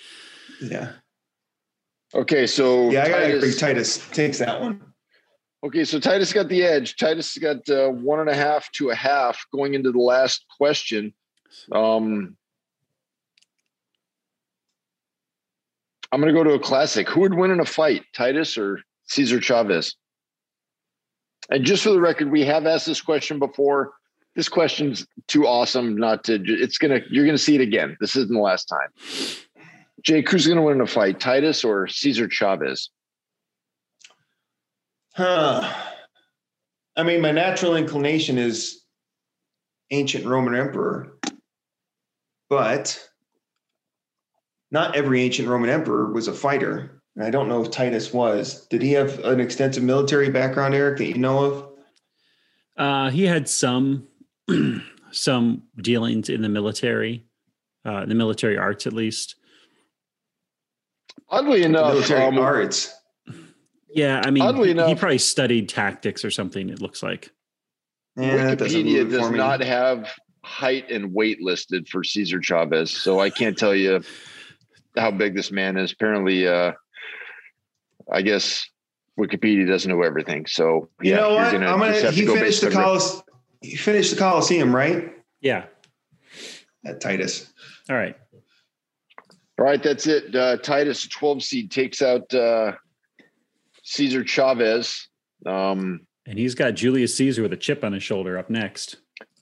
yeah, 0.63 0.93
Okay, 2.15 2.47
so 2.47 2.89
yeah. 2.91 3.03
I 3.05 3.09
gotta 3.09 3.25
agree. 3.37 3.53
Titus, 3.53 3.59
Titus 3.99 4.09
takes 4.11 4.39
that 4.39 4.61
one. 4.61 4.81
okay, 5.65 5.85
so 5.85 5.99
Titus 6.01 6.33
got 6.33 6.49
the 6.49 6.63
edge. 6.63 6.97
Titus 6.97 7.37
got 7.37 7.69
uh, 7.69 7.89
one 7.89 8.21
and 8.21 8.31
a 8.31 8.35
half 8.35 8.71
to 8.73 8.91
a 8.91 8.95
half 8.95 9.45
going 9.53 9.75
into 9.75 9.91
the 9.93 9.99
last 9.99 10.47
question. 10.57 11.13
Um, 11.73 12.37
I'm 16.11 16.21
going 16.21 16.33
to 16.33 16.39
go 16.39 16.45
to 16.45 16.55
a 16.55 16.61
classic. 16.61 17.09
Who 17.09 17.21
would 17.21 17.35
win 17.35 17.51
in 17.51 17.61
a 17.61 17.65
fight, 17.65 18.05
Titus 18.15 18.57
or 18.57 18.81
Cesar 19.05 19.41
Chavez? 19.41 19.97
And 21.51 21.65
just 21.65 21.83
for 21.83 21.91
the 21.91 22.01
record, 22.01 22.31
we 22.31 22.45
have 22.45 22.67
asked 22.67 22.87
this 22.87 23.01
question 23.01 23.39
before. 23.39 23.93
This 24.35 24.49
question's 24.49 25.07
too 25.27 25.47
awesome 25.47 25.97
not 25.97 26.25
to. 26.25 26.41
It's 26.45 26.79
gonna. 26.79 27.01
You're 27.11 27.27
gonna 27.27 27.39
see 27.39 27.55
it 27.55 27.61
again. 27.61 27.97
This 28.01 28.15
isn't 28.15 28.33
the 28.33 28.39
last 28.39 28.67
time. 28.67 28.89
Jake, 30.03 30.29
who's 30.29 30.47
gonna 30.47 30.63
win 30.63 30.77
in 30.77 30.81
a 30.81 30.87
fight, 30.87 31.19
Titus 31.19 31.65
or 31.65 31.89
Cesar 31.89 32.29
Chavez? 32.29 32.91
Huh. 35.15 35.73
I 36.97 37.03
mean, 37.03 37.21
my 37.21 37.33
natural 37.33 37.75
inclination 37.75 38.39
is 38.39 38.85
ancient 39.91 40.27
Roman 40.27 40.55
emperor, 40.55 41.18
but 42.49 43.09
not 44.71 44.97
every 44.97 45.23
ancient 45.23 45.49
Roman 45.49 45.71
emperor 45.71 46.13
was 46.13 46.29
a 46.29 46.33
fighter. 46.33 47.03
And 47.17 47.25
I 47.25 47.31
don't 47.31 47.49
know 47.49 47.63
if 47.63 47.71
Titus 47.71 48.13
was. 48.13 48.67
Did 48.69 48.83
he 48.83 48.93
have 48.93 49.19
an 49.25 49.41
extensive 49.41 49.83
military 49.83 50.31
background, 50.31 50.75
Eric, 50.75 50.99
that 50.99 51.07
you 51.07 51.19
know 51.19 51.45
of? 51.45 51.69
Uh, 52.77 53.11
he 53.11 53.27
had 53.27 53.49
some 53.49 54.07
some 55.11 55.65
dealings 55.77 56.29
in 56.29 56.43
the 56.43 56.49
military, 56.49 57.27
uh, 57.85 58.07
the 58.07 58.15
military 58.15 58.57
arts 58.57 58.87
at 58.87 58.93
least. 58.93 59.35
Oddly 61.29 61.65
enough, 61.65 61.93
military 61.93 62.23
um, 62.23 62.39
arts. 62.39 62.95
Yeah, 63.91 64.23
I 64.25 64.31
mean, 64.31 64.45
Oddly 64.45 64.75
he, 64.75 64.87
he 64.87 64.95
probably 64.95 65.19
studied 65.19 65.69
tactics 65.69 66.25
or 66.25 66.31
something. 66.31 66.71
It 66.71 66.81
looks 66.81 67.03
like. 67.03 67.33
Yeah, 68.17 68.55
Wikipedia 68.55 69.11
does 69.11 69.31
not 69.31 69.61
have 69.61 70.09
height 70.49 70.91
and 70.91 71.13
weight 71.13 71.41
listed 71.43 71.87
for 71.89 72.03
Cesar 72.03 72.41
Chavez, 72.41 72.91
so 72.91 73.21
I 73.21 73.29
can't 73.31 73.57
tell 73.57 73.75
you 73.75 74.01
how 74.97 75.11
big 75.11 75.37
this 75.37 75.53
man 75.53 75.77
is. 75.77 75.93
Apparently, 75.93 76.49
uh, 76.49 76.73
I 78.11 78.23
guess 78.23 78.67
Wikipedia 79.19 79.67
doesn't 79.69 79.91
know 79.91 80.03
everything. 80.03 80.47
So 80.47 80.89
You 81.03 81.11
yeah, 81.11 81.17
know 81.17 81.29
you're 81.33 81.39
what? 81.43 81.53
gonna 81.53 81.67
I'm 81.67 81.79
just 81.81 81.91
gonna. 81.93 82.01
have 82.07 82.15
to 82.15 82.21
He 82.21 82.27
go 82.27 82.35
finished 82.35 82.61
the 82.63 82.67
on 82.69 82.73
re- 82.73 82.79
Colis. 82.85 83.23
He 83.61 83.77
finished 83.77 84.11
the 84.13 84.19
Coliseum, 84.19 84.75
right? 84.75 85.13
Yeah. 85.41 85.67
At 86.87 87.01
Titus. 87.01 87.53
All 87.91 87.97
right. 87.97 88.17
All 89.59 89.65
right, 89.65 89.83
that's 89.83 90.07
it. 90.07 90.35
Uh, 90.35 90.57
Titus, 90.59 91.07
12 91.09 91.43
seed, 91.43 91.71
takes 91.73 92.01
out 92.01 92.33
uh, 92.33 92.73
Cesar 93.83 94.25
Chavez. 94.25 95.09
Um, 95.45 96.07
And 96.27 96.39
he's 96.39 96.55
got 96.55 96.73
Julius 96.75 97.17
Caesar 97.17 97.43
with 97.43 97.53
a 97.53 97.57
chip 97.57 97.83
on 97.83 97.93
his 97.93 98.03
shoulder 98.05 98.39
up 98.39 98.49
next. 98.51 98.97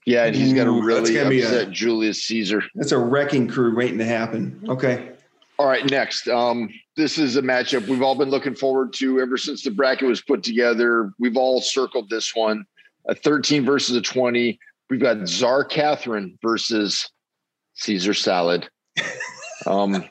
Yeah, 0.06 0.24
and 0.24 0.34
he's 0.34 0.52
got 0.52 0.64
to 0.64 0.70
Ooh, 0.70 0.76
that's 0.76 1.10
really 1.10 1.14
gonna 1.14 1.30
be 1.30 1.42
a- 1.42 1.44
upset 1.44 1.70
Julius 1.70 2.24
Caesar. 2.24 2.62
That's 2.74 2.92
a 2.92 2.98
wrecking 2.98 3.48
crew 3.48 3.76
waiting 3.76 3.98
to 3.98 4.04
happen. 4.04 4.64
Okay. 4.68 5.10
All 5.58 5.66
right, 5.66 5.88
next. 5.90 6.28
Um, 6.28 6.68
this 6.96 7.18
is 7.18 7.36
a 7.36 7.42
matchup 7.42 7.88
we've 7.88 8.02
all 8.02 8.14
been 8.14 8.30
looking 8.30 8.54
forward 8.54 8.92
to 8.94 9.20
ever 9.20 9.36
since 9.36 9.62
the 9.62 9.70
bracket 9.70 10.06
was 10.06 10.20
put 10.20 10.42
together. 10.42 11.12
We've 11.18 11.36
all 11.36 11.60
circled 11.60 12.10
this 12.10 12.34
one 12.34 12.66
a 13.08 13.14
13 13.14 13.64
versus 13.64 13.96
a 13.96 14.00
20. 14.00 14.58
We've 14.90 15.00
got 15.00 15.26
Czar 15.26 15.64
Catherine 15.64 16.38
versus 16.42 17.10
Caesar 17.74 18.14
Salad. 18.14 18.68
Um, 19.64 20.04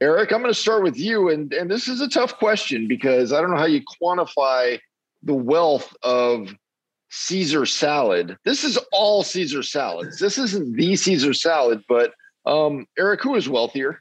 Eric, 0.00 0.30
I'm 0.30 0.40
going 0.40 0.52
to 0.52 0.54
start 0.54 0.84
with 0.84 0.96
you. 0.98 1.30
And, 1.30 1.52
and 1.52 1.70
this 1.70 1.88
is 1.88 2.00
a 2.00 2.08
tough 2.08 2.36
question 2.36 2.86
because 2.86 3.32
I 3.32 3.40
don't 3.40 3.50
know 3.50 3.56
how 3.56 3.64
you 3.64 3.82
quantify 4.00 4.78
the 5.22 5.34
wealth 5.34 5.92
of 6.02 6.54
Caesar 7.10 7.66
salad. 7.66 8.38
This 8.44 8.64
is 8.64 8.78
all 8.92 9.22
Caesar 9.22 9.62
salads. 9.62 10.18
This 10.18 10.38
isn't 10.38 10.76
the 10.76 10.96
Caesar 10.96 11.34
salad, 11.34 11.82
but 11.88 12.14
um, 12.46 12.86
Eric, 12.96 13.22
who 13.22 13.34
is 13.34 13.48
wealthier? 13.48 14.00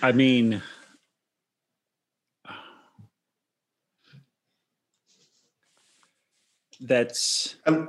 I 0.00 0.12
mean, 0.12 0.62
that's 6.80 7.56
I, 7.66 7.84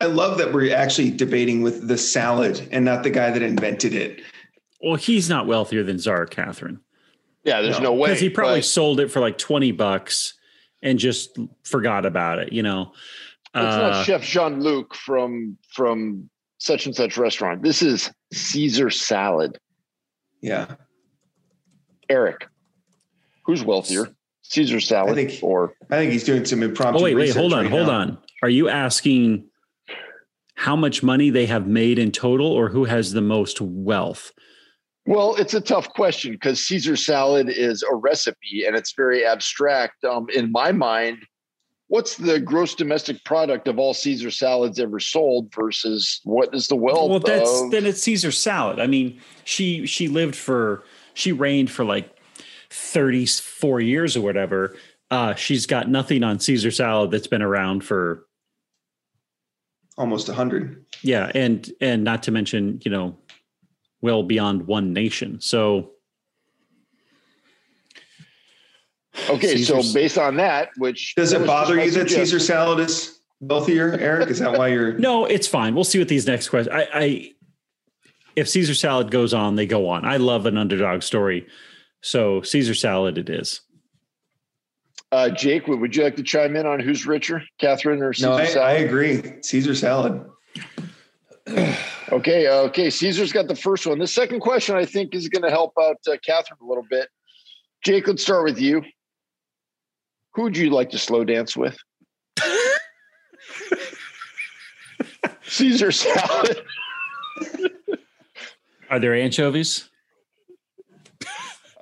I 0.00 0.06
love 0.06 0.38
that 0.38 0.52
we're 0.52 0.72
actually 0.72 1.10
debating 1.10 1.62
with 1.62 1.88
the 1.88 1.98
salad 1.98 2.68
and 2.70 2.84
not 2.84 3.02
the 3.02 3.10
guy 3.10 3.32
that 3.32 3.42
invented 3.42 3.94
it. 3.94 4.22
well, 4.80 4.94
he's 4.94 5.28
not 5.28 5.48
wealthier 5.48 5.82
than 5.82 5.98
Czar 5.98 6.24
Catherine 6.24 6.78
Yeah, 7.48 7.62
there's 7.62 7.78
No, 7.78 7.84
no, 7.84 7.92
way. 7.94 8.08
because 8.08 8.20
he 8.20 8.28
probably 8.28 8.58
but 8.58 8.64
sold 8.66 9.00
it 9.00 9.08
for 9.10 9.20
like 9.20 9.38
twenty 9.38 9.72
bucks 9.72 10.34
and 10.82 10.98
just 10.98 11.38
forgot 11.64 12.04
about 12.04 12.38
it. 12.38 12.52
You 12.52 12.62
know, 12.62 12.92
It's 13.54 13.64
Uh, 13.74 13.78
not 13.90 14.04
Chef 14.04 14.22
Jean 14.22 14.60
Luc 14.62 14.94
from 14.94 15.56
from 15.72 16.28
such 16.58 16.84
and 16.86 16.94
such 16.94 17.16
restaurant. 17.16 17.62
This 17.62 17.80
is 17.80 18.10
Caesar 18.34 18.90
salad. 18.90 19.58
Yeah. 20.42 20.74
Eric, 22.10 22.46
who's 23.46 23.64
wealthier? 23.64 24.08
Caesar 24.42 24.80
salad 24.80 25.14
think- 25.14 25.38
or 25.42 25.74
I 25.90 25.96
think 25.96 26.12
he's 26.12 26.24
doing 26.24 26.44
some 26.44 26.62
impromptu. 26.62 27.00
oh 27.00 27.04
wait, 27.04 27.14
wait, 27.16 27.34
hold 27.34 27.52
on, 27.52 27.64
right 27.64 27.70
hold 27.70 27.86
now. 27.86 27.92
on. 28.00 28.18
Are 28.42 28.48
you 28.50 28.68
asking 28.68 29.44
how 30.54 30.74
much 30.76 31.02
money 31.02 31.30
they 31.30 31.46
have 31.46 31.66
made 31.66 31.98
in 31.98 32.12
total 32.12 32.46
or 32.46 32.68
who 32.68 32.84
has 32.84 33.12
the 33.12 33.20
most 33.20 33.60
wealth? 33.60 34.32
Well, 35.08 35.36
it's 35.36 35.54
a 35.54 35.60
tough 35.62 35.88
question 35.94 36.32
because 36.32 36.66
Caesar 36.66 36.94
salad 36.94 37.48
is 37.48 37.82
a 37.82 37.94
recipe 37.94 38.66
and 38.66 38.76
it's 38.76 38.92
very 38.92 39.24
abstract. 39.24 40.04
Um, 40.04 40.26
in 40.34 40.52
my 40.52 40.70
mind, 40.70 41.24
what's 41.86 42.16
the 42.16 42.38
gross 42.38 42.74
domestic 42.74 43.24
product 43.24 43.68
of 43.68 43.78
all 43.78 43.94
Caesar 43.94 44.30
salads 44.30 44.78
ever 44.78 45.00
sold 45.00 45.50
versus 45.54 46.20
what 46.24 46.54
is 46.54 46.66
the 46.66 46.76
wealth? 46.76 47.08
Well, 47.08 47.20
that's 47.20 47.62
of, 47.62 47.70
then 47.70 47.86
it's 47.86 48.02
Caesar 48.02 48.30
salad. 48.30 48.78
I 48.78 48.86
mean, 48.86 49.18
she 49.44 49.86
she 49.86 50.08
lived 50.08 50.36
for 50.36 50.84
she 51.14 51.32
reigned 51.32 51.70
for 51.70 51.86
like 51.86 52.14
34 52.68 53.80
years 53.80 54.14
or 54.14 54.20
whatever. 54.20 54.76
Uh, 55.10 55.34
she's 55.36 55.64
got 55.64 55.88
nothing 55.88 56.22
on 56.22 56.38
Caesar 56.38 56.70
salad 56.70 57.12
that's 57.12 57.26
been 57.26 57.40
around 57.40 57.82
for 57.82 58.26
almost 59.96 60.28
a 60.28 60.32
100 60.32 60.84
yeah 61.02 61.28
and 61.34 61.72
and 61.80 62.04
not 62.04 62.22
to 62.22 62.30
mention 62.30 62.80
you 62.84 62.90
know 62.90 63.18
well 64.00 64.22
beyond 64.22 64.66
one 64.66 64.92
nation. 64.92 65.40
So 65.40 65.92
okay 69.28 69.56
Caesar's- 69.56 69.88
so 69.88 69.94
based 69.94 70.16
on 70.16 70.36
that 70.36 70.70
which 70.76 71.14
does 71.16 71.32
it 71.32 71.44
bother 71.44 71.82
you 71.82 71.90
that 71.90 72.08
caesar 72.08 72.38
salad 72.38 72.78
is 72.78 73.18
wealthier 73.40 73.94
eric? 73.98 74.30
Is 74.30 74.38
that 74.38 74.56
why 74.56 74.68
you're 74.68 74.92
no 74.98 75.24
it's 75.24 75.48
fine. 75.48 75.74
We'll 75.74 75.82
see 75.84 75.98
what 75.98 76.08
these 76.08 76.26
next 76.26 76.48
questions 76.48 76.74
i 76.74 76.86
i 76.94 77.30
if 78.36 78.48
caesar 78.48 78.74
salad 78.74 79.10
goes 79.10 79.34
on 79.34 79.56
they 79.56 79.66
go 79.66 79.88
on. 79.88 80.04
I 80.04 80.18
love 80.18 80.46
an 80.46 80.56
underdog 80.56 81.02
story 81.02 81.46
so 82.00 82.42
caesar 82.42 82.74
salad 82.74 83.18
it 83.18 83.28
is. 83.28 83.60
Uh, 85.10 85.30
Jake, 85.30 85.66
would, 85.66 85.80
would 85.80 85.96
you 85.96 86.04
like 86.04 86.16
to 86.16 86.22
chime 86.22 86.54
in 86.54 86.66
on 86.66 86.80
who's 86.80 87.06
richer, 87.06 87.42
Catherine 87.58 88.02
or 88.02 88.12
Caesar 88.12 88.28
no 88.28 88.34
I, 88.34 88.44
salad? 88.44 88.68
I 88.68 88.72
agree. 88.80 89.22
Caesar 89.42 89.74
salad 89.74 90.22
Okay, 92.10 92.48
okay. 92.48 92.88
Caesar's 92.88 93.32
got 93.32 93.48
the 93.48 93.54
first 93.54 93.86
one. 93.86 93.98
The 93.98 94.06
second 94.06 94.40
question, 94.40 94.74
I 94.74 94.86
think, 94.86 95.14
is 95.14 95.28
going 95.28 95.42
to 95.42 95.50
help 95.50 95.74
out 95.78 95.98
uh, 96.10 96.16
Catherine 96.24 96.58
a 96.62 96.64
little 96.66 96.86
bit. 96.88 97.06
Jake, 97.84 98.08
let's 98.08 98.22
start 98.22 98.44
with 98.44 98.58
you. 98.58 98.82
Who 100.32 100.44
would 100.44 100.56
you 100.56 100.70
like 100.70 100.88
to 100.90 100.98
slow 100.98 101.22
dance 101.22 101.54
with? 101.54 101.76
Caesar 105.42 105.92
salad. 105.92 106.62
are 108.90 108.98
there 108.98 109.14
anchovies 109.14 109.90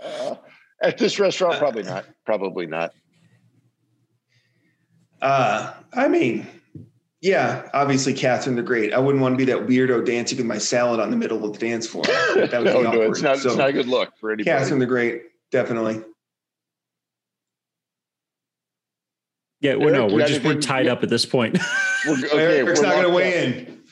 Uh, 0.02 0.34
at 0.82 0.98
this 0.98 1.20
restaurant, 1.20 1.56
probably 1.59 1.82
not. 1.84 2.05
Probably 2.24 2.66
not. 2.66 2.93
uh 5.22 5.72
i 5.94 6.09
mean 6.09 6.47
yeah 7.22 7.68
obviously 7.72 8.12
catherine 8.12 8.56
the 8.56 8.62
great 8.62 8.93
i 8.93 8.98
wouldn't 8.98 9.22
want 9.22 9.32
to 9.32 9.36
be 9.36 9.44
that 9.51 9.66
weirdo 9.66 10.05
dancing 10.05 10.36
with 10.36 10.47
my 10.47 10.59
salad 10.59 11.01
on 11.01 11.10
the 11.10 11.16
middle 11.16 11.44
of 11.44 11.52
the 11.52 11.59
dance 11.59 11.86
floor 11.86 12.05
that 12.34 12.36
would 12.36 12.64
no, 12.64 12.76
be 12.78 12.82
no, 12.82 12.88
awkward. 12.90 13.10
it's 13.10 13.22
not. 13.22 13.38
So, 13.38 13.48
it's 13.48 13.59
not 13.59 13.70
a 13.70 13.72
good 13.72 13.86
look 13.88 14.12
for 14.18 14.30
anybody. 14.32 14.44
catherine 14.59 14.78
the 14.80 14.86
great 14.86 15.22
definitely 15.51 16.02
yeah 19.60 19.74
well, 19.74 19.88
no 19.90 20.01
Eric, 20.02 20.10
you 20.10 20.16
we're 20.16 20.26
just 20.26 20.43
we're 20.44 20.51
anything- 20.52 20.60
tied 20.60 20.86
up 20.88 21.02
at 21.02 21.09
this 21.09 21.24
point 21.26 21.59
We're, 22.06 22.18
okay, 22.26 22.59
eric's 22.60 22.80
we're 22.80 22.86
not 22.86 22.93
going 22.93 23.02
to 23.02 23.09
locked 23.09 23.16
weigh 23.16 23.44
in 23.47 23.82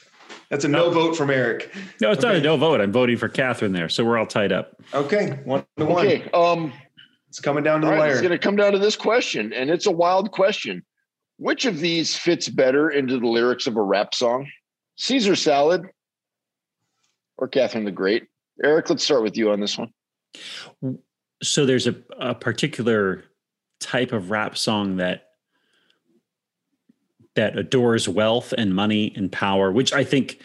that's 0.51 0.65
a 0.65 0.69
no 0.69 0.91
vote 0.91 1.17
from 1.17 1.31
eric 1.31 1.75
no 2.01 2.11
it's 2.13 2.23
not 2.23 2.35
a 2.35 2.41
no 2.41 2.57
vote 2.57 2.81
i'm 2.81 2.93
voting 2.93 3.17
for 3.17 3.29
catherine 3.29 3.73
there 3.73 3.89
so 3.89 4.05
we're 4.05 4.19
all 4.19 4.27
tied 4.27 4.53
up 4.53 4.77
okay 4.93 5.41
one 5.45 5.65
to 5.79 5.85
one 5.87 6.07
Okay. 6.07 6.29
Um. 6.35 6.73
it's 7.29 7.41
coming 7.41 7.65
down 7.65 7.81
to 7.81 7.87
the 7.87 7.93
right, 7.93 7.99
wire 7.99 8.11
it's 8.13 8.21
going 8.21 8.31
to 8.31 8.39
come 8.39 8.55
down 8.55 8.73
to 8.73 8.79
this 8.79 8.95
question, 8.95 9.53
and 9.53 9.71
it's 9.71 9.87
a 9.87 9.91
wild 9.91 10.31
question. 10.31 10.85
Which 11.37 11.65
of 11.65 11.81
these 11.81 12.17
fits 12.17 12.49
better 12.49 12.91
into 12.91 13.19
the 13.19 13.27
lyrics 13.27 13.67
of 13.67 13.77
a 13.77 13.83
rap 13.83 14.15
song? 14.15 14.49
Caesar 14.97 15.35
salad 15.35 15.87
or 17.39 17.49
Catherine 17.49 17.85
the 17.85 17.91
Great? 17.91 18.25
Eric, 18.63 18.89
let's 18.91 19.05
start 19.05 19.23
with 19.23 19.37
you 19.37 19.51
on 19.51 19.61
this 19.61 19.77
one. 19.77 20.99
so 21.43 21.67
there's 21.67 21.87
a, 21.87 21.97
a 22.19 22.35
particular 22.35 23.25
type 23.81 24.13
of 24.13 24.31
rap 24.31 24.57
song 24.57 24.97
that 24.97 25.29
that 27.35 27.59
adores 27.59 28.09
wealth 28.09 28.55
and 28.57 28.75
money 28.75 29.13
and 29.17 29.31
power, 29.31 29.73
which 29.73 29.93
I 29.93 30.05
think 30.05 30.41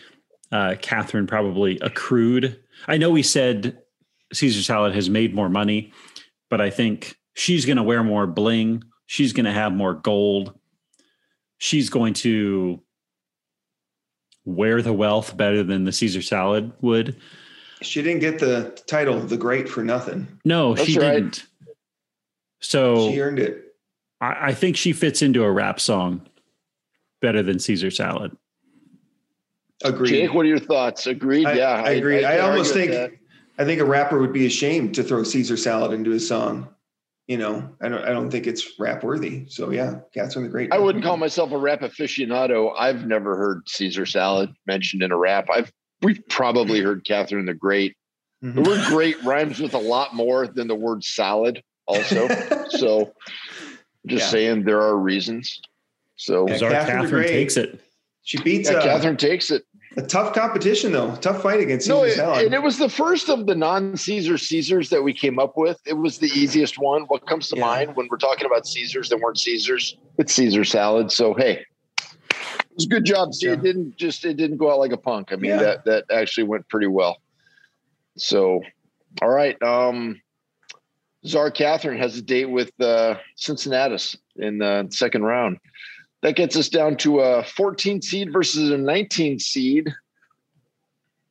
uh, 0.52 0.76
Catherine 0.82 1.28
probably 1.28 1.78
accrued. 1.82 2.60
I 2.88 2.98
know 2.98 3.12
we 3.12 3.22
said 3.22 3.78
Caesar 4.34 4.64
salad 4.64 4.96
has 4.96 5.10
made 5.10 5.36
more 5.36 5.50
money, 5.50 5.94
but 6.50 6.62
I 6.62 6.72
think 6.72 7.16
she's 7.36 7.66
going 7.66 7.78
to 7.78 7.84
wear 7.84 8.04
more 8.04 8.26
bling. 8.26 8.84
She's 9.06 9.34
going 9.34 9.46
to 9.46 9.52
have 9.52 9.72
more 9.72 9.94
gold. 9.94 10.59
She's 11.60 11.90
going 11.90 12.14
to 12.16 12.82
wear 14.46 14.82
the 14.82 14.94
wealth 14.94 15.38
better 15.38 15.62
than 15.64 15.84
the 15.84 15.92
Caesar 15.92 16.22
salad 16.22 16.72
would. 16.82 17.16
she 17.82 18.02
didn't 18.02 18.22
get 18.22 18.40
the 18.40 18.82
title 18.88 19.20
the 19.20 19.38
great 19.38 19.70
for 19.70 19.84
nothing 19.84 20.28
No, 20.44 20.74
That's 20.74 20.90
she 20.90 20.98
right. 20.98 21.14
didn't. 21.14 21.46
So 22.62 23.12
she 23.12 23.22
earned 23.22 23.40
it 23.40 23.76
I, 24.20 24.48
I 24.48 24.54
think 24.54 24.76
she 24.76 24.92
fits 24.94 25.22
into 25.22 25.44
a 25.44 25.52
rap 25.52 25.80
song 25.80 26.22
better 27.22 27.44
than 27.44 27.60
Caesar 27.60 27.92
salad. 27.92 28.36
agreed 29.84 30.10
Jake, 30.10 30.34
what 30.34 30.46
are 30.46 30.50
your 30.50 30.60
thoughts? 30.60 31.06
Agreed? 31.06 31.46
I, 31.46 31.54
yeah, 31.54 31.84
I 31.86 31.92
agree. 31.92 32.26
I, 32.26 32.32
can't 32.38 32.42
almost 32.44 32.74
think 32.74 32.92
with 32.92 33.12
I 33.60 33.66
think 33.66 33.82
a 33.82 33.86
rapper 33.86 34.20
would 34.20 34.34
be 34.34 34.46
ashamed 34.46 34.96
to 34.96 35.04
throw 35.04 35.24
Caesar 35.24 35.58
salad 35.58 35.92
into 35.92 36.10
his 36.12 36.26
song. 36.28 36.70
You 37.30 37.38
know, 37.38 37.76
I 37.80 37.90
don't 37.90 38.04
I 38.04 38.10
don't 38.10 38.32
think 38.32 38.48
it's 38.48 38.80
rap 38.80 39.04
worthy. 39.04 39.46
So 39.50 39.70
yeah, 39.70 40.00
Catherine 40.16 40.46
the 40.46 40.50
Great. 40.50 40.74
I 40.74 40.80
wouldn't 40.80 41.04
call 41.04 41.16
myself 41.16 41.52
a 41.52 41.58
rap 41.60 41.82
aficionado. 41.82 42.74
I've 42.76 43.06
never 43.06 43.38
heard 43.38 43.70
Caesar 43.70 44.08
salad 44.08 44.52
mentioned 44.66 45.04
in 45.04 45.12
a 45.12 45.16
rap. 45.18 45.48
I've 45.54 45.72
we've 46.02 46.28
probably 46.28 46.82
heard 46.82 47.06
Catherine 47.06 47.46
the 47.46 47.54
Great. 47.54 47.96
The 48.42 48.48
Mhm. 48.50 48.66
word 48.68 48.82
"great" 48.88 49.24
rhymes 49.24 49.60
with 49.60 49.76
a 49.76 49.80
lot 49.80 50.16
more 50.16 50.48
than 50.48 50.68
the 50.68 50.74
word 50.74 51.04
"salad." 51.04 51.62
Also, 51.86 52.28
so 52.70 53.14
just 54.08 54.24
Yeah. 54.26 54.30
saying 54.32 54.64
there 54.64 54.82
are 54.82 54.98
reasons. 54.98 55.62
So 56.16 56.48
Yeah, 56.50 56.58
Catherine 56.58 57.02
Catherine, 57.04 57.28
takes 57.28 57.58
it. 57.58 57.80
she 58.24 58.42
beats 58.42 58.72
yeah, 58.72 58.78
uh, 58.78 58.82
Catherine 58.82 59.18
takes 59.18 59.52
it. 59.52 59.66
A 59.98 60.02
tough 60.02 60.34
competition 60.34 60.92
though. 60.92 61.16
Tough 61.16 61.42
fight 61.42 61.60
against 61.60 61.86
Caesar 61.88 61.98
No, 61.98 62.04
it, 62.04 62.12
salad. 62.16 62.46
and 62.46 62.54
it 62.54 62.62
was 62.62 62.78
the 62.78 62.90
first 62.90 63.30
of 63.30 63.46
the 63.48 63.56
non-Caesar 63.56 64.38
Caesars 64.38 64.90
that 64.90 65.02
we 65.04 65.14
came 65.14 65.40
up 65.40 65.58
with. 65.58 65.80
It 65.86 65.94
was 65.94 66.20
the 66.20 66.28
easiest 66.28 66.78
one. 66.78 67.04
What 67.04 67.26
comes 67.28 67.50
to 67.50 67.56
Yeah. 67.58 67.66
mind 67.66 67.96
when 67.96 68.08
we're 68.10 68.18
talking 68.18 68.46
about 68.46 68.68
Caesars 68.68 69.10
that 69.10 69.18
weren't 69.20 69.40
Caesars? 69.40 69.98
It's 70.18 70.34
Caesar 70.34 70.64
salad. 70.64 71.12
So 71.12 71.34
hey, 71.34 71.66
it 72.00 72.76
was 72.76 72.86
a 72.86 72.90
good 72.90 73.06
job. 73.06 73.34
See, 73.34 73.48
Yeah. 73.48 73.54
it 73.54 73.64
didn't 73.64 73.98
just 73.98 74.26
it 74.26 74.38
didn't 74.38 74.58
go 74.58 74.72
out 74.72 74.80
like 74.80 74.92
a 74.92 74.98
punk. 74.98 75.32
I 75.32 75.36
mean, 75.38 75.52
Yeah. 75.52 75.58
that 75.58 75.86
that 75.86 76.06
actually 76.12 76.46
went 76.46 76.68
pretty 76.70 76.88
well. 76.88 77.18
So, 78.18 78.62
all 79.22 79.30
right. 79.30 79.62
Um, 79.64 80.22
Czar 81.26 81.52
Catherine 81.52 81.98
has 81.98 82.18
a 82.18 82.22
date 82.22 82.46
with 82.50 82.72
uh, 82.80 83.16
Cincinnati 83.36 83.98
in 84.38 84.58
the 84.60 84.88
second 84.90 85.24
round. 85.24 85.58
That 86.22 86.36
gets 86.36 86.58
us 86.58 86.68
down 86.68 86.98
to 86.98 87.20
a 87.20 87.44
14 87.44 88.02
seed 88.02 88.34
versus 88.34 88.72
a 88.72 88.78
19 88.78 89.40
seed. 89.40 89.94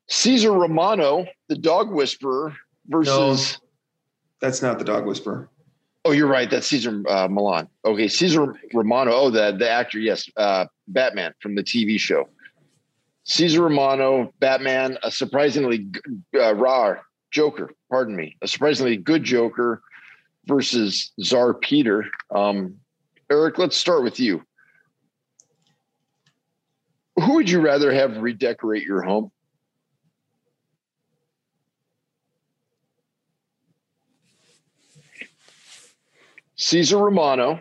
Caesar 0.09 0.53
Romano, 0.53 1.27
the 1.49 1.57
dog 1.57 1.91
whisperer, 1.91 2.55
versus. 2.87 3.59
That's 4.41 4.63
not 4.63 4.79
the 4.79 4.85
dog 4.85 5.05
whisperer. 5.05 5.51
Oh, 6.05 6.13
you're 6.13 6.29
right. 6.29 6.49
That's 6.49 6.67
Caesar 6.69 7.03
uh, 7.07 7.29
Millan. 7.29 7.69
Okay, 7.85 8.09
Caesar 8.09 8.55
Romano. 8.73 9.13
Oh, 9.13 9.31
the 9.31 9.55
the 9.59 9.69
actor. 9.69 9.99
Yes, 9.99 10.29
uh, 10.37 10.67
Batman 10.87 11.35
from 11.41 11.55
the 11.55 11.63
TV 11.63 11.99
show. 11.99 12.29
Caesar 13.25 13.61
Romano, 13.63 14.33
Batman, 14.41 14.97
a 15.03 15.11
surprisingly 15.11 15.87
uh, 16.35 16.55
raw 16.55 16.95
Joker. 17.31 17.73
Pardon 17.91 18.17
me, 18.17 18.37
a 18.41 18.49
surprisingly 18.49 18.97
good 18.97 19.23
Joker 19.23 19.83
versus 20.47 21.13
Czar 21.23 21.53
Peter. 21.53 22.07
Um, 22.35 22.77
Eric, 23.31 23.59
let's 23.59 23.77
start 23.77 24.03
with 24.03 24.19
you. 24.19 24.43
Who 27.25 27.35
would 27.35 27.51
you 27.51 27.61
rather 27.61 27.93
have 27.93 28.19
redecorate 28.19 28.85
your 28.85 29.03
home? 29.03 29.33
Caesar 36.57 36.99
Romano. 36.99 37.61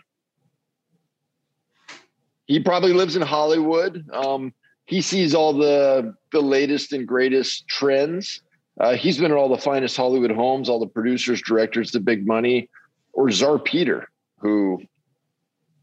He 2.45 2.59
probably 2.59 2.93
lives 2.93 3.15
in 3.15 3.21
Hollywood. 3.21 4.05
Um, 4.11 4.53
he 4.85 5.01
sees 5.01 5.35
all 5.35 5.53
the 5.53 6.15
the 6.31 6.41
latest 6.41 6.93
and 6.93 7.07
greatest 7.07 7.67
trends. 7.67 8.41
Uh, 8.79 8.95
he's 8.95 9.17
been 9.17 9.31
at 9.31 9.37
all 9.37 9.49
the 9.49 9.57
finest 9.57 9.97
Hollywood 9.97 10.31
homes, 10.31 10.69
all 10.69 10.79
the 10.79 10.87
producers, 10.87 11.41
directors, 11.41 11.91
the 11.91 11.99
big 11.99 12.27
money, 12.27 12.69
or 13.13 13.31
Czar 13.31 13.57
Peter, 13.59 14.07
who 14.39 14.81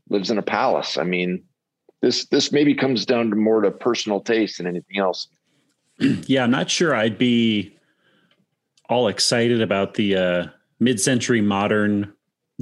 lives 0.08 0.30
in 0.30 0.38
a 0.38 0.42
palace. 0.42 0.96
I 0.96 1.02
mean, 1.02 1.42
this 2.04 2.26
this 2.26 2.52
maybe 2.52 2.74
comes 2.74 3.06
down 3.06 3.30
to 3.30 3.36
more 3.36 3.62
to 3.62 3.70
personal 3.70 4.20
taste 4.20 4.58
than 4.58 4.66
anything 4.66 4.98
else. 4.98 5.28
yeah, 5.98 6.44
I'm 6.44 6.50
not 6.50 6.68
sure 6.68 6.94
I'd 6.94 7.16
be 7.16 7.76
all 8.90 9.08
excited 9.08 9.62
about 9.62 9.94
the 9.94 10.16
uh, 10.16 10.46
mid-century 10.78 11.40
modern 11.40 12.12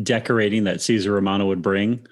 decorating 0.00 0.62
that 0.64 0.80
Caesar 0.80 1.12
Romano 1.12 1.46
would 1.46 1.60
bring. 1.60 2.06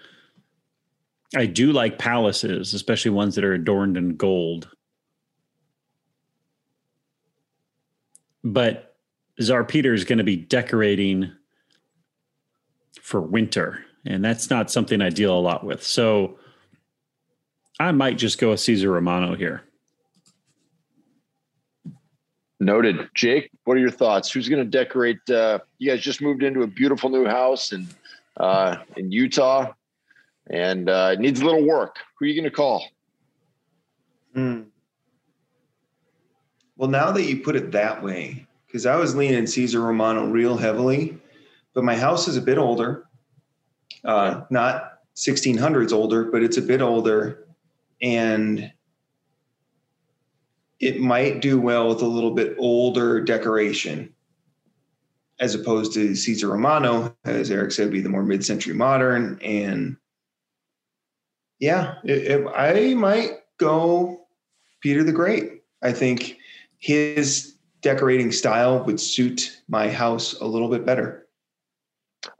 I 1.37 1.47
do 1.47 1.71
like 1.71 2.01
palaces, 2.01 2.75
especially 2.75 3.13
ones 3.13 3.37
that 3.37 3.45
are 3.45 3.55
adorned 3.55 3.97
in 3.97 4.17
gold. 4.17 4.69
But 8.43 8.97
Czar 9.41 9.63
Peter 9.63 9.95
is 9.95 10.03
going 10.03 10.19
to 10.19 10.25
be 10.25 10.37
decorating 10.37 11.31
for 13.01 13.21
winter, 13.21 13.85
and 14.05 14.25
that's 14.25 14.51
not 14.51 14.73
something 14.73 15.01
I 15.01 15.11
deal 15.11 15.39
a 15.39 15.39
lot 15.39 15.63
with. 15.63 15.85
So 15.85 16.40
I 17.81 17.93
might 17.93 18.19
just 18.19 18.39
go 18.39 18.51
with 18.51 18.61
Caesar 18.61 18.91
Romano 18.91 19.35
here. 19.35 19.63
Noted. 22.61 23.09
Jake, 23.15 23.51
what 23.65 23.79
are 23.79 23.81
your 23.81 23.91
thoughts? 23.91 24.31
Who's 24.31 24.51
going 24.51 24.63
to 24.63 24.71
decorate? 24.71 25.19
Uh, 25.31 25.61
you 25.79 25.91
guys 25.91 26.03
just 26.03 26.21
moved 26.21 26.43
into 26.43 26.61
a 26.61 26.67
beautiful 26.67 27.09
new 27.09 27.25
house 27.25 27.73
in 27.73 27.89
uh, 28.37 28.77
in 28.99 29.11
Utah, 29.11 29.73
and 30.51 30.91
uh, 30.91 31.13
it 31.15 31.21
needs 31.21 31.41
a 31.41 31.45
little 31.45 31.67
work. 31.67 31.97
Who 32.19 32.27
are 32.27 32.29
you 32.29 32.35
going 32.39 32.51
to 32.51 32.55
call? 32.55 32.87
Hmm. 34.35 34.65
Well, 36.77 36.91
now 36.91 37.13
that 37.13 37.23
you 37.23 37.39
put 37.39 37.57
it 37.57 37.73
that 37.73 38.03
way, 38.03 38.47
because 38.67 38.85
I 38.85 38.97
was 38.97 39.15
leaning 39.15 39.47
Caesar 39.47 39.81
Romano 39.81 40.27
real 40.27 40.59
heavily, 40.59 41.17
but 41.73 41.83
my 41.83 41.97
house 41.97 42.29
is 42.29 42.37
a 42.37 42.43
bit 42.43 42.59
older. 42.59 43.07
Uh, 44.05 44.43
not 44.51 44.99
1600s 45.17 45.93
older, 45.93 46.25
but 46.25 46.43
it's 46.43 46.59
a 46.59 46.63
bit 46.63 46.83
older, 46.83 47.47
and 48.03 48.73
it 50.79 51.01
might 51.01 51.41
do 51.41 51.61
well 51.61 51.89
with 51.89 52.03
a 52.03 52.07
little 52.07 52.31
bit 52.31 52.57
older 52.59 53.21
decoration 53.21 54.15
as 55.39 55.55
opposed 55.55 55.95
to 55.95 56.15
Caesar 56.15 56.49
Romano, 56.49 57.17
as 57.25 57.51
Eric 57.51 57.73
said, 57.73 57.91
be 57.91 58.01
the 58.01 58.09
more 58.09 58.23
mid-century 58.23 58.75
modern. 58.75 59.39
And 59.43 59.97
yeah, 61.59 61.95
if 62.05 62.47
I 62.55 62.95
might 62.95 63.33
go 63.59 64.27
Peter 64.81 65.05
the 65.05 65.13
Great. 65.13 65.63
I 65.83 65.93
think 65.93 66.37
his 66.79 67.55
decorating 67.83 68.33
style 68.33 68.85
would 68.85 69.01
suit 69.01 69.63
my 69.69 69.91
house 69.91 70.39
a 70.41 70.47
little 70.47 70.69
bit 70.69 70.85
better. 70.85 71.27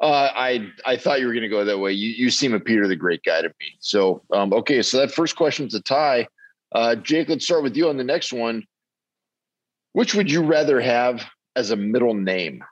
Uh, 0.01 0.29
I 0.35 0.69
I 0.85 0.97
thought 0.97 1.21
you 1.21 1.27
were 1.27 1.33
going 1.33 1.43
to 1.43 1.49
go 1.49 1.65
that 1.65 1.79
way. 1.79 1.93
You 1.93 2.11
you 2.11 2.31
seem 2.31 2.55
a 2.55 2.61
Peter 2.61 2.87
the 2.87 2.97
Great 2.97 3.23
guy 3.25 3.43
to 3.43 3.49
me. 3.49 3.77
So 3.81 4.23
um, 4.33 4.53
okay, 4.53 4.83
so 4.83 4.99
that 4.99 5.13
first 5.13 5.37
question's 5.37 5.75
a 5.75 5.81
tie. 5.81 6.27
Uh, 6.73 6.95
Jake, 6.97 7.29
let's 7.29 7.45
start 7.45 7.63
with 7.63 7.77
you 7.77 7.89
on 7.89 7.97
the 7.97 8.05
next 8.05 8.33
one. 8.33 8.65
Which 9.93 10.15
would 10.15 10.31
you 10.31 10.43
rather 10.43 10.81
have 10.81 11.25
as 11.57 11.71
a 11.71 11.77
middle 11.77 12.15
name? 12.15 12.63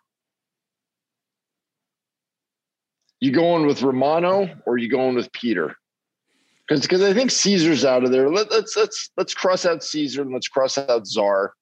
You 3.21 3.33
going 3.33 3.67
with 3.67 3.83
Romano 3.83 4.49
or 4.67 4.79
you 4.79 4.89
going 4.89 5.17
with 5.17 5.33
Peter? 5.33 5.75
Because 6.69 6.83
because 6.83 7.03
I 7.03 7.15
think 7.15 7.31
Caesar's 7.31 7.85
out 7.85 8.05
of 8.05 8.13
there. 8.13 8.29
Let, 8.29 8.51
let's 8.51 8.77
let's 8.77 9.11
let's 9.17 9.35
cross 9.35 9.65
out 9.65 9.83
Caesar 9.83 10.23
and 10.23 10.33
let's 10.33 10.49
cross 10.49 10.77
out 10.77 11.07
Czar. 11.07 11.55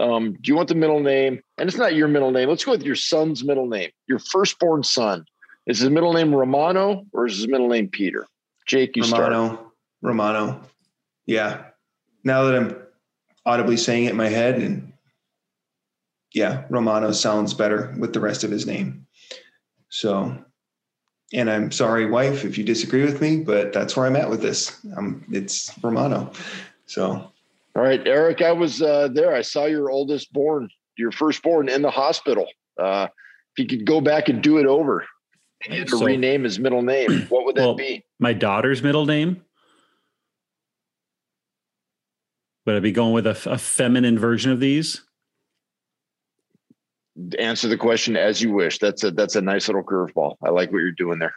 Um, 0.00 0.32
do 0.34 0.50
you 0.50 0.56
want 0.56 0.68
the 0.68 0.74
middle 0.74 1.00
name? 1.00 1.40
And 1.58 1.68
it's 1.68 1.78
not 1.78 1.94
your 1.94 2.08
middle 2.08 2.30
name. 2.30 2.48
Let's 2.48 2.64
go 2.64 2.72
with 2.72 2.82
your 2.82 2.96
son's 2.96 3.44
middle 3.44 3.68
name. 3.68 3.90
Your 4.08 4.18
firstborn 4.18 4.82
son. 4.82 5.24
Is 5.66 5.78
his 5.78 5.90
middle 5.90 6.12
name 6.12 6.34
Romano 6.34 7.04
or 7.12 7.26
is 7.26 7.36
his 7.36 7.48
middle 7.48 7.68
name 7.68 7.88
Peter? 7.88 8.26
Jake, 8.66 8.96
you 8.96 9.02
Romano. 9.02 9.46
start. 9.54 9.66
Romano. 10.00 10.60
Yeah. 11.26 11.64
Now 12.24 12.44
that 12.44 12.56
I'm 12.56 12.76
audibly 13.44 13.76
saying 13.76 14.04
it 14.04 14.10
in 14.10 14.16
my 14.16 14.28
head, 14.28 14.56
and 14.56 14.92
yeah, 16.32 16.64
Romano 16.70 17.12
sounds 17.12 17.54
better 17.54 17.94
with 17.98 18.12
the 18.12 18.20
rest 18.20 18.44
of 18.44 18.50
his 18.50 18.66
name. 18.66 19.06
So, 19.88 20.36
and 21.32 21.50
I'm 21.50 21.70
sorry, 21.70 22.06
wife, 22.06 22.44
if 22.44 22.56
you 22.56 22.64
disagree 22.64 23.04
with 23.04 23.20
me, 23.20 23.40
but 23.40 23.72
that's 23.72 23.96
where 23.96 24.06
I'm 24.06 24.16
at 24.16 24.30
with 24.30 24.42
this. 24.42 24.78
Um, 24.96 25.24
it's 25.30 25.72
Romano. 25.82 26.32
So 26.86 27.31
All 27.74 27.82
right, 27.82 28.06
Eric, 28.06 28.42
I 28.42 28.52
was 28.52 28.82
uh, 28.82 29.08
there. 29.12 29.34
I 29.34 29.40
saw 29.42 29.64
your 29.64 29.90
oldest 29.90 30.32
born, 30.32 30.68
your 30.98 31.10
firstborn 31.10 31.68
in 31.68 31.80
the 31.82 31.90
hospital. 31.90 32.46
Uh, 32.78 33.08
if 33.56 33.62
you 33.62 33.66
could 33.66 33.86
go 33.86 34.00
back 34.00 34.28
and 34.28 34.42
do 34.42 34.58
it 34.58 34.66
over, 34.66 35.06
and 35.64 35.74
you 35.74 35.80
had 35.80 35.88
to 35.88 35.98
So- 35.98 36.04
rename 36.04 36.44
his 36.44 36.58
middle 36.58 36.82
name, 36.82 37.26
what 37.28 37.44
would 37.46 37.56
that 37.56 37.62
Well, 37.62 37.74
be? 37.74 38.04
My 38.18 38.32
daughter's 38.34 38.82
middle 38.82 39.06
name. 39.06 39.42
Would 42.66 42.76
I 42.76 42.80
be 42.80 42.92
going 42.92 43.12
with 43.12 43.26
a, 43.26 43.36
a 43.50 43.58
feminine 43.58 44.18
version 44.18 44.52
of 44.52 44.60
these? 44.60 45.02
Answer 47.38 47.68
the 47.68 47.76
question 47.76 48.16
as 48.16 48.40
you 48.40 48.52
wish. 48.52 48.78
That's 48.78 49.02
a 49.04 49.10
that's 49.10 49.34
a 49.36 49.42
nice 49.42 49.68
little 49.68 49.82
curveball. 49.82 50.36
I 50.42 50.50
like 50.50 50.70
what 50.72 50.78
you're 50.78 50.92
doing 50.92 51.18
there. 51.18 51.34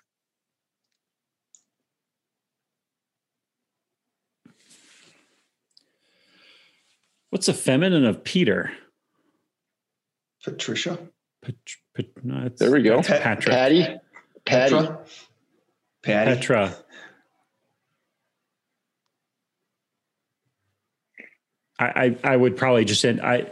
What's 7.35 7.49
a 7.49 7.53
feminine 7.53 8.05
of 8.05 8.23
Peter? 8.23 8.71
Patricia, 10.41 10.97
Pat, 11.43 11.55
Pat, 11.93 12.05
no, 12.23 12.45
it's, 12.45 12.61
There 12.61 12.71
we 12.71 12.81
go. 12.81 13.01
that's 13.01 13.09
Patrick. 13.09 13.53
Patty, 13.53 13.81
Patty. 14.45 14.73
Petra, 14.73 14.99
Patty. 16.01 16.31
Petra. 16.35 16.75
I, 21.77 21.85
I 21.85 22.17
I 22.23 22.37
would 22.37 22.55
probably 22.55 22.85
just 22.85 23.03
end 23.03 23.19
I 23.19 23.51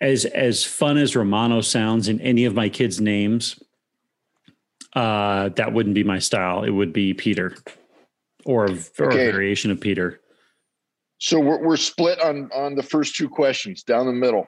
as 0.00 0.24
as 0.24 0.64
fun 0.64 0.98
as 0.98 1.14
Romano 1.14 1.60
sounds 1.60 2.08
in 2.08 2.20
any 2.20 2.46
of 2.46 2.54
my 2.56 2.68
kids' 2.68 3.00
names, 3.00 3.62
uh, 4.94 5.50
that 5.50 5.72
wouldn't 5.72 5.94
be 5.94 6.02
my 6.02 6.18
style. 6.18 6.64
It 6.64 6.70
would 6.70 6.92
be 6.92 7.14
Peter, 7.14 7.54
or 8.44 8.64
or 8.98 9.12
Okay. 9.12 9.28
a 9.28 9.30
variation 9.30 9.70
of 9.70 9.78
Peter. 9.78 10.20
So 11.24 11.40
we're 11.40 11.64
we're 11.64 11.78
split 11.78 12.20
on 12.20 12.50
on 12.54 12.74
the 12.74 12.82
first 12.82 13.16
two 13.16 13.30
questions 13.30 13.82
down 13.82 14.04
the 14.04 14.12
middle. 14.12 14.46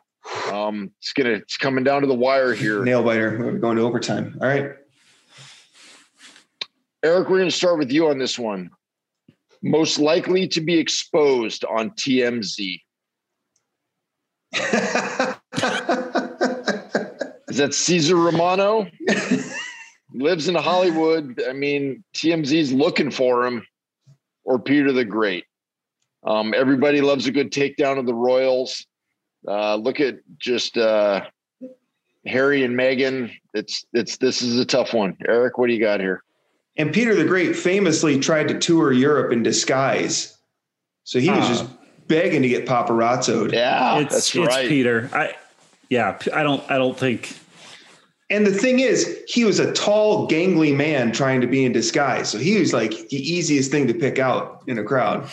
Um, 0.52 0.90
it's 0.98 1.14
gonna 1.14 1.30
it's 1.30 1.56
coming 1.56 1.84
down 1.84 2.02
to 2.02 2.06
the 2.06 2.12
wire 2.12 2.52
here. 2.52 2.84
Nail 2.84 3.02
biter. 3.02 3.38
We're 3.38 3.52
going 3.52 3.78
to 3.78 3.82
overtime. 3.82 4.36
All 4.42 4.46
right. 4.46 4.72
Eric, 7.02 7.30
we're 7.30 7.38
going 7.38 7.48
to 7.48 7.56
start 7.56 7.78
with 7.78 7.90
you 7.90 8.08
on 8.08 8.18
this 8.18 8.38
one. 8.38 8.68
Most 9.62 9.98
likely 9.98 10.46
to 10.48 10.60
be 10.60 10.78
exposed 10.78 11.64
on 11.64 11.92
TMZ. 11.92 12.82
Is 17.48 17.56
that 17.56 17.72
Caesar 17.72 18.16
Romano? 18.16 18.86
Lives 20.12 20.46
in 20.48 20.54
Hollywood. 20.54 21.42
I 21.48 21.54
mean, 21.54 22.04
TMZ's 22.14 22.70
looking 22.70 23.10
for 23.10 23.46
him, 23.46 23.66
or 24.44 24.58
Peter 24.58 24.92
the 24.92 25.06
Great. 25.06 25.44
Um, 26.26 26.52
everybody 26.54 27.00
loves 27.00 27.26
a 27.26 27.30
good 27.32 27.52
takedown 27.52 27.98
of 27.98 28.06
the 28.06 28.14
Royals. 28.14 28.84
Uh, 29.46 29.76
look 29.76 30.00
at 30.00 30.16
just 30.38 30.76
uh, 30.76 31.24
Harry 32.26 32.64
and 32.64 32.74
Meghan. 32.76 33.30
It's 33.54 33.84
it's 33.92 34.16
this 34.16 34.42
is 34.42 34.58
a 34.58 34.64
tough 34.64 34.92
one. 34.92 35.16
Eric, 35.28 35.56
what 35.58 35.68
do 35.68 35.72
you 35.72 35.80
got 35.80 36.00
here? 36.00 36.22
and 36.78 36.92
Peter 36.92 37.14
the 37.14 37.24
Great 37.24 37.56
famously 37.56 38.18
tried 38.18 38.48
to 38.48 38.58
tour 38.58 38.92
Europe 38.92 39.32
in 39.32 39.42
disguise. 39.42 40.36
So 41.04 41.18
he 41.18 41.30
was 41.30 41.38
Ah. 41.44 41.48
just 41.48 41.64
begging 42.06 42.42
to 42.42 42.48
get 42.48 42.66
paparazzoed. 42.66 43.52
Yeah, 43.52 44.00
it's 44.00 44.12
that's 44.14 44.34
it's 44.34 44.46
right. 44.46 44.68
Peter. 44.68 45.08
I 45.14 45.34
yeah. 45.88 46.12
P- 46.12 46.32
I 46.32 46.42
don't 46.42 46.62
I 46.70 46.76
don't 46.76 46.98
think 46.98 47.34
And 48.28 48.44
the 48.44 48.50
thing 48.50 48.80
is, 48.80 49.22
he 49.28 49.44
was 49.44 49.60
a 49.60 49.72
tall, 49.72 50.28
gangly 50.28 50.74
man 50.74 51.12
trying 51.12 51.40
to 51.40 51.46
be 51.46 51.64
in 51.64 51.70
disguise. 51.72 52.28
So 52.28 52.38
he 52.38 52.58
was 52.58 52.72
like 52.72 52.90
the 53.08 53.16
easiest 53.16 53.70
thing 53.70 53.86
to 53.86 53.94
pick 53.94 54.18
out 54.18 54.62
in 54.66 54.78
a 54.78 54.82
crowd. 54.84 55.30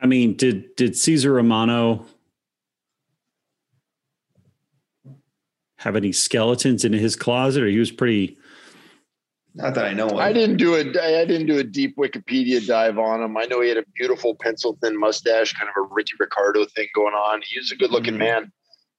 I 0.00 0.06
mean, 0.06 0.34
did 0.36 0.74
did 0.76 0.96
Caesar 0.96 1.32
Romano 1.32 2.06
have 5.78 5.96
any 5.96 6.12
skeletons 6.12 6.84
in 6.84 6.92
his 6.92 7.16
closet, 7.16 7.62
or 7.62 7.68
he 7.68 7.78
was 7.78 7.90
pretty? 7.90 8.36
Not 9.54 9.74
that 9.74 9.84
I 9.86 9.92
know 9.92 10.08
of. 10.10 10.16
I 10.16 10.32
didn't 10.32 10.56
do 10.58 10.74
a 10.76 10.80
I 10.80 11.24
didn't 11.24 11.46
do 11.46 11.58
a 11.58 11.64
deep 11.64 11.96
Wikipedia 11.96 12.64
dive 12.66 12.98
on 12.98 13.22
him. 13.22 13.36
I 13.36 13.44
know 13.44 13.60
he 13.60 13.68
had 13.68 13.78
a 13.78 13.84
beautiful 13.96 14.34
pencil 14.40 14.78
thin 14.82 14.98
mustache, 14.98 15.52
kind 15.52 15.68
of 15.68 15.74
a 15.84 15.88
Ricky 15.92 16.12
Ricardo 16.18 16.64
thing 16.66 16.88
going 16.94 17.14
on. 17.14 17.42
He 17.44 17.58
was 17.58 17.72
a 17.72 17.76
good 17.76 17.90
looking 17.90 18.14
Mhm. 18.14 18.18
man. 18.18 18.52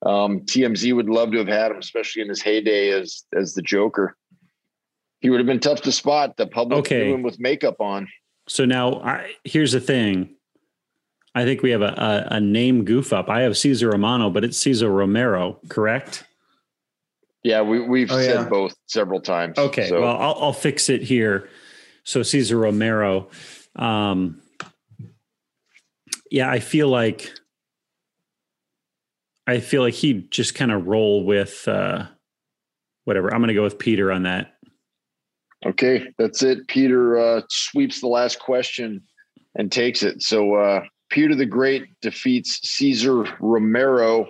Um, 0.03 0.41
TMZ 0.41 0.93
would 0.93 1.09
love 1.09 1.31
to 1.31 1.37
have 1.37 1.47
had 1.47 1.71
him, 1.71 1.77
especially 1.77 2.21
in 2.23 2.29
his 2.29 2.41
heyday 2.41 2.89
as 2.89 3.23
as 3.35 3.53
the 3.53 3.61
Joker. 3.61 4.17
He 5.21 5.29
would 5.29 5.39
have 5.39 5.47
been 5.47 5.59
tough 5.59 5.81
to 5.83 5.91
spot. 5.91 6.35
The 6.37 6.47
public 6.47 6.79
Okay. 6.79 7.05
knew 7.05 7.13
him 7.13 7.21
with 7.23 7.39
makeup 7.39 7.79
on. 7.79 8.07
So 8.47 8.65
now, 8.65 9.01
I, 9.01 9.35
here's 9.43 9.71
the 9.71 9.79
thing. 9.79 10.35
I 11.33 11.45
think 11.45 11.61
we 11.61 11.71
have 11.71 11.81
a, 11.81 12.25
a, 12.31 12.35
a 12.35 12.39
name 12.41 12.83
goof 12.83 13.13
up. 13.13 13.29
I 13.29 13.41
have 13.41 13.57
Caesar 13.57 13.89
Romano, 13.89 14.29
but 14.29 14.43
it's 14.43 14.57
Cesar 14.57 14.89
Romero, 14.89 15.59
correct? 15.69 16.25
Yeah, 17.43 17.61
we 17.61 17.79
we've 17.79 18.11
Oh, 18.11 18.19
said 18.19 18.41
yeah. 18.41 18.49
both 18.49 18.75
several 18.87 19.21
times. 19.21 19.57
Okay, 19.57 19.87
So, 19.87 20.01
well, 20.01 20.17
I'll, 20.17 20.35
I'll 20.39 20.53
fix 20.53 20.89
it 20.89 21.01
here. 21.01 21.49
So 22.03 22.21
Cesar 22.23 22.57
Romero. 22.57 23.29
Um, 23.75 24.41
yeah, 26.29 26.49
I 26.51 26.59
feel 26.59 26.87
like 26.89 27.31
I 29.47 29.59
feel 29.59 29.81
like 29.81 29.93
he'd 29.95 30.31
just 30.31 30.53
kind 30.55 30.71
of 30.71 30.87
roll 30.87 31.25
with 31.25 31.67
uh, 31.67 32.05
whatever. 33.05 33.33
I'm 33.33 33.39
going 33.41 33.47
to 33.49 33.53
go 33.53 33.63
with 33.63 33.79
Peter 33.79 34.11
on 34.11 34.23
that. 34.23 34.53
okay, 35.65 36.07
that's 36.17 36.43
it. 36.43 36.67
Peter 36.67 37.17
uh, 37.17 37.41
sweeps 37.49 38.01
the 38.01 38.07
last 38.07 38.39
question 38.39 39.01
and 39.55 39.71
takes 39.71 40.03
it. 40.03 40.21
So 40.21 40.55
uh, 40.55 40.83
Peter 41.11 41.35
the 41.35 41.45
Great 41.45 41.87
defeats 42.01 42.59
Cesar 42.63 43.25
Romero. 43.39 44.29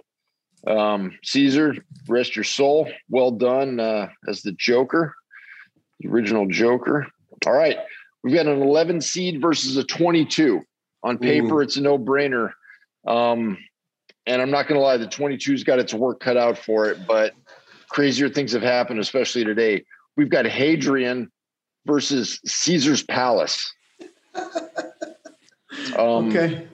Um, 0.68 1.18
Caesar, 1.24 1.76
rest 2.08 2.36
your 2.36 2.44
soul. 2.44 2.92
Well 3.08 3.32
done 3.32 3.80
uh, 3.80 4.10
as 4.28 4.42
the 4.42 4.52
Joker, 4.52 5.16
the 6.00 6.10
original 6.10 6.48
Joker. 6.48 7.08
All 7.46 7.54
right. 7.54 7.78
We've 8.24 8.34
got 8.34 8.48
an 8.48 8.62
11 8.62 9.02
seed 9.02 9.42
versus 9.42 9.78
a 9.78 9.84
22. 9.84 10.62
On 11.04 11.18
paper, 11.18 11.60
Ooh. 11.60 11.62
it's 11.62 11.78
a 11.78 11.82
no 11.82 11.98
brainer. 11.98 12.52
Um, 13.08 13.58
and 14.28 14.40
I'm 14.40 14.52
not 14.52 14.68
going 14.68 14.80
to 14.80 14.86
lie, 14.86 14.98
the 14.98 15.08
22's 15.08 15.64
got 15.64 15.80
its 15.80 15.96
work 15.96 16.20
cut 16.20 16.38
out 16.38 16.60
for 16.60 16.88
it, 16.90 17.08
but 17.08 17.34
crazier 17.90 18.30
things 18.30 18.52
have 18.52 18.62
happened, 18.62 19.00
especially 19.00 19.44
today. 19.44 19.84
We've 20.16 20.30
got 20.30 20.46
Hadrian 20.46 21.32
versus 21.88 22.40
Caesar's 22.46 23.04
Palace. 23.04 23.74
Um, 25.98 26.30
okay. 26.30 26.68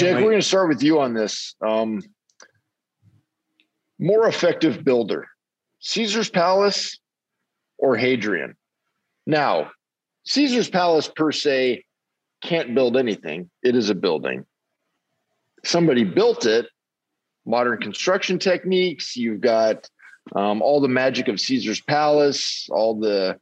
Jake, 0.00 0.16
wait. 0.16 0.24
we're 0.24 0.30
going 0.30 0.40
to 0.40 0.46
start 0.46 0.68
with 0.68 0.82
you 0.82 1.00
on 1.00 1.14
this. 1.14 1.54
Um, 1.66 2.02
more 3.98 4.26
effective 4.26 4.84
builder, 4.84 5.26
Caesar's 5.80 6.28
Palace 6.28 6.98
or 7.78 7.96
Hadrian? 7.96 8.56
Now, 9.26 9.70
Caesar's 10.24 10.70
Palace 10.70 11.10
per 11.14 11.32
se 11.32 11.84
can't 12.42 12.74
build 12.74 12.96
anything. 12.96 13.50
It 13.62 13.76
is 13.76 13.90
a 13.90 13.94
building. 13.94 14.44
Somebody 15.64 16.04
built 16.04 16.46
it. 16.46 16.66
Modern 17.44 17.78
construction 17.80 18.38
techniques. 18.38 19.16
You've 19.16 19.40
got 19.40 19.88
um, 20.34 20.62
all 20.62 20.80
the 20.80 20.88
magic 20.88 21.28
of 21.28 21.40
Caesar's 21.40 21.80
Palace, 21.80 22.68
all 22.70 22.98
the 22.98 23.38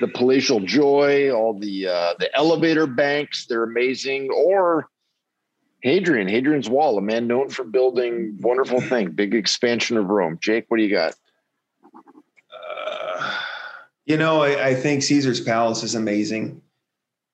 the 0.00 0.08
palatial 0.08 0.60
joy, 0.60 1.30
all 1.30 1.58
the 1.58 1.88
uh, 1.88 2.14
the 2.18 2.34
elevator 2.36 2.86
banks. 2.86 3.46
They're 3.46 3.64
amazing. 3.64 4.28
Or 4.32 4.88
Hadrian, 5.82 6.28
Hadrian's 6.28 6.68
Wall, 6.68 6.98
a 6.98 7.02
man 7.02 7.26
known 7.26 7.48
for 7.48 7.64
building 7.64 8.36
wonderful 8.40 8.80
thing, 8.80 9.12
big 9.12 9.34
expansion 9.34 9.96
of 9.96 10.06
Rome. 10.06 10.38
Jake, 10.40 10.66
what 10.68 10.76
do 10.76 10.82
you 10.82 10.90
got? 10.90 11.14
Uh, 12.52 13.38
you 14.04 14.16
know, 14.16 14.42
I, 14.42 14.68
I 14.68 14.74
think 14.74 15.02
Caesar's 15.02 15.40
Palace 15.40 15.82
is 15.82 15.94
amazing. 15.94 16.60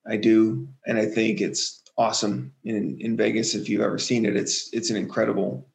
I 0.07 0.15
do, 0.15 0.67
and 0.85 0.97
I 0.97 1.05
think 1.05 1.41
it's 1.41 1.83
awesome 1.97 2.53
in 2.63 2.97
in 3.01 3.17
Vegas. 3.17 3.55
If 3.55 3.67
you've 3.67 3.81
ever 3.81 3.97
seen 3.97 4.25
it, 4.25 4.35
it's 4.35 4.69
it's 4.73 4.89
an 4.89 4.95
incredible. 4.95 5.67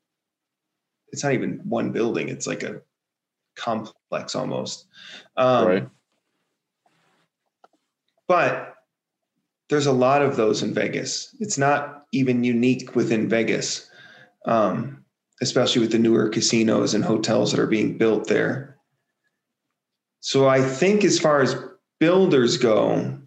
It's 1.08 1.22
not 1.22 1.34
even 1.34 1.60
one 1.64 1.92
building; 1.92 2.30
it's 2.30 2.46
like 2.46 2.62
a 2.62 2.80
complex 3.56 4.34
almost. 4.34 4.86
Um, 5.36 5.66
Right. 5.66 5.88
But 8.28 8.76
there's 9.68 9.86
a 9.86 9.92
lot 9.92 10.22
of 10.22 10.36
those 10.36 10.62
in 10.62 10.72
Vegas. 10.72 11.34
It's 11.38 11.58
not 11.58 12.01
even 12.12 12.44
unique 12.44 12.94
within 12.94 13.28
Vegas, 13.28 13.88
um, 14.46 15.04
especially 15.40 15.80
with 15.80 15.92
the 15.92 15.98
newer 15.98 16.28
casinos 16.28 16.94
and 16.94 17.04
hotels 17.04 17.50
that 17.50 17.60
are 17.60 17.66
being 17.66 17.98
built 17.98 18.28
there. 18.28 18.78
So 20.20 20.48
I 20.48 20.62
think 20.62 21.04
as 21.04 21.18
far 21.18 21.40
as 21.40 21.56
builders 21.98 22.58
go, 22.58 23.18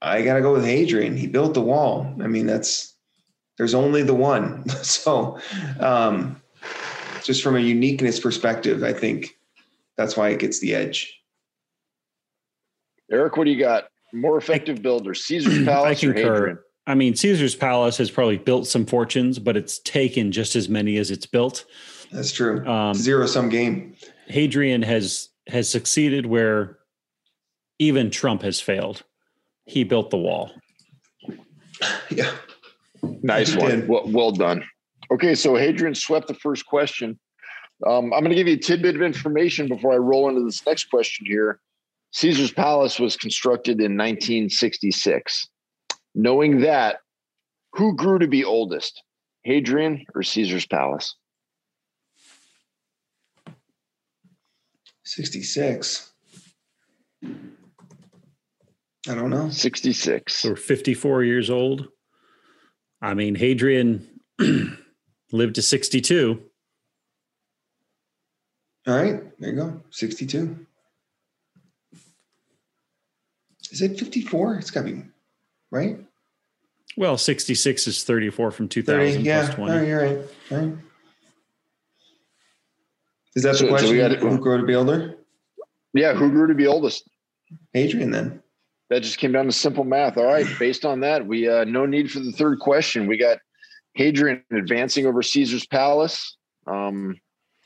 I 0.00 0.22
got 0.22 0.34
to 0.34 0.40
go 0.40 0.54
with 0.54 0.64
Hadrian. 0.64 1.16
He 1.16 1.26
built 1.26 1.54
the 1.54 1.60
wall. 1.60 2.14
I 2.22 2.26
mean, 2.26 2.46
that's 2.46 2.94
there's 3.58 3.74
only 3.74 4.02
the 4.02 4.14
one. 4.14 4.68
so 4.82 5.38
um, 5.80 6.40
just 7.22 7.42
from 7.42 7.56
a 7.56 7.60
uniqueness 7.60 8.18
perspective, 8.18 8.82
I 8.82 8.92
think 8.92 9.36
that's 9.96 10.16
why 10.16 10.30
it 10.30 10.38
gets 10.38 10.60
the 10.60 10.74
edge. 10.74 11.18
Eric, 13.10 13.36
what 13.36 13.44
do 13.44 13.50
you 13.50 13.58
got? 13.58 13.84
More 14.14 14.38
effective 14.38 14.82
builder, 14.82 15.14
Caesar's 15.14 15.64
Palace 15.64 16.02
or 16.02 16.14
concur. 16.14 16.34
Hadrian? 16.34 16.58
I 16.86 16.94
mean, 16.94 17.14
Caesar's 17.14 17.54
Palace 17.54 17.96
has 17.98 18.10
probably 18.10 18.38
built 18.38 18.66
some 18.66 18.86
fortunes, 18.86 19.38
but 19.38 19.56
it's 19.56 19.78
taken 19.78 20.32
just 20.32 20.56
as 20.56 20.68
many 20.68 20.96
as 20.96 21.10
it's 21.10 21.26
built. 21.26 21.64
That's 22.10 22.32
true. 22.32 22.66
Um, 22.66 22.94
Zero 22.94 23.26
sum 23.26 23.48
game. 23.48 23.94
Hadrian 24.26 24.82
has 24.82 25.28
has 25.48 25.68
succeeded 25.68 26.26
where 26.26 26.78
even 27.78 28.10
Trump 28.10 28.42
has 28.42 28.60
failed. 28.60 29.02
He 29.64 29.84
built 29.84 30.10
the 30.10 30.18
wall. 30.18 30.52
Yeah. 32.10 32.30
Nice 33.02 33.54
He 33.54 33.58
one. 33.58 33.88
Well, 33.88 34.04
well 34.06 34.30
done. 34.30 34.62
Okay, 35.10 35.34
so 35.34 35.56
Hadrian 35.56 35.96
swept 35.96 36.28
the 36.28 36.34
first 36.34 36.64
question. 36.64 37.18
Um, 37.84 38.12
I'm 38.12 38.20
going 38.20 38.30
to 38.30 38.36
give 38.36 38.46
you 38.46 38.54
a 38.54 38.58
tidbit 38.58 38.94
of 38.94 39.02
information 39.02 39.66
before 39.66 39.92
I 39.92 39.96
roll 39.96 40.28
into 40.28 40.44
this 40.44 40.64
next 40.64 40.84
question 40.90 41.26
here. 41.26 41.58
Caesar's 42.12 42.52
Palace 42.52 43.00
was 43.00 43.16
constructed 43.16 43.80
in 43.80 43.96
1966. 43.96 45.48
Knowing 46.14 46.60
that, 46.60 46.98
who 47.72 47.96
grew 47.96 48.18
to 48.18 48.28
be 48.28 48.44
oldest, 48.44 49.02
Hadrian 49.44 50.04
or 50.14 50.22
Caesar's 50.22 50.66
Palace? 50.66 51.16
66. 55.04 56.12
I 57.24 59.14
don't 59.14 59.30
know. 59.30 59.48
66. 59.48 60.36
So 60.36 60.50
we're 60.50 60.56
54 60.56 61.24
years 61.24 61.50
old. 61.50 61.88
I 63.00 63.14
mean, 63.14 63.34
Hadrian 63.34 64.20
lived 65.32 65.56
to 65.56 65.62
62. 65.62 66.40
All 68.86 68.94
right. 68.94 69.40
There 69.40 69.50
you 69.50 69.56
go. 69.56 69.80
62. 69.90 70.66
Is 73.70 73.82
it 73.82 73.98
54? 73.98 74.56
It's 74.56 74.70
got 74.70 74.86
to 74.86 74.92
be 74.92 75.02
right. 75.72 75.98
Well, 76.96 77.16
66 77.18 77.86
is 77.88 78.04
34 78.04 78.50
from 78.52 78.68
2000 78.68 79.12
30. 79.14 79.22
Yeah. 79.24 79.40
plus 79.46 79.52
Oh, 79.54 79.72
20. 79.72 79.86
you're 79.88 80.02
right. 80.02 80.18
All 80.52 80.58
right. 80.58 80.74
Is 83.34 83.42
that 83.44 83.56
So- 83.56 83.64
the 83.66 83.78
so 83.78 83.90
we 83.90 83.96
question? 83.96 83.96
got- 83.98 84.18
Who 84.18 84.38
grew 84.38 84.58
to 84.58 84.66
be 84.66 84.74
older? 84.74 85.16
Yeah, 85.94 86.14
who 86.14 86.30
grew 86.30 86.46
to 86.48 86.54
be 86.54 86.66
oldest? 86.66 87.08
Hadrian 87.72 88.10
then. 88.10 88.42
That 88.90 89.02
just 89.02 89.18
came 89.18 89.32
down 89.32 89.46
to 89.46 89.52
simple 89.52 89.84
math. 89.84 90.18
All 90.18 90.24
right, 90.26 90.46
based 90.58 90.84
on 90.84 91.00
that, 91.00 91.26
we 91.26 91.48
uh, 91.48 91.64
no 91.64 91.86
need 91.86 92.10
for 92.10 92.20
the 92.20 92.32
third 92.32 92.58
question. 92.60 93.06
We 93.06 93.16
got 93.16 93.38
Hadrian 93.94 94.44
advancing 94.52 95.06
over 95.06 95.22
Caesar's 95.22 95.66
Palace. 95.66 96.36
Um, 96.66 97.16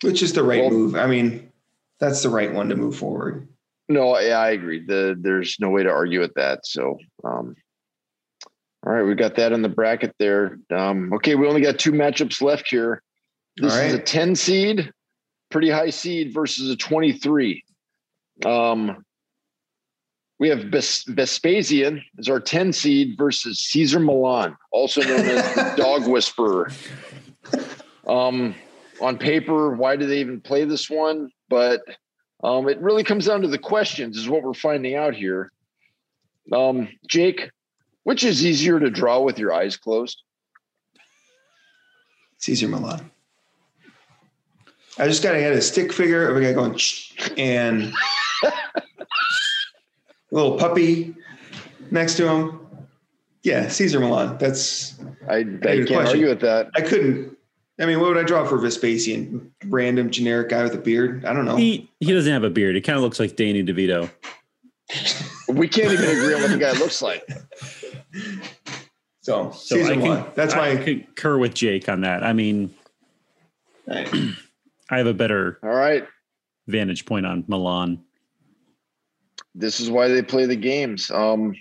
Which 0.02 0.22
is 0.22 0.32
the 0.32 0.42
right 0.44 0.60
Well- 0.62 0.70
move. 0.70 0.94
I 0.94 1.06
mean, 1.06 1.50
that's 1.98 2.22
the 2.22 2.28
right 2.30 2.52
one 2.52 2.68
to 2.68 2.76
move 2.76 2.96
forward. 2.96 3.48
no, 3.88 4.18
yeah, 4.20 4.38
I 4.38 4.50
agree. 4.50 4.84
The, 4.84 5.16
there's 5.20 5.56
no 5.60 5.70
way 5.70 5.82
to 5.84 5.90
argue 5.90 6.20
with 6.20 6.34
that. 6.34 6.66
So, 6.66 6.98
um, 7.24 7.54
all 8.86 8.92
right, 8.92 9.02
we 9.02 9.16
got 9.16 9.34
that 9.34 9.52
in 9.52 9.62
the 9.62 9.68
bracket 9.68 10.14
there. 10.20 10.58
Um, 10.70 11.12
okay, 11.14 11.34
we 11.34 11.48
only 11.48 11.60
got 11.60 11.78
two 11.78 11.90
matchups 11.90 12.40
left 12.40 12.68
here. 12.68 13.02
This 13.56 13.74
is 13.74 13.94
a 13.94 13.98
10 13.98 14.36
seed, 14.36 14.92
pretty 15.50 15.70
high 15.70 15.90
seed 15.90 16.32
versus 16.32 16.70
a 16.70 16.76
23. 16.76 17.64
Um, 18.44 19.04
we 20.38 20.50
have 20.50 20.64
Ves- 20.64 21.04
Vespasian 21.08 22.00
as 22.18 22.28
our 22.28 22.38
10 22.38 22.72
seed 22.72 23.16
versus 23.18 23.58
Cesar 23.58 23.98
Millan, 23.98 24.56
also 24.70 25.00
known 25.00 25.20
as 25.20 25.54
the 25.54 25.74
dog 25.76 26.06
whisperer. 26.06 26.70
Um, 28.06 28.54
on 29.00 29.18
paper, 29.18 29.74
why 29.74 29.96
do 29.96 30.06
they 30.06 30.20
even 30.20 30.40
play 30.40 30.64
this 30.64 30.88
one? 30.88 31.30
But 31.48 31.80
um, 32.44 32.68
it 32.68 32.78
really 32.80 33.02
comes 33.02 33.26
down 33.26 33.40
to 33.42 33.48
the 33.48 33.58
questions, 33.58 34.16
is 34.16 34.28
what 34.28 34.44
we're 34.44 34.54
finding 34.54 34.94
out 34.94 35.14
here. 35.14 35.50
Um, 36.52 36.88
Jake, 37.08 37.50
which 38.06 38.22
is 38.22 38.46
easier 38.46 38.78
to 38.78 38.88
draw 38.88 39.18
with 39.18 39.36
your 39.36 39.52
eyes 39.52 39.76
closed? 39.76 40.22
Cesar 42.38 42.68
Millan. 42.68 43.10
I 44.96 45.08
just 45.08 45.24
got 45.24 45.32
to 45.32 45.40
get 45.40 45.52
a 45.52 45.60
stick 45.60 45.92
figure 45.92 46.28
of 46.28 46.36
a 46.36 46.40
guy 46.40 46.52
going 46.52 46.78
and 47.36 47.92
a 48.44 48.52
little 50.30 50.56
puppy 50.56 51.16
next 51.90 52.16
to 52.18 52.28
him. 52.28 52.60
Yeah, 53.42 53.66
Cesar 53.66 53.98
Millan. 53.98 54.38
That's 54.38 55.00
I, 55.28 55.38
I 55.38 55.42
Good 55.42 55.60
can't 55.60 55.88
question. 55.88 56.06
argue 56.06 56.28
with 56.28 56.40
that. 56.42 56.70
I 56.76 56.82
couldn't. 56.82 57.36
I 57.80 57.86
mean, 57.86 57.98
what 57.98 58.10
would 58.10 58.18
I 58.18 58.22
draw 58.22 58.46
for 58.46 58.56
Vespasian? 58.58 59.52
Random 59.64 60.12
generic 60.12 60.50
guy 60.50 60.62
with 60.62 60.74
a 60.74 60.78
beard? 60.78 61.24
I 61.24 61.32
don't 61.32 61.44
know. 61.44 61.56
He 61.56 61.90
he 61.98 62.12
doesn't 62.12 62.32
have 62.32 62.44
a 62.44 62.50
beard. 62.50 62.76
He 62.76 62.80
kind 62.82 62.96
of 62.96 63.02
looks 63.02 63.18
like 63.18 63.34
Danny 63.34 63.64
DeVito. 63.64 64.08
We 65.48 65.66
can't 65.66 65.92
even 65.92 66.04
agree 66.04 66.34
on 66.34 66.42
what 66.42 66.50
the 66.52 66.58
guy 66.58 66.72
looks 66.72 67.02
like. 67.02 67.28
So, 69.20 69.50
So 69.50 69.76
Millan. 69.76 70.22
can, 70.22 70.32
That's 70.36 70.54
I 70.54 70.76
concur 70.76 71.38
with 71.38 71.54
Jake 71.54 71.88
on 71.88 72.02
that. 72.02 72.22
I 72.22 72.32
mean, 72.32 72.72
I 73.88 74.34
have 74.90 75.06
a 75.06 75.14
better 75.14 75.58
All 75.62 75.70
right. 75.70 76.06
vantage 76.68 77.06
point 77.06 77.26
on 77.26 77.44
Millan. 77.48 78.04
This 79.54 79.80
is 79.80 79.90
why 79.90 80.08
they 80.08 80.22
play 80.22 80.46
the 80.46 80.54
games. 80.56 81.10
Um, 81.10 81.54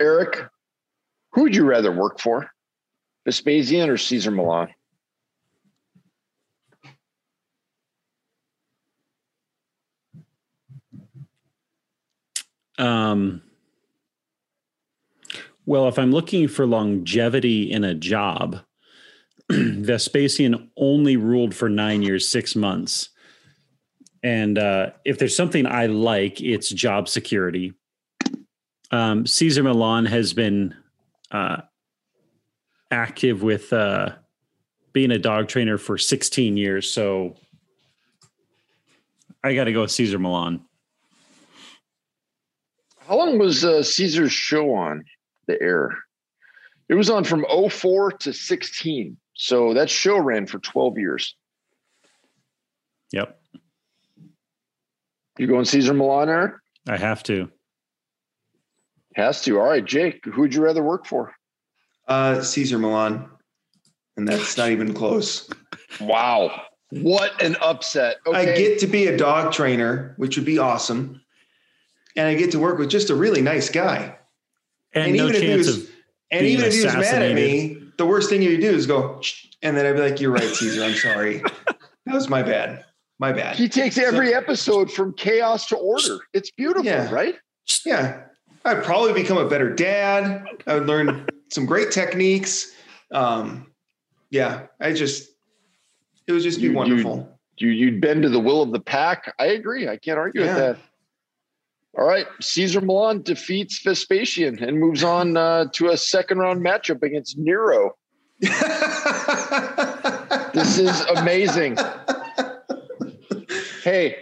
Eric, 0.00 0.46
who 1.32 1.42
would 1.42 1.56
you 1.56 1.64
rather 1.64 1.92
work 1.92 2.20
for? 2.20 2.50
Vespasian 3.24 3.88
or 3.88 3.96
Cesar 3.96 4.30
Millan? 4.32 4.68
Um, 12.78 13.42
well, 15.64 15.88
if 15.88 15.98
I'm 15.98 16.10
looking 16.10 16.48
for 16.48 16.66
longevity 16.66 17.70
in 17.70 17.84
a 17.84 17.94
job, 17.94 18.60
Vespasian 19.50 20.70
only 20.76 21.16
ruled 21.16 21.54
for 21.54 21.68
nine 21.68 22.02
years, 22.02 22.28
six 22.28 22.56
months. 22.56 23.10
And 24.22 24.58
uh, 24.58 24.90
if 25.04 25.18
there's 25.18 25.36
something 25.36 25.66
I 25.66 25.86
like, 25.86 26.40
it's 26.40 26.68
job 26.68 27.08
security. 27.08 27.74
Um, 28.90 29.26
Cesar 29.26 29.62
Millan 29.62 30.06
has 30.06 30.32
been 30.32 30.74
uh, 31.30 31.62
active 32.90 33.42
with 33.42 33.72
uh, 33.72 34.10
being 34.92 35.10
a 35.10 35.18
dog 35.18 35.48
trainer 35.48 35.78
for 35.78 35.98
16 35.98 36.56
years. 36.56 36.90
So 36.90 37.36
I 39.42 39.54
got 39.54 39.64
to 39.64 39.72
go 39.72 39.82
with 39.82 39.90
Cesar 39.90 40.18
Millan. 40.18 40.64
How 43.06 43.16
long 43.16 43.38
was 43.38 43.64
uh, 43.64 43.82
Caesar's 43.82 44.32
show 44.32 44.74
on 44.74 45.04
the 45.46 45.60
air? 45.60 45.90
It 46.88 46.94
was 46.94 47.10
on 47.10 47.24
from 47.24 47.44
04 47.70 48.12
to 48.12 48.32
16. 48.32 49.16
So 49.34 49.74
that 49.74 49.90
show 49.90 50.18
ran 50.18 50.46
for 50.46 50.58
12 50.58 50.98
years. 50.98 51.34
Yep. 53.12 53.40
You 55.38 55.46
going 55.46 55.64
Cesar 55.64 55.94
Millan, 55.94 56.28
Eric? 56.28 56.54
I 56.88 56.96
have 56.96 57.22
to. 57.24 57.50
Has 59.14 59.42
to. 59.42 59.58
All 59.58 59.66
right, 59.66 59.84
Jake, 59.84 60.24
who'd 60.24 60.54
you 60.54 60.62
rather 60.62 60.82
work 60.82 61.06
for? 61.06 61.34
Uh, 62.06 62.42
Cesar 62.42 62.78
Millan, 62.78 63.26
and 64.16 64.26
that's 64.26 64.56
not 64.56 64.70
even 64.70 64.92
close. 64.92 65.48
Wow. 66.00 66.62
What 66.90 67.42
an 67.42 67.56
upset. 67.62 68.16
I 68.30 68.44
get 68.44 68.78
to 68.80 68.86
be 68.86 69.06
a 69.06 69.16
dog 69.16 69.52
trainer, 69.52 70.14
which 70.18 70.36
would 70.36 70.44
be 70.44 70.58
awesome. 70.58 71.21
And 72.16 72.26
I 72.26 72.34
get 72.34 72.50
to 72.52 72.58
work 72.58 72.78
with 72.78 72.90
just 72.90 73.10
a 73.10 73.14
really 73.14 73.40
nice 73.42 73.70
guy. 73.70 74.16
And, 74.92 75.04
And 75.06 75.16
no 75.16 75.24
even 75.28 75.36
if 75.36 75.42
he 75.42 75.56
was- 75.56 75.68
of 75.84 75.90
And 76.30 76.46
even 76.46 76.64
if 76.66 76.72
he 76.74 76.84
was 76.84 76.94
mad 76.94 77.22
at 77.22 77.34
me, 77.34 77.78
the 77.98 78.06
worst 78.06 78.28
thing 78.30 78.42
you 78.42 78.58
do 78.60 78.70
is 78.70 78.86
go, 78.86 79.20
and 79.62 79.76
then 79.76 79.86
I'd 79.86 79.94
be 79.94 80.00
like, 80.00 80.20
You're 80.20 80.30
right, 80.32 80.42
Caesar. 80.42 80.82
I'm 80.84 80.94
sorry. 80.94 81.38
that 82.06 82.14
was 82.14 82.28
my 82.28 82.42
bad. 82.42 82.84
My 83.18 83.32
bad. 83.32 83.54
he 83.56 83.68
takes 83.68 83.98
every 83.98 84.34
episode 84.34 84.90
from 84.90 85.12
chaos 85.14 85.66
to 85.68 85.76
order. 85.76 86.18
It's 86.32 86.50
beautiful, 86.50 86.84
Yeah. 86.84 87.08
right? 87.12 87.36
Yeah. 87.86 88.22
I'd 88.64 88.82
probably 88.82 89.12
become 89.12 89.38
a 89.38 89.48
better 89.48 89.72
dad. 89.72 90.44
I 90.66 90.74
would 90.74 90.86
learn 90.86 91.26
some 91.50 91.64
great 91.66 91.90
techniques. 91.92 92.72
Um, 93.12 93.66
yeah, 94.30 94.66
I 94.80 94.92
just, 94.92 95.30
it 96.26 96.32
would 96.32 96.42
just 96.42 96.58
be 96.58 96.64
You- 96.64 96.70
you- 96.70 96.76
wonderful. 96.76 97.28
You 97.58 97.68
you'd 97.68 98.00
bend 98.00 98.22
to 98.24 98.28
the 98.28 98.40
will 98.40 98.62
of 98.62 98.72
the 98.72 98.80
pack. 98.80 99.32
I 99.38 99.46
agree. 99.46 99.86
I 99.88 99.96
can't 99.98 100.18
argue 100.18 100.40
Yeah. 100.40 100.46
with 100.48 100.56
that. 100.56 100.76
All 101.98 102.06
right, 102.06 102.26
Cesar 102.40 102.80
Millan 102.80 103.20
defeats 103.22 103.80
Vespasian 103.82 104.62
and 104.62 104.80
moves 104.80 105.04
on 105.04 105.36
uh, 105.36 105.66
to 105.74 105.88
a 105.90 105.96
second 105.96 106.38
round 106.38 106.64
matchup 106.64 107.02
against 107.02 107.36
Nero. 107.38 107.96
This 110.54 110.78
is 110.78 111.00
amazing. 111.16 111.78
Hey, 113.82 114.16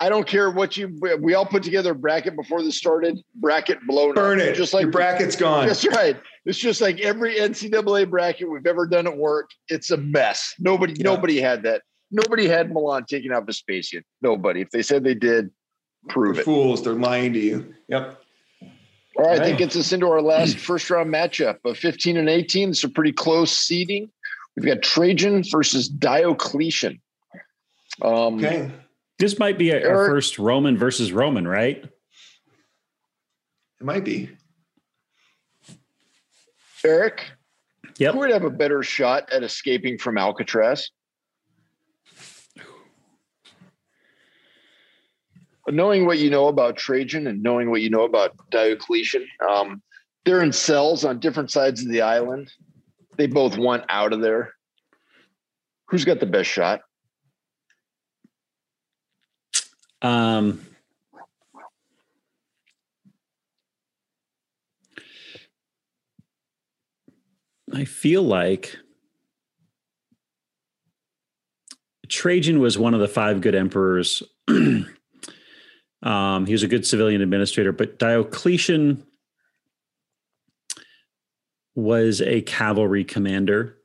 I 0.00 0.08
don't 0.08 0.26
care 0.26 0.50
what 0.50 0.76
you. 0.76 0.98
We 1.20 1.34
all 1.34 1.46
put 1.46 1.62
together 1.62 1.92
a 1.92 1.94
bracket 1.94 2.34
before 2.34 2.60
this 2.62 2.76
started. 2.76 3.18
Bracket 3.36 3.78
blown. 3.86 4.10
up. 4.10 4.16
Burn 4.16 4.40
it. 4.40 4.54
Just 4.56 4.74
like 4.74 4.82
Your 4.82 4.90
bracket's 4.90 5.36
gone. 5.36 5.66
That's 5.68 5.86
right. 5.86 6.16
It's 6.44 6.58
just 6.58 6.80
like 6.80 7.00
every 7.00 7.36
NCAA 7.36 8.10
bracket 8.10 8.50
we've 8.50 8.66
ever 8.66 8.86
done 8.86 9.06
at 9.06 9.16
work. 9.16 9.50
It's 9.68 9.90
a 9.92 9.96
mess. 9.96 10.54
Nobody, 10.58 10.94
Yeah. 10.94 11.04
nobody 11.04 11.40
had 11.40 11.62
that. 11.62 11.82
Nobody 12.10 12.46
had 12.48 12.70
Millan 12.72 13.04
taking 13.08 13.32
out 13.32 13.46
Vespasian. 13.46 14.02
Nobody. 14.22 14.60
If 14.60 14.70
they 14.70 14.82
said 14.82 15.02
they 15.04 15.14
did, 15.14 15.50
prove 16.08 16.34
They're 16.36 16.42
it. 16.42 16.44
fools. 16.44 16.82
They're 16.82 16.94
lying 16.94 17.32
to 17.34 17.38
you. 17.38 17.74
Yep. 17.88 18.22
All 19.18 19.24
right, 19.26 19.38
that 19.38 19.50
Right. 19.50 19.58
gets 19.58 19.76
us 19.76 19.92
into 19.92 20.06
our 20.08 20.20
last 20.20 20.58
first 20.58 20.90
round 20.90 21.12
matchup 21.12 21.58
of 21.64 21.78
15 21.78 22.16
and 22.18 22.28
18. 22.28 22.70
It's 22.70 22.84
a 22.84 22.88
pretty 22.88 23.12
close 23.12 23.50
seeding. 23.56 24.10
We've 24.56 24.66
got 24.66 24.82
Trajan 24.82 25.42
versus 25.50 25.88
Diocletian. 25.88 27.00
Um, 28.02 28.36
Okay. 28.36 28.70
this 29.18 29.38
might 29.38 29.58
be 29.58 29.72
our 29.72 29.78
Eric- 29.78 30.10
first 30.10 30.38
Roman 30.38 30.76
versus 30.76 31.12
Roman, 31.12 31.46
right? 31.48 31.82
It 33.80 33.84
might 33.84 34.04
be. 34.04 34.30
Eric, 36.84 37.24
Yep. 37.98 38.12
who 38.14 38.20
would 38.20 38.30
have 38.30 38.44
a 38.44 38.50
better 38.50 38.82
shot 38.82 39.32
at 39.32 39.42
escaping 39.42 39.98
from 39.98 40.18
Alcatraz? 40.18 40.90
Knowing 45.68 46.06
what 46.06 46.18
you 46.18 46.30
know 46.30 46.48
about 46.48 46.76
Trajan 46.76 47.26
and 47.26 47.42
knowing 47.42 47.70
what 47.70 47.82
you 47.82 47.90
know 47.90 48.04
about 48.04 48.32
Diocletian, 48.50 49.26
um, 49.48 49.82
they're 50.24 50.42
in 50.42 50.52
cells 50.52 51.04
on 51.04 51.18
different 51.18 51.50
sides 51.50 51.82
of 51.82 51.90
the 51.90 52.02
island. 52.02 52.52
They 53.16 53.26
both 53.26 53.56
want 53.56 53.84
out 53.88 54.12
of 54.12 54.20
there. 54.20 54.52
Who's 55.88 56.04
got 56.04 56.20
the 56.20 56.26
best 56.26 56.50
shot? 56.50 56.82
Um, 60.02 60.60
I 67.72 67.84
feel 67.84 68.22
like 68.22 68.76
Trajan 72.08 72.60
was 72.60 72.78
one 72.78 72.94
of 72.94 73.00
the 73.00 73.08
five 73.08 73.40
good 73.40 73.54
emperors. 73.54 74.22
um, 76.06 76.46
he 76.46 76.52
was 76.52 76.62
a 76.62 76.68
good 76.68 76.86
civilian 76.86 77.20
administrator, 77.20 77.72
but 77.72 77.98
Diocletian 77.98 79.04
was 81.74 82.22
a 82.22 82.42
cavalry 82.42 83.02
commander. 83.02 83.76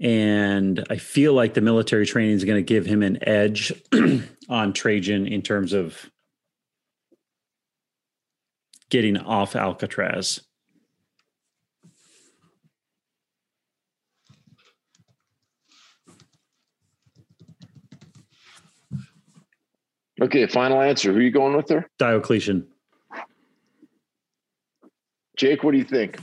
And 0.00 0.82
I 0.88 0.96
feel 0.96 1.34
like 1.34 1.52
the 1.52 1.60
military 1.60 2.06
training 2.06 2.36
is 2.36 2.44
going 2.44 2.56
to 2.56 2.62
give 2.62 2.86
him 2.86 3.02
an 3.02 3.18
edge 3.28 3.74
on 4.48 4.72
Trajan 4.72 5.26
in 5.26 5.42
terms 5.42 5.74
of 5.74 6.10
getting 8.88 9.18
off 9.18 9.54
Alcatraz. 9.54 10.40
Okay, 20.20 20.46
final 20.46 20.80
answer. 20.80 21.12
Who 21.12 21.18
are 21.18 21.22
you 21.22 21.30
going 21.30 21.56
with 21.56 21.66
there? 21.66 21.88
Diocletian. 21.98 22.66
Jake, 25.36 25.64
what 25.64 25.72
do 25.72 25.78
you 25.78 25.84
think? 25.84 26.18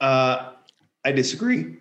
Uh, 0.00 0.52
I 1.04 1.12
disagree. 1.12 1.78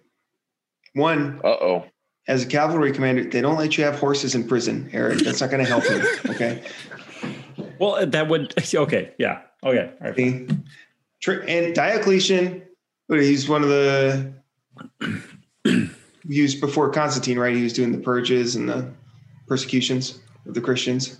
One, 0.93 1.39
Uh 1.43 1.47
oh. 1.49 1.85
as 2.27 2.43
a 2.43 2.47
cavalry 2.47 2.91
commander, 2.91 3.23
they 3.23 3.41
don't 3.41 3.57
let 3.57 3.77
you 3.77 3.83
have 3.83 3.99
horses 3.99 4.33
in 4.33 4.47
prison, 4.47 4.89
Eric. 4.91 5.19
That's 5.19 5.41
not 5.41 5.51
going 5.51 5.63
to 5.63 5.69
help 5.69 5.83
you. 5.83 6.31
Okay. 6.31 6.63
Well, 7.79 8.05
that 8.07 8.27
would 8.27 8.53
okay, 8.75 9.13
yeah, 9.19 9.41
okay, 9.63 9.91
all 10.01 10.11
right. 10.11 11.47
And 11.47 11.75
Diocletian, 11.75 12.63
he's 13.09 13.47
one 13.47 13.61
of 13.61 13.69
the 13.69 14.33
used 16.27 16.59
before 16.59 16.89
Constantine, 16.89 17.37
right? 17.37 17.55
He 17.55 17.63
was 17.63 17.73
doing 17.73 17.91
the 17.91 17.99
purges 17.99 18.55
and 18.55 18.67
the 18.67 18.89
persecutions 19.47 20.19
of 20.45 20.53
the 20.53 20.61
Christians. 20.61 21.19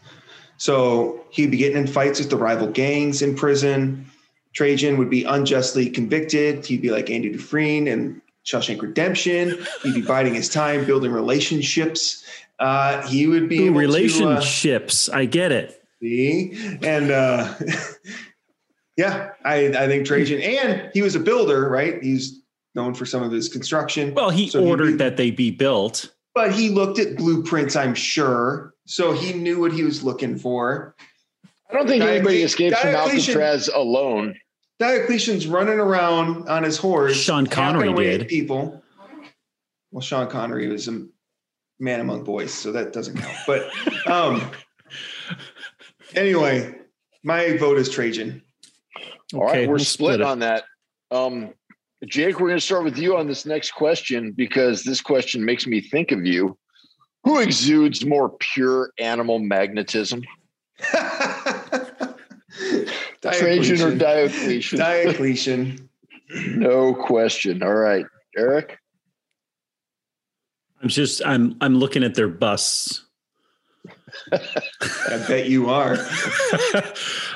So 0.58 1.24
he'd 1.30 1.52
be 1.52 1.58
getting 1.58 1.78
in 1.78 1.88
fights 1.88 2.20
with 2.20 2.30
the 2.30 2.38
rival 2.38 2.68
gangs 2.68 3.22
in 3.22 3.36
prison. 3.36 4.06
Trajan 4.54 4.98
would 4.98 5.10
be 5.10 5.24
unjustly 5.24 5.90
convicted. 5.90 6.66
He'd 6.66 6.82
be 6.82 6.90
like 6.92 7.10
Andy 7.10 7.30
Dufresne 7.30 7.88
and 7.88 8.22
Shawshank 8.46 8.82
Redemption. 8.82 9.58
He'd 9.84 9.94
be 9.94 10.02
biding 10.02 10.34
his 10.34 10.50
time, 10.50 10.86
building 10.86 11.12
relationships. 11.12 12.24
Uh, 12.60 13.06
he 13.08 13.28
would 13.28 13.48
be 13.48 13.60
Ooh, 13.60 13.66
able 13.66 13.74
to, 13.74 13.78
uh, 13.78 13.82
relationships. 13.82 15.08
I 15.08 15.26
get 15.26 15.52
it. 15.52 15.82
See? 16.02 16.52
And 16.82 17.12
uh, 17.12 17.54
yeah, 18.98 19.30
I, 19.46 19.68
I 19.68 19.88
think 19.88 20.06
Trajan, 20.06 20.42
and 20.42 20.90
he 20.94 21.02
was 21.02 21.16
a 21.16 21.20
builder, 21.20 21.70
right? 21.70 22.02
He's 22.04 22.42
known 22.76 22.94
for 22.94 23.06
some 23.06 23.24
of 23.24 23.32
his 23.32 23.48
construction. 23.50 24.14
Well, 24.14 24.30
he 24.30 24.50
So 24.50 24.66
ordered 24.66 24.92
be- 24.94 24.98
that 24.98 25.18
they 25.18 25.32
be 25.32 25.52
built. 25.52 26.12
but 26.36 26.52
he 26.54 26.70
looked 26.70 27.00
at 27.00 27.16
blueprints, 27.18 27.76
I'm 27.76 27.96
sure. 27.96 28.74
So 28.90 29.12
he 29.12 29.34
knew 29.34 29.60
what 29.60 29.72
he 29.72 29.84
was 29.84 30.04
looking 30.04 30.36
for. 30.36 30.96
I 31.70 31.74
don't 31.74 31.88
think 31.88 32.02
anybody 32.02 32.40
Diocletian- 32.40 32.46
escapes 32.46 32.80
from 32.82 32.92
Diocletian- 32.92 33.20
Alcatraz 33.20 33.68
alone. 33.68 34.36
Diocletian's 34.80 35.46
running 35.46 35.80
around 35.80 36.50
on 36.50 36.64
his 36.64 36.78
horse. 36.78 37.16
Sean 37.16 37.46
Connery 37.46 37.94
did. 37.94 38.28
People. 38.28 38.82
Well, 39.92 40.02
Sean 40.02 40.28
Connery 40.28 40.70
was 40.70 40.88
a 40.88 41.06
man 41.80 42.00
among 42.00 42.24
boys, 42.24 42.52
so 42.52 42.72
that 42.72 42.92
doesn't 42.92 43.16
count. 43.18 43.38
But 43.46 43.70
um, 44.08 44.50
anyway, 46.16 46.74
my 47.24 47.58
vote 47.58 47.78
is 47.78 47.92
Trajan. 47.92 48.42
All 49.36 49.46
right, 49.46 49.68
we're 49.68 49.76
we'll 49.76 49.86
split 49.86 50.22
it. 50.22 50.26
on 50.26 50.40
that. 50.40 50.64
Um, 51.12 51.54
Jake, 52.08 52.40
we're 52.40 52.48
going 52.48 52.60
to 52.60 52.66
start 52.66 52.84
with 52.86 52.98
you 52.98 53.18
on 53.18 53.28
this 53.28 53.46
next 53.46 53.72
question 53.72 54.32
because 54.32 54.82
this 54.82 55.00
question 55.00 55.46
makes 55.46 55.68
me 55.68 55.80
think 55.80 56.12
of 56.12 56.26
you. 56.26 56.58
Who 57.30 57.38
exudes 57.38 58.04
more 58.04 58.30
pure 58.40 58.92
animal 58.98 59.38
magnetism? 59.38 60.24
Trajan 63.22 63.82
or 63.84 63.94
Diocletian? 63.94 64.80
Diocletian. 64.80 65.88
no 66.48 66.96
question. 66.96 67.62
All 67.62 67.76
right, 67.76 68.08
Eric. 68.36 68.80
I'm 70.82 70.90
just 70.90 71.22
I'm 71.24 71.56
I'm 71.62 71.76
looking 71.76 72.04
at 72.04 72.16
their 72.16 72.30
busts. 72.30 73.06
I 74.32 75.24
bet 75.28 75.50
you 75.50 75.70
are. 75.70 75.98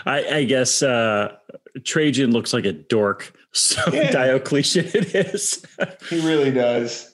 I, 0.07 0.25
I 0.31 0.43
guess 0.45 0.81
uh, 0.81 1.35
Trajan 1.83 2.31
looks 2.31 2.51
like 2.51 2.65
a 2.65 2.73
dork, 2.73 3.31
so 3.51 3.79
Yeah. 3.93 4.09
Diocletian 4.09 4.85
it 4.87 5.13
is. 5.13 5.63
He 6.09 6.19
really 6.25 6.49
does. 6.49 7.12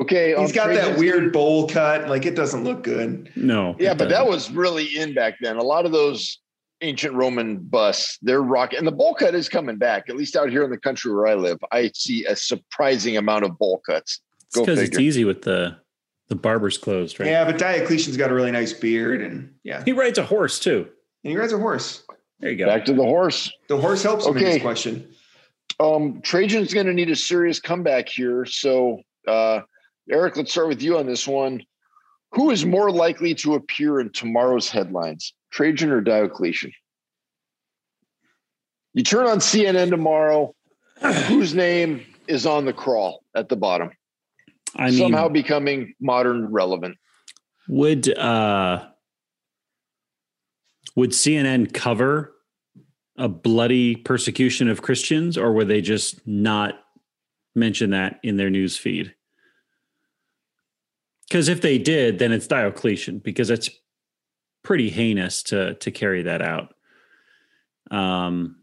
Okay, 0.00 0.34
he's 0.38 0.52
got 0.52 0.68
that 0.68 0.96
weird 0.98 1.32
bowl 1.32 1.68
cut. 1.68 2.08
Like 2.08 2.24
it 2.24 2.36
doesn't 2.36 2.62
look 2.64 2.84
good. 2.84 3.30
no, 3.34 3.74
Yeah, 3.78 3.94
but 3.94 4.08
that 4.10 4.26
was 4.26 4.50
really 4.50 4.84
in 4.96 5.12
back 5.14 5.34
then. 5.40 5.56
A 5.56 5.62
lot 5.62 5.86
of 5.86 5.92
those 5.92 6.38
ancient 6.80 7.14
Roman 7.14 7.56
busts, 7.58 8.18
they're 8.22 8.42
rocking, 8.42 8.78
and 8.78 8.86
the 8.86 8.92
bowl 8.92 9.14
cut 9.14 9.34
is 9.34 9.48
coming 9.48 9.76
back. 9.76 10.08
At 10.08 10.16
least 10.16 10.36
out 10.36 10.50
here 10.50 10.62
in 10.62 10.70
the 10.70 10.78
country 10.78 11.12
where 11.12 11.26
I 11.26 11.34
live, 11.34 11.58
I 11.72 11.90
see 11.94 12.24
a 12.26 12.36
surprising 12.36 13.16
amount 13.16 13.44
of 13.44 13.58
bowl 13.58 13.82
cuts. 13.84 14.20
Go 14.54 14.62
because 14.64 14.80
it's 14.80 14.98
easy 14.98 15.24
with 15.24 15.42
the 15.42 15.76
the 16.28 16.36
barber's 16.36 16.78
closed, 16.78 17.18
right? 17.18 17.28
Yeah, 17.28 17.44
but 17.44 17.58
Diocletian's 17.58 18.16
got 18.16 18.30
a 18.30 18.34
really 18.34 18.52
nice 18.52 18.72
beard, 18.72 19.20
and 19.22 19.52
yeah, 19.64 19.82
He 19.84 19.92
rides 19.92 20.18
a 20.18 20.24
horse 20.24 20.60
too. 20.60 20.86
and 21.24 21.32
he 21.32 21.36
rides 21.36 21.52
a 21.52 21.58
horse. 21.58 22.04
There 22.38 22.50
you 22.50 22.56
go. 22.56 22.66
Back 22.66 22.84
to 22.84 22.92
the 22.92 23.02
horse. 23.02 23.50
The 23.68 23.76
horse 23.78 24.02
helps 24.04 24.26
him 24.26 24.36
in 24.36 24.44
Okay. 24.44 24.52
this 24.54 24.62
question. 24.62 25.12
Um, 25.80 26.20
Trajan's 26.22 26.72
going 26.72 26.86
to 26.86 26.94
need 26.94 27.10
a 27.10 27.16
serious 27.16 27.58
comeback 27.60 28.08
here. 28.08 28.44
So, 28.46 29.00
uh, 29.26 29.60
Eric, 30.10 30.36
let's 30.36 30.50
start 30.50 30.68
with 30.68 30.82
you 30.82 30.98
on 30.98 31.06
this 31.06 31.26
one. 31.26 31.62
Who 32.32 32.50
is 32.50 32.64
more 32.64 32.90
likely 32.90 33.34
to 33.36 33.54
appear 33.54 34.00
in 34.00 34.10
tomorrow's 34.10 34.68
headlines, 34.68 35.32
Trajan 35.50 35.90
or 35.90 36.00
Diocletian? 36.00 36.72
You 38.94 39.02
turn 39.02 39.26
on 39.26 39.38
CNN 39.38 39.90
tomorrow. 39.90 40.54
whose 41.26 41.54
name 41.54 42.04
is 42.26 42.44
on 42.44 42.64
the 42.64 42.72
crawl 42.72 43.22
at 43.34 43.48
the 43.48 43.56
bottom? 43.56 43.90
I 44.76 44.90
mean, 44.90 44.98
Somehow 44.98 45.28
becoming 45.28 45.94
modern 46.00 46.46
relevant. 46.50 46.96
would 47.68 48.08
uh, 48.18 48.86
would 50.96 51.10
CNN 51.10 51.72
cover 51.72 52.34
a 53.16 53.28
bloody 53.28 53.96
persecution 53.96 54.68
of 54.68 54.82
Christians, 54.82 55.38
or 55.38 55.52
would 55.52 55.68
they 55.68 55.80
just 55.80 56.26
not 56.26 56.74
mention 57.54 57.90
that 57.90 58.20
in 58.22 58.36
their 58.36 58.50
news 58.50 58.76
feed? 58.76 59.14
Because 61.28 61.48
if 61.48 61.60
they 61.60 61.76
did, 61.78 62.18
then 62.18 62.32
it's 62.32 62.46
Diocletian, 62.46 63.18
because 63.18 63.50
it's 63.50 63.68
pretty 64.62 64.88
heinous 64.88 65.42
to 65.44 65.74
to 65.74 65.90
carry 65.90 66.22
that 66.22 66.42
out. 66.42 66.74
Um, 67.90 68.56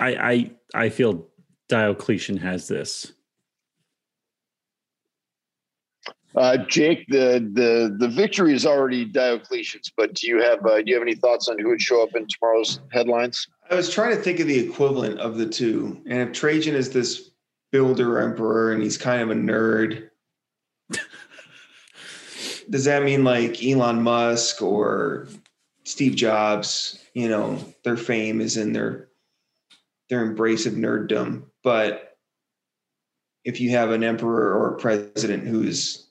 I 0.00 0.14
I 0.14 0.50
I 0.86 0.88
feel 0.88 1.28
Diocletian 1.68 2.38
has 2.38 2.68
this. 2.68 3.12
Uh, 6.34 6.58
Jake, 6.58 7.06
the 7.08 7.50
the 7.54 7.96
the 7.98 8.08
victory 8.08 8.54
is 8.54 8.66
already 8.66 9.04
Diocletian's, 9.04 9.90
but 9.96 10.14
do 10.14 10.28
you 10.28 10.42
have 10.42 10.64
uh, 10.66 10.78
do 10.78 10.84
you 10.86 10.94
have 10.94 11.02
any 11.02 11.14
thoughts 11.14 11.48
on 11.48 11.58
who 11.58 11.68
would 11.68 11.80
show 11.80 12.02
up 12.02 12.14
in 12.14 12.26
tomorrow's 12.26 12.80
headlines? 12.92 13.48
I 13.70 13.74
was 13.74 13.90
trying 13.90 14.14
to 14.14 14.22
think 14.22 14.40
of 14.40 14.46
the 14.46 14.58
equivalent 14.58 15.18
of 15.18 15.38
the 15.38 15.46
two, 15.46 16.02
and 16.06 16.20
if 16.20 16.32
Trajan 16.32 16.74
is 16.74 16.90
this 16.90 17.30
builder 17.76 18.18
emperor 18.18 18.72
and 18.72 18.82
he's 18.82 18.96
kind 18.96 19.20
of 19.20 19.28
a 19.28 19.34
nerd, 19.34 20.08
does 22.70 22.86
that 22.86 23.02
mean 23.02 23.22
like 23.22 23.62
Elon 23.62 24.00
Musk 24.00 24.62
or 24.62 25.28
Steve 25.84 26.14
Jobs? 26.14 26.98
You 27.12 27.28
know, 27.28 27.58
their 27.84 27.98
fame 27.98 28.40
is 28.40 28.56
in 28.56 28.72
their 28.72 29.08
their 30.08 30.22
embrace 30.22 30.64
of 30.64 30.72
nerddom, 30.72 31.42
but 31.62 32.16
if 33.44 33.60
you 33.60 33.68
have 33.70 33.90
an 33.90 34.02
emperor 34.02 34.54
or 34.54 34.74
a 34.74 34.78
president 34.78 35.46
who's 35.46 36.08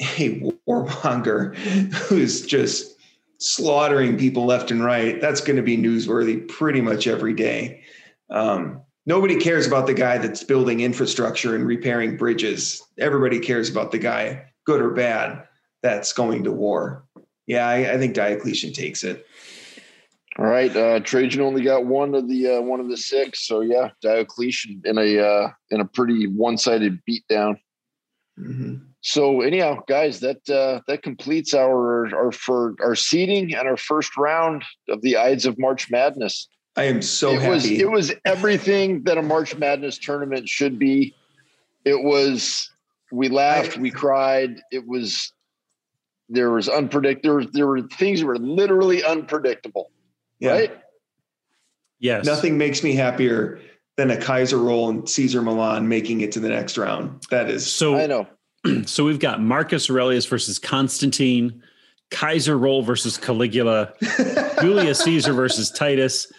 a 0.00 0.52
warmonger 0.66 1.54
who's 2.08 2.44
just 2.44 2.96
slaughtering 3.38 4.18
people 4.18 4.46
left 4.46 4.72
and 4.72 4.84
right, 4.84 5.20
that's 5.20 5.40
going 5.40 5.56
to 5.56 5.62
be 5.62 5.78
newsworthy 5.78 6.48
pretty 6.48 6.80
much 6.80 7.06
every 7.06 7.34
day. 7.34 7.84
Um, 8.30 8.82
nobody 9.06 9.36
cares 9.38 9.66
about 9.66 9.86
the 9.86 9.94
guy 9.94 10.18
that's 10.18 10.42
building 10.42 10.80
infrastructure 10.80 11.54
and 11.54 11.66
repairing 11.66 12.16
bridges. 12.16 12.82
Everybody 12.98 13.38
cares 13.38 13.68
about 13.68 13.90
the 13.92 13.98
guy, 13.98 14.44
good 14.66 14.80
or 14.80 14.90
bad, 14.90 15.46
that's 15.82 16.12
going 16.12 16.44
to 16.44 16.52
war. 16.52 17.04
Yeah, 17.46 17.66
I, 17.68 17.94
I 17.94 17.98
think 17.98 18.14
Diocletian 18.14 18.72
takes 18.72 19.02
it. 19.02 19.26
All 20.38 20.46
right, 20.46 20.74
uh, 20.74 21.00
Trajan 21.00 21.40
only 21.42 21.62
got 21.62 21.86
one 21.86 22.14
of 22.14 22.28
the 22.28 22.56
uh, 22.56 22.60
one 22.60 22.80
of 22.80 22.88
the 22.88 22.96
six, 22.96 23.46
so 23.46 23.60
yeah, 23.60 23.90
Diocletian 24.00 24.80
in 24.84 24.96
a 24.96 25.18
uh, 25.18 25.50
in 25.70 25.80
a 25.80 25.84
pretty 25.84 26.28
one 26.28 26.56
sided 26.56 27.00
beatdown. 27.04 27.56
Mhm. 28.38 28.86
So 29.02 29.40
anyhow, 29.40 29.80
guys, 29.88 30.20
that 30.20 30.48
uh, 30.48 30.80
that 30.86 31.02
completes 31.02 31.52
our 31.52 32.14
our 32.14 32.32
for 32.32 32.74
our 32.80 32.94
seeding 32.94 33.54
and 33.54 33.66
our 33.66 33.76
first 33.76 34.16
round 34.16 34.64
of 34.88 35.02
the 35.02 35.16
Ides 35.16 35.46
of 35.46 35.58
March 35.58 35.90
Madness. 35.90 36.48
I 36.76 36.84
am 36.84 37.02
so 37.02 37.32
it 37.32 37.40
happy. 37.40 37.50
was 37.50 37.70
it 37.70 37.90
was 37.90 38.12
everything 38.24 39.02
that 39.04 39.18
a 39.18 39.22
March 39.22 39.56
Madness 39.56 39.98
tournament 39.98 40.48
should 40.48 40.78
be. 40.78 41.14
It 41.84 42.02
was 42.02 42.70
we 43.12 43.28
laughed, 43.28 43.76
we 43.76 43.90
cried. 43.90 44.60
It 44.70 44.86
was 44.86 45.32
there 46.28 46.50
was 46.50 46.68
unpredictable. 46.68 47.44
There, 47.52 47.66
were 47.66 47.82
things 47.82 48.20
that 48.20 48.26
were 48.26 48.38
literally 48.38 49.02
unpredictable, 49.02 49.90
yeah. 50.38 50.52
right? 50.52 50.78
Yes, 51.98 52.24
Nothing 52.24 52.56
makes 52.56 52.82
me 52.84 52.94
happier 52.94 53.60
than 53.96 54.10
a 54.10 54.16
Kaiser 54.16 54.56
roll 54.56 54.88
and 54.88 55.08
Cesar 55.08 55.42
Millan 55.42 55.88
making 55.88 56.22
it 56.22 56.32
to 56.32 56.40
the 56.40 56.48
next 56.48 56.78
round. 56.78 57.22
That 57.30 57.50
is 57.50 57.70
So 57.70 57.96
I 57.96 58.06
know. 58.06 58.26
so 58.86 59.04
we've 59.04 59.18
got 59.18 59.42
Marcus 59.42 59.90
Aurelius 59.90 60.24
versus 60.24 60.58
Constantine, 60.58 61.62
Kaiser 62.10 62.56
Roll 62.56 62.82
versus 62.82 63.16
Caligula, 63.16 63.92
Julius 64.60 65.00
Caesar 65.00 65.32
versus 65.32 65.70
Titus, 65.70 66.32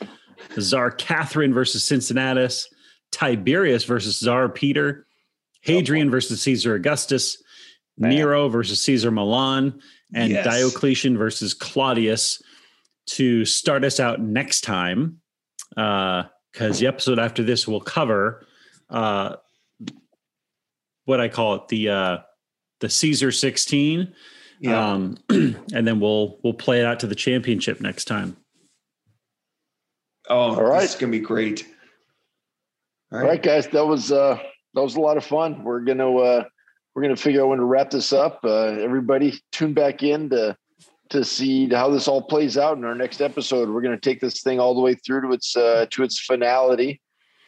Czar 0.60 0.92
Catherine 0.92 1.54
versus 1.54 1.84
Cincinnatus, 1.84 2.68
Tiberius 3.12 3.84
versus 3.84 4.18
Czar 4.18 4.50
Peter, 4.50 5.06
Hadrian 5.62 6.10
versus 6.10 6.42
Caesar 6.42 6.76
Augustus, 6.76 7.42
Man. 7.98 8.12
Nero 8.12 8.50
versus 8.50 8.82
Cesar 8.82 9.12
Millan, 9.12 9.80
and 10.14 10.32
Yes. 10.32 10.46
Diocletian 10.46 11.18
versus 11.18 11.54
Claudius 11.54 12.42
to 13.08 13.46
start 13.46 13.84
us 13.84 14.00
out 14.00 14.20
next 14.22 14.62
time. 14.62 15.22
Because 15.70 16.80
the 16.80 16.88
episode 16.88 17.20
after 17.20 17.44
this 17.44 17.68
will 17.68 17.80
cover 17.82 18.46
uh, 18.90 19.36
what 21.06 21.20
I 21.22 21.30
call 21.30 21.56
it 21.56 21.68
the 21.70 21.90
uh, 21.90 22.18
the 22.80 22.90
Caesar 22.90 23.32
16. 23.32 24.14
yeah. 24.60 24.92
Um, 24.92 25.18
and 25.30 25.88
then 25.88 26.00
we'll 26.00 26.40
we'll 26.44 26.54
play 26.54 26.80
it 26.80 26.86
out 26.86 27.00
to 27.02 27.08
the 27.08 27.16
championship 27.16 27.80
next 27.82 28.06
time. 28.06 28.36
Oh, 30.30 30.56
all 30.56 30.64
right. 30.64 30.82
this 30.82 30.94
is 30.96 31.00
gonna 31.00 31.12
be 31.12 31.20
great. 31.20 31.68
All 33.12 33.20
All 33.20 33.26
right, 33.26 33.42
guys, 33.42 33.68
that 33.68 33.86
was 33.86 34.12
uh 34.12 34.38
that 34.74 34.82
was 34.82 34.96
a 34.96 35.02
lot 35.02 35.18
of 35.18 35.26
fun. 35.26 35.64
We're 35.64 35.82
gonna 35.82 36.16
uh 36.16 36.44
we're 36.94 37.02
gonna 37.02 37.16
figure 37.16 37.42
out 37.42 37.50
when 37.50 37.60
to 37.60 37.66
wrap 37.66 37.90
this 37.90 38.14
up. 38.14 38.40
Uh 38.44 38.68
everybody 38.80 39.40
tune 39.52 39.74
back 39.74 40.04
in 40.04 40.30
to 40.30 40.56
to 41.10 41.26
see 41.26 41.68
how 41.68 41.90
this 41.90 42.08
all 42.08 42.22
plays 42.22 42.58
out 42.58 42.78
in 42.78 42.86
our 42.86 42.96
next 42.96 43.20
episode. 43.22 43.70
We're 43.70 43.82
gonna 43.82 44.00
take 44.00 44.22
this 44.22 44.42
thing 44.42 44.60
all 44.60 44.74
the 44.74 44.82
way 44.82 44.96
through 44.96 45.22
to 45.22 45.32
its 45.34 45.56
uh 45.58 45.88
to 45.92 46.04
its 46.04 46.20
finality, 46.20 47.02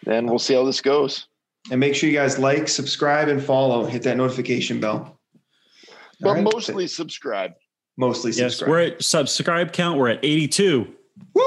and 0.05 0.29
we'll 0.29 0.39
see 0.39 0.53
how 0.53 0.65
this 0.65 0.81
goes. 0.81 1.27
And 1.71 1.79
make 1.79 1.95
sure 1.95 2.09
you 2.09 2.15
guys 2.15 2.37
like, 2.37 2.67
subscribe, 2.67 3.29
and 3.29 3.41
follow. 3.41 3.85
Hit 3.85 4.03
that 4.03 4.17
notification 4.17 4.81
bell. 4.81 5.17
But 6.19 6.27
All 6.27 6.35
right. 6.35 6.43
mostly 6.43 6.87
subscribe. 6.87 7.53
mostly 7.95 8.31
Yes, 8.31 8.57
subscribe. 8.57 8.69
we're 8.69 8.79
at 8.81 9.01
subscribe 9.03 9.71
count. 9.71 9.97
We're 9.97 10.09
at 10.09 10.19
82. 10.23 10.93
Woo! 11.33 11.43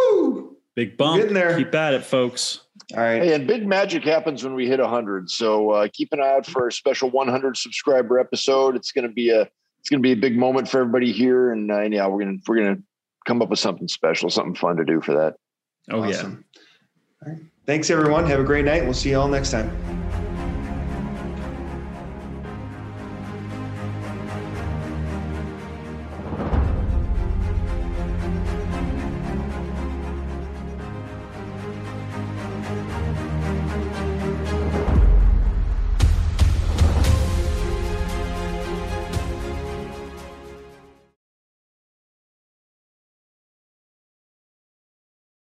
Big 0.76 0.96
bump. 0.96 1.20
Getting 1.20 1.34
there. 1.34 1.56
Keep 1.56 1.74
at 1.74 1.94
it, 1.94 2.04
folks. 2.04 2.60
All 2.94 3.02
right. 3.02 3.22
Hey, 3.22 3.34
and 3.34 3.46
big 3.46 3.66
magic 3.66 4.04
happens 4.04 4.44
when 4.44 4.54
we 4.54 4.68
hit 4.68 4.78
100. 4.78 5.30
So 5.30 5.70
uh, 5.70 5.88
keep 5.92 6.12
an 6.12 6.20
eye 6.20 6.34
out 6.34 6.46
for 6.46 6.68
a 6.68 6.72
special 6.72 7.10
100 7.10 7.56
subscriber 7.56 8.20
episode. 8.20 8.76
It's 8.76 8.92
going 8.92 9.08
to 9.08 9.12
be 9.12 9.30
a 9.30 9.48
it's 9.80 9.88
going 9.88 10.02
to 10.02 10.06
be 10.06 10.12
a 10.12 10.16
big 10.16 10.36
moment 10.36 10.68
for 10.68 10.80
everybody 10.80 11.12
here. 11.12 11.52
And 11.52 11.70
uh, 11.70 11.80
yeah, 11.82 12.06
we're 12.06 12.20
gonna 12.20 12.38
we're 12.46 12.56
gonna 12.56 12.78
come 13.26 13.40
up 13.40 13.48
with 13.48 13.58
something 13.58 13.88
special, 13.88 14.28
something 14.30 14.54
fun 14.54 14.76
to 14.76 14.84
do 14.84 15.00
for 15.00 15.14
that. 15.14 15.36
Oh 15.90 16.04
yeah. 16.04 16.22
All 16.22 16.32
right. 17.26 17.38
Thanks, 17.64 17.90
everyone. 17.90 18.26
Have 18.26 18.40
a 18.40 18.44
great 18.44 18.64
night. 18.64 18.84
We'll 18.84 18.94
see 18.94 19.10
you 19.10 19.18
all 19.18 19.28
next 19.28 19.50
time. 19.50 20.05